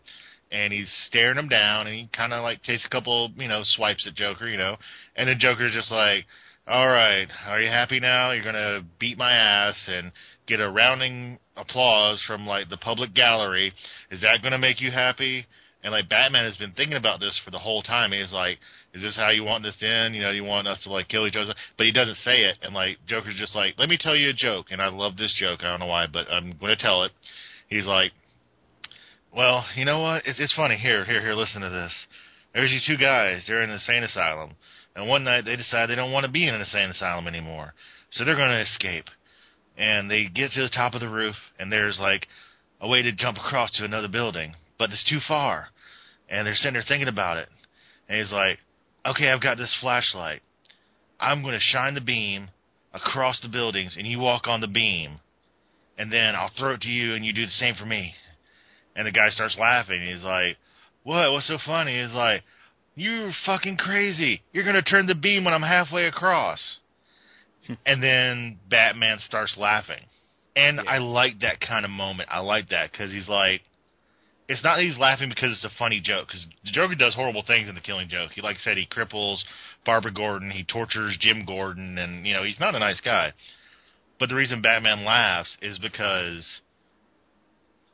and 0.54 0.72
he's 0.72 0.90
staring 1.08 1.38
him 1.38 1.50
down, 1.50 1.88
and 1.88 1.96
he 1.96 2.10
kind 2.16 2.32
of 2.32 2.44
like 2.44 2.62
takes 2.64 2.86
a 2.86 2.90
couple, 2.90 3.32
you 3.36 3.48
know, 3.48 3.64
swipes 3.64 4.06
at 4.08 4.14
Joker, 4.14 4.48
you 4.48 4.58
know, 4.58 4.78
and 5.16 5.28
then 5.28 5.40
Joker's 5.40 5.74
just 5.74 5.92
like, 5.92 6.26
"All 6.68 6.88
right, 6.88 7.28
are 7.48 7.60
you 7.60 7.70
happy 7.70 8.00
now? 8.00 8.32
You're 8.32 8.44
gonna 8.44 8.86
beat 9.00 9.18
my 9.18 9.32
ass 9.34 9.76
and 9.88 10.12
get 10.46 10.62
a 10.62 10.70
rounding 10.70 11.40
applause 11.58 12.22
from 12.28 12.46
like 12.46 12.70
the 12.70 12.78
public 12.78 13.14
gallery. 13.16 13.74
Is 14.12 14.22
that 14.22 14.44
gonna 14.44 14.60
make 14.60 14.80
you 14.80 14.92
happy?" 14.92 15.48
And 15.84 15.92
like 15.92 16.10
Batman 16.10 16.46
has 16.46 16.56
been 16.58 16.72
thinking 16.72 16.98
about 16.98 17.20
this 17.20 17.40
for 17.44 17.52
the 17.52 17.60
whole 17.60 17.84
time. 17.84 18.12
He's 18.14 18.32
like, 18.32 18.58
"Is 18.94 19.02
this 19.02 19.18
how 19.18 19.30
you 19.30 19.44
want 19.44 19.64
this 19.64 19.76
to 19.80 19.88
end? 19.88 20.16
You 20.16 20.22
know, 20.22 20.32
you 20.32 20.44
want 20.44 20.68
us 20.68 20.82
to 20.84 20.92
like 20.92 21.10
kill 21.10 21.28
each 21.28 21.36
other?" 21.36 21.54
But 21.78 21.86
he 21.86 21.92
doesn't 21.92 22.18
say 22.24 22.44
it, 22.46 22.58
and 22.62 22.74
like 22.74 22.98
Joker's 23.06 23.38
just 23.38 23.56
like, 23.56 23.76
"Let 23.78 23.90
me 23.90 23.98
tell 24.00 24.16
you 24.16 24.30
a 24.30 24.34
joke," 24.34 24.68
and 24.72 24.82
I 24.82 24.88
love 24.88 25.18
this 25.18 25.34
joke. 25.38 25.60
I 25.62 25.70
don't 25.72 25.82
know 25.82 25.88
why, 25.88 26.08
but 26.08 26.32
I'm 26.32 26.54
gonna 26.60 26.78
tell 26.78 27.04
it. 27.04 27.12
He's 27.68 27.86
like, 27.86 28.14
well, 29.36 29.66
you 29.76 29.86
know 29.86 30.00
what? 30.00 30.24
It's, 30.26 30.40
it's 30.40 30.54
funny. 30.54 30.78
Here, 30.78 31.06
here, 31.06 31.22
here. 31.22 31.34
Listen 31.34 31.62
to 31.62 31.70
this. 31.70 31.92
There's 32.54 32.70
these 32.70 32.86
two 32.86 32.98
guys. 32.98 33.44
They're 33.48 33.64
in 33.64 33.70
an 33.70 33.76
insane 33.76 34.04
asylum, 34.04 34.52
and 34.96 35.08
one 35.10 35.24
night 35.24 35.46
they 35.46 35.56
decide 35.56 35.90
they 35.90 35.96
don't 35.96 36.12
want 36.12 36.26
to 36.26 36.32
be 36.32 36.48
in 36.48 36.54
an 36.54 36.62
insane 36.62 36.90
asylum 36.90 37.28
anymore, 37.28 37.74
so 38.12 38.24
they're 38.24 38.36
going 38.36 38.50
to 38.50 38.62
escape. 38.62 39.06
And 39.76 40.10
they 40.10 40.26
get 40.26 40.52
to 40.52 40.62
the 40.62 40.70
top 40.70 40.94
of 40.94 41.02
the 41.02 41.10
roof, 41.10 41.36
and 41.58 41.72
there's 41.72 41.98
like 42.00 42.28
a 42.80 42.88
way 42.88 43.02
to 43.02 43.12
jump 43.12 43.40
across 43.40 43.72
to 43.78 43.86
another 43.86 44.08
building, 44.08 44.54
but 44.78 44.92
it's 44.92 45.04
too 45.10 45.20
far. 45.28 45.70
And 46.34 46.48
they're 46.48 46.56
sitting 46.56 46.74
there 46.74 46.84
thinking 46.88 47.08
about 47.08 47.38
it, 47.38 47.48
and 48.10 48.20
he's 48.20 48.32
like, 48.32 48.58
"Okay, 49.06 49.30
I've 49.30 49.40
got 49.40 49.58
this 49.58 49.74
flashlight. 49.80 50.42
I'm 51.20 51.44
going 51.44 51.54
to 51.54 51.60
shine 51.60 51.94
the 51.94 52.02
beam 52.02 52.50
across 52.92 53.40
the 53.40 53.50
buildings, 53.50 53.96
and 53.96 54.08
you 54.08 54.18
walk 54.18 54.48
on 54.48 54.60
the 54.60 54.68
beam, 54.68 55.20
and 55.96 56.12
then 56.12 56.36
I'll 56.36 56.50
throw 56.58 56.74
it 56.74 56.82
to 56.82 56.90
you, 56.90 57.14
and 57.14 57.24
you 57.24 57.34
do 57.34 57.46
the 57.46 57.52
same 57.52 57.76
for 57.76 57.86
me." 57.86 58.16
And 58.96 59.06
the 59.06 59.12
guy 59.12 59.30
starts 59.30 59.56
laughing. 59.60 60.02
He's 60.04 60.24
like, 60.24 60.58
"What? 61.04 61.32
What's 61.32 61.46
so 61.46 61.60
funny?" 61.60 62.02
He's 62.02 62.14
like, 62.14 62.44
"You're 62.96 63.32
fucking 63.46 63.78
crazy. 63.78 64.42
You're 64.54 64.64
gonna 64.64 64.82
turn 64.82 65.06
the 65.06 65.14
beam 65.14 65.44
when 65.44 65.54
I'm 65.54 65.62
halfway 65.62 66.08
across." 66.08 66.80
and 67.86 68.02
then 68.02 68.58
Batman 68.68 69.20
starts 69.20 69.56
laughing, 69.56 70.04
and 70.56 70.82
I 70.82 70.98
like 70.98 71.42
that 71.42 71.62
kind 71.62 71.86
of 71.86 71.92
moment. 71.92 72.30
I 72.32 72.40
like 72.40 72.70
that 72.70 72.92
because 72.92 73.12
he's 73.12 73.28
like, 73.28 73.62
it's 74.48 74.64
not 74.64 74.76
that 74.76 74.84
he's 74.84 74.98
laughing 74.98 75.30
because 75.30 75.52
it's 75.52 75.66
a 75.66 75.78
funny 75.80 76.02
joke. 76.02 76.28
Because 76.28 76.46
the 76.66 76.72
Joker 76.72 76.96
does 76.96 77.16
horrible 77.16 77.44
things 77.46 77.70
in 77.70 77.76
the 77.76 77.82
Killing 77.82 78.10
Joke. 78.10 78.32
He, 78.32 78.42
like 78.42 78.58
I 78.58 78.64
said, 78.64 78.78
he 78.78 78.86
cripples 78.86 79.40
Barbara 79.86 80.12
Gordon. 80.12 80.52
He 80.52 80.64
tortures 80.64 81.18
Jim 81.20 81.46
Gordon, 81.46 81.98
and 81.98 82.26
you 82.26 82.34
know 82.34 82.44
he's 82.44 82.60
not 82.60 82.76
a 82.76 82.80
nice 82.80 83.00
guy. 83.00 83.34
But 84.20 84.30
the 84.30 84.36
reason 84.36 84.62
Batman 84.62 85.06
laughs 85.06 85.56
is 85.62 85.80
because 85.80 86.46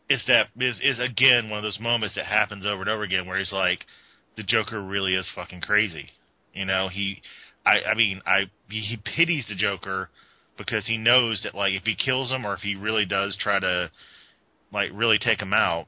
is 0.09 0.21
that 0.27 0.47
is 0.59 0.79
is 0.83 0.99
again 0.99 1.49
one 1.49 1.59
of 1.59 1.63
those 1.63 1.79
moments 1.79 2.15
that 2.15 2.25
happens 2.25 2.65
over 2.65 2.81
and 2.81 2.89
over 2.89 3.03
again 3.03 3.27
where 3.27 3.37
he's 3.37 3.51
like, 3.51 3.85
the 4.35 4.43
Joker 4.43 4.81
really 4.81 5.13
is 5.13 5.29
fucking 5.35 5.61
crazy. 5.61 6.07
You 6.53 6.65
know, 6.65 6.89
he, 6.89 7.21
I, 7.65 7.91
I 7.91 7.95
mean, 7.95 8.21
I 8.25 8.49
he, 8.69 8.81
he 8.81 8.97
pities 9.15 9.45
the 9.47 9.55
Joker 9.55 10.09
because 10.57 10.85
he 10.87 10.97
knows 10.97 11.41
that 11.43 11.53
like 11.53 11.73
if 11.73 11.83
he 11.83 11.95
kills 11.95 12.31
him 12.31 12.45
or 12.45 12.55
if 12.55 12.61
he 12.61 12.75
really 12.75 13.05
does 13.05 13.37
try 13.39 13.59
to 13.59 13.91
like 14.73 14.89
really 14.93 15.19
take 15.19 15.41
him 15.41 15.53
out, 15.53 15.87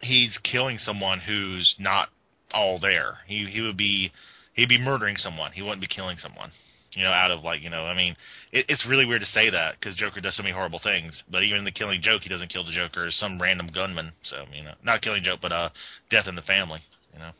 he's 0.00 0.38
killing 0.42 0.78
someone 0.78 1.20
who's 1.20 1.74
not 1.78 2.08
all 2.52 2.78
there. 2.78 3.18
He 3.26 3.46
he 3.50 3.60
would 3.60 3.76
be 3.76 4.12
he'd 4.54 4.68
be 4.68 4.78
murdering 4.78 5.16
someone. 5.16 5.52
He 5.52 5.62
wouldn't 5.62 5.80
be 5.80 5.86
killing 5.86 6.18
someone. 6.18 6.50
You 6.92 7.04
know, 7.04 7.10
out 7.10 7.30
of 7.30 7.44
like 7.44 7.62
you 7.62 7.70
know, 7.70 7.84
I 7.84 7.94
mean, 7.94 8.16
it, 8.52 8.66
it's 8.68 8.86
really 8.88 9.04
weird 9.04 9.20
to 9.20 9.26
say 9.26 9.50
that 9.50 9.74
because 9.78 9.96
Joker 9.96 10.20
does 10.20 10.36
so 10.36 10.42
many 10.42 10.54
horrible 10.54 10.80
things. 10.82 11.22
But 11.30 11.42
even 11.42 11.58
in 11.58 11.64
the 11.64 11.72
Killing 11.72 12.00
Joke, 12.00 12.22
he 12.22 12.30
doesn't 12.30 12.48
kill 12.48 12.64
the 12.64 12.72
Joker. 12.72 13.06
It's 13.06 13.18
some 13.18 13.40
random 13.40 13.68
gunman. 13.74 14.12
So 14.22 14.44
you 14.52 14.62
know, 14.64 14.72
not 14.82 15.02
Killing 15.02 15.22
Joke, 15.22 15.40
but 15.42 15.52
uh, 15.52 15.68
Death 16.10 16.26
in 16.26 16.36
the 16.36 16.42
Family. 16.42 16.80
You 17.12 17.18
know, 17.18 17.30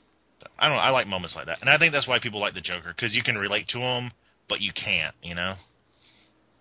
So, 0.41 0.49
I 0.59 0.69
don't 0.69 0.77
know. 0.77 0.83
I 0.83 0.91
like 0.91 1.07
moments 1.07 1.35
like 1.35 1.47
that, 1.47 1.59
and 1.61 1.71
I 1.71 1.79
think 1.79 1.93
that's 1.93 2.07
why 2.07 2.19
people 2.19 2.41
like 2.41 2.55
the 2.55 2.61
Joker 2.61 2.93
because 2.95 3.15
you 3.15 3.23
can 3.23 3.37
relate 3.37 3.69
to 3.69 3.79
him, 3.79 4.11
but 4.49 4.61
you 4.61 4.73
can't. 4.73 5.15
You 5.23 5.35
know. 5.35 5.55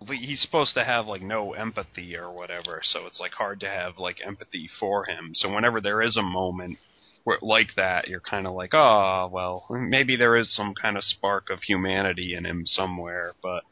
He's 0.08 0.42
supposed 0.42 0.74
to 0.74 0.84
have 0.84 1.06
like 1.06 1.22
no 1.22 1.52
empathy 1.54 2.16
or 2.16 2.30
whatever, 2.30 2.82
so 2.82 3.06
it's 3.06 3.20
like 3.20 3.32
hard 3.32 3.60
to 3.60 3.68
have 3.68 3.98
like 3.98 4.18
empathy 4.26 4.68
for 4.78 5.04
him. 5.06 5.32
So 5.34 5.52
whenever 5.52 5.80
there 5.80 6.02
is 6.02 6.16
a 6.16 6.22
moment 6.22 6.78
where 7.24 7.38
like 7.42 7.74
that, 7.76 8.08
you're 8.08 8.20
kind 8.20 8.46
of 8.46 8.54
like, 8.54 8.74
oh 8.74 9.28
well, 9.32 9.66
maybe 9.70 10.16
there 10.16 10.36
is 10.36 10.54
some 10.54 10.74
kind 10.80 10.96
of 10.96 11.04
spark 11.04 11.50
of 11.50 11.60
humanity 11.62 12.34
in 12.34 12.44
him 12.46 12.64
somewhere, 12.66 13.32
but 13.42 13.64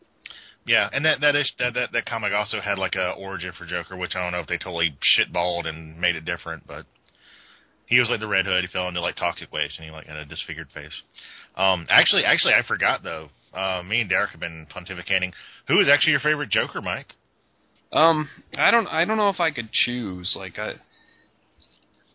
Yeah, 0.67 0.89
and 0.93 1.05
that 1.05 1.21
that 1.21 1.37
is 1.37 1.53
that 1.59 1.75
that, 1.75 1.93
that 1.93 2.07
comic 2.07 2.33
also 2.33 2.61
had 2.61 2.79
like 2.79 2.95
a 2.97 3.13
origin 3.13 3.53
for 3.57 3.67
Joker, 3.67 3.97
which 3.97 4.17
I 4.17 4.23
don't 4.23 4.33
know 4.33 4.41
if 4.41 4.47
they 4.47 4.57
totally 4.59 4.97
shitballed 5.19 5.67
and 5.67 6.01
made 6.01 6.17
it 6.17 6.25
different, 6.25 6.67
but 6.67 6.87
he 7.87 7.99
was 7.99 8.09
like 8.09 8.21
the 8.21 8.27
Red 8.29 8.47
Hood. 8.47 8.65
He 8.65 8.69
fell 8.69 8.89
into 8.89 9.01
like 9.03 9.17
toxic 9.17 9.53
waste, 9.53 9.79
and 9.79 9.85
he 9.85 9.91
like 9.93 10.07
had 10.07 10.17
a 10.17 10.25
disfigured 10.25 10.69
face. 10.73 11.03
Um, 11.57 11.87
actually, 11.91 12.25
actually, 12.25 12.55
I 12.55 12.63
forgot 12.67 13.03
though. 13.03 13.29
Uh, 13.55 13.83
me 13.83 14.01
and 14.01 14.11
Derek 14.11 14.31
have 14.31 14.41
been 14.41 14.67
pontificating. 14.75 15.33
Who 15.69 15.81
is 15.81 15.89
actually 15.89 16.13
your 16.13 16.21
favorite 16.21 16.51
Joker, 16.51 16.83
Mike? 16.83 17.15
Um, 17.93 18.29
I 18.59 18.71
don't, 18.71 18.87
I 18.89 19.05
don't 19.05 19.17
know 19.17 19.29
if 19.29 19.39
I 19.41 19.51
could 19.53 19.71
choose. 19.71 20.35
Like, 20.37 20.59
I, 20.59 20.75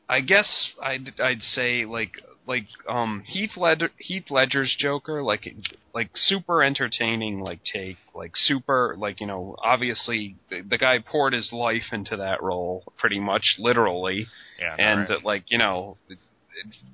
I 0.09 0.21
guess 0.21 0.71
I'd, 0.81 1.13
I'd 1.21 1.41
say 1.41 1.85
like, 1.85 2.11
like, 2.45 2.65
um, 2.89 3.23
Heath 3.27 3.51
Ledger, 3.55 3.89
Heath 3.97 4.25
Ledger's 4.29 4.75
Joker, 4.77 5.21
like, 5.23 5.47
like 5.93 6.09
super 6.15 6.63
entertaining, 6.63 7.39
like 7.41 7.59
take, 7.63 7.97
like 8.15 8.31
super, 8.35 8.95
like 8.97 9.21
you 9.21 9.27
know, 9.27 9.55
obviously 9.63 10.35
the, 10.49 10.61
the 10.61 10.77
guy 10.77 10.97
poured 10.99 11.33
his 11.33 11.51
life 11.53 11.93
into 11.93 12.17
that 12.17 12.41
role, 12.41 12.83
pretty 12.97 13.19
much 13.19 13.43
literally, 13.59 14.27
Yeah, 14.59 14.75
and 14.77 14.99
alright. 15.01 15.11
uh, 15.11 15.19
like 15.23 15.43
you 15.47 15.57
know. 15.59 15.97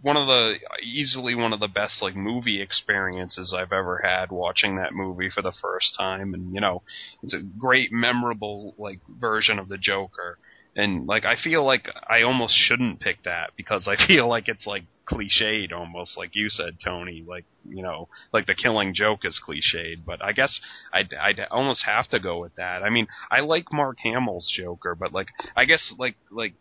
One 0.01 0.17
of 0.17 0.27
the 0.27 0.55
easily 0.83 1.35
one 1.35 1.53
of 1.53 1.59
the 1.59 1.67
best 1.67 2.01
like 2.01 2.15
movie 2.15 2.61
experiences 2.61 3.53
I've 3.57 3.71
ever 3.71 4.01
had 4.03 4.31
watching 4.31 4.75
that 4.75 4.93
movie 4.93 5.29
for 5.29 5.41
the 5.41 5.53
first 5.61 5.95
time, 5.97 6.33
and 6.33 6.53
you 6.53 6.61
know 6.61 6.83
it's 7.23 7.33
a 7.33 7.41
great 7.41 7.91
memorable 7.91 8.75
like 8.77 8.99
version 9.07 9.59
of 9.59 9.69
the 9.69 9.77
Joker. 9.77 10.37
And 10.75 11.07
like 11.07 11.23
I 11.25 11.35
feel 11.41 11.65
like 11.65 11.89
I 12.07 12.21
almost 12.21 12.53
shouldn't 12.55 12.99
pick 12.99 13.23
that 13.23 13.51
because 13.55 13.87
I 13.87 13.95
feel 14.07 14.27
like 14.27 14.47
it's 14.47 14.67
like 14.67 14.83
cliched 15.09 15.71
almost 15.71 16.17
like 16.17 16.31
you 16.33 16.49
said 16.49 16.73
Tony 16.83 17.23
like 17.27 17.45
you 17.63 17.83
know 17.83 18.09
like 18.33 18.47
the 18.47 18.55
killing 18.55 18.93
joke 18.93 19.19
is 19.23 19.39
cliched. 19.47 20.03
But 20.05 20.23
I 20.23 20.31
guess 20.33 20.59
I'd, 20.91 21.13
I'd 21.13 21.39
almost 21.51 21.85
have 21.85 22.09
to 22.09 22.19
go 22.19 22.39
with 22.39 22.55
that. 22.55 22.83
I 22.83 22.89
mean 22.89 23.07
I 23.31 23.41
like 23.41 23.71
Mark 23.71 23.97
Hamill's 24.03 24.51
Joker 24.55 24.95
but 24.95 25.13
like 25.13 25.27
I 25.55 25.65
guess 25.65 25.93
like 25.97 26.15
like 26.31 26.55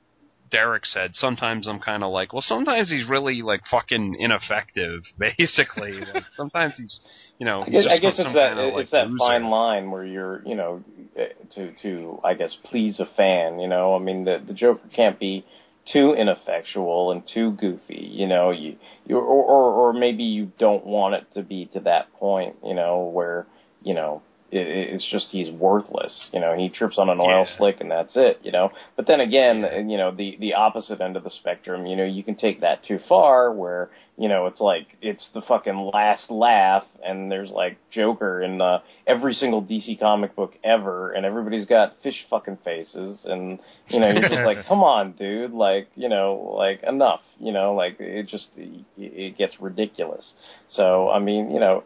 Derek 0.50 0.86
said 0.86 1.10
sometimes 1.14 1.66
I'm 1.66 1.80
kind 1.80 2.04
of 2.04 2.10
like 2.12 2.32
well 2.32 2.42
sometimes 2.42 2.90
he's 2.90 3.08
really 3.08 3.42
like 3.42 3.60
fucking 3.70 4.16
ineffective 4.18 5.00
basically 5.18 5.92
like 6.14 6.24
sometimes 6.36 6.74
he's 6.76 7.00
you 7.38 7.46
know 7.46 7.62
I 7.62 7.70
guess, 7.70 7.82
he's 7.82 7.92
I 7.92 7.98
guess 7.98 8.18
it's 8.18 8.34
that 8.34 8.48
kinda, 8.48 8.62
like, 8.68 8.82
it's 8.82 8.90
that 8.92 9.08
loser. 9.08 9.18
fine 9.18 9.44
line 9.50 9.90
where 9.90 10.04
you're 10.04 10.42
you 10.46 10.54
know 10.54 10.82
eh, 11.16 11.28
to 11.54 11.72
to 11.82 12.20
I 12.24 12.34
guess 12.34 12.56
please 12.64 13.00
a 13.00 13.06
fan. 13.16 13.58
You 13.60 13.68
know, 13.68 13.94
I 13.94 13.98
mean 13.98 14.24
the 14.24 14.42
the 14.46 14.54
Joker 14.54 14.88
can't 14.94 15.18
be 15.18 15.44
too 15.92 16.14
ineffectual 16.16 17.12
and 17.12 17.22
too 17.32 17.52
goofy. 17.52 18.08
You 18.10 18.26
know, 18.26 18.50
you 18.50 18.76
you 19.06 19.16
or 19.16 19.22
or, 19.22 19.88
or 19.88 19.92
maybe 19.92 20.24
you 20.24 20.52
don't 20.58 20.84
want 20.84 21.14
it 21.14 21.26
to 21.34 21.42
be 21.42 21.66
to 21.74 21.80
that 21.80 22.12
point. 22.14 22.56
You 22.64 22.74
know, 22.74 23.10
where 23.12 23.46
you 23.82 23.94
know 23.94 24.22
it, 24.54 24.66
it's 24.94 25.08
just 25.10 25.28
he's 25.30 25.50
worthless. 25.50 26.28
You 26.32 26.40
know, 26.40 26.52
and 26.52 26.60
he 26.60 26.68
trips 26.68 26.98
on 26.98 27.08
an 27.10 27.20
oil 27.20 27.44
Yeah. 27.48 27.56
slick 27.56 27.80
and 27.80 27.90
that's 27.90 28.16
it. 28.16 28.40
You 28.42 28.52
know, 28.52 28.70
but 28.96 29.06
then 29.06 29.20
again, 29.20 29.88
you 29.88 29.96
know 29.98 30.10
the 30.14 30.36
the 30.40 30.54
opposite 30.54 31.00
end 31.00 31.16
of 31.16 31.24
the 31.24 31.30
spectrum. 31.30 31.86
You 31.86 31.96
know, 31.96 32.04
you 32.04 32.22
can 32.24 32.36
take 32.36 32.60
that 32.60 32.84
too 32.84 32.98
far 33.08 33.52
where 33.52 33.90
you 34.16 34.28
know 34.28 34.46
it's 34.46 34.60
like 34.60 34.86
it's 35.02 35.28
the 35.34 35.42
fucking 35.42 35.90
last 35.92 36.30
laugh 36.30 36.84
and 37.04 37.32
there's 37.32 37.50
like 37.50 37.76
Joker 37.90 38.42
in 38.42 38.60
uh, 38.60 38.78
every 39.06 39.34
single 39.34 39.60
DC 39.62 39.98
comic 39.98 40.36
book 40.36 40.52
ever 40.62 41.10
and 41.12 41.26
everybody's 41.26 41.66
got 41.66 41.96
fish 42.02 42.24
fucking 42.30 42.58
faces 42.64 43.22
and 43.24 43.58
you 43.88 43.98
know 43.98 44.08
you're 44.10 44.28
just 44.28 44.46
like 44.46 44.58
come 44.68 44.84
on 44.84 45.12
dude 45.12 45.50
like 45.52 45.88
you 45.96 46.08
know 46.08 46.54
like 46.56 46.84
enough 46.84 47.22
you 47.40 47.50
know 47.52 47.74
like 47.74 47.96
it 47.98 48.28
just 48.28 48.46
it, 48.56 48.84
it 48.96 49.36
gets 49.36 49.54
ridiculous 49.60 50.32
so 50.68 51.10
I 51.10 51.18
mean 51.18 51.50
you 51.50 51.58
know 51.58 51.82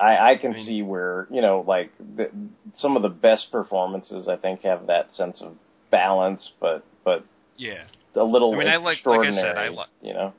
I, 0.00 0.32
I 0.32 0.36
can 0.36 0.52
see 0.64 0.82
where 0.82 1.26
you 1.30 1.40
know, 1.40 1.64
like 1.66 1.90
the, 2.16 2.30
some 2.76 2.96
of 2.96 3.02
the 3.02 3.08
best 3.08 3.50
performances 3.50 4.28
I 4.28 4.36
think 4.36 4.62
have 4.62 4.86
that 4.86 5.12
sense 5.12 5.40
of 5.40 5.54
balance, 5.90 6.50
but 6.60 6.84
but 7.04 7.24
yeah 7.56 7.84
a 8.14 8.22
little 8.24 8.54
I 8.54 8.58
mean, 8.58 8.68
I 8.68 8.76
like- 8.76 9.04
like 9.04 9.20
I 9.28 9.30
said, 9.42 9.56
I 9.56 9.68
li- 9.68 9.84
you 10.02 10.14
know. 10.14 10.32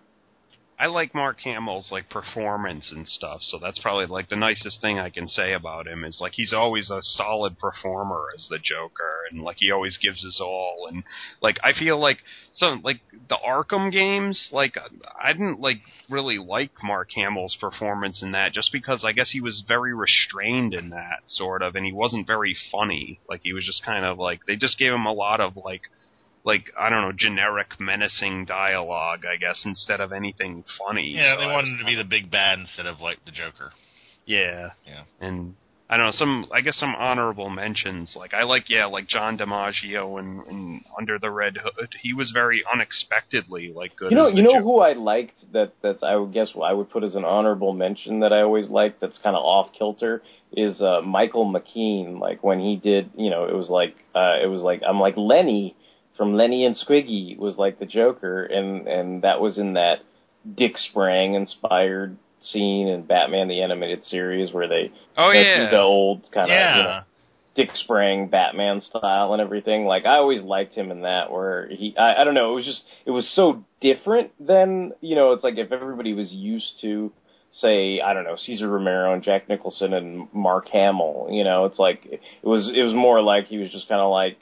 I 0.81 0.85
like 0.87 1.13
Mark 1.13 1.41
Hamill's 1.43 1.89
like 1.91 2.09
performance 2.09 2.89
and 2.95 3.05
stuff, 3.05 3.41
so 3.41 3.59
that's 3.59 3.79
probably 3.79 4.05
like 4.05 4.29
the 4.29 4.37
nicest 4.37 4.79
thing 4.79 4.97
I 4.97 5.09
can 5.09 5.27
say 5.27 5.51
about 5.51 5.87
him 5.87 6.05
is 6.05 6.19
like 6.21 6.31
he's 6.35 6.53
always 6.53 6.89
a 6.89 7.01
solid 7.01 7.59
performer 7.59 8.27
as 8.33 8.47
the 8.49 8.59
Joker, 8.59 9.23
and 9.29 9.41
like 9.41 9.57
he 9.59 9.71
always 9.71 9.97
gives 9.97 10.23
his 10.23 10.39
all, 10.41 10.87
and 10.89 11.03
like 11.41 11.57
I 11.65 11.73
feel 11.77 11.99
like 11.99 12.19
some 12.53 12.81
like 12.81 13.01
the 13.27 13.35
Arkham 13.45 13.91
games, 13.91 14.49
like 14.53 14.77
I 15.21 15.33
didn't 15.33 15.59
like 15.59 15.81
really 16.09 16.37
like 16.37 16.71
Mark 16.81 17.09
Hamill's 17.13 17.57
performance 17.59 18.23
in 18.23 18.31
that, 18.31 18.53
just 18.53 18.71
because 18.71 19.03
I 19.03 19.11
guess 19.11 19.31
he 19.31 19.41
was 19.41 19.65
very 19.67 19.93
restrained 19.93 20.73
in 20.73 20.91
that 20.91 21.23
sort 21.27 21.61
of, 21.61 21.75
and 21.75 21.85
he 21.85 21.91
wasn't 21.91 22.25
very 22.25 22.55
funny. 22.71 23.19
Like 23.27 23.41
he 23.43 23.51
was 23.51 23.65
just 23.65 23.83
kind 23.83 24.05
of 24.05 24.17
like 24.17 24.45
they 24.47 24.55
just 24.55 24.79
gave 24.79 24.93
him 24.93 25.05
a 25.05 25.11
lot 25.11 25.41
of 25.41 25.57
like 25.57 25.81
like 26.43 26.65
I 26.79 26.89
don't 26.89 27.01
know 27.01 27.11
generic 27.17 27.79
menacing 27.79 28.45
dialogue, 28.45 29.21
I 29.31 29.37
guess, 29.37 29.63
instead 29.65 29.99
of 30.01 30.11
anything 30.11 30.63
funny. 30.85 31.13
Yeah, 31.15 31.35
So 31.35 31.41
they 31.41 31.47
I 31.47 31.53
wanted 31.53 31.77
to 31.79 31.85
be 31.85 31.95
the 31.95 32.03
big 32.03 32.31
bad 32.31 32.59
instead 32.59 32.85
of 32.85 32.99
like 32.99 33.23
the 33.25 33.31
Joker. 33.31 33.71
yeah. 34.25 34.69
Yeah. 34.87 35.03
And 35.19 35.55
I 35.91 35.97
don't 35.97 36.05
know, 36.05 36.11
some 36.11 36.45
I 36.53 36.61
guess 36.61 36.77
some 36.77 36.93
honorable 36.95 37.49
mentions. 37.49 38.13
Like 38.15 38.33
I 38.35 38.43
like 38.43 38.69
yeah, 38.69 38.85
like 38.85 39.07
John 39.07 39.37
DiMaggio 39.39 40.19
and, 40.19 40.45
and 40.45 40.81
Under 40.97 41.17
the 41.17 41.31
Red 41.31 41.57
Hood. 41.57 41.89
He 42.01 42.13
was 42.13 42.29
very 42.31 42.61
unexpectedly 42.71 43.73
like 43.75 43.95
good 43.95 44.11
You 44.11 44.17
know, 44.17 44.27
as 44.27 44.31
the 44.33 44.37
you 44.37 44.43
know 44.43 44.51
Joker. 44.53 44.63
who 44.63 44.79
I 44.81 44.93
liked 44.93 45.51
that 45.53 45.73
that's 45.81 46.03
I 46.03 46.15
would 46.15 46.31
guess 46.31 46.49
I 46.63 46.73
would 46.73 46.89
put 46.91 47.03
as 47.03 47.15
an 47.15 47.25
honorable 47.25 47.73
mention 47.73 48.19
that 48.19 48.31
I 48.31 48.41
always 48.41 48.67
liked 48.69 49.01
that's 49.01 49.17
kind 49.23 49.35
of 49.35 49.43
off 49.43 49.73
kilter 49.77 50.21
is 50.53 50.79
uh 50.81 51.01
Michael 51.01 51.51
McKean. 51.51 52.19
Like 52.19 52.43
when 52.43 52.59
he 52.59 52.75
did, 52.75 53.09
you 53.17 53.29
know, 53.31 53.45
it 53.45 53.55
was 53.55 53.69
like 53.69 53.95
uh 54.15 54.37
it 54.43 54.47
was 54.47 54.61
like 54.61 54.81
I'm 54.87 54.99
like 54.99 55.15
Lenny 55.17 55.75
from 56.19 56.35
Lenny 56.35 56.65
and 56.65 56.75
Squiggy 56.75 57.35
was 57.39 57.57
like 57.57 57.79
the 57.79 57.85
Joker, 57.87 58.43
and 58.45 58.87
and 58.87 59.21
that 59.23 59.41
was 59.41 59.57
in 59.57 59.73
that 59.73 60.01
Dick 60.55 60.73
Sprang 60.77 61.33
inspired 61.33 62.15
scene 62.41 62.87
in 62.87 63.03
Batman 63.03 63.47
the 63.47 63.61
Animated 63.63 64.03
Series 64.05 64.53
where 64.53 64.67
they 64.67 64.91
Oh, 65.17 65.31
yeah. 65.31 65.69
the 65.71 65.79
old 65.79 66.29
kind 66.33 66.51
of 66.51 66.55
Yeah. 66.55 66.77
you 66.77 66.83
know, 66.83 66.99
Dick 67.55 67.69
Sprang 67.75 68.27
Batman 68.27 68.79
style 68.81 69.33
and 69.33 69.41
everything. 69.41 69.85
Like 69.85 70.05
I 70.05 70.15
always 70.17 70.41
liked 70.41 70.73
him 70.75 70.91
in 70.91 71.01
that 71.01 71.31
where 71.31 71.67
he 71.67 71.95
I, 71.97 72.21
I 72.21 72.23
don't 72.23 72.35
know, 72.35 72.51
it 72.51 72.55
was 72.55 72.65
just 72.65 72.83
it 73.05 73.11
was 73.11 73.27
so 73.33 73.63
different 73.81 74.31
than 74.45 74.91
you 75.01 75.15
know, 75.15 75.33
it's 75.33 75.43
like 75.43 75.57
if 75.57 75.71
everybody 75.71 76.13
was 76.13 76.31
used 76.31 76.79
to 76.81 77.11
say, 77.51 77.99
I 77.99 78.13
don't 78.13 78.23
know, 78.25 78.35
Cesar 78.37 78.69
Romero 78.69 79.11
and 79.13 79.23
Jack 79.23 79.49
Nicholson 79.49 79.91
and 79.93 80.27
Mark 80.31 80.67
Hamill, 80.71 81.27
you 81.31 81.43
know, 81.43 81.65
it's 81.65 81.79
like 81.79 82.05
it 82.05 82.21
was 82.43 82.71
it 82.73 82.83
was 82.83 82.93
more 82.93 83.21
like 83.21 83.45
he 83.45 83.57
was 83.57 83.71
just 83.71 83.87
kinda 83.87 84.05
like 84.07 84.37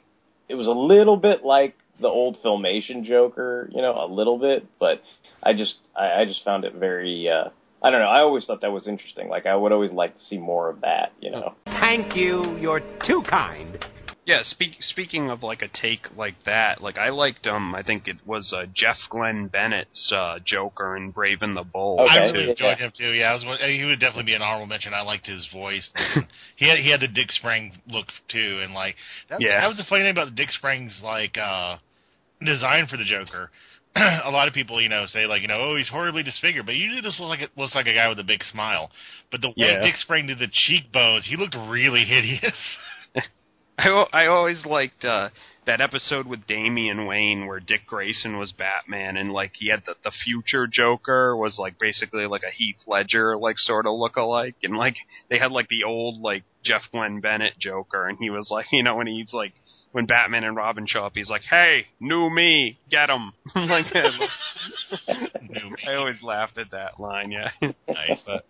it 0.48 0.54
was 0.54 0.66
a 0.66 0.72
little 0.72 1.16
bit 1.16 1.44
like 1.44 1.74
the 2.00 2.08
old 2.08 2.42
filmation 2.42 3.04
Joker, 3.04 3.68
you 3.72 3.82
know, 3.82 3.94
a 4.04 4.06
little 4.06 4.38
bit, 4.38 4.66
but 4.78 5.02
I 5.42 5.52
just 5.52 5.76
I, 5.96 6.22
I 6.22 6.24
just 6.24 6.44
found 6.44 6.64
it 6.64 6.74
very 6.74 7.28
uh 7.28 7.50
I 7.82 7.90
don't 7.90 8.00
know, 8.00 8.08
I 8.08 8.20
always 8.20 8.44
thought 8.44 8.62
that 8.62 8.72
was 8.72 8.88
interesting. 8.88 9.28
Like 9.28 9.46
I 9.46 9.54
would 9.54 9.72
always 9.72 9.92
like 9.92 10.16
to 10.16 10.22
see 10.22 10.38
more 10.38 10.68
of 10.68 10.80
that, 10.80 11.12
you 11.20 11.30
know. 11.30 11.54
Thank 11.66 12.16
you. 12.16 12.58
You're 12.58 12.80
too 13.02 13.22
kind. 13.22 13.84
Yeah, 14.28 14.42
speak, 14.42 14.72
speaking 14.80 15.30
of 15.30 15.42
like 15.42 15.62
a 15.62 15.68
take 15.68 16.14
like 16.14 16.34
that, 16.44 16.82
like 16.82 16.98
I 16.98 17.08
liked 17.08 17.46
um 17.46 17.74
I 17.74 17.82
think 17.82 18.06
it 18.06 18.18
was 18.26 18.52
uh, 18.54 18.66
Jeff 18.74 18.98
Glen 19.08 19.48
Bennett's 19.48 20.12
uh, 20.14 20.38
Joker 20.44 20.98
in 20.98 21.12
Brave 21.12 21.38
and 21.40 21.56
the 21.56 21.64
Bold. 21.64 22.00
I 22.00 22.18
Okay. 22.18 22.32
really 22.32 22.44
Yeah. 22.44 22.50
enjoyed 22.50 22.78
him 22.78 22.92
too. 22.94 23.12
Yeah, 23.12 23.30
I 23.30 23.34
was, 23.36 23.58
he 23.62 23.84
would 23.86 23.98
definitely 24.00 24.24
be 24.24 24.34
an 24.34 24.42
honorable 24.42 24.66
mention. 24.66 24.92
I 24.92 25.00
liked 25.00 25.26
his 25.26 25.46
voice. 25.50 25.90
he 26.56 26.68
had 26.68 26.76
he 26.76 26.90
had 26.90 27.00
the 27.00 27.08
Dick 27.08 27.32
Sprang 27.32 27.80
look 27.88 28.08
too, 28.28 28.60
and 28.62 28.74
like 28.74 28.96
that, 29.30 29.40
Yeah. 29.40 29.60
that 29.62 29.66
was 29.66 29.78
the 29.78 29.84
funny 29.88 30.02
thing 30.02 30.10
about 30.10 30.26
the 30.26 30.36
Dick 30.36 30.50
Sprang's 30.52 31.00
like 31.02 31.38
uh 31.38 31.78
design 32.44 32.86
for 32.86 32.98
the 32.98 33.04
Joker. 33.04 33.50
a 33.96 34.30
lot 34.30 34.46
of 34.46 34.52
people, 34.52 34.78
you 34.78 34.90
know, 34.90 35.06
say 35.06 35.24
like, 35.24 35.40
you 35.40 35.48
know, 35.48 35.58
oh, 35.72 35.76
he's 35.76 35.88
horribly 35.88 36.22
disfigured, 36.22 36.66
but 36.66 36.74
usually 36.74 37.00
this 37.00 37.18
looks 37.18 37.30
like 37.30 37.40
a, 37.48 37.60
looks 37.60 37.74
like 37.74 37.86
a 37.86 37.94
guy 37.94 38.10
with 38.10 38.18
a 38.18 38.24
big 38.24 38.44
smile. 38.44 38.90
But 39.30 39.40
the 39.40 39.48
way 39.48 39.54
Yeah. 39.56 39.82
Dick 39.82 39.96
Sprang 39.96 40.26
did 40.26 40.38
the 40.38 40.48
cheekbones, 40.52 41.24
he 41.24 41.36
looked 41.36 41.56
really 41.66 42.04
hideous. 42.04 42.52
I, 44.12 44.24
I 44.24 44.26
always 44.26 44.66
liked 44.66 45.04
uh, 45.04 45.28
that 45.66 45.80
episode 45.80 46.26
with 46.26 46.46
Damian 46.46 47.06
Wayne 47.06 47.46
where 47.46 47.60
Dick 47.60 47.82
Grayson 47.86 48.36
was 48.38 48.52
Batman 48.52 49.16
and 49.16 49.30
like 49.30 49.52
he 49.54 49.68
had 49.68 49.82
the, 49.86 49.94
the 50.02 50.10
future 50.24 50.66
Joker 50.66 51.36
was 51.36 51.58
like 51.58 51.78
basically 51.78 52.26
like 52.26 52.42
a 52.42 52.50
Heath 52.50 52.78
Ledger 52.86 53.36
like 53.36 53.56
sort 53.58 53.86
of 53.86 53.92
look 53.94 54.16
alike 54.16 54.56
and 54.62 54.76
like 54.76 54.96
they 55.30 55.38
had 55.38 55.52
like 55.52 55.68
the 55.68 55.84
old 55.84 56.20
like 56.20 56.42
Jeff 56.64 56.82
Glen 56.90 57.20
Bennett 57.20 57.58
Joker 57.60 58.08
and 58.08 58.18
he 58.18 58.30
was 58.30 58.48
like 58.50 58.66
you 58.72 58.82
know 58.82 58.96
when 58.96 59.06
he's 59.06 59.32
like 59.32 59.52
when 59.92 60.06
Batman 60.06 60.44
and 60.44 60.56
Robin 60.56 60.86
show 60.86 61.04
up 61.04 61.12
he's 61.14 61.30
like 61.30 61.42
hey 61.42 61.86
new 62.00 62.28
me 62.30 62.78
get 62.90 63.10
him 63.10 63.32
like 63.54 63.94
I 65.86 65.94
always 65.94 66.22
laughed 66.22 66.58
at 66.58 66.72
that 66.72 66.98
line 66.98 67.30
yeah. 67.30 67.50
Nice. 67.60 68.18
but 68.26 68.44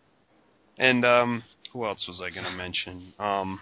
and 0.78 1.04
um 1.04 1.42
who 1.72 1.84
else 1.84 2.06
was 2.08 2.22
I 2.24 2.34
gonna 2.34 2.56
mention? 2.56 3.12
Um 3.18 3.60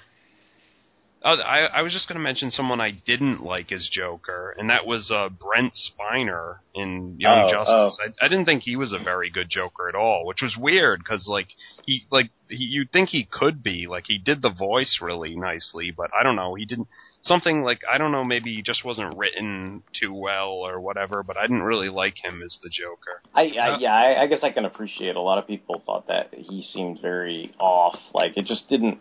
Oh, 1.29 1.41
I, 1.41 1.65
I 1.65 1.83
was 1.83 1.93
just 1.93 2.07
going 2.07 2.19
to 2.19 2.23
mention 2.23 2.53
someone 2.53 2.81
I 2.81 2.93
didn't 2.93 3.43
like 3.43 3.73
as 3.73 3.89
Joker, 3.91 4.55
and 4.57 4.71
that 4.71 4.87
was 4.87 5.11
uh, 5.11 5.29
Brent 5.29 5.73
Spiner 5.75 6.59
in 6.73 7.17
Young 7.19 7.49
Oh, 7.49 7.51
Justice. 7.51 7.99
I, 8.23 8.25
I 8.25 8.29
didn't 8.29 8.45
think 8.45 8.63
he 8.63 8.77
was 8.77 8.93
a 8.93 9.03
very 9.03 9.29
good 9.29 9.49
Joker 9.51 9.89
at 9.89 9.97
all, 9.97 10.25
which 10.25 10.41
was 10.41 10.57
weird 10.57 11.01
because 11.01 11.27
like 11.29 11.49
he 11.85 12.03
like 12.13 12.31
he, 12.49 12.63
you'd 12.63 12.93
think 12.93 13.09
he 13.09 13.25
could 13.29 13.61
be 13.65 13.89
like 13.89 14.05
he 14.07 14.19
did 14.19 14.41
the 14.41 14.51
voice 14.57 14.99
really 15.03 15.35
nicely, 15.35 15.91
but 15.91 16.13
I 16.19 16.23
don't 16.23 16.37
know 16.37 16.55
he 16.55 16.65
didn't 16.65 16.87
something 17.23 17.63
like 17.63 17.81
I 17.93 17.99
don't 17.99 18.13
know 18.13 18.23
maybe 18.25 18.55
he 18.55 18.63
just 18.63 18.85
wasn't 18.85 19.17
written 19.17 19.83
too 20.01 20.15
well 20.15 20.51
or 20.51 20.81
whatever. 20.81 21.25
But 21.25 21.37
I 21.37 21.43
didn't 21.43 21.63
really 21.65 21.89
like 21.89 22.15
him 22.23 22.41
as 22.45 22.57
the 22.63 22.71
Joker. 22.71 23.21
I, 23.35 23.43
I 23.59 23.79
yeah, 23.79 23.95
I, 23.95 24.23
I 24.23 24.27
guess 24.29 24.45
I 24.45 24.53
can 24.53 24.65
appreciate. 24.65 25.17
A 25.17 25.21
lot 25.21 25.39
of 25.39 25.49
people 25.49 25.83
thought 25.85 26.07
that 26.07 26.33
he 26.33 26.63
seemed 26.63 27.01
very 27.03 27.53
off. 27.59 27.99
Like 28.15 28.37
it 28.37 28.47
just 28.47 28.69
didn't. 28.69 28.99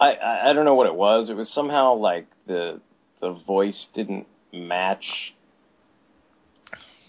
I, 0.00 0.12
I 0.14 0.50
I 0.50 0.52
don't 0.54 0.64
know 0.64 0.74
what 0.74 0.86
it 0.86 0.94
was. 0.94 1.28
It 1.30 1.34
was 1.36 1.48
somehow 1.52 1.94
like 1.94 2.26
the 2.46 2.80
the 3.20 3.32
voice 3.46 3.88
didn't 3.94 4.26
match 4.52 5.04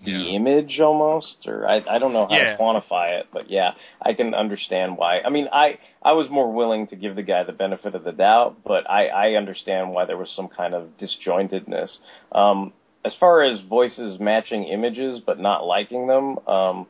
the 0.03 0.35
image 0.35 0.79
almost, 0.79 1.47
or 1.47 1.67
I 1.67 1.83
I 1.87 1.99
don't 1.99 2.11
know 2.11 2.25
how 2.27 2.35
Yeah. 2.35 2.57
to 2.57 2.61
quantify 2.61 3.19
it, 3.19 3.27
but 3.31 3.49
yeah, 3.51 3.72
I 4.01 4.13
can 4.13 4.34
understand 4.34 4.97
why. 4.97 5.22
I 5.22 5.30
mean, 5.30 5.47
I 5.53 5.77
I 6.01 6.13
was 6.13 6.27
more 6.30 6.51
willing 6.51 6.88
to 6.88 6.95
give 6.95 7.15
the 7.15 7.22
guy 7.22 7.43
the 7.43 7.51
benefit 7.53 7.93
of 7.93 8.03
the 8.03 8.11
doubt, 8.11 8.57
but 8.65 8.89
I 8.89 9.07
I 9.07 9.34
understand 9.35 9.91
why 9.91 10.05
there 10.05 10.18
was 10.18 10.31
some 10.31 10.47
kind 10.47 10.73
of 10.73 10.89
disjointedness. 10.99 11.97
Um, 12.31 12.73
as 13.05 13.13
far 13.19 13.43
as 13.43 13.61
voices 13.61 14.19
matching 14.19 14.63
images 14.63 15.19
but 15.26 15.39
not 15.39 15.65
liking 15.65 16.07
them, 16.07 16.38
um, 16.47 16.88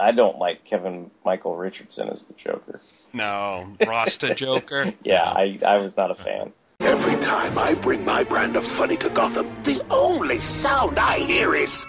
I 0.00 0.12
don't 0.12 0.38
like 0.38 0.64
Kevin 0.64 1.10
Michael 1.24 1.56
Richardson 1.56 2.08
as 2.08 2.22
the 2.26 2.34
Joker. 2.42 2.80
No, 3.14 3.76
Rasta 3.86 4.34
Joker. 4.34 4.92
Yeah, 5.04 5.22
I 5.24 5.58
I 5.66 5.76
was 5.78 5.96
not 5.96 6.10
a 6.10 6.14
fan. 6.16 6.52
Every 6.80 7.18
time 7.20 7.56
I 7.56 7.74
bring 7.80 8.04
my 8.04 8.24
brand 8.24 8.56
of 8.56 8.64
funny 8.64 8.96
to 8.98 9.08
Gotham, 9.10 9.46
the 9.62 9.84
only 9.90 10.38
sound 10.38 10.98
I 10.98 11.16
hear 11.18 11.54
is. 11.54 11.86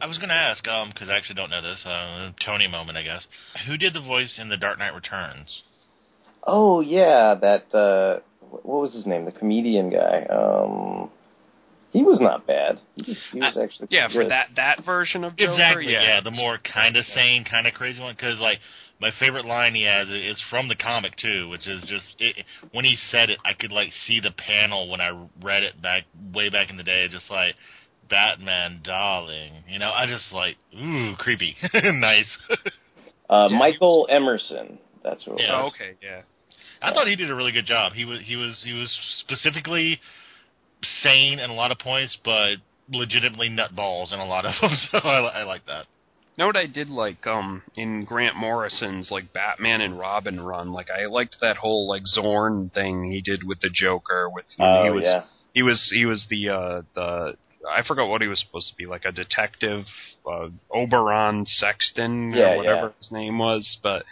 I 0.00 0.06
was 0.06 0.18
going 0.18 0.30
to 0.30 0.34
ask, 0.34 0.66
um, 0.66 0.88
because 0.88 1.08
I 1.08 1.16
actually 1.16 1.36
don't 1.36 1.50
know 1.50 1.62
this, 1.62 1.86
uh, 1.86 2.32
Tony 2.44 2.66
moment, 2.66 2.98
I 2.98 3.02
guess. 3.02 3.24
Who 3.68 3.76
did 3.76 3.94
the 3.94 4.00
voice 4.00 4.36
in 4.40 4.48
The 4.48 4.56
Dark 4.56 4.80
Knight 4.80 4.94
Returns? 4.94 5.62
Oh 6.44 6.80
yeah, 6.80 7.36
that 7.40 7.72
uh, 7.72 8.18
what 8.50 8.82
was 8.82 8.92
his 8.94 9.06
name? 9.06 9.24
The 9.26 9.32
comedian 9.32 9.90
guy. 9.90 10.26
Um, 10.28 11.08
he 11.92 12.02
was 12.02 12.18
not 12.20 12.46
bad. 12.46 12.80
He 12.96 13.02
was, 13.06 13.18
he 13.32 13.40
was 13.40 13.56
actually 13.56 13.88
Yeah, 13.90 14.08
for 14.12 14.26
that 14.26 14.48
that 14.56 14.84
version 14.84 15.22
of 15.24 15.36
Joker. 15.36 15.52
Exactly, 15.52 15.92
yeah. 15.92 16.02
yeah, 16.02 16.20
the 16.20 16.30
more 16.32 16.58
kind 16.58 16.96
of 16.96 17.04
sane, 17.14 17.44
kind 17.44 17.66
of 17.68 17.74
crazy 17.74 18.00
one. 18.00 18.14
Because 18.14 18.40
like 18.40 18.58
my 19.02 19.10
favorite 19.20 19.44
line 19.44 19.74
he 19.74 19.82
has 19.82 20.08
is 20.08 20.40
from 20.48 20.68
the 20.68 20.76
comic 20.76 21.16
too, 21.16 21.48
which 21.50 21.66
is 21.66 21.82
just 21.82 22.14
it, 22.18 22.36
when 22.70 22.84
he 22.84 22.96
said 23.10 23.28
it, 23.30 23.38
I 23.44 23.52
could 23.52 23.72
like 23.72 23.90
see 24.06 24.20
the 24.20 24.30
panel 24.30 24.88
when 24.88 25.00
I 25.00 25.10
read 25.42 25.62
it 25.64 25.82
back 25.82 26.04
way 26.32 26.48
back 26.48 26.70
in 26.70 26.76
the 26.78 26.82
day, 26.84 27.08
just 27.10 27.28
like 27.30 27.54
Batman, 28.08 28.80
darling. 28.84 29.52
You 29.68 29.78
know, 29.80 29.90
I 29.90 30.06
just 30.06 30.32
like 30.32 30.56
ooh, 30.74 31.14
creepy, 31.18 31.56
nice. 31.74 32.26
uh, 33.28 33.48
Michael 33.48 34.06
Emerson. 34.10 34.78
That's 35.02 35.26
what. 35.26 35.40
It 35.40 35.44
Yeah. 35.48 35.62
was. 35.64 35.72
okay, 35.74 35.94
yeah. 36.02 36.22
I 36.80 36.92
thought 36.94 37.06
he 37.08 37.16
did 37.16 37.30
a 37.30 37.34
really 37.34 37.52
good 37.52 37.66
job. 37.66 37.92
He 37.92 38.04
was 38.04 38.20
he 38.24 38.36
was 38.36 38.60
he 38.64 38.72
was 38.72 38.90
specifically 39.20 40.00
sane 41.02 41.38
in 41.38 41.50
a 41.50 41.54
lot 41.54 41.70
of 41.70 41.78
points, 41.78 42.16
but 42.24 42.56
legitimately 42.90 43.48
nutballs 43.48 44.12
in 44.12 44.18
a 44.20 44.26
lot 44.26 44.44
of 44.44 44.52
them. 44.60 44.70
So 44.90 44.98
I, 44.98 45.40
I 45.40 45.42
like 45.44 45.66
that. 45.66 45.86
Know 46.38 46.46
what 46.46 46.56
I 46.56 46.66
did 46.66 46.88
like 46.88 47.26
um 47.26 47.62
in 47.76 48.04
Grant 48.04 48.36
Morrison's 48.36 49.10
like 49.10 49.32
Batman 49.32 49.80
and 49.80 49.98
Robin 49.98 50.40
run? 50.40 50.72
Like 50.72 50.88
I 50.90 51.06
liked 51.06 51.36
that 51.40 51.56
whole 51.58 51.88
like 51.88 52.06
Zorn 52.06 52.70
thing 52.72 53.10
he 53.10 53.20
did 53.20 53.44
with 53.44 53.60
the 53.60 53.70
Joker 53.72 54.28
with 54.30 54.44
Oh, 54.58 54.84
he 54.84 54.90
was 54.90 55.04
yeah. 55.04 55.22
he 55.54 55.62
was 55.62 55.90
he 55.92 56.06
was 56.06 56.26
the 56.30 56.48
uh 56.48 56.82
the 56.94 57.34
I 57.68 57.82
forgot 57.86 58.08
what 58.08 58.22
he 58.22 58.26
was 58.26 58.40
supposed 58.44 58.70
to 58.70 58.76
be, 58.76 58.86
like 58.86 59.04
a 59.04 59.12
detective, 59.12 59.84
uh, 60.26 60.48
Oberon 60.74 61.46
Sexton 61.46 62.32
Yeah, 62.32 62.54
or 62.54 62.56
whatever 62.56 62.86
yeah. 62.86 62.92
his 62.98 63.12
name 63.12 63.38
was, 63.38 63.78
but 63.84 64.04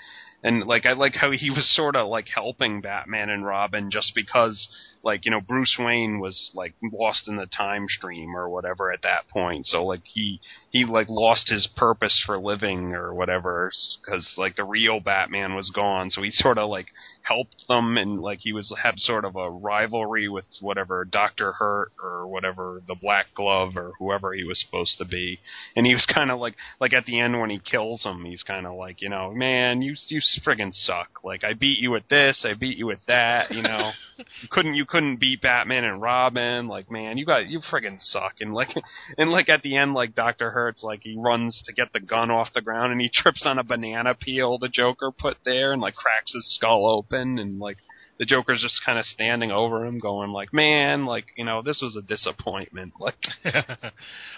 and 0.44 0.66
like 0.68 0.86
I 0.86 0.92
like 0.92 1.14
how 1.16 1.32
he 1.32 1.50
was 1.50 1.68
sort 1.74 1.96
of 1.96 2.06
like 2.08 2.28
helping 2.32 2.80
Batman 2.80 3.28
and 3.28 3.44
Robin 3.44 3.90
just 3.90 4.12
because 4.14 4.68
like 5.02 5.24
you 5.24 5.32
know 5.32 5.40
Bruce 5.40 5.76
Wayne 5.80 6.20
was 6.20 6.52
like 6.54 6.74
lost 6.92 7.26
in 7.26 7.36
the 7.36 7.46
time 7.46 7.86
stream 7.88 8.36
or 8.36 8.48
whatever 8.48 8.92
at 8.92 9.02
that 9.02 9.28
point, 9.28 9.66
so 9.66 9.84
like 9.84 10.02
he 10.04 10.40
he 10.70 10.84
like 10.84 11.08
lost 11.08 11.48
his 11.48 11.68
purpose 11.76 12.22
for 12.24 12.38
living 12.38 12.94
or 12.94 13.12
whatever 13.12 13.72
because 14.00 14.34
like 14.38 14.56
the 14.56 14.64
real 14.64 15.00
Batman 15.00 15.54
was 15.54 15.70
gone, 15.70 16.10
so 16.10 16.22
he 16.22 16.30
sort 16.32 16.58
of 16.58 16.70
like 16.70 16.86
helped 17.22 17.64
them 17.68 17.96
and 17.96 18.20
like 18.20 18.38
he 18.42 18.52
was 18.52 18.72
had 18.82 18.98
sort 18.98 19.24
of 19.24 19.36
a 19.36 19.50
rivalry 19.50 20.28
with 20.28 20.44
whatever 20.60 21.04
Doctor 21.04 21.52
Hurt 21.52 21.92
or 22.02 22.26
whatever 22.26 22.82
the 22.86 22.94
Black 22.94 23.26
Glove 23.34 23.76
or 23.76 23.92
whoever 23.98 24.32
he 24.32 24.44
was 24.44 24.62
supposed 24.64 24.96
to 24.98 25.04
be, 25.04 25.40
and 25.74 25.86
he 25.86 25.92
was 25.92 26.06
kind 26.14 26.30
of 26.30 26.38
like 26.38 26.54
like 26.80 26.92
at 26.92 27.04
the 27.04 27.18
end 27.18 27.40
when 27.40 27.50
he 27.50 27.58
kills 27.58 28.04
him, 28.04 28.24
he's 28.24 28.44
kind 28.44 28.66
of 28.66 28.74
like 28.74 29.02
you 29.02 29.08
know 29.08 29.32
man 29.32 29.82
you 29.82 29.96
you 30.08 30.20
friggin' 30.46 30.72
suck. 30.72 31.08
Like 31.24 31.42
I 31.42 31.54
beat 31.54 31.80
you 31.80 31.90
with 31.90 32.08
this, 32.08 32.46
I 32.48 32.54
beat 32.54 32.78
you 32.78 32.86
with 32.86 33.00
that, 33.08 33.50
you 33.50 33.62
know? 33.62 33.90
You 34.42 34.48
couldn't 34.50 34.74
you 34.74 34.84
couldn't 34.84 35.16
beat 35.16 35.40
Batman 35.40 35.82
and 35.84 36.02
Robin. 36.02 36.68
Like 36.68 36.90
man 36.90 37.16
you 37.16 37.24
got 37.24 37.48
you 37.48 37.62
friggin' 37.72 38.02
suck. 38.02 38.34
And 38.40 38.52
like 38.52 38.68
and 39.16 39.30
like 39.30 39.48
at 39.48 39.62
the 39.62 39.78
end 39.78 39.94
like 39.94 40.14
Doctor 40.14 40.50
Hurt's 40.60 40.82
like 40.82 41.00
he 41.02 41.16
runs 41.16 41.62
to 41.66 41.72
get 41.72 41.92
the 41.92 42.00
gun 42.00 42.30
off 42.30 42.52
the 42.54 42.60
ground 42.60 42.92
and 42.92 43.00
he 43.00 43.08
trips 43.14 43.44
on 43.46 43.58
a 43.58 43.64
banana 43.64 44.14
peel 44.14 44.58
the 44.58 44.68
Joker 44.68 45.10
put 45.10 45.38
there 45.44 45.72
and 45.72 45.80
like 45.80 45.94
cracks 45.94 46.34
his 46.34 46.54
skull 46.54 46.86
open 46.86 47.38
and 47.38 47.58
like 47.58 47.78
the 48.18 48.26
Joker's 48.26 48.60
just 48.60 48.82
kind 48.84 48.98
of 48.98 49.06
standing 49.06 49.50
over 49.50 49.86
him 49.86 49.98
going 49.98 50.30
like 50.30 50.52
man 50.52 51.06
like 51.06 51.24
you 51.36 51.44
know 51.44 51.62
this 51.62 51.80
was 51.82 51.96
a 51.96 52.06
disappointment 52.06 52.92
like 53.00 53.16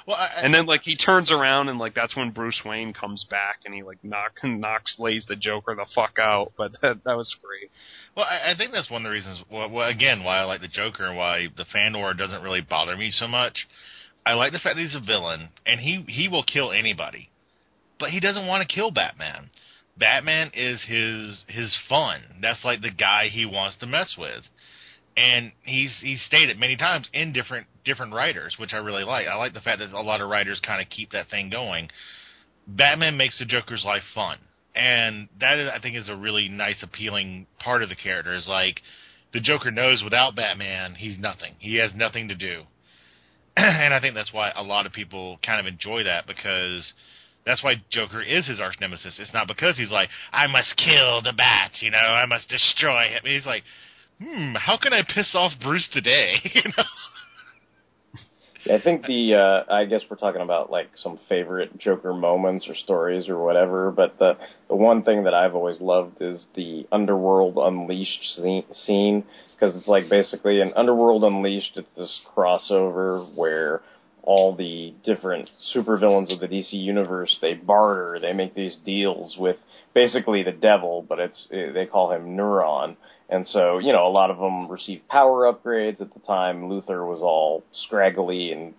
well 0.06 0.16
I, 0.16 0.28
and 0.42 0.54
then 0.54 0.66
like 0.66 0.82
he 0.82 0.96
turns 0.96 1.32
around 1.32 1.68
and 1.68 1.78
like 1.78 1.94
that's 1.94 2.16
when 2.16 2.30
Bruce 2.30 2.62
Wayne 2.64 2.92
comes 2.92 3.26
back 3.28 3.60
and 3.64 3.74
he 3.74 3.82
like 3.82 3.98
knock 4.04 4.32
knocks 4.44 4.94
lays 4.98 5.26
the 5.28 5.36
Joker 5.36 5.74
the 5.74 5.86
fuck 5.94 6.18
out 6.20 6.52
but 6.56 6.72
that 6.80 7.02
that 7.04 7.16
was 7.16 7.34
great 7.42 7.70
Well, 8.16 8.26
I, 8.26 8.52
I 8.52 8.56
think 8.56 8.72
that's 8.72 8.90
one 8.90 9.02
of 9.02 9.10
the 9.10 9.14
reasons. 9.14 9.42
Well, 9.50 9.70
well, 9.70 9.88
again, 9.88 10.22
why 10.22 10.38
I 10.38 10.44
like 10.44 10.60
the 10.60 10.68
Joker 10.68 11.06
and 11.06 11.16
why 11.16 11.48
the 11.56 11.64
Fandor 11.72 12.14
doesn't 12.14 12.42
really 12.42 12.60
bother 12.60 12.96
me 12.96 13.10
so 13.10 13.26
much. 13.26 13.66
I 14.24 14.34
like 14.34 14.52
the 14.52 14.58
fact 14.58 14.76
that 14.76 14.82
he's 14.82 14.96
a 14.96 15.00
villain 15.00 15.48
and 15.66 15.80
he 15.80 16.04
he 16.08 16.28
will 16.28 16.44
kill 16.44 16.72
anybody, 16.72 17.30
but 17.98 18.10
he 18.10 18.20
doesn't 18.20 18.46
want 18.46 18.66
to 18.66 18.74
kill 18.74 18.90
Batman. 18.90 19.50
Batman 19.96 20.50
is 20.54 20.80
his 20.86 21.44
his 21.48 21.76
fun. 21.88 22.20
That's 22.40 22.64
like 22.64 22.80
the 22.80 22.90
guy 22.90 23.28
he 23.28 23.44
wants 23.44 23.76
to 23.80 23.86
mess 23.86 24.14
with, 24.16 24.44
and 25.16 25.52
he's 25.64 25.92
he's 26.00 26.22
stated 26.26 26.58
many 26.58 26.76
times 26.76 27.08
in 27.12 27.32
different 27.32 27.66
different 27.84 28.14
writers, 28.14 28.56
which 28.58 28.72
I 28.72 28.78
really 28.78 29.04
like. 29.04 29.26
I 29.26 29.34
like 29.36 29.54
the 29.54 29.60
fact 29.60 29.80
that 29.80 29.92
a 29.92 30.00
lot 30.00 30.20
of 30.20 30.30
writers 30.30 30.60
kind 30.64 30.80
of 30.80 30.88
keep 30.88 31.12
that 31.12 31.28
thing 31.28 31.50
going. 31.50 31.90
Batman 32.66 33.16
makes 33.16 33.38
the 33.38 33.44
Joker's 33.44 33.84
life 33.84 34.02
fun, 34.14 34.38
and 34.74 35.28
that 35.40 35.58
is, 35.58 35.70
I 35.74 35.80
think 35.80 35.96
is 35.96 36.08
a 36.08 36.16
really 36.16 36.48
nice, 36.48 36.82
appealing 36.82 37.46
part 37.58 37.82
of 37.82 37.88
the 37.88 37.96
character. 37.96 38.34
Is 38.34 38.48
like 38.48 38.80
the 39.32 39.40
Joker 39.40 39.70
knows 39.70 40.02
without 40.02 40.36
Batman, 40.36 40.94
he's 40.94 41.18
nothing. 41.18 41.54
He 41.58 41.76
has 41.76 41.90
nothing 41.94 42.28
to 42.28 42.34
do, 42.34 42.62
and 43.56 43.92
I 43.92 44.00
think 44.00 44.14
that's 44.14 44.32
why 44.32 44.52
a 44.54 44.62
lot 44.62 44.86
of 44.86 44.92
people 44.92 45.38
kind 45.44 45.60
of 45.60 45.66
enjoy 45.66 46.04
that 46.04 46.26
because 46.26 46.92
that's 47.44 47.62
why 47.62 47.74
Joker 47.90 48.22
is 48.22 48.46
his 48.46 48.60
arch 48.60 48.76
nemesis. 48.80 49.18
It's 49.18 49.32
not 49.34 49.48
because 49.48 49.76
he's 49.76 49.90
like, 49.90 50.08
I 50.32 50.46
must 50.46 50.76
kill 50.76 51.22
the 51.22 51.32
bat, 51.32 51.72
you 51.80 51.90
know, 51.90 51.98
I 51.98 52.26
must 52.26 52.48
destroy 52.48 53.08
him. 53.08 53.22
He's 53.24 53.46
like, 53.46 53.64
hmm, 54.22 54.54
how 54.54 54.78
can 54.78 54.92
I 54.92 55.02
piss 55.02 55.34
off 55.34 55.52
Bruce 55.60 55.88
today? 55.92 56.36
you 56.54 56.62
know. 56.76 56.84
I 58.70 58.80
think 58.80 59.06
the 59.06 59.34
uh 59.34 59.72
I 59.72 59.84
guess 59.86 60.02
we're 60.08 60.16
talking 60.16 60.40
about 60.40 60.70
like 60.70 60.90
some 60.94 61.18
favorite 61.28 61.78
Joker 61.78 62.14
moments 62.14 62.68
or 62.68 62.74
stories 62.74 63.28
or 63.28 63.42
whatever, 63.42 63.90
but 63.90 64.18
the 64.18 64.38
the 64.68 64.76
one 64.76 65.02
thing 65.02 65.24
that 65.24 65.34
I've 65.34 65.54
always 65.54 65.80
loved 65.80 66.20
is 66.20 66.44
the 66.54 66.86
Underworld 66.92 67.56
Unleashed 67.56 68.22
scene- 68.36 68.64
scene 68.72 69.24
because 69.54 69.74
it's 69.76 69.88
like 69.88 70.08
basically 70.08 70.60
an 70.60 70.72
Underworld 70.76 71.24
Unleashed 71.24 71.76
it's 71.76 71.92
this 71.96 72.20
crossover 72.34 73.34
where 73.34 73.82
all 74.22 74.54
the 74.54 74.94
different 75.04 75.50
supervillains 75.74 76.32
of 76.32 76.38
the 76.38 76.46
DC 76.46 76.72
universe 76.72 77.38
they 77.40 77.54
barter, 77.54 78.20
they 78.20 78.32
make 78.32 78.54
these 78.54 78.76
deals 78.84 79.36
with 79.36 79.56
basically 79.94 80.44
the 80.44 80.52
devil, 80.52 81.04
but 81.08 81.18
it's 81.18 81.48
they 81.50 81.86
call 81.86 82.12
him 82.12 82.36
Neron. 82.36 82.96
And 83.32 83.48
so, 83.48 83.78
you 83.78 83.94
know, 83.94 84.06
a 84.06 84.12
lot 84.12 84.30
of 84.30 84.36
them 84.36 84.70
received 84.70 85.08
power 85.08 85.50
upgrades 85.50 86.02
at 86.02 86.12
the 86.12 86.20
time. 86.20 86.68
Luthor 86.68 87.08
was 87.08 87.22
all 87.22 87.64
scraggly 87.72 88.52
and 88.52 88.74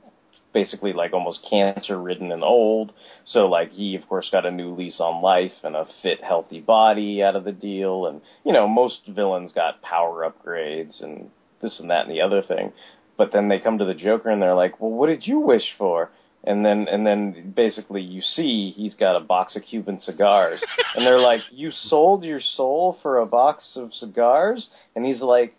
basically 0.54 0.94
like 0.94 1.12
almost 1.12 1.44
cancer 1.50 2.00
ridden 2.00 2.32
and 2.32 2.44
old. 2.44 2.94
So 3.26 3.48
like 3.48 3.72
he 3.72 3.96
of 3.96 4.08
course 4.08 4.30
got 4.32 4.46
a 4.46 4.52
new 4.52 4.76
lease 4.76 5.00
on 5.00 5.24
life 5.24 5.54
and 5.64 5.76
a 5.76 5.88
fit, 6.04 6.24
healthy 6.24 6.62
body 6.62 7.24
out 7.24 7.36
of 7.36 7.46
the 7.46 7.52
deal. 7.52 8.06
And 8.06 8.22
you 8.46 8.54
know, 8.54 8.68
most 8.68 9.00
villains 9.08 9.52
got 9.54 9.82
power 9.82 10.32
upgrades 10.32 11.02
and 11.02 11.32
this 11.64 11.80
and 11.80 11.90
that 11.90 12.06
and 12.06 12.12
the 12.12 12.22
other 12.22 12.44
thing. 12.44 12.74
But 13.18 13.32
then 13.34 13.50
they 13.50 13.58
come 13.58 13.80
to 13.80 13.86
the 13.86 13.96
Joker 13.96 14.30
and 14.30 14.40
they're 14.40 14.54
like, 14.54 14.80
Well 14.80 14.92
what 14.92 15.08
did 15.08 15.26
you 15.26 15.40
wish 15.40 15.74
for? 15.80 16.12
And 16.46 16.66
then 16.66 16.88
and 16.92 17.06
then 17.08 17.54
basically 17.56 18.02
you 18.02 18.22
see 18.22 18.74
he's 18.76 18.96
got 18.96 19.16
a 19.16 19.22
box 19.22 19.56
of 19.56 19.64
Cuban 19.64 20.00
cigars. 20.02 20.62
and 20.96 21.06
they're 21.06 21.20
like, 21.20 21.42
You 21.52 21.72
sold 21.72 22.24
your 22.24 22.42
soul 22.42 22.98
for 23.02 23.20
a 23.20 23.26
box 23.26 23.74
of 23.76 23.94
cigars? 23.94 24.68
And 24.96 25.06
he's 25.06 25.22
like, 25.22 25.56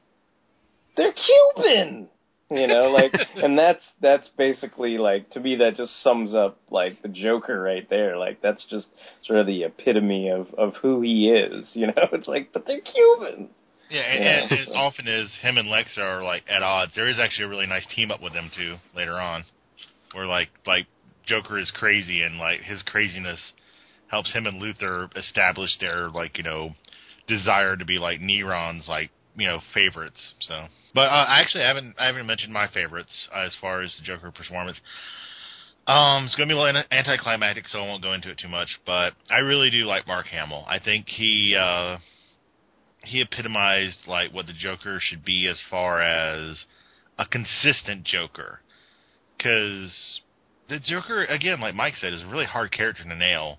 They're 0.96 1.14
Cuban 1.14 2.08
you 2.50 2.66
know 2.66 2.90
like 2.90 3.12
and 3.36 3.58
that's 3.58 3.82
that's 4.02 4.28
basically 4.36 4.98
like 4.98 5.30
to 5.30 5.40
me 5.40 5.56
that 5.56 5.76
just 5.78 5.90
sums 6.02 6.34
up 6.34 6.58
like 6.70 7.00
the 7.00 7.08
joker 7.08 7.58
right 7.58 7.88
there 7.88 8.18
like 8.18 8.42
that's 8.42 8.62
just 8.68 8.86
sort 9.24 9.38
of 9.38 9.46
the 9.46 9.64
epitome 9.64 10.28
of 10.28 10.52
of 10.58 10.74
who 10.82 11.00
he 11.00 11.30
is 11.30 11.66
you 11.72 11.86
know 11.86 11.92
it's 12.12 12.28
like 12.28 12.52
but 12.52 12.66
they're 12.66 12.82
cubans 12.82 13.48
Yeah, 13.88 14.02
and, 14.02 14.22
Yeah. 14.24 14.56
and 14.58 14.68
as 14.68 14.74
often 14.74 15.08
as 15.08 15.30
him 15.40 15.56
and 15.56 15.68
Lex 15.70 15.96
are 15.96 16.22
like 16.22 16.42
at 16.48 16.62
odds, 16.62 16.92
there 16.94 17.08
is 17.08 17.18
actually 17.18 17.46
a 17.46 17.48
really 17.48 17.66
nice 17.66 17.86
team 17.94 18.10
up 18.10 18.20
with 18.22 18.34
them 18.34 18.50
too 18.54 18.76
later 18.94 19.14
on, 19.14 19.44
where 20.14 20.26
like 20.26 20.48
like 20.66 20.86
Joker 21.26 21.58
is 21.58 21.70
crazy 21.70 22.22
and 22.22 22.38
like 22.38 22.60
his 22.60 22.82
craziness 22.82 23.52
helps 24.08 24.32
him 24.32 24.46
and 24.46 24.60
Luthor 24.60 25.14
establish 25.16 25.70
their 25.80 26.08
like 26.08 26.38
you 26.38 26.44
know 26.44 26.74
desire 27.26 27.76
to 27.76 27.84
be 27.84 27.98
like 27.98 28.20
Neron's 28.20 28.88
like 28.88 29.10
you 29.36 29.46
know 29.46 29.60
favorites. 29.72 30.34
So, 30.40 30.66
but 30.94 31.02
uh, 31.02 31.26
I 31.28 31.40
actually, 31.40 31.64
I 31.64 31.68
haven't 31.68 31.96
I 31.98 32.06
haven't 32.06 32.26
mentioned 32.26 32.52
my 32.52 32.68
favorites 32.68 33.28
as 33.34 33.54
far 33.60 33.82
as 33.82 33.94
the 33.98 34.04
Joker 34.04 34.30
performance. 34.30 34.78
Um, 35.86 36.24
it's 36.24 36.34
going 36.34 36.48
to 36.48 36.54
be 36.54 36.58
a 36.58 36.62
little 36.62 36.82
anticlimactic, 36.90 37.68
so 37.68 37.78
I 37.78 37.86
won't 37.86 38.02
go 38.02 38.14
into 38.14 38.30
it 38.30 38.38
too 38.38 38.48
much. 38.48 38.68
But 38.86 39.12
I 39.28 39.40
really 39.40 39.68
do 39.68 39.84
like 39.84 40.06
Mark 40.06 40.26
Hamill. 40.26 40.64
I 40.66 40.78
think 40.78 41.08
he 41.08 41.56
uh, 41.60 41.98
he 43.04 43.20
epitomized 43.20 43.98
like 44.06 44.32
what 44.32 44.46
the 44.46 44.54
Joker 44.54 44.98
should 45.00 45.24
be 45.24 45.46
as 45.46 45.60
far 45.70 46.00
as 46.00 46.64
a 47.18 47.26
consistent 47.26 48.04
Joker. 48.04 48.60
Because 49.44 50.20
the 50.70 50.80
Joker, 50.80 51.24
again, 51.24 51.60
like 51.60 51.74
Mike 51.74 51.94
said, 52.00 52.14
is 52.14 52.22
a 52.22 52.26
really 52.26 52.46
hard 52.46 52.72
character 52.72 53.02
to 53.02 53.14
nail. 53.14 53.58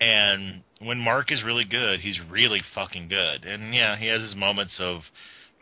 And 0.00 0.64
when 0.80 0.98
Mark 0.98 1.30
is 1.30 1.44
really 1.44 1.64
good, 1.64 2.00
he's 2.00 2.18
really 2.28 2.60
fucking 2.74 3.06
good. 3.08 3.44
And 3.44 3.72
yeah, 3.72 3.96
he 3.96 4.06
has 4.08 4.20
his 4.20 4.34
moments 4.34 4.76
of 4.80 5.02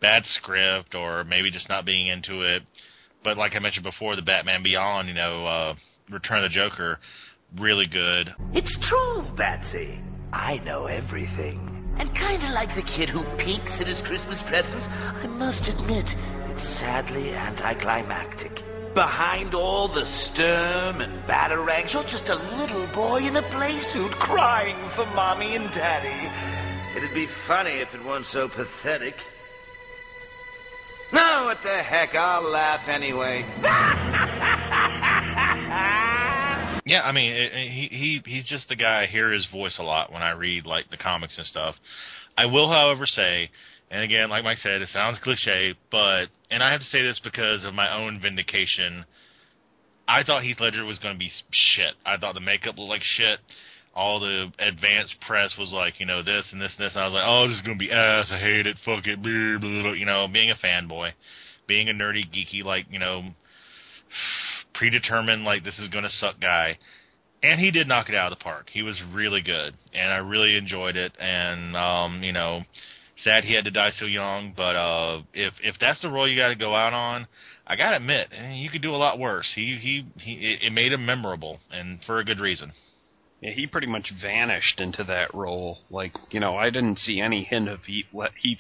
bad 0.01 0.23
script 0.25 0.95
or 0.95 1.25
maybe 1.25 1.51
just 1.51 1.69
not 1.69 1.85
being 1.85 2.07
into 2.07 2.41
it. 2.41 2.63
But 3.23 3.37
like 3.37 3.55
I 3.55 3.59
mentioned 3.59 3.85
before, 3.85 4.17
the 4.17 4.23
Batman 4.23 4.63
Beyond, 4.63 5.09
you 5.09 5.15
know, 5.15 5.45
uh, 5.45 5.75
Return 6.09 6.43
of 6.43 6.51
the 6.51 6.55
Joker, 6.55 6.99
really 7.59 7.87
good. 7.87 8.35
It's 8.55 8.79
true, 8.79 9.27
Batsy. 9.35 10.03
I 10.33 10.57
know 10.65 10.87
everything. 10.87 11.95
And 11.99 12.15
kinda 12.15 12.51
like 12.55 12.75
the 12.75 12.83
kid 12.83 13.11
who 13.11 13.25
peeks 13.37 13.79
at 13.83 13.87
his 13.87 14.01
Christmas 14.01 14.43
presents, 14.43 14.89
I 14.89 15.27
must 15.27 15.69
admit, 15.69 16.17
it's 16.49 16.67
sadly 16.67 17.35
anticlimactic. 17.35 18.63
Behind 18.95 19.55
all 19.55 19.87
the 19.89 20.05
sturm 20.05 21.01
and 21.01 21.23
batarangs, 21.25 21.95
you're 21.95 22.03
just 22.03 22.29
a 22.29 22.35
little 22.35 22.87
boy 22.89 23.19
in 23.19 23.37
a 23.37 23.43
playsuit 23.43 24.11
crying 24.13 24.77
for 24.91 25.07
mommy 25.15 25.55
and 25.55 25.71
daddy. 25.73 26.29
It'd 26.97 27.15
be 27.15 27.27
funny 27.27 27.71
if 27.71 27.95
it 27.95 28.05
weren't 28.05 28.27
so 28.27 28.49
pathetic. 28.49 29.15
No, 31.13 31.45
what 31.45 31.63
the 31.63 31.83
heck, 31.83 32.15
I'll 32.17 32.43
laugh 32.43 32.89
anyway. 32.89 33.45
Yeah, 36.87 37.03
I 37.03 37.13
mean, 37.13 37.31
it, 37.33 37.53
it- 37.53 37.71
he 37.71 37.87
he 37.89 38.23
he's 38.25 38.49
just 38.49 38.69
the 38.69 38.75
guy. 38.75 39.03
I 39.03 39.07
hear 39.07 39.31
his 39.31 39.47
voice 39.47 39.79
a 39.79 39.83
lot 39.83 40.13
when 40.13 40.23
I 40.23 40.31
read 40.31 40.67
like 40.67 40.91
the 40.91 40.97
comics 40.97 41.37
and 41.39 41.47
stuff. 41.47 41.77
I 42.37 42.47
will, 42.47 42.73
however, 42.73 43.07
say, 43.07 43.51
and 43.91 44.03
again, 44.03 44.31
like 44.31 44.45
Mike 44.45 44.59
said, 44.59 44.83
it 44.83 44.89
sounds 44.93 45.19
cliche, 45.23 45.75
but 45.91 46.27
and 46.51 46.63
I 46.63 46.71
have 46.73 46.81
to 46.81 46.87
say 46.87 47.03
this 47.03 47.21
because 47.23 47.65
of 47.65 47.75
my 47.75 47.93
own 47.93 48.21
vindication. 48.21 49.05
I 50.07 50.25
thought 50.25 50.43
Heath 50.43 50.59
Ledger 50.61 50.85
was 50.85 50.99
going 50.99 51.15
to 51.15 51.19
be 51.19 51.31
shit. 51.51 51.95
I 52.05 52.17
thought 52.17 52.35
the 52.35 52.41
makeup 52.41 52.79
looked 52.79 52.91
like 52.91 53.03
shit. 53.03 53.39
All 53.95 54.19
the 54.19 54.53
advanced 54.59 55.17
press 55.27 55.55
was 55.59 55.73
like, 55.73 56.01
you 56.01 56.07
know, 56.07 56.23
this 56.23 56.47
and 56.53 56.61
this 56.61 56.75
and 56.77 56.87
this. 56.87 56.95
And 56.95 57.03
I 57.03 57.07
was 57.07 57.15
like, 57.15 57.25
oh, 57.27 57.49
this 57.49 57.57
is 57.57 57.63
going 57.63 57.79
to 57.79 57.85
be 57.85 57.93
ass. 57.93 58.27
I 58.31 58.39
hate 58.39 58.67
it. 58.67 58.77
Fuck 58.85 59.07
it. 59.07 59.23
Blah, 59.23 59.59
blah, 59.61 59.83
blah. 59.83 59.93
You 59.93 60.07
know, 60.07 60.27
being 60.33 60.51
a 60.51 60.57
fanboy, 60.57 61.13
being 61.67 61.89
a 61.89 61.93
nerdy, 61.93 62.25
geeky, 62.27 62.65
like, 62.65 62.87
you 62.91 62.99
know, 62.99 63.23
predetermined, 64.75 65.45
like, 65.45 65.65
this 65.65 65.79
is 65.79 65.89
going 65.89 66.05
to 66.05 66.11
suck 66.11 66.41
guy. 66.41 66.79
And 67.43 67.61
he 67.61 67.71
did 67.71 67.89
knock 67.89 68.09
it 68.09 68.15
out 68.15 68.33
of 68.33 68.39
the 68.39 68.43
park. 68.43 68.67
He 68.73 68.83
was 68.83 69.01
really 69.13 69.43
good. 69.43 69.77
And 69.95 70.13
I 70.13 70.19
really 70.19 70.57
enjoyed 70.57 70.97
it. 70.97 71.13
And, 71.19 71.77
um, 71.77 72.23
you 72.23 72.33
know, 72.33 72.63
sad 73.25 73.45
he 73.45 73.55
had 73.55 73.65
to 73.65 73.71
die 73.71 73.91
so 73.99 74.05
young. 74.07 74.53
But 74.57 74.77
uh, 74.77 75.23
if 75.35 75.55
if 75.63 75.77
that's 75.81 76.01
the 76.03 76.11
role 76.11 76.29
you 76.29 76.37
got 76.37 76.49
to 76.49 76.55
go 76.55 76.75
out 76.75 76.93
on, 76.93 77.27
I 77.67 77.77
got 77.77 77.91
to 77.91 77.97
admit, 77.97 78.29
eh, 78.33 78.53
you 78.55 78.71
could 78.71 78.83
do 78.83 78.95
a 78.95 78.97
lot 78.97 79.19
worse. 79.19 79.49
He, 79.55 79.77
he, 79.81 80.07
he, 80.21 80.33
it- 80.33 80.63
it 80.65 80.71
made 80.73 80.93
him 80.93 81.05
memorable. 81.07 81.61
And 81.71 82.01
for 82.05 82.19
a 82.19 82.25
good 82.25 82.41
reason. 82.41 82.73
Yeah, 83.41 83.53
he 83.55 83.67
pretty 83.67 83.87
much 83.87 84.13
vanished 84.21 84.81
into 84.81 85.03
that 85.05 85.33
role. 85.33 85.79
Like, 85.89 86.13
you 86.31 86.41
know, 86.41 86.57
I 86.59 86.69
didn't 86.69 86.99
see 86.99 87.21
any 87.23 87.43
hint 87.43 87.69
of 87.71 87.81
Heath, 87.85 88.05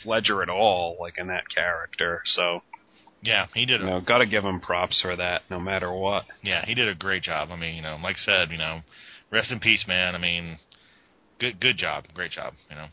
Ledger 0.07 0.43
at 0.43 0.49
all, 0.49 0.97
like 0.99 1.19
in 1.19 1.27
that 1.27 1.45
character. 1.55 2.23
So, 2.25 2.63
Yeah, 3.23 3.47
he 3.53 3.67
did. 3.67 3.81
you 3.81 3.87
know, 3.87 4.01
got 4.01 4.19
to 4.19 4.27
give 4.27 4.43
him 4.43 4.59
props 4.59 4.99
for 5.03 5.15
that, 5.17 5.43
no 5.51 5.61
matter 5.61 5.93
what. 5.93 6.25
yeah, 6.43 6.65
he 6.65 6.73
did 6.75 6.89
a 6.89 6.95
great 6.95 7.23
job. 7.25 7.51
I 7.53 7.57
mean, 7.57 7.75
you 7.75 7.83
know, 7.83 7.99
like 8.03 8.17
I 8.17 8.25
said, 8.25 8.51
you 8.53 8.57
know, 8.57 8.81
rest 9.31 9.51
in 9.51 9.61
peace, 9.61 9.85
man. 9.87 10.15
I 10.15 10.19
mean, 10.19 10.59
good 11.41 11.59
good 11.59 11.79
job, 11.79 12.05
great 12.15 12.31
job. 12.31 12.55
You 12.71 12.77
know. 12.77 12.87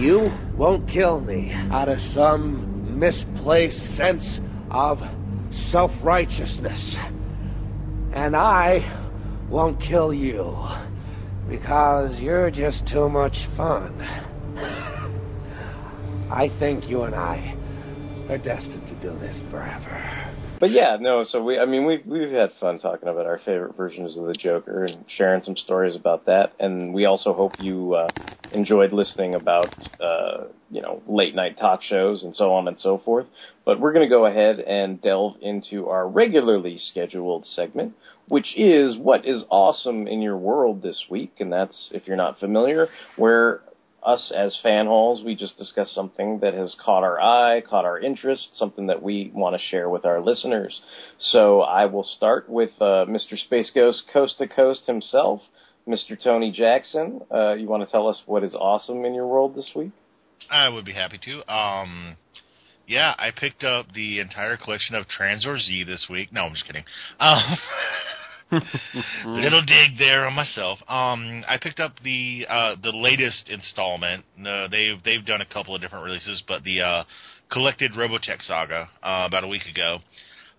You 0.00 0.32
won't 0.56 0.88
kill 0.88 1.20
me 1.20 1.52
out 1.70 1.88
of 1.88 2.00
some 2.00 2.98
misplaced 2.98 3.96
sense 3.96 4.40
of 4.70 5.06
self 5.50 6.02
righteousness. 6.02 6.98
And 8.12 8.34
I 8.34 8.84
won't 9.50 9.80
kill 9.80 10.14
you 10.14 10.56
because 11.48 12.20
you're 12.20 12.50
just 12.50 12.86
too 12.86 13.08
much 13.08 13.46
fun. 13.46 14.02
I 16.30 16.48
think 16.48 16.88
you 16.88 17.02
and 17.02 17.14
I 17.14 17.56
are 18.28 18.38
destined 18.38 18.86
to 18.86 18.94
do 18.94 19.16
this 19.18 19.38
forever. 19.50 20.27
But 20.60 20.70
yeah, 20.70 20.96
no. 21.00 21.24
So 21.24 21.42
we, 21.42 21.58
I 21.58 21.66
mean, 21.66 21.86
we've 21.86 22.04
we've 22.04 22.30
had 22.30 22.50
fun 22.58 22.80
talking 22.80 23.08
about 23.08 23.26
our 23.26 23.38
favorite 23.44 23.76
versions 23.76 24.18
of 24.18 24.26
the 24.26 24.34
Joker 24.34 24.84
and 24.84 25.04
sharing 25.16 25.42
some 25.44 25.56
stories 25.56 25.94
about 25.94 26.26
that. 26.26 26.52
And 26.58 26.92
we 26.92 27.04
also 27.04 27.32
hope 27.32 27.52
you 27.58 27.94
uh, 27.94 28.08
enjoyed 28.50 28.92
listening 28.92 29.34
about, 29.36 29.68
uh, 30.02 30.44
you 30.70 30.82
know, 30.82 31.00
late 31.06 31.34
night 31.34 31.58
talk 31.58 31.82
shows 31.82 32.24
and 32.24 32.34
so 32.34 32.52
on 32.52 32.66
and 32.66 32.78
so 32.80 32.98
forth. 33.04 33.26
But 33.64 33.78
we're 33.78 33.92
going 33.92 34.08
to 34.08 34.10
go 34.10 34.26
ahead 34.26 34.58
and 34.58 35.00
delve 35.00 35.36
into 35.42 35.88
our 35.88 36.08
regularly 36.08 36.76
scheduled 36.90 37.46
segment, 37.46 37.94
which 38.26 38.56
is 38.56 38.96
what 38.96 39.26
is 39.26 39.44
awesome 39.50 40.08
in 40.08 40.22
your 40.22 40.36
world 40.36 40.82
this 40.82 41.04
week. 41.08 41.34
And 41.38 41.52
that's, 41.52 41.90
if 41.92 42.08
you're 42.08 42.16
not 42.16 42.40
familiar, 42.40 42.88
where 43.16 43.60
us 44.08 44.32
as 44.34 44.58
Fanholes, 44.64 45.22
we 45.24 45.34
just 45.34 45.58
discuss 45.58 45.92
something 45.92 46.38
that 46.40 46.54
has 46.54 46.74
caught 46.82 47.02
our 47.02 47.20
eye, 47.20 47.60
caught 47.60 47.84
our 47.84 47.98
interest, 47.98 48.48
something 48.54 48.86
that 48.86 49.02
we 49.02 49.30
want 49.34 49.54
to 49.54 49.62
share 49.68 49.90
with 49.90 50.06
our 50.06 50.20
listeners. 50.20 50.80
So 51.18 51.60
I 51.60 51.84
will 51.86 52.04
start 52.04 52.48
with 52.48 52.70
uh, 52.80 53.04
Mr. 53.06 53.36
Space 53.36 53.70
Ghost 53.74 54.04
Coast 54.12 54.38
to 54.38 54.48
Coast 54.48 54.84
himself, 54.86 55.42
Mr. 55.86 56.20
Tony 56.22 56.50
Jackson. 56.50 57.20
Uh, 57.30 57.52
you 57.52 57.68
want 57.68 57.84
to 57.84 57.90
tell 57.90 58.08
us 58.08 58.22
what 58.24 58.42
is 58.42 58.54
awesome 58.54 59.04
in 59.04 59.14
your 59.14 59.26
world 59.26 59.54
this 59.54 59.70
week? 59.76 59.92
I 60.50 60.68
would 60.68 60.86
be 60.86 60.94
happy 60.94 61.18
to. 61.24 61.52
Um, 61.52 62.16
yeah, 62.86 63.14
I 63.18 63.30
picked 63.30 63.64
up 63.64 63.92
the 63.92 64.20
entire 64.20 64.56
collection 64.56 64.94
of 64.94 65.04
Tranzor 65.06 65.60
Z 65.60 65.84
this 65.84 66.06
week. 66.08 66.32
No, 66.32 66.44
I'm 66.44 66.54
just 66.54 66.66
kidding. 66.66 66.84
Um, 67.20 67.42
little 69.26 69.62
dig 69.62 69.98
there 69.98 70.26
on 70.26 70.34
myself. 70.34 70.78
Um, 70.88 71.44
I 71.48 71.58
picked 71.60 71.80
up 71.80 71.92
the 72.02 72.46
uh, 72.48 72.76
the 72.82 72.92
latest 72.92 73.48
installment. 73.48 74.24
Uh, 74.38 74.68
they've 74.68 75.02
they've 75.04 75.24
done 75.24 75.40
a 75.40 75.46
couple 75.46 75.74
of 75.74 75.80
different 75.80 76.04
releases, 76.04 76.42
but 76.46 76.64
the 76.64 76.80
uh, 76.80 77.04
collected 77.50 77.92
Robotech 77.92 78.42
saga 78.42 78.88
uh, 79.02 79.24
about 79.26 79.44
a 79.44 79.48
week 79.48 79.66
ago. 79.66 79.98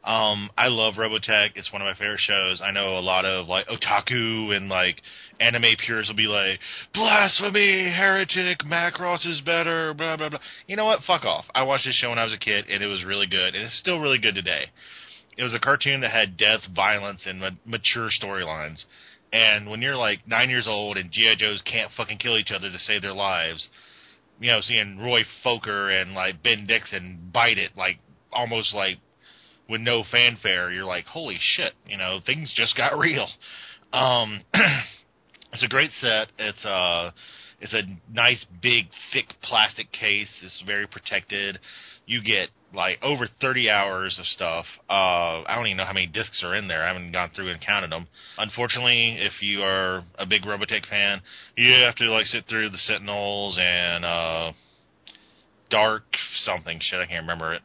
Um, 0.03 0.49
I 0.57 0.67
love 0.67 0.93
Robotech. 0.93 1.51
It's 1.55 1.73
one 1.73 1.81
of 1.81 1.85
my 1.85 1.93
favorite 1.93 2.21
shows. 2.21 2.61
I 2.63 2.71
know 2.71 2.97
a 2.97 3.01
lot 3.01 3.25
of 3.25 3.47
like 3.47 3.67
otaku 3.67 4.55
and 4.55 4.69
like 4.69 5.01
anime 5.39 5.75
purists 5.85 6.09
will 6.09 6.15
be 6.15 6.27
like, 6.27 6.59
blasphemy, 6.93 7.89
heretic, 7.89 8.59
Macross 8.59 9.25
is 9.25 9.41
better, 9.41 9.93
blah 9.93 10.15
blah 10.15 10.29
blah. 10.29 10.39
You 10.67 10.77
know 10.77 10.85
what? 10.85 11.01
Fuck 11.03 11.25
off. 11.25 11.45
I 11.53 11.63
watched 11.63 11.85
this 11.85 11.95
show 11.95 12.09
when 12.09 12.19
I 12.19 12.23
was 12.23 12.33
a 12.33 12.37
kid, 12.37 12.65
and 12.69 12.81
it 12.81 12.87
was 12.87 13.03
really 13.03 13.27
good, 13.27 13.55
and 13.55 13.65
it's 13.65 13.79
still 13.79 13.99
really 13.99 14.19
good 14.19 14.35
today. 14.35 14.65
It 15.39 15.43
was 15.43 15.53
a 15.53 15.59
cartoon 15.59 16.01
that 16.01 16.11
had 16.11 16.35
death, 16.35 16.59
violence, 16.75 17.21
and 17.25 17.39
ma- 17.39 17.51
mature 17.65 18.09
storylines. 18.09 18.83
And 19.31 19.69
when 19.69 19.81
you're 19.81 19.95
like 19.95 20.27
nine 20.27 20.49
years 20.49 20.67
old 20.67 20.97
and 20.97 21.09
GI 21.13 21.37
Joes 21.37 21.61
can't 21.63 21.89
fucking 21.95 22.17
kill 22.17 22.37
each 22.37 22.51
other 22.51 22.69
to 22.69 22.77
save 22.77 23.03
their 23.03 23.13
lives, 23.13 23.69
you 24.41 24.51
know, 24.51 24.59
seeing 24.59 24.99
Roy 24.99 25.21
Fokker 25.45 26.01
and 26.01 26.13
like 26.13 26.43
Ben 26.43 26.65
Dixon 26.67 27.31
bite 27.33 27.57
it 27.57 27.71
like 27.77 27.99
almost 28.33 28.73
like 28.73 28.97
with 29.69 29.79
no 29.79 30.03
fanfare, 30.11 30.71
you're 30.71 30.83
like, 30.83 31.05
holy 31.05 31.37
shit, 31.39 31.71
you 31.85 31.95
know, 31.95 32.19
things 32.25 32.51
just 32.53 32.75
got 32.75 32.99
real. 32.99 33.27
Um, 33.93 34.41
it's 35.53 35.63
a 35.63 35.69
great 35.69 35.91
set. 36.01 36.33
It's 36.37 36.65
uh 36.65 37.11
it's 37.61 37.73
a 37.73 37.83
nice 38.11 38.45
big 38.61 38.87
thick 39.13 39.27
plastic 39.41 39.89
case. 39.93 40.29
It's 40.43 40.63
very 40.65 40.87
protected. 40.87 41.59
You 42.09 42.23
get 42.23 42.49
like 42.73 42.97
over 43.03 43.27
30 43.39 43.69
hours 43.69 44.17
of 44.19 44.25
stuff. 44.25 44.65
Uh 44.89 45.43
I 45.45 45.53
don't 45.55 45.67
even 45.67 45.77
know 45.77 45.85
how 45.85 45.93
many 45.93 46.07
discs 46.07 46.41
are 46.43 46.55
in 46.55 46.67
there. 46.67 46.83
I 46.83 46.87
haven't 46.87 47.11
gone 47.11 47.29
through 47.35 47.51
and 47.51 47.61
counted 47.61 47.91
them. 47.91 48.07
Unfortunately, 48.37 49.17
if 49.19 49.41
you 49.41 49.61
are 49.61 50.03
a 50.17 50.25
big 50.25 50.41
Robotech 50.41 50.87
fan, 50.89 51.21
you 51.55 51.71
have 51.85 51.95
to 51.95 52.11
like 52.11 52.25
sit 52.25 52.45
through 52.49 52.69
the 52.69 52.77
Sentinels 52.79 53.59
and 53.61 54.03
uh 54.03 54.51
Dark 55.69 56.03
something 56.45 56.79
shit. 56.81 56.99
I 56.99 57.05
can't 57.05 57.21
remember 57.21 57.53
it. 57.53 57.61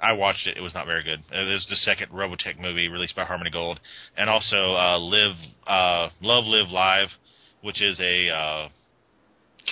I 0.00 0.14
watched 0.14 0.46
it. 0.46 0.56
It 0.56 0.62
was 0.62 0.74
not 0.74 0.86
very 0.86 1.04
good. 1.04 1.22
It 1.30 1.52
was 1.52 1.66
the 1.68 1.76
second 1.76 2.10
Robotech 2.10 2.58
movie 2.58 2.88
released 2.88 3.14
by 3.14 3.24
Harmony 3.24 3.50
Gold, 3.50 3.78
and 4.16 4.30
also 4.30 4.74
uh, 4.74 4.98
Live, 4.98 5.36
uh, 5.66 6.08
Love, 6.22 6.46
Live 6.46 6.70
Live, 6.70 7.08
which 7.62 7.82
is 7.82 8.00
a 8.00 8.30
uh, 8.30 8.68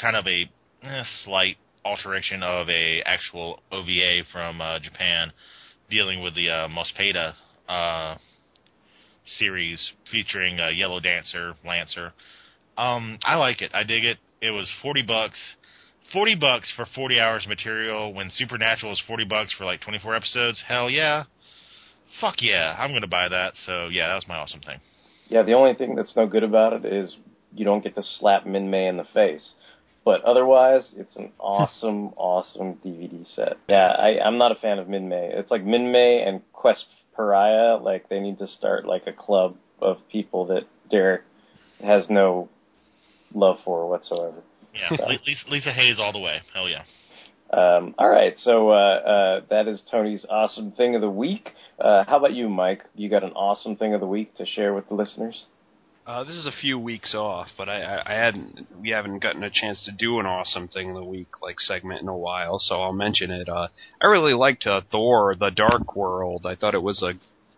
kind 0.00 0.16
of 0.16 0.26
a 0.26 0.48
eh, 0.82 1.02
slight 1.24 1.56
alteration 1.84 2.42
of 2.42 2.68
a 2.68 3.02
actual 3.04 3.60
OVA 3.72 4.22
from 4.32 4.60
uh, 4.60 4.78
Japan, 4.78 5.32
dealing 5.90 6.22
with 6.22 6.34
the 6.34 6.50
uh, 6.50 6.68
Mospeda 6.68 7.34
uh, 7.68 8.16
series 9.38 9.92
featuring 10.10 10.60
uh, 10.60 10.68
Yellow 10.68 11.00
Dancer, 11.00 11.54
Lancer. 11.64 12.12
Um, 12.76 13.18
I 13.24 13.36
like 13.36 13.60
it. 13.62 13.70
I 13.74 13.82
dig 13.82 14.04
it. 14.04 14.18
It 14.40 14.50
was 14.50 14.68
forty 14.82 15.02
bucks. 15.02 15.38
40 16.12 16.36
bucks 16.36 16.72
for 16.74 16.86
40 16.94 17.20
hours 17.20 17.44
of 17.44 17.50
material 17.50 18.14
when 18.14 18.30
Supernatural 18.30 18.92
is 18.92 19.02
40 19.06 19.24
bucks 19.24 19.52
for 19.52 19.66
like 19.66 19.82
24 19.82 20.14
episodes. 20.14 20.62
Hell 20.66 20.88
yeah. 20.88 21.24
Fuck 22.18 22.36
yeah. 22.40 22.74
I'm 22.78 22.98
to 22.98 23.06
buy 23.06 23.28
that. 23.28 23.52
So 23.66 23.88
yeah, 23.88 24.08
that 24.08 24.14
was 24.14 24.26
my 24.26 24.36
awesome 24.36 24.60
thing. 24.60 24.80
Yeah, 25.28 25.42
the 25.42 25.52
only 25.52 25.74
thing 25.74 25.94
that's 25.94 26.16
no 26.16 26.26
good 26.26 26.42
about 26.42 26.72
it 26.72 26.84
is 26.86 27.14
you 27.54 27.64
don't 27.64 27.82
get 27.82 27.94
to 27.96 28.02
slap 28.02 28.44
Minmei 28.44 28.88
in 28.88 28.96
the 28.96 29.04
face. 29.04 29.54
But 30.08 30.24
otherwise, 30.24 30.94
it's 30.96 31.16
an 31.16 31.32
awesome, 31.38 32.06
awesome 32.16 32.78
DVD 32.82 33.26
set. 33.26 33.58
Yeah, 33.68 33.88
I, 33.88 34.18
I'm 34.24 34.38
not 34.38 34.52
a 34.52 34.54
fan 34.54 34.78
of 34.78 34.86
Minmei. 34.86 35.38
It's 35.38 35.50
like 35.50 35.62
Minmei 35.62 36.26
and 36.26 36.40
Quest 36.54 36.86
Pariah. 37.14 37.76
Like 37.76 38.08
they 38.08 38.18
need 38.18 38.38
to 38.38 38.46
start 38.46 38.86
like 38.86 39.06
a 39.06 39.12
club 39.12 39.56
of 39.82 39.98
people 40.10 40.46
that 40.46 40.62
Derek 40.90 41.24
has 41.84 42.06
no 42.08 42.48
love 43.34 43.58
for 43.66 43.86
whatsoever. 43.86 44.42
Yeah, 44.74 44.96
So- 44.96 45.06
Lisa, 45.26 45.50
Lisa 45.50 45.72
Hayes 45.72 45.98
all 45.98 46.12
the 46.14 46.20
way. 46.20 46.40
Hell 46.54 46.70
yeah. 46.70 46.84
Um, 47.50 47.94
all 47.98 48.08
right, 48.08 48.34
so 48.38 48.70
uh, 48.70 48.74
uh, 48.74 49.40
that 49.50 49.68
is 49.68 49.82
Tony's 49.90 50.24
awesome 50.30 50.72
thing 50.72 50.94
of 50.94 51.02
the 51.02 51.10
week. 51.10 51.50
Uh, 51.78 52.04
how 52.04 52.16
about 52.16 52.32
you, 52.32 52.48
Mike? 52.48 52.84
You 52.94 53.10
got 53.10 53.24
an 53.24 53.32
awesome 53.32 53.76
thing 53.76 53.92
of 53.92 54.00
the 54.00 54.06
week 54.06 54.34
to 54.36 54.46
share 54.46 54.72
with 54.72 54.88
the 54.88 54.94
listeners? 54.94 55.44
Uh, 56.08 56.24
this 56.24 56.36
is 56.36 56.46
a 56.46 56.60
few 56.62 56.78
weeks 56.78 57.14
off, 57.14 57.48
but 57.58 57.68
I, 57.68 57.82
I, 57.82 58.12
I 58.14 58.14
hadn't. 58.14 58.66
We 58.80 58.88
haven't 58.88 59.18
gotten 59.18 59.44
a 59.44 59.50
chance 59.50 59.84
to 59.84 59.92
do 59.92 60.18
an 60.18 60.24
awesome 60.24 60.66
thing 60.66 60.88
of 60.88 60.96
the 60.96 61.04
week 61.04 61.42
like 61.42 61.60
segment 61.60 62.00
in 62.00 62.08
a 62.08 62.16
while, 62.16 62.58
so 62.58 62.80
I'll 62.80 62.94
mention 62.94 63.30
it. 63.30 63.46
Uh, 63.46 63.68
I 64.00 64.06
really 64.06 64.32
liked 64.32 64.66
uh, 64.66 64.80
Thor: 64.90 65.34
The 65.38 65.50
Dark 65.50 65.94
World. 65.94 66.46
I 66.46 66.54
thought 66.54 66.74
it 66.74 66.82
was 66.82 67.02
a 67.02 67.12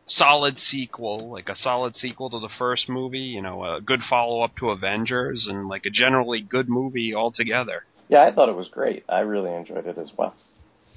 solid 0.08 0.58
sequel, 0.58 1.30
like 1.30 1.48
a 1.48 1.54
solid 1.54 1.94
sequel 1.94 2.28
to 2.28 2.40
the 2.40 2.48
first 2.58 2.88
movie. 2.88 3.20
You 3.20 3.40
know, 3.40 3.62
a 3.62 3.80
good 3.80 4.00
follow 4.10 4.42
up 4.42 4.56
to 4.56 4.70
Avengers, 4.70 5.46
and 5.48 5.68
like 5.68 5.86
a 5.86 5.90
generally 5.90 6.40
good 6.40 6.68
movie 6.68 7.14
altogether. 7.14 7.84
Yeah, 8.08 8.24
I 8.24 8.34
thought 8.34 8.48
it 8.48 8.56
was 8.56 8.66
great. 8.66 9.04
I 9.08 9.20
really 9.20 9.54
enjoyed 9.54 9.86
it 9.86 9.96
as 9.96 10.10
well. 10.18 10.34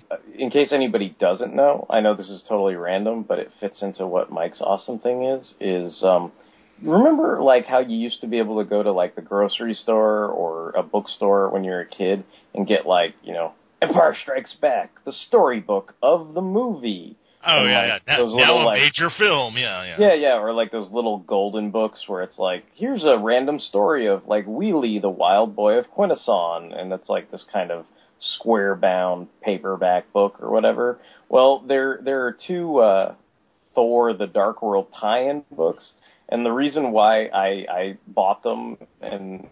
Uh, 0.09 0.15
In 0.39 0.49
case 0.49 0.73
anybody 0.73 1.15
doesn't 1.19 1.53
know, 1.53 1.85
I 1.87 1.99
know 1.99 2.15
this 2.15 2.29
is 2.29 2.43
totally 2.49 2.73
random, 2.73 3.21
but 3.21 3.37
it 3.37 3.51
fits 3.59 3.83
into 3.83 4.07
what 4.07 4.31
Mike's 4.31 4.59
awesome 4.59 4.97
thing 4.97 5.23
is. 5.23 5.53
Is 5.59 6.01
um, 6.01 6.31
remember 6.83 7.41
like 7.41 7.65
how 7.65 7.79
you 7.79 7.97
used 7.97 8.21
to 8.21 8.27
be 8.27 8.37
able 8.39 8.57
to 8.63 8.69
go 8.69 8.83
to 8.83 8.91
like 8.91 9.15
the 9.15 9.21
grocery 9.21 9.73
store 9.73 10.27
or 10.27 10.71
a 10.71 10.83
bookstore 10.83 11.49
when 11.49 11.63
you 11.63 11.71
were 11.71 11.81
a 11.81 11.87
kid 11.87 12.23
and 12.53 12.67
get 12.67 12.85
like 12.85 13.15
you 13.23 13.33
know 13.33 13.53
Empire 13.81 14.15
Strikes 14.21 14.53
Back, 14.61 14.91
the 15.05 15.11
storybook 15.11 15.95
of 16.01 16.33
the 16.33 16.41
movie. 16.41 17.17
Oh 17.45 17.63
And, 17.63 17.69
yeah, 17.71 17.79
like, 17.79 18.01
yeah. 18.07 18.13
Now, 18.13 18.17
those 18.23 18.33
little, 18.33 18.61
a 18.61 18.63
like- 18.63 18.79
major 18.81 19.09
film. 19.09 19.57
Yeah, 19.57 19.83
yeah. 19.83 19.95
Yeah, 19.99 20.13
yeah, 20.13 20.37
or 20.39 20.53
like 20.53 20.71
those 20.71 20.89
little 20.91 21.17
golden 21.17 21.71
books 21.71 22.01
where 22.07 22.23
it's 22.23 22.37
like, 22.39 22.63
here's 22.75 23.03
a 23.03 23.17
random 23.17 23.59
story 23.59 24.07
of 24.07 24.25
like 24.27 24.45
Wheelie, 24.45 25.01
the 25.01 25.09
wild 25.09 25.53
boy 25.53 25.73
of 25.73 25.87
Quintesson, 25.91 26.71
and 26.79 26.93
it's 26.93 27.09
like 27.09 27.29
this 27.31 27.43
kind 27.51 27.71
of 27.71 27.85
square 28.19 28.75
bound 28.75 29.27
paperback 29.41 30.13
book 30.13 30.37
or 30.41 30.49
whatever. 30.51 30.99
Well, 31.27 31.59
there 31.67 31.99
there 32.01 32.25
are 32.27 32.37
two 32.47 32.77
uh 32.77 33.15
Thor 33.75 34.13
the 34.13 34.27
Dark 34.27 34.61
World 34.61 34.87
tie 34.97 35.23
in 35.29 35.43
books, 35.51 35.91
and 36.29 36.45
the 36.45 36.51
reason 36.51 36.91
why 36.91 37.25
I 37.25 37.65
I 37.69 37.97
bought 38.07 38.43
them 38.43 38.77
and 39.01 39.47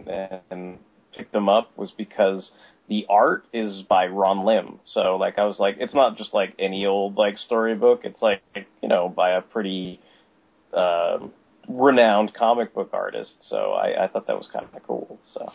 and 0.50 0.78
picked 1.16 1.34
them 1.34 1.50
up 1.50 1.78
was 1.78 1.92
because 1.92 2.52
the 2.88 3.06
art 3.10 3.46
is 3.54 3.84
by 3.84 4.08
Ron 4.08 4.46
Lim. 4.46 4.80
So 4.86 5.16
like 5.16 5.38
I 5.38 5.46
was 5.46 5.60
like 5.60 5.78
it's 5.80 5.94
not 5.94 6.18
just 6.18 6.34
like 6.34 6.54
any 6.60 6.86
old 6.86 7.16
like 7.16 7.38
storybook. 7.38 8.02
It's 8.04 8.22
like 8.22 8.42
you 8.82 8.90
know 8.90 9.10
by 9.10 9.32
a 9.32 9.42
pretty 9.42 10.00
um 10.74 11.32
renowned 11.68 12.34
comic 12.34 12.74
book 12.74 12.90
artist. 12.94 13.36
So 13.42 13.74
I, 13.74 14.06
I 14.06 14.08
thought 14.08 14.28
that 14.28 14.38
was 14.38 14.50
kind 14.52 14.66
of 14.74 14.84
cool. 14.84 15.20
So 15.34 15.52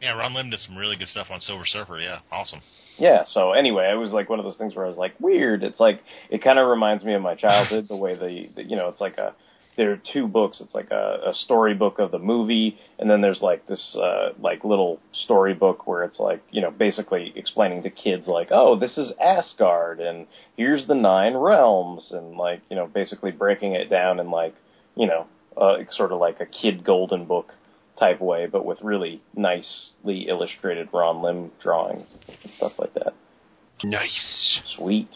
Yeah, 0.00 0.12
Ron 0.12 0.34
Lim 0.34 0.50
did 0.50 0.60
some 0.60 0.76
really 0.76 0.96
good 0.96 1.08
stuff 1.08 1.28
on 1.30 1.40
Silver 1.40 1.64
Surfer. 1.66 1.98
Yeah, 1.98 2.18
awesome. 2.32 2.60
yeah. 2.98 3.24
So 3.26 3.52
anyway, 3.52 3.90
it 3.92 3.96
was 3.96 4.10
like 4.12 4.28
one 4.28 4.38
of 4.38 4.44
those 4.44 4.56
things 4.56 4.74
where 4.74 4.84
I 4.84 4.88
was 4.88 4.98
like 4.98 5.14
weird. 5.20 5.62
It's 5.62 5.80
like 5.80 6.02
it 6.30 6.42
kind 6.42 6.58
of 6.58 6.68
reminds 6.68 7.04
me 7.04 7.14
of 7.14 7.22
my 7.22 7.34
childhood. 7.34 7.86
The 7.88 7.96
way 7.96 8.14
the, 8.16 8.48
the 8.54 8.64
you 8.64 8.76
know 8.76 8.88
it's 8.88 9.00
like 9.00 9.18
a 9.18 9.34
there 9.76 9.92
are 9.92 10.00
two 10.12 10.26
books. 10.26 10.60
It's 10.60 10.74
like 10.74 10.90
a, 10.90 11.20
a 11.26 11.34
storybook 11.34 11.98
of 11.98 12.10
the 12.10 12.18
movie, 12.18 12.78
and 12.98 13.10
then 13.10 13.20
there's 13.20 13.42
like 13.42 13.66
this 13.66 13.96
uh, 13.96 14.30
like 14.40 14.64
little 14.64 15.00
storybook 15.12 15.86
where 15.86 16.02
it's 16.02 16.18
like 16.18 16.42
you 16.50 16.60
know 16.60 16.70
basically 16.70 17.32
explaining 17.36 17.82
to 17.82 17.90
kids 17.90 18.26
like, 18.26 18.48
oh, 18.50 18.78
this 18.78 18.96
is 18.96 19.12
Asgard, 19.20 20.00
and 20.00 20.26
here's 20.56 20.86
the 20.86 20.94
nine 20.94 21.34
realms, 21.34 22.08
and 22.10 22.36
like 22.36 22.62
you 22.70 22.76
know 22.76 22.86
basically 22.86 23.30
breaking 23.30 23.74
it 23.74 23.90
down 23.90 24.18
in 24.18 24.30
like 24.30 24.54
you 24.94 25.06
know 25.06 25.26
uh, 25.56 25.76
sort 25.90 26.12
of 26.12 26.20
like 26.20 26.40
a 26.40 26.46
kid 26.46 26.84
golden 26.84 27.26
book 27.26 27.52
type 27.98 28.20
way, 28.20 28.46
but 28.46 28.64
with 28.64 28.78
really 28.82 29.22
nicely 29.34 30.26
illustrated 30.28 30.88
Ron 30.92 31.22
Lim 31.22 31.50
drawings 31.62 32.06
and 32.28 32.52
stuff 32.56 32.72
like 32.78 32.94
that. 32.94 33.14
Nice. 33.84 34.60
Sweet. 34.76 35.10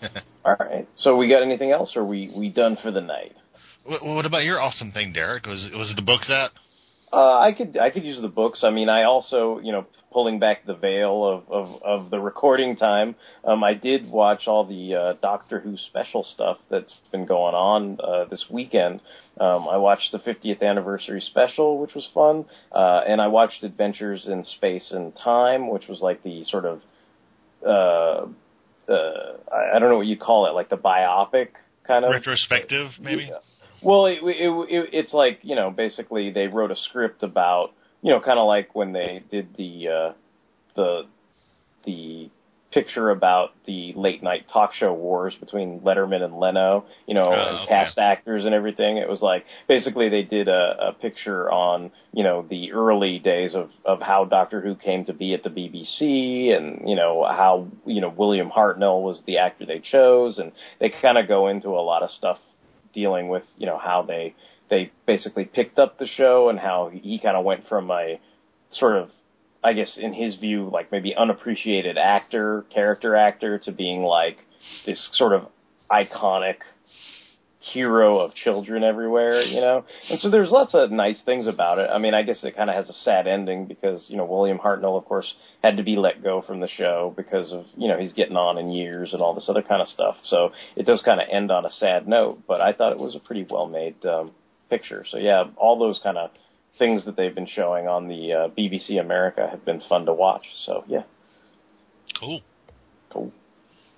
All 0.44 0.56
right. 0.58 0.88
So 0.96 1.16
we 1.16 1.28
got 1.28 1.42
anything 1.42 1.70
else, 1.70 1.92
or 1.96 2.04
we 2.04 2.32
we 2.34 2.48
done 2.48 2.76
for 2.82 2.90
the 2.90 3.00
night? 3.00 3.36
What, 3.84 4.04
what 4.04 4.26
about 4.26 4.44
your 4.44 4.60
awesome 4.60 4.92
thing, 4.92 5.12
Derek? 5.12 5.46
Was 5.46 5.68
was 5.74 5.90
it 5.90 5.96
the 5.96 6.02
book 6.02 6.22
that? 6.28 6.50
Uh, 7.12 7.38
I 7.38 7.52
could 7.52 7.78
I 7.78 7.90
could 7.90 8.04
use 8.04 8.20
the 8.20 8.28
books. 8.28 8.64
I 8.64 8.70
mean, 8.70 8.88
I 8.88 9.04
also 9.04 9.60
you 9.62 9.72
know 9.72 9.86
pulling 10.12 10.38
back 10.38 10.64
the 10.66 10.74
veil 10.74 11.24
of 11.24 11.50
of, 11.50 11.82
of 11.82 12.10
the 12.10 12.18
recording 12.18 12.76
time. 12.76 13.14
Um, 13.44 13.62
I 13.62 13.74
did 13.74 14.10
watch 14.10 14.46
all 14.46 14.64
the 14.64 14.94
uh, 14.94 15.12
Doctor 15.20 15.60
Who 15.60 15.76
special 15.76 16.24
stuff 16.24 16.58
that's 16.70 16.94
been 17.12 17.26
going 17.26 17.54
on 17.54 17.98
uh, 18.02 18.24
this 18.24 18.46
weekend. 18.50 19.00
Um, 19.38 19.68
I 19.68 19.76
watched 19.76 20.12
the 20.12 20.18
50th 20.18 20.62
anniversary 20.62 21.20
special, 21.20 21.78
which 21.80 21.94
was 21.94 22.08
fun, 22.14 22.46
uh, 22.72 23.02
and 23.06 23.20
I 23.20 23.26
watched 23.26 23.62
Adventures 23.62 24.26
in 24.26 24.44
Space 24.44 24.90
and 24.92 25.12
Time, 25.22 25.68
which 25.68 25.88
was 25.88 26.00
like 26.00 26.22
the 26.22 26.42
sort 26.44 26.64
of 26.64 26.80
uh, 27.64 28.26
uh, 28.90 29.36
I 29.52 29.76
I 29.76 29.78
don't 29.78 29.90
know 29.90 29.98
what 29.98 30.06
you 30.06 30.18
call 30.18 30.46
it, 30.46 30.54
like 30.54 30.68
the 30.68 30.76
biopic 30.76 31.48
kind 31.86 32.04
of 32.04 32.10
Retrospective, 32.10 32.92
maybe. 33.00 33.30
Well, 33.84 34.06
it, 34.06 34.18
it, 34.22 34.50
it, 34.70 34.90
it's 34.92 35.12
like 35.14 35.40
you 35.42 35.54
know, 35.56 35.70
basically 35.70 36.32
they 36.32 36.46
wrote 36.46 36.70
a 36.70 36.76
script 36.76 37.22
about 37.22 37.70
you 38.02 38.10
know, 38.10 38.20
kind 38.20 38.38
of 38.38 38.46
like 38.46 38.74
when 38.74 38.92
they 38.92 39.22
did 39.30 39.48
the 39.56 39.88
uh, 39.88 40.12
the 40.76 41.02
the 41.86 42.30
picture 42.72 43.10
about 43.10 43.50
the 43.66 43.92
late 43.96 44.22
night 44.22 44.46
talk 44.52 44.74
show 44.74 44.92
wars 44.92 45.34
between 45.38 45.80
Letterman 45.80 46.22
and 46.22 46.36
Leno, 46.38 46.84
you 47.06 47.14
know, 47.14 47.28
Oh, 47.28 47.32
and 47.32 47.58
okay. 47.60 47.68
cast 47.68 47.98
actors 47.98 48.44
and 48.44 48.54
everything. 48.54 48.96
It 48.98 49.08
was 49.08 49.22
like 49.22 49.44
basically 49.68 50.08
they 50.08 50.22
did 50.22 50.48
a, 50.48 50.88
a 50.88 50.92
picture 50.92 51.50
on 51.50 51.92
you 52.12 52.24
know 52.24 52.44
the 52.48 52.72
early 52.72 53.20
days 53.20 53.54
of 53.54 53.70
of 53.84 54.00
how 54.02 54.24
Doctor 54.24 54.60
Who 54.60 54.74
came 54.74 55.04
to 55.06 55.14
be 55.14 55.34
at 55.34 55.42
the 55.44 55.50
BBC, 55.50 56.54
and 56.56 56.88
you 56.88 56.96
know 56.96 57.24
how 57.24 57.68
you 57.86 58.00
know 58.00 58.10
William 58.10 58.50
Hartnell 58.50 59.02
was 59.02 59.22
the 59.26 59.38
actor 59.38 59.66
they 59.66 59.80
chose, 59.80 60.38
and 60.38 60.52
they 60.80 60.92
kind 61.00 61.16
of 61.16 61.28
go 61.28 61.48
into 61.48 61.70
a 61.70 61.80
lot 61.84 62.02
of 62.02 62.10
stuff 62.10 62.38
dealing 62.94 63.28
with 63.28 63.44
you 63.58 63.66
know 63.66 63.78
how 63.78 64.02
they 64.02 64.34
they 64.70 64.90
basically 65.06 65.44
picked 65.44 65.78
up 65.78 65.98
the 65.98 66.06
show 66.06 66.48
and 66.48 66.58
how 66.58 66.90
he 66.92 67.18
kind 67.18 67.36
of 67.36 67.44
went 67.44 67.66
from 67.68 67.90
a 67.90 68.18
sort 68.70 68.96
of 68.96 69.10
I 69.62 69.72
guess 69.72 69.98
in 70.00 70.12
his 70.12 70.36
view 70.36 70.68
like 70.72 70.92
maybe 70.92 71.14
unappreciated 71.14 71.96
actor 71.98 72.64
character 72.72 73.16
actor 73.16 73.58
to 73.60 73.72
being 73.72 74.02
like 74.02 74.38
this 74.86 75.08
sort 75.14 75.32
of 75.32 75.48
iconic 75.90 76.56
hero 77.72 78.18
of 78.18 78.34
children 78.34 78.84
everywhere 78.84 79.42
you 79.42 79.60
know? 79.60 79.84
And 80.10 80.20
so 80.20 80.30
there's 80.30 80.50
lots 80.50 80.74
of 80.74 80.90
nice 80.90 81.22
things 81.24 81.46
about 81.46 81.78
it. 81.78 81.90
I 81.90 81.98
mean 81.98 82.14
I 82.14 82.22
guess 82.22 82.42
it 82.44 82.56
kind 82.56 82.70
of 82.70 82.76
has 82.76 82.88
a 82.88 82.92
sad 82.92 83.26
ending 83.26 83.66
because 83.66 84.04
you 84.08 84.16
know 84.16 84.24
William 84.24 84.58
Hartnell 84.58 84.98
of 84.98 85.04
course 85.04 85.32
had 85.62 85.76
to 85.76 85.82
be 85.82 85.96
let 85.96 86.22
go 86.22 86.42
from 86.42 86.60
the 86.60 86.68
show 86.68 87.12
because 87.16 87.52
of 87.52 87.64
you 87.76 87.88
know 87.88 87.98
he's 87.98 88.12
getting 88.12 88.36
on 88.36 88.58
in 88.58 88.70
years 88.70 89.12
and 89.12 89.22
all 89.22 89.34
this 89.34 89.48
other 89.48 89.62
kind 89.62 89.80
of 89.82 89.88
stuff. 89.88 90.16
So 90.24 90.52
it 90.76 90.86
does 90.86 91.02
kind 91.04 91.20
of 91.20 91.28
end 91.30 91.50
on 91.50 91.64
a 91.64 91.70
sad 91.70 92.06
note 92.06 92.40
but 92.46 92.60
I 92.60 92.72
thought 92.72 92.92
it 92.92 92.98
was 92.98 93.14
a 93.14 93.20
pretty 93.20 93.46
well 93.48 93.66
made 93.66 94.04
um, 94.06 94.32
picture. 94.70 95.04
So 95.08 95.18
yeah 95.18 95.44
all 95.56 95.78
those 95.78 96.00
kind 96.02 96.18
of 96.18 96.30
things 96.78 97.04
that 97.04 97.16
they've 97.16 97.34
been 97.34 97.46
showing 97.46 97.86
on 97.86 98.08
the 98.08 98.32
uh, 98.32 98.48
BBC 98.48 99.00
America 99.00 99.48
have 99.48 99.64
been 99.64 99.80
fun 99.88 100.06
to 100.06 100.12
watch. 100.12 100.44
So 100.66 100.84
yeah. 100.86 101.04
Cool. 102.18 102.42
Cool. 103.10 103.32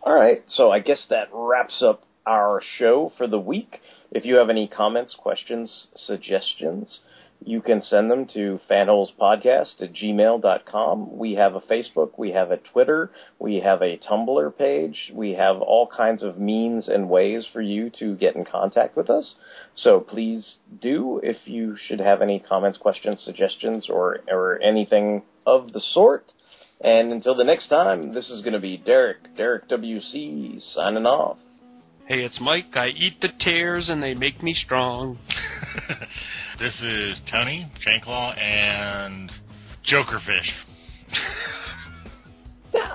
All 0.07 0.15
right, 0.15 0.45
so 0.47 0.71
I 0.71 0.79
guess 0.79 1.05
that 1.11 1.31
wraps 1.33 1.83
up 1.83 2.05
our 2.27 2.61
show 2.79 3.13
for 3.17 3.27
the 3.27 3.39
week. 3.39 3.81
If 4.11 4.25
you 4.25 4.37
have 4.37 4.51
any 4.51 4.69
comments, 4.69 5.15
questions, 5.15 5.89
suggestions, 5.95 7.01
you 7.45 7.61
can 7.61 7.83
send 7.83 8.11
them 8.11 8.27
to 8.35 8.61
fanholespodcast 8.69 9.83
at 9.83 9.93
gmail.com. 9.93 11.19
We 11.19 11.35
have 11.35 11.55
a 11.55 11.61
Facebook, 11.61 12.13
we 12.19 12.33
have 12.33 12.51
a 12.51 12.57
Twitter, 12.57 13.11
we 13.39 13.61
have 13.61 13.83
a 13.83 13.99
Tumblr 13.99 14.57
page, 14.57 15.13
we 15.15 15.33
have 15.33 15.61
all 15.61 15.87
kinds 15.87 16.23
of 16.23 16.39
means 16.39 16.89
and 16.89 17.09
ways 17.11 17.47
for 17.53 17.61
you 17.61 17.91
to 17.99 18.17
get 18.17 18.37
in 18.37 18.45
contact 18.45 18.97
with 18.97 19.11
us. 19.11 19.35
So 19.75 20.01
please 20.01 20.57
do 20.81 21.21
if 21.23 21.37
you 21.45 21.77
should 21.77 22.01
have 22.01 22.23
any 22.23 22.41
comments, 22.41 22.79
questions, 22.79 23.21
suggestions, 23.23 23.89
or, 23.91 24.21
or 24.29 24.61
anything 24.63 25.23
of 25.47 25.73
the 25.73 25.81
sort. 25.81 26.33
And 26.81 27.13
until 27.13 27.35
the 27.35 27.45
next 27.45 27.69
time, 27.69 28.13
this 28.13 28.29
is 28.29 28.43
going 28.43 28.53
to 28.55 28.61
be 28.61 28.77
Derek, 28.77 29.37
Derek 29.37 29.69
WC, 29.69 30.61
signing 30.75 31.07
off. 31.07 31.39
Hey, 32.07 32.21
it's 32.23 32.41
Mike. 32.41 32.77
I 32.77 32.89
eat 32.89 33.21
the 33.21 33.31
tears 33.41 33.89
and 33.89 34.01
they 34.01 34.15
make 34.15 34.43
me 34.43 34.55
strong. 34.55 35.19
This 36.59 36.81
is 36.81 37.21
Tony 37.31 37.71
Shanklaw 37.85 38.39
and 38.39 39.31
Jokerfish. 39.87 40.53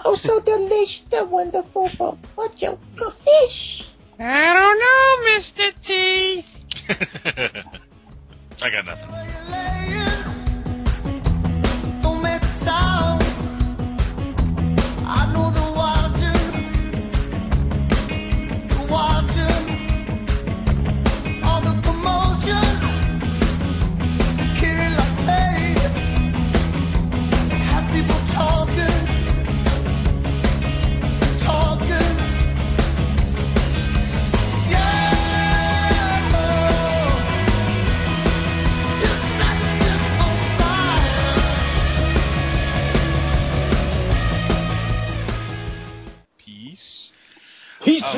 Oh, 0.04 0.18
so 0.24 0.40
delicious, 0.40 1.02
the 1.12 1.26
wonderful, 1.26 1.88
but 2.00 2.18
what 2.34 2.60
your 2.60 2.80
fish. 2.98 3.88
I 4.20 4.54
don't 4.54 4.80
know, 4.80 5.18
Mr. 5.30 5.74
T. 5.86 6.44
I 8.64 8.70
got 8.72 8.86
nothing. 8.86 9.32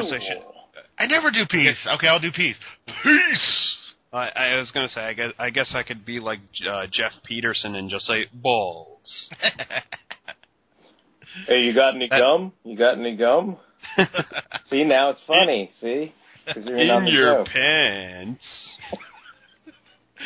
Gonna 0.09 0.19
say 0.21 0.27
shit. 0.27 0.43
I 0.99 1.05
never 1.07 1.31
do 1.31 1.45
peace. 1.49 1.77
Okay, 1.95 2.07
I'll 2.07 2.19
do 2.19 2.31
peace. 2.31 2.59
Peace. 3.03 3.75
I, 4.11 4.29
I 4.29 4.55
was 4.57 4.69
gonna 4.71 4.87
say, 4.87 5.01
I 5.01 5.13
guess, 5.13 5.31
I 5.39 5.49
guess 5.49 5.73
I 5.75 5.81
could 5.83 6.05
be 6.05 6.19
like 6.19 6.39
uh, 6.69 6.85
Geoff 6.91 7.13
Peterson 7.25 7.75
and 7.75 7.89
just 7.89 8.05
say 8.05 8.25
balls. 8.33 9.29
Hey, 11.47 11.61
you 11.61 11.73
got 11.73 11.95
any 11.95 12.07
gum? 12.07 12.53
You 12.63 12.77
got 12.77 12.97
any 12.99 13.15
gum? 13.17 13.57
See, 14.69 14.83
now 14.83 15.09
it's 15.09 15.21
funny. 15.25 15.71
See, 15.81 16.13
you're 16.55 16.77
In 16.77 17.07
your 17.07 17.43
show. 17.43 17.51
pants. 17.51 18.71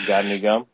You 0.02 0.06
got 0.08 0.26
any 0.26 0.42
gum? 0.42 0.66